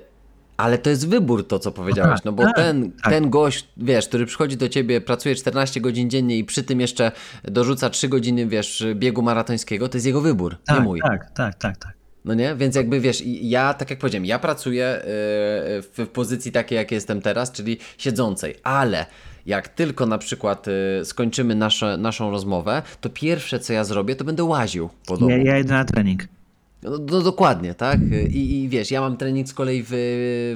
ale 0.56 0.78
to 0.78 0.90
jest 0.90 1.08
wybór 1.08 1.46
to, 1.48 1.58
co 1.58 1.72
powiedziałeś, 1.72 2.20
no 2.24 2.32
bo 2.32 2.42
tak, 2.42 2.56
ten, 2.56 2.92
tak. 2.92 3.12
ten 3.12 3.30
gość, 3.30 3.68
wiesz, 3.76 4.08
który 4.08 4.26
przychodzi 4.26 4.56
do 4.56 4.68
ciebie, 4.68 5.00
pracuje 5.00 5.34
14 5.34 5.80
godzin 5.80 6.10
dziennie 6.10 6.38
i 6.38 6.44
przy 6.44 6.62
tym 6.62 6.80
jeszcze 6.80 7.12
dorzuca 7.44 7.90
3 7.90 8.08
godziny, 8.08 8.46
wiesz, 8.46 8.86
biegu 8.94 9.22
maratońskiego, 9.22 9.88
to 9.88 9.96
jest 9.96 10.06
jego 10.06 10.20
wybór, 10.20 10.56
tak, 10.66 10.78
nie 10.78 10.84
mój. 10.84 11.00
Tak, 11.00 11.30
tak, 11.30 11.54
tak, 11.54 11.76
tak. 11.76 11.92
No 12.24 12.34
nie? 12.34 12.54
Więc 12.56 12.76
jakby 12.76 13.00
wiesz, 13.00 13.22
ja 13.26 13.74
tak 13.74 13.90
jak 13.90 13.98
powiedziałem, 13.98 14.26
ja 14.26 14.38
pracuję 14.38 15.00
w 15.04 16.06
pozycji 16.12 16.52
takiej, 16.52 16.76
jak 16.76 16.92
jestem 16.92 17.22
teraz, 17.22 17.52
czyli 17.52 17.78
siedzącej, 17.98 18.54
ale 18.62 19.06
jak 19.46 19.68
tylko 19.68 20.06
na 20.06 20.18
przykład 20.18 20.68
y, 20.68 21.04
skończymy 21.04 21.54
nasze, 21.54 21.96
naszą 21.96 22.30
rozmowę, 22.30 22.82
to 23.00 23.10
pierwsze 23.10 23.60
co 23.60 23.72
ja 23.72 23.84
zrobię, 23.84 24.16
to 24.16 24.24
będę 24.24 24.44
łaził 24.44 24.90
po 25.06 25.16
domu. 25.16 25.30
Ja, 25.30 25.36
ja 25.36 25.58
idę 25.58 25.72
na 25.72 25.84
trening. 25.84 26.22
No, 26.82 26.90
no, 27.10 27.20
dokładnie, 27.20 27.74
tak? 27.74 28.00
I, 28.30 28.62
I, 28.62 28.68
wiesz, 28.68 28.90
ja 28.90 29.00
mam 29.00 29.16
trening 29.16 29.48
z 29.48 29.54
kolei 29.54 29.82
w, 29.82 29.90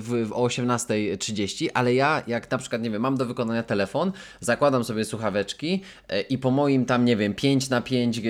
w, 0.01 0.29
w 0.29 0.31
18.30, 0.31 1.69
ale 1.75 1.95
ja 1.95 2.23
jak 2.27 2.51
na 2.51 2.59
przykład, 2.59 2.83
nie 2.83 2.91
wiem, 2.91 3.03
mam 3.03 3.17
do 3.17 3.27
wykonania 3.27 3.63
telefon, 3.63 4.13
zakładam 4.41 4.85
sobie 4.85 5.05
słuchaweczki 5.05 5.81
e, 6.09 6.21
i 6.21 6.39
po 6.39 6.51
moim 6.51 6.85
tam, 6.85 7.05
nie 7.05 7.17
wiem, 7.17 7.35
5 7.35 7.71
na 7.71 7.81
5 7.81 8.19
e, 8.19 8.23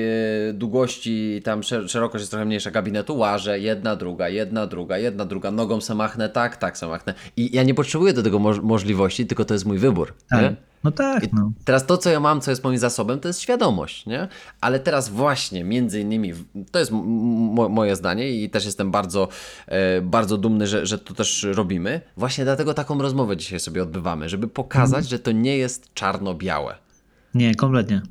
długości, 0.53 1.41
tam 1.45 1.63
szerokość 1.63 2.23
jest 2.23 2.31
trochę 2.31 2.45
mniejsza 2.45 2.71
gabinetu, 2.71 3.19
łażę, 3.19 3.59
jedna, 3.61 3.97
druga, 3.97 4.29
jedna, 4.29 4.67
druga, 4.67 4.99
jedna, 4.99 5.25
druga, 5.25 5.51
nogą 5.51 5.81
se 5.81 5.95
machnę, 5.95 6.29
tak, 6.29 6.57
tak 6.57 6.79
se 6.79 6.87
machnę. 6.87 7.15
I 7.37 7.57
ja 7.57 7.63
nie 7.63 7.75
potrzebuję 7.75 8.13
do 8.13 8.23
tego 8.23 8.39
mo 8.39 8.53
możliwości, 8.63 9.27
tylko 9.27 9.45
to 9.45 9.55
jest 9.55 9.67
mój 9.67 9.79
wybór. 9.79 10.15
Tak. 10.31 10.43
Nie? 10.43 10.74
No 10.85 10.91
tak. 10.91 11.33
No. 11.33 11.53
Teraz 11.65 11.87
to, 11.87 11.99
co 11.99 12.11
ja 12.11 12.21
mam, 12.21 12.41
co 12.41 12.51
jest 12.51 12.65
moim 12.65 12.79
zasobem, 12.79 13.21
to 13.21 13.29
jest 13.29 13.41
świadomość, 13.41 14.07
nie? 14.07 14.29
Ale 14.61 14.81
teraz 14.81 15.09
właśnie, 15.09 15.65
między 15.65 16.01
innymi, 16.01 16.33
to 16.71 16.79
jest 16.79 16.93
moje 17.71 17.97
zdanie 17.97 18.31
i 18.31 18.51
też 18.51 18.65
jestem 18.65 18.91
bardzo, 18.91 19.29
e, 19.67 20.01
bardzo 20.01 20.39
dumny, 20.39 20.67
że, 20.67 20.87
że 20.87 20.99
to 20.99 21.15
też 21.15 21.47
robimy. 21.53 22.01
Właśnie 22.17 22.45
dlatego 22.45 22.75
taką 22.75 22.99
rozmowę 22.99 23.37
dzisiaj 23.37 23.61
sobie 23.61 23.83
odbywamy, 23.83 24.29
żeby 24.29 24.49
pokazać, 24.49 25.05
mhm. 25.05 25.11
że 25.11 25.19
to 25.19 25.33
nie 25.33 25.57
jest 25.57 25.95
czarno-białe. 25.95 26.75
Nie, 27.35 27.55
kompletnie. 27.55 28.03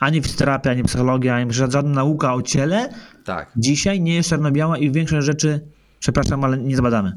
Ani 0.00 0.22
fizjoterapia, 0.22 0.70
ani 0.70 0.82
psychologia, 0.82 1.34
ani 1.34 1.52
żadna 1.52 1.82
nauka 1.82 2.34
o 2.34 2.42
ciele 2.42 2.88
tak. 3.24 3.52
dzisiaj 3.56 4.00
nie 4.00 4.14
jest 4.14 4.28
czarno-biała 4.28 4.78
i 4.78 4.90
większość 4.90 5.26
rzeczy, 5.26 5.60
przepraszam, 6.00 6.44
ale 6.44 6.58
nie 6.58 6.76
zbadamy. 6.76 7.12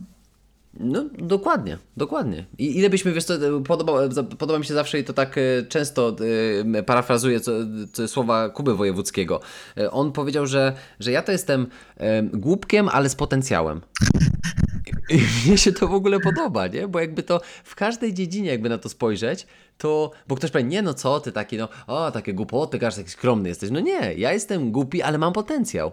No, 0.80 1.06
dokładnie, 1.18 1.78
dokładnie. 1.98 2.46
I 2.58 2.78
ile 2.78 2.90
byśmy, 2.90 3.14
wiesz, 3.14 3.26
to 3.26 3.34
podoba, 3.68 4.10
podoba 4.38 4.60
mi 4.60 4.66
się 4.66 4.74
zawsze 4.74 5.00
i 5.00 5.04
to 5.04 5.14
tak 5.14 5.38
e, 5.38 5.42
często 5.70 6.16
e, 6.76 6.84
parafrazuję 6.84 7.40
co, 7.40 7.52
co 7.94 8.08
słowa 8.08 8.50
Kuby 8.50 8.76
Wojewódzkiego. 8.76 9.40
E, 9.78 9.92
on 9.92 10.12
powiedział, 10.12 10.48
że, 10.48 10.74
że 11.00 11.12
ja 11.12 11.22
to 11.22 11.32
jestem 11.32 11.68
głupkiem, 12.34 12.90
ale 12.90 13.10
z 13.10 13.16
potencjałem. 13.16 13.82
I 15.10 15.48
mnie 15.48 15.58
się 15.58 15.72
to 15.72 15.88
w 15.88 15.94
ogóle 15.94 16.20
podoba, 16.20 16.68
nie? 16.68 16.88
Bo 16.88 17.00
jakby 17.00 17.24
to 17.24 17.42
w 17.64 17.76
każdej 17.76 18.14
dziedzinie 18.14 18.50
jakby 18.50 18.70
na 18.70 18.78
to 18.78 18.90
spojrzeć, 18.90 19.48
to, 19.78 20.12
bo 20.28 20.36
ktoś 20.36 20.52
powie, 20.52 20.64
nie 20.64 20.82
no 20.82 20.94
co 20.94 21.20
ty 21.20 21.32
taki, 21.32 21.58
no, 21.58 21.70
o 21.88 22.12
takie 22.12 22.34
głupoty, 22.34 22.80
każdy 22.80 23.02
taki 23.02 23.12
skromny 23.12 23.50
jesteś. 23.50 23.72
No 23.72 23.80
nie, 23.80 24.14
ja 24.14 24.34
jestem 24.34 24.72
głupi, 24.72 25.02
ale 25.02 25.18
mam 25.18 25.34
potencjał. 25.34 25.92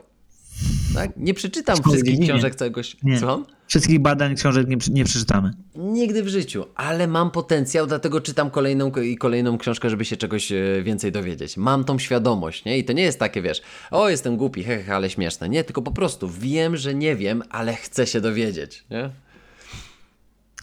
Tak? 0.95 1.11
Nie 1.17 1.35
przeczytam 1.35 1.77
wszystkich 1.89 2.21
książek 2.21 2.57
czegoś. 2.57 2.97
Nie. 3.03 3.19
Słucham? 3.19 3.45
Wszystkich 3.73 3.99
badań, 3.99 4.35
książek 4.35 4.69
nie, 4.69 4.77
nie 4.91 5.05
przeczytamy. 5.05 5.51
Nigdy 5.77 6.23
w 6.23 6.29
życiu, 6.29 6.65
ale 6.75 7.07
mam 7.07 7.31
potencjał, 7.31 7.87
dlatego 7.87 8.21
czytam 8.21 8.51
kolejną 8.51 8.91
i 8.91 9.17
kolejną 9.17 9.59
książkę, 9.59 9.91
żeby 9.91 10.05
się 10.05 10.17
czegoś 10.17 10.53
e, 10.53 10.83
więcej 10.83 11.13
dowiedzieć. 11.13 11.57
Mam 11.57 11.85
tą 11.85 11.99
świadomość, 11.99 12.65
nie? 12.65 12.79
I 12.79 12.85
to 12.85 12.93
nie 12.93 13.03
jest 13.03 13.19
takie, 13.19 13.43
wiesz, 13.43 13.63
o, 13.91 14.09
jestem 14.09 14.37
głupi, 14.37 14.65
he, 14.65 14.83
he, 14.83 14.95
ale 14.95 15.11
śmieszne. 15.11 15.49
Nie, 15.49 15.65
tylko 15.65 15.83
po 15.83 15.93
prostu 15.93 16.29
wiem, 16.29 16.77
że 16.77 16.95
nie 16.95 17.17
wiem, 17.17 17.43
ale 17.51 17.75
chcę 17.75 18.07
się 18.07 18.21
dowiedzieć, 18.21 18.85
nie? 18.91 19.11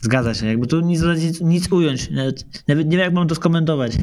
Zgadza 0.01 0.33
się, 0.33 0.45
jakby 0.45 0.67
tu 0.67 0.81
nic, 0.81 1.01
nic, 1.41 1.71
ująć, 1.71 2.09
nawet, 2.09 2.67
nawet 2.67 2.85
nie 2.85 2.97
wiem 2.97 3.05
jak 3.05 3.13
mam 3.13 3.27
to 3.27 3.35
skomentować. 3.35 3.91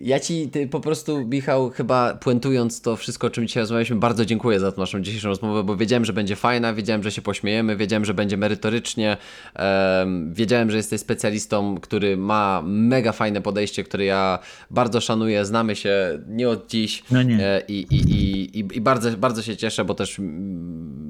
Ja 0.00 0.20
ci 0.20 0.50
po 0.70 0.80
prostu, 0.80 1.26
Michał, 1.26 1.70
chyba 1.70 2.14
puentując 2.14 2.80
to 2.80 2.96
wszystko, 2.96 3.26
o 3.26 3.30
czym 3.30 3.46
dzisiaj 3.46 3.62
rozmawialiśmy, 3.62 3.96
bardzo 3.96 4.24
dziękuję 4.24 4.60
za 4.60 4.72
naszą 4.76 5.00
dzisiejszą 5.00 5.28
rozmowę, 5.28 5.64
bo 5.64 5.76
wiedziałem, 5.76 6.04
że 6.04 6.12
będzie 6.12 6.36
fajna, 6.36 6.74
wiedziałem, 6.74 7.02
że 7.02 7.12
się 7.12 7.22
pośmiejemy, 7.22 7.76
wiedziałem, 7.76 8.04
że 8.04 8.14
będzie 8.14 8.36
merytorycznie, 8.36 9.16
em, 9.54 10.34
wiedziałem, 10.34 10.70
że 10.70 10.76
jesteś 10.76 11.00
specjalistą, 11.00 11.80
który 11.80 12.16
ma 12.16 12.62
mega 12.64 13.12
fajne 13.12 13.40
podejście, 13.40 13.84
które 13.84 14.04
ja 14.04 14.38
bardzo 14.70 15.00
szanuję, 15.00 15.44
znamy 15.44 15.76
się 15.76 16.18
nie 16.28 16.48
od 16.48 16.70
dziś 16.70 17.02
No 17.10 17.22
nie. 17.22 17.46
E, 17.46 17.62
i, 17.68 17.86
i, 17.90 17.96
i, 17.96 18.58
i, 18.58 18.64
i 18.72 18.80
bardzo, 18.80 19.10
bardzo 19.10 19.42
się 19.42 19.56
cieszę, 19.56 19.84
bo 19.84 19.94
też 19.94 20.18
mm, 20.18 21.03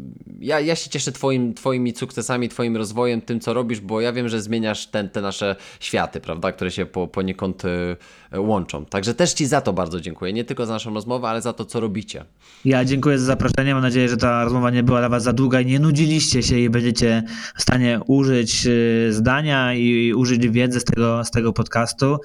ja, 0.44 0.60
ja 0.60 0.76
się 0.76 0.90
cieszę 0.90 1.12
twoim, 1.12 1.54
twoimi 1.54 1.96
sukcesami, 1.96 2.48
twoim 2.48 2.76
rozwojem, 2.76 3.20
tym 3.20 3.40
co 3.40 3.54
robisz, 3.54 3.80
bo 3.80 4.00
ja 4.00 4.12
wiem, 4.12 4.28
że 4.28 4.42
zmieniasz 4.42 4.86
ten, 4.86 5.08
te 5.08 5.20
nasze 5.20 5.56
światy, 5.80 6.20
prawda, 6.20 6.52
które 6.52 6.70
się 6.70 6.86
po, 6.86 7.08
poniekąd 7.08 7.62
e, 7.64 8.40
łączą. 8.40 8.84
Także 8.84 9.14
też 9.14 9.32
Ci 9.32 9.46
za 9.46 9.60
to 9.60 9.72
bardzo 9.72 10.00
dziękuję. 10.00 10.32
Nie 10.32 10.44
tylko 10.44 10.66
za 10.66 10.72
naszą 10.72 10.94
rozmowę, 10.94 11.28
ale 11.28 11.42
za 11.42 11.52
to, 11.52 11.64
co 11.64 11.80
robicie. 11.80 12.24
Ja 12.64 12.84
dziękuję 12.84 13.18
za 13.18 13.26
zaproszenie. 13.26 13.74
Mam 13.74 13.82
nadzieję, 13.82 14.08
że 14.08 14.16
ta 14.16 14.44
rozmowa 14.44 14.70
nie 14.70 14.82
była 14.82 14.98
dla 14.98 15.08
Was 15.08 15.22
za 15.22 15.32
długa 15.32 15.60
i 15.60 15.66
nie 15.66 15.78
nudziliście 15.78 16.42
się 16.42 16.58
i 16.58 16.70
będziecie 16.70 17.22
w 17.56 17.62
stanie 17.62 18.00
użyć 18.06 18.66
y, 18.66 19.08
zdania 19.12 19.74
i 19.74 20.14
użyć 20.14 20.48
wiedzy 20.48 20.80
z 20.80 20.84
tego, 20.84 21.24
z 21.24 21.30
tego 21.30 21.52
podcastu 21.52 22.18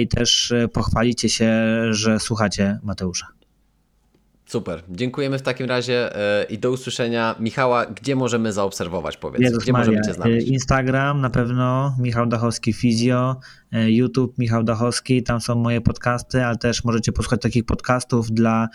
i 0.00 0.08
też 0.08 0.50
y, 0.50 0.68
pochwalicie 0.72 1.28
się, 1.28 1.52
że 1.90 2.20
słuchacie 2.20 2.78
Mateusza. 2.82 3.39
Super. 4.50 4.82
Dziękujemy 4.88 5.38
w 5.38 5.42
takim 5.42 5.66
razie 5.66 6.16
e, 6.16 6.44
i 6.44 6.58
do 6.58 6.70
usłyszenia. 6.70 7.34
Michała, 7.40 7.86
gdzie 7.86 8.16
możemy 8.16 8.52
zaobserwować, 8.52 9.16
powiedz? 9.16 9.42
Jezus 9.42 9.62
gdzie 9.62 9.72
Maria. 9.72 9.86
możemy 9.86 10.06
Cię 10.06 10.14
znaleźć? 10.14 10.46
Y, 10.46 10.50
Instagram 10.50 11.20
na 11.20 11.30
pewno, 11.30 11.96
Michał 11.98 12.26
Dachowski 12.26 12.72
Fizjo, 12.72 13.36
y, 13.74 13.92
YouTube 13.92 14.38
Michał 14.38 14.62
Dachowski, 14.62 15.22
tam 15.22 15.40
są 15.40 15.54
moje 15.54 15.80
podcasty, 15.80 16.44
ale 16.44 16.56
też 16.56 16.84
możecie 16.84 17.12
posłuchać 17.12 17.42
takich 17.42 17.64
podcastów 17.64 18.30
dla 18.30 18.68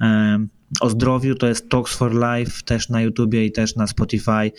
em, 0.00 0.48
o 0.80 0.90
zdrowiu, 0.90 1.34
to 1.34 1.48
jest 1.48 1.68
Talks 1.68 1.96
for 1.96 2.12
Life 2.14 2.62
też 2.64 2.88
na 2.88 3.02
YouTubie 3.02 3.46
i 3.46 3.52
też 3.52 3.76
na 3.76 3.86
Spotify, 3.86 4.52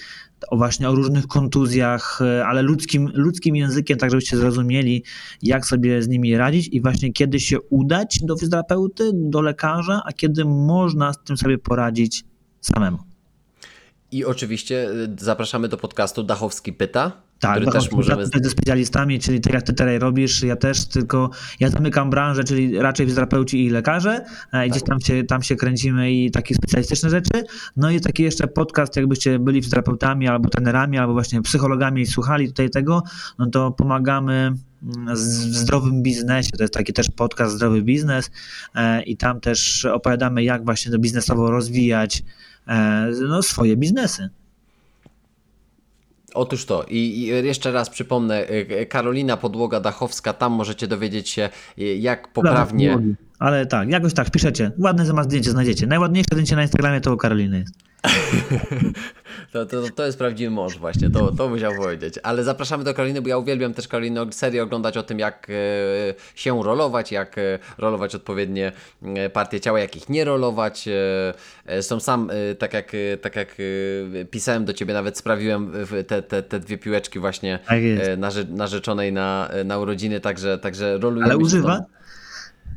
o 0.47 0.57
właśnie 0.57 0.89
o 0.89 0.95
różnych 0.95 1.27
kontuzjach, 1.27 2.19
y, 2.21 2.45
ale 2.45 2.61
ludzkim, 2.61 3.11
ludzkim 3.13 3.55
językiem, 3.55 3.97
tak 3.97 4.11
żebyście 4.11 4.37
zrozumieli, 4.37 5.03
jak 5.41 5.65
sobie 5.65 6.01
z 6.01 6.07
nimi 6.07 6.37
radzić 6.37 6.67
i 6.67 6.81
właśnie 6.81 7.13
kiedy 7.13 7.39
się 7.39 7.61
udać 7.61 8.19
do 8.23 8.37
fizjoterapeuty, 8.37 9.11
do 9.13 9.41
lekarza, 9.41 10.01
a 10.05 10.13
kiedy 10.13 10.45
można 10.45 11.13
z 11.13 11.23
tym 11.23 11.37
sobie 11.37 11.57
poradzić 11.57 12.23
samemu. 12.61 12.97
I 14.11 14.25
oczywiście 14.25 14.89
e, 14.89 15.15
zapraszamy 15.19 15.67
do 15.67 15.77
podcastu 15.77 16.23
Dachowski 16.23 16.73
Pyta, 16.73 17.21
Tak, 17.43 17.51
który 17.51 17.65
Dachowski 17.65 17.89
też 17.89 17.97
możemy... 17.97 18.25
ze 18.43 18.49
specjalistami, 18.49 19.19
czyli 19.19 19.41
tak 19.41 19.53
jak 19.53 19.63
ty 19.63 19.73
teraz 19.73 20.01
robisz, 20.01 20.43
ja 20.43 20.55
też, 20.55 20.85
tylko 20.85 21.29
ja 21.59 21.69
zamykam 21.69 22.09
branżę, 22.09 22.43
czyli 22.43 22.79
raczej 22.79 23.05
fizjoterapeuci 23.05 23.65
i 23.65 23.69
lekarze, 23.69 24.25
e, 24.53 24.67
i 24.67 24.69
gdzieś 24.69 24.83
tam 24.83 25.01
się, 25.01 25.23
tam 25.23 25.43
się 25.43 25.55
kręcimy 25.55 26.11
i 26.11 26.31
takie 26.31 26.55
specjalistyczne 26.55 27.09
rzeczy. 27.09 27.43
No 27.75 27.91
i 27.91 28.01
taki 28.01 28.23
jeszcze 28.23 28.47
podcast, 28.47 28.95
jakbyście 28.95 29.39
byli 29.39 29.61
fizjoterapeutami 29.61 30.27
albo 30.27 30.49
trenerami, 30.49 30.97
albo 30.97 31.13
właśnie 31.13 31.41
psychologami 31.41 32.01
i 32.01 32.05
słuchali 32.05 32.47
tutaj 32.47 32.69
tego, 32.69 33.03
no 33.39 33.49
to 33.49 33.71
pomagamy 33.71 34.33
mm, 34.33 35.15
w 35.15 35.19
zdrowym 35.19 36.03
biznesie. 36.03 36.51
To 36.57 36.63
jest 36.63 36.73
taki 36.73 36.93
też 36.93 37.09
podcast 37.09 37.55
Zdrowy 37.55 37.81
Biznes 37.81 38.31
e, 38.75 39.03
i 39.03 39.17
tam 39.17 39.39
też 39.39 39.85
opowiadamy, 39.85 40.43
jak 40.43 40.65
właśnie 40.65 40.91
to 40.91 40.99
biznesowo 40.99 41.51
rozwijać 41.51 42.23
e, 42.67 43.11
no, 43.27 43.43
swoje 43.43 43.77
biznesy. 43.77 44.29
Otóż 46.33 46.65
to. 46.65 46.85
I, 46.89 47.21
jeszcze 47.43 47.71
raz 47.71 47.89
przypomnę, 47.89 48.47
e, 48.47 48.85
Karolina 48.85 49.37
Podłoga 49.37 49.79
Dachowska, 49.79 50.33
tam 50.33 50.51
możecie 50.51 50.87
dowiedzieć 50.87 51.29
się, 51.29 51.49
e, 51.77 51.83
jak 51.83 52.33
poprawnie... 52.33 52.97
Ale 53.39 53.65
tak, 53.65 53.89
jakoś 53.89 54.13
tak, 54.13 54.31
piszecie. 54.31 54.71
Ładne 54.79 55.23
zdjęcie 55.23 55.51
znajdziecie. 55.51 55.87
Najładniejsze 55.87 56.27
zdjęcie 56.31 56.55
na 56.55 56.61
Instagramie 56.61 57.01
to 57.01 57.13
u 57.13 57.17
Karoliny 57.17 57.59
jest. 57.59 57.75
To, 59.51 59.65
to, 59.65 59.81
to 59.95 60.05
jest 60.05 60.17
prawdziwy 60.17 60.51
mąż 60.51 60.77
właśnie, 60.77 61.09
to, 61.09 61.31
to 61.31 61.49
musiał 61.49 61.75
powiedzieć. 61.75 62.19
Ale 62.23 62.43
zapraszamy 62.43 62.83
do 62.83 62.93
Karoliny, 62.93 63.21
bo 63.21 63.29
ja 63.29 63.37
uwielbiam 63.37 63.73
też 63.73 63.87
Karolinę 63.87 64.25
serię 64.31 64.63
oglądać 64.63 64.97
o 64.97 65.03
tym, 65.03 65.19
jak 65.19 65.47
e, 65.49 65.53
się 66.35 66.63
rolować, 66.63 67.11
jak 67.11 67.37
e, 67.37 67.59
rolować 67.77 68.15
odpowiednie 68.15 68.71
e, 69.03 69.29
partie 69.29 69.59
ciała, 69.59 69.79
jak 69.79 69.95
ich 69.95 70.09
nie 70.09 70.25
rolować. 70.25 70.89
Są 71.81 71.99
sam, 71.99 72.29
tak 72.59 72.73
jak, 72.73 72.91
tak 73.21 73.35
jak 73.35 73.55
pisałem 74.31 74.65
do 74.65 74.73
Ciebie, 74.73 74.93
nawet 74.93 75.17
sprawiłem 75.17 75.71
te, 76.07 76.21
te, 76.21 76.43
te 76.43 76.59
dwie 76.59 76.77
piłeczki 76.77 77.19
właśnie 77.19 77.59
Tak 77.67 77.79
narze, 78.17 78.45
narzeczonej 78.49 79.13
na, 79.13 79.49
na 79.65 79.79
urodziny, 79.79 80.19
także, 80.19 80.57
także 80.57 80.97
rolujemy 80.97 81.25
Ale 81.25 81.37
używa? 81.37 81.77
tą- 81.77 82.02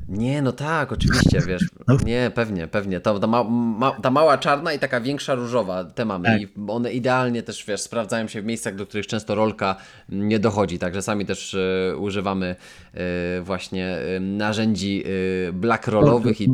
Nie, 0.09 0.43
no 0.43 0.53
tak, 0.53 0.93
oczywiście, 0.93 1.41
wiesz. 1.47 1.62
No. 1.89 1.97
Nie, 2.05 2.31
pewnie, 2.35 2.69
pewnie. 2.69 3.01
Ta, 3.01 3.19
ta, 3.19 3.27
ma, 3.27 3.45
ma, 3.45 3.91
ta 3.91 4.11
mała 4.11 4.39
czarna 4.39 4.73
i 4.73 4.78
taka 4.78 5.01
większa 5.01 5.35
różowa, 5.35 5.85
te 5.85 6.05
mamy. 6.05 6.28
Tak. 6.28 6.41
I 6.41 6.49
one 6.69 6.93
idealnie 6.93 7.43
też, 7.43 7.65
wiesz, 7.69 7.81
sprawdzają 7.81 8.28
się 8.28 8.43
w 8.43 8.45
miejscach, 8.45 8.74
do 8.74 8.87
których 8.87 9.07
często 9.07 9.35
rolka 9.35 9.77
nie 10.09 10.39
dochodzi. 10.39 10.78
Także 10.78 11.03
sami 11.03 11.27
też 11.27 11.55
e, 11.55 11.97
używamy 11.97 12.57
e, 12.95 13.41
właśnie 13.43 13.99
e, 13.99 14.20
narzędzi 14.20 15.05
e, 15.49 15.53
black 15.53 15.87
rollowych 15.87 16.41
i 16.41 16.49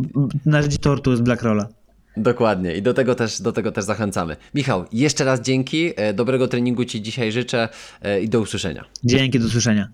Narzędzi 0.46 0.78
tortu 0.78 1.16
z 1.16 1.20
Blackrolla. 1.20 1.68
dokładnie. 2.16 2.74
I 2.76 2.82
do 2.82 2.94
tego 2.94 3.14
też, 3.14 3.40
do 3.42 3.52
tego 3.52 3.72
też 3.72 3.84
zachęcamy. 3.84 4.36
Michał, 4.54 4.84
jeszcze 4.92 5.24
raz 5.24 5.40
dzięki. 5.40 5.92
Dobrego 6.14 6.48
treningu 6.48 6.84
Ci 6.84 7.02
dzisiaj 7.02 7.32
życzę 7.32 7.68
i 8.22 8.28
do 8.28 8.40
usłyszenia. 8.40 8.84
Dzięki, 9.04 9.38
do 9.40 9.46
usłyszenia. 9.46 9.88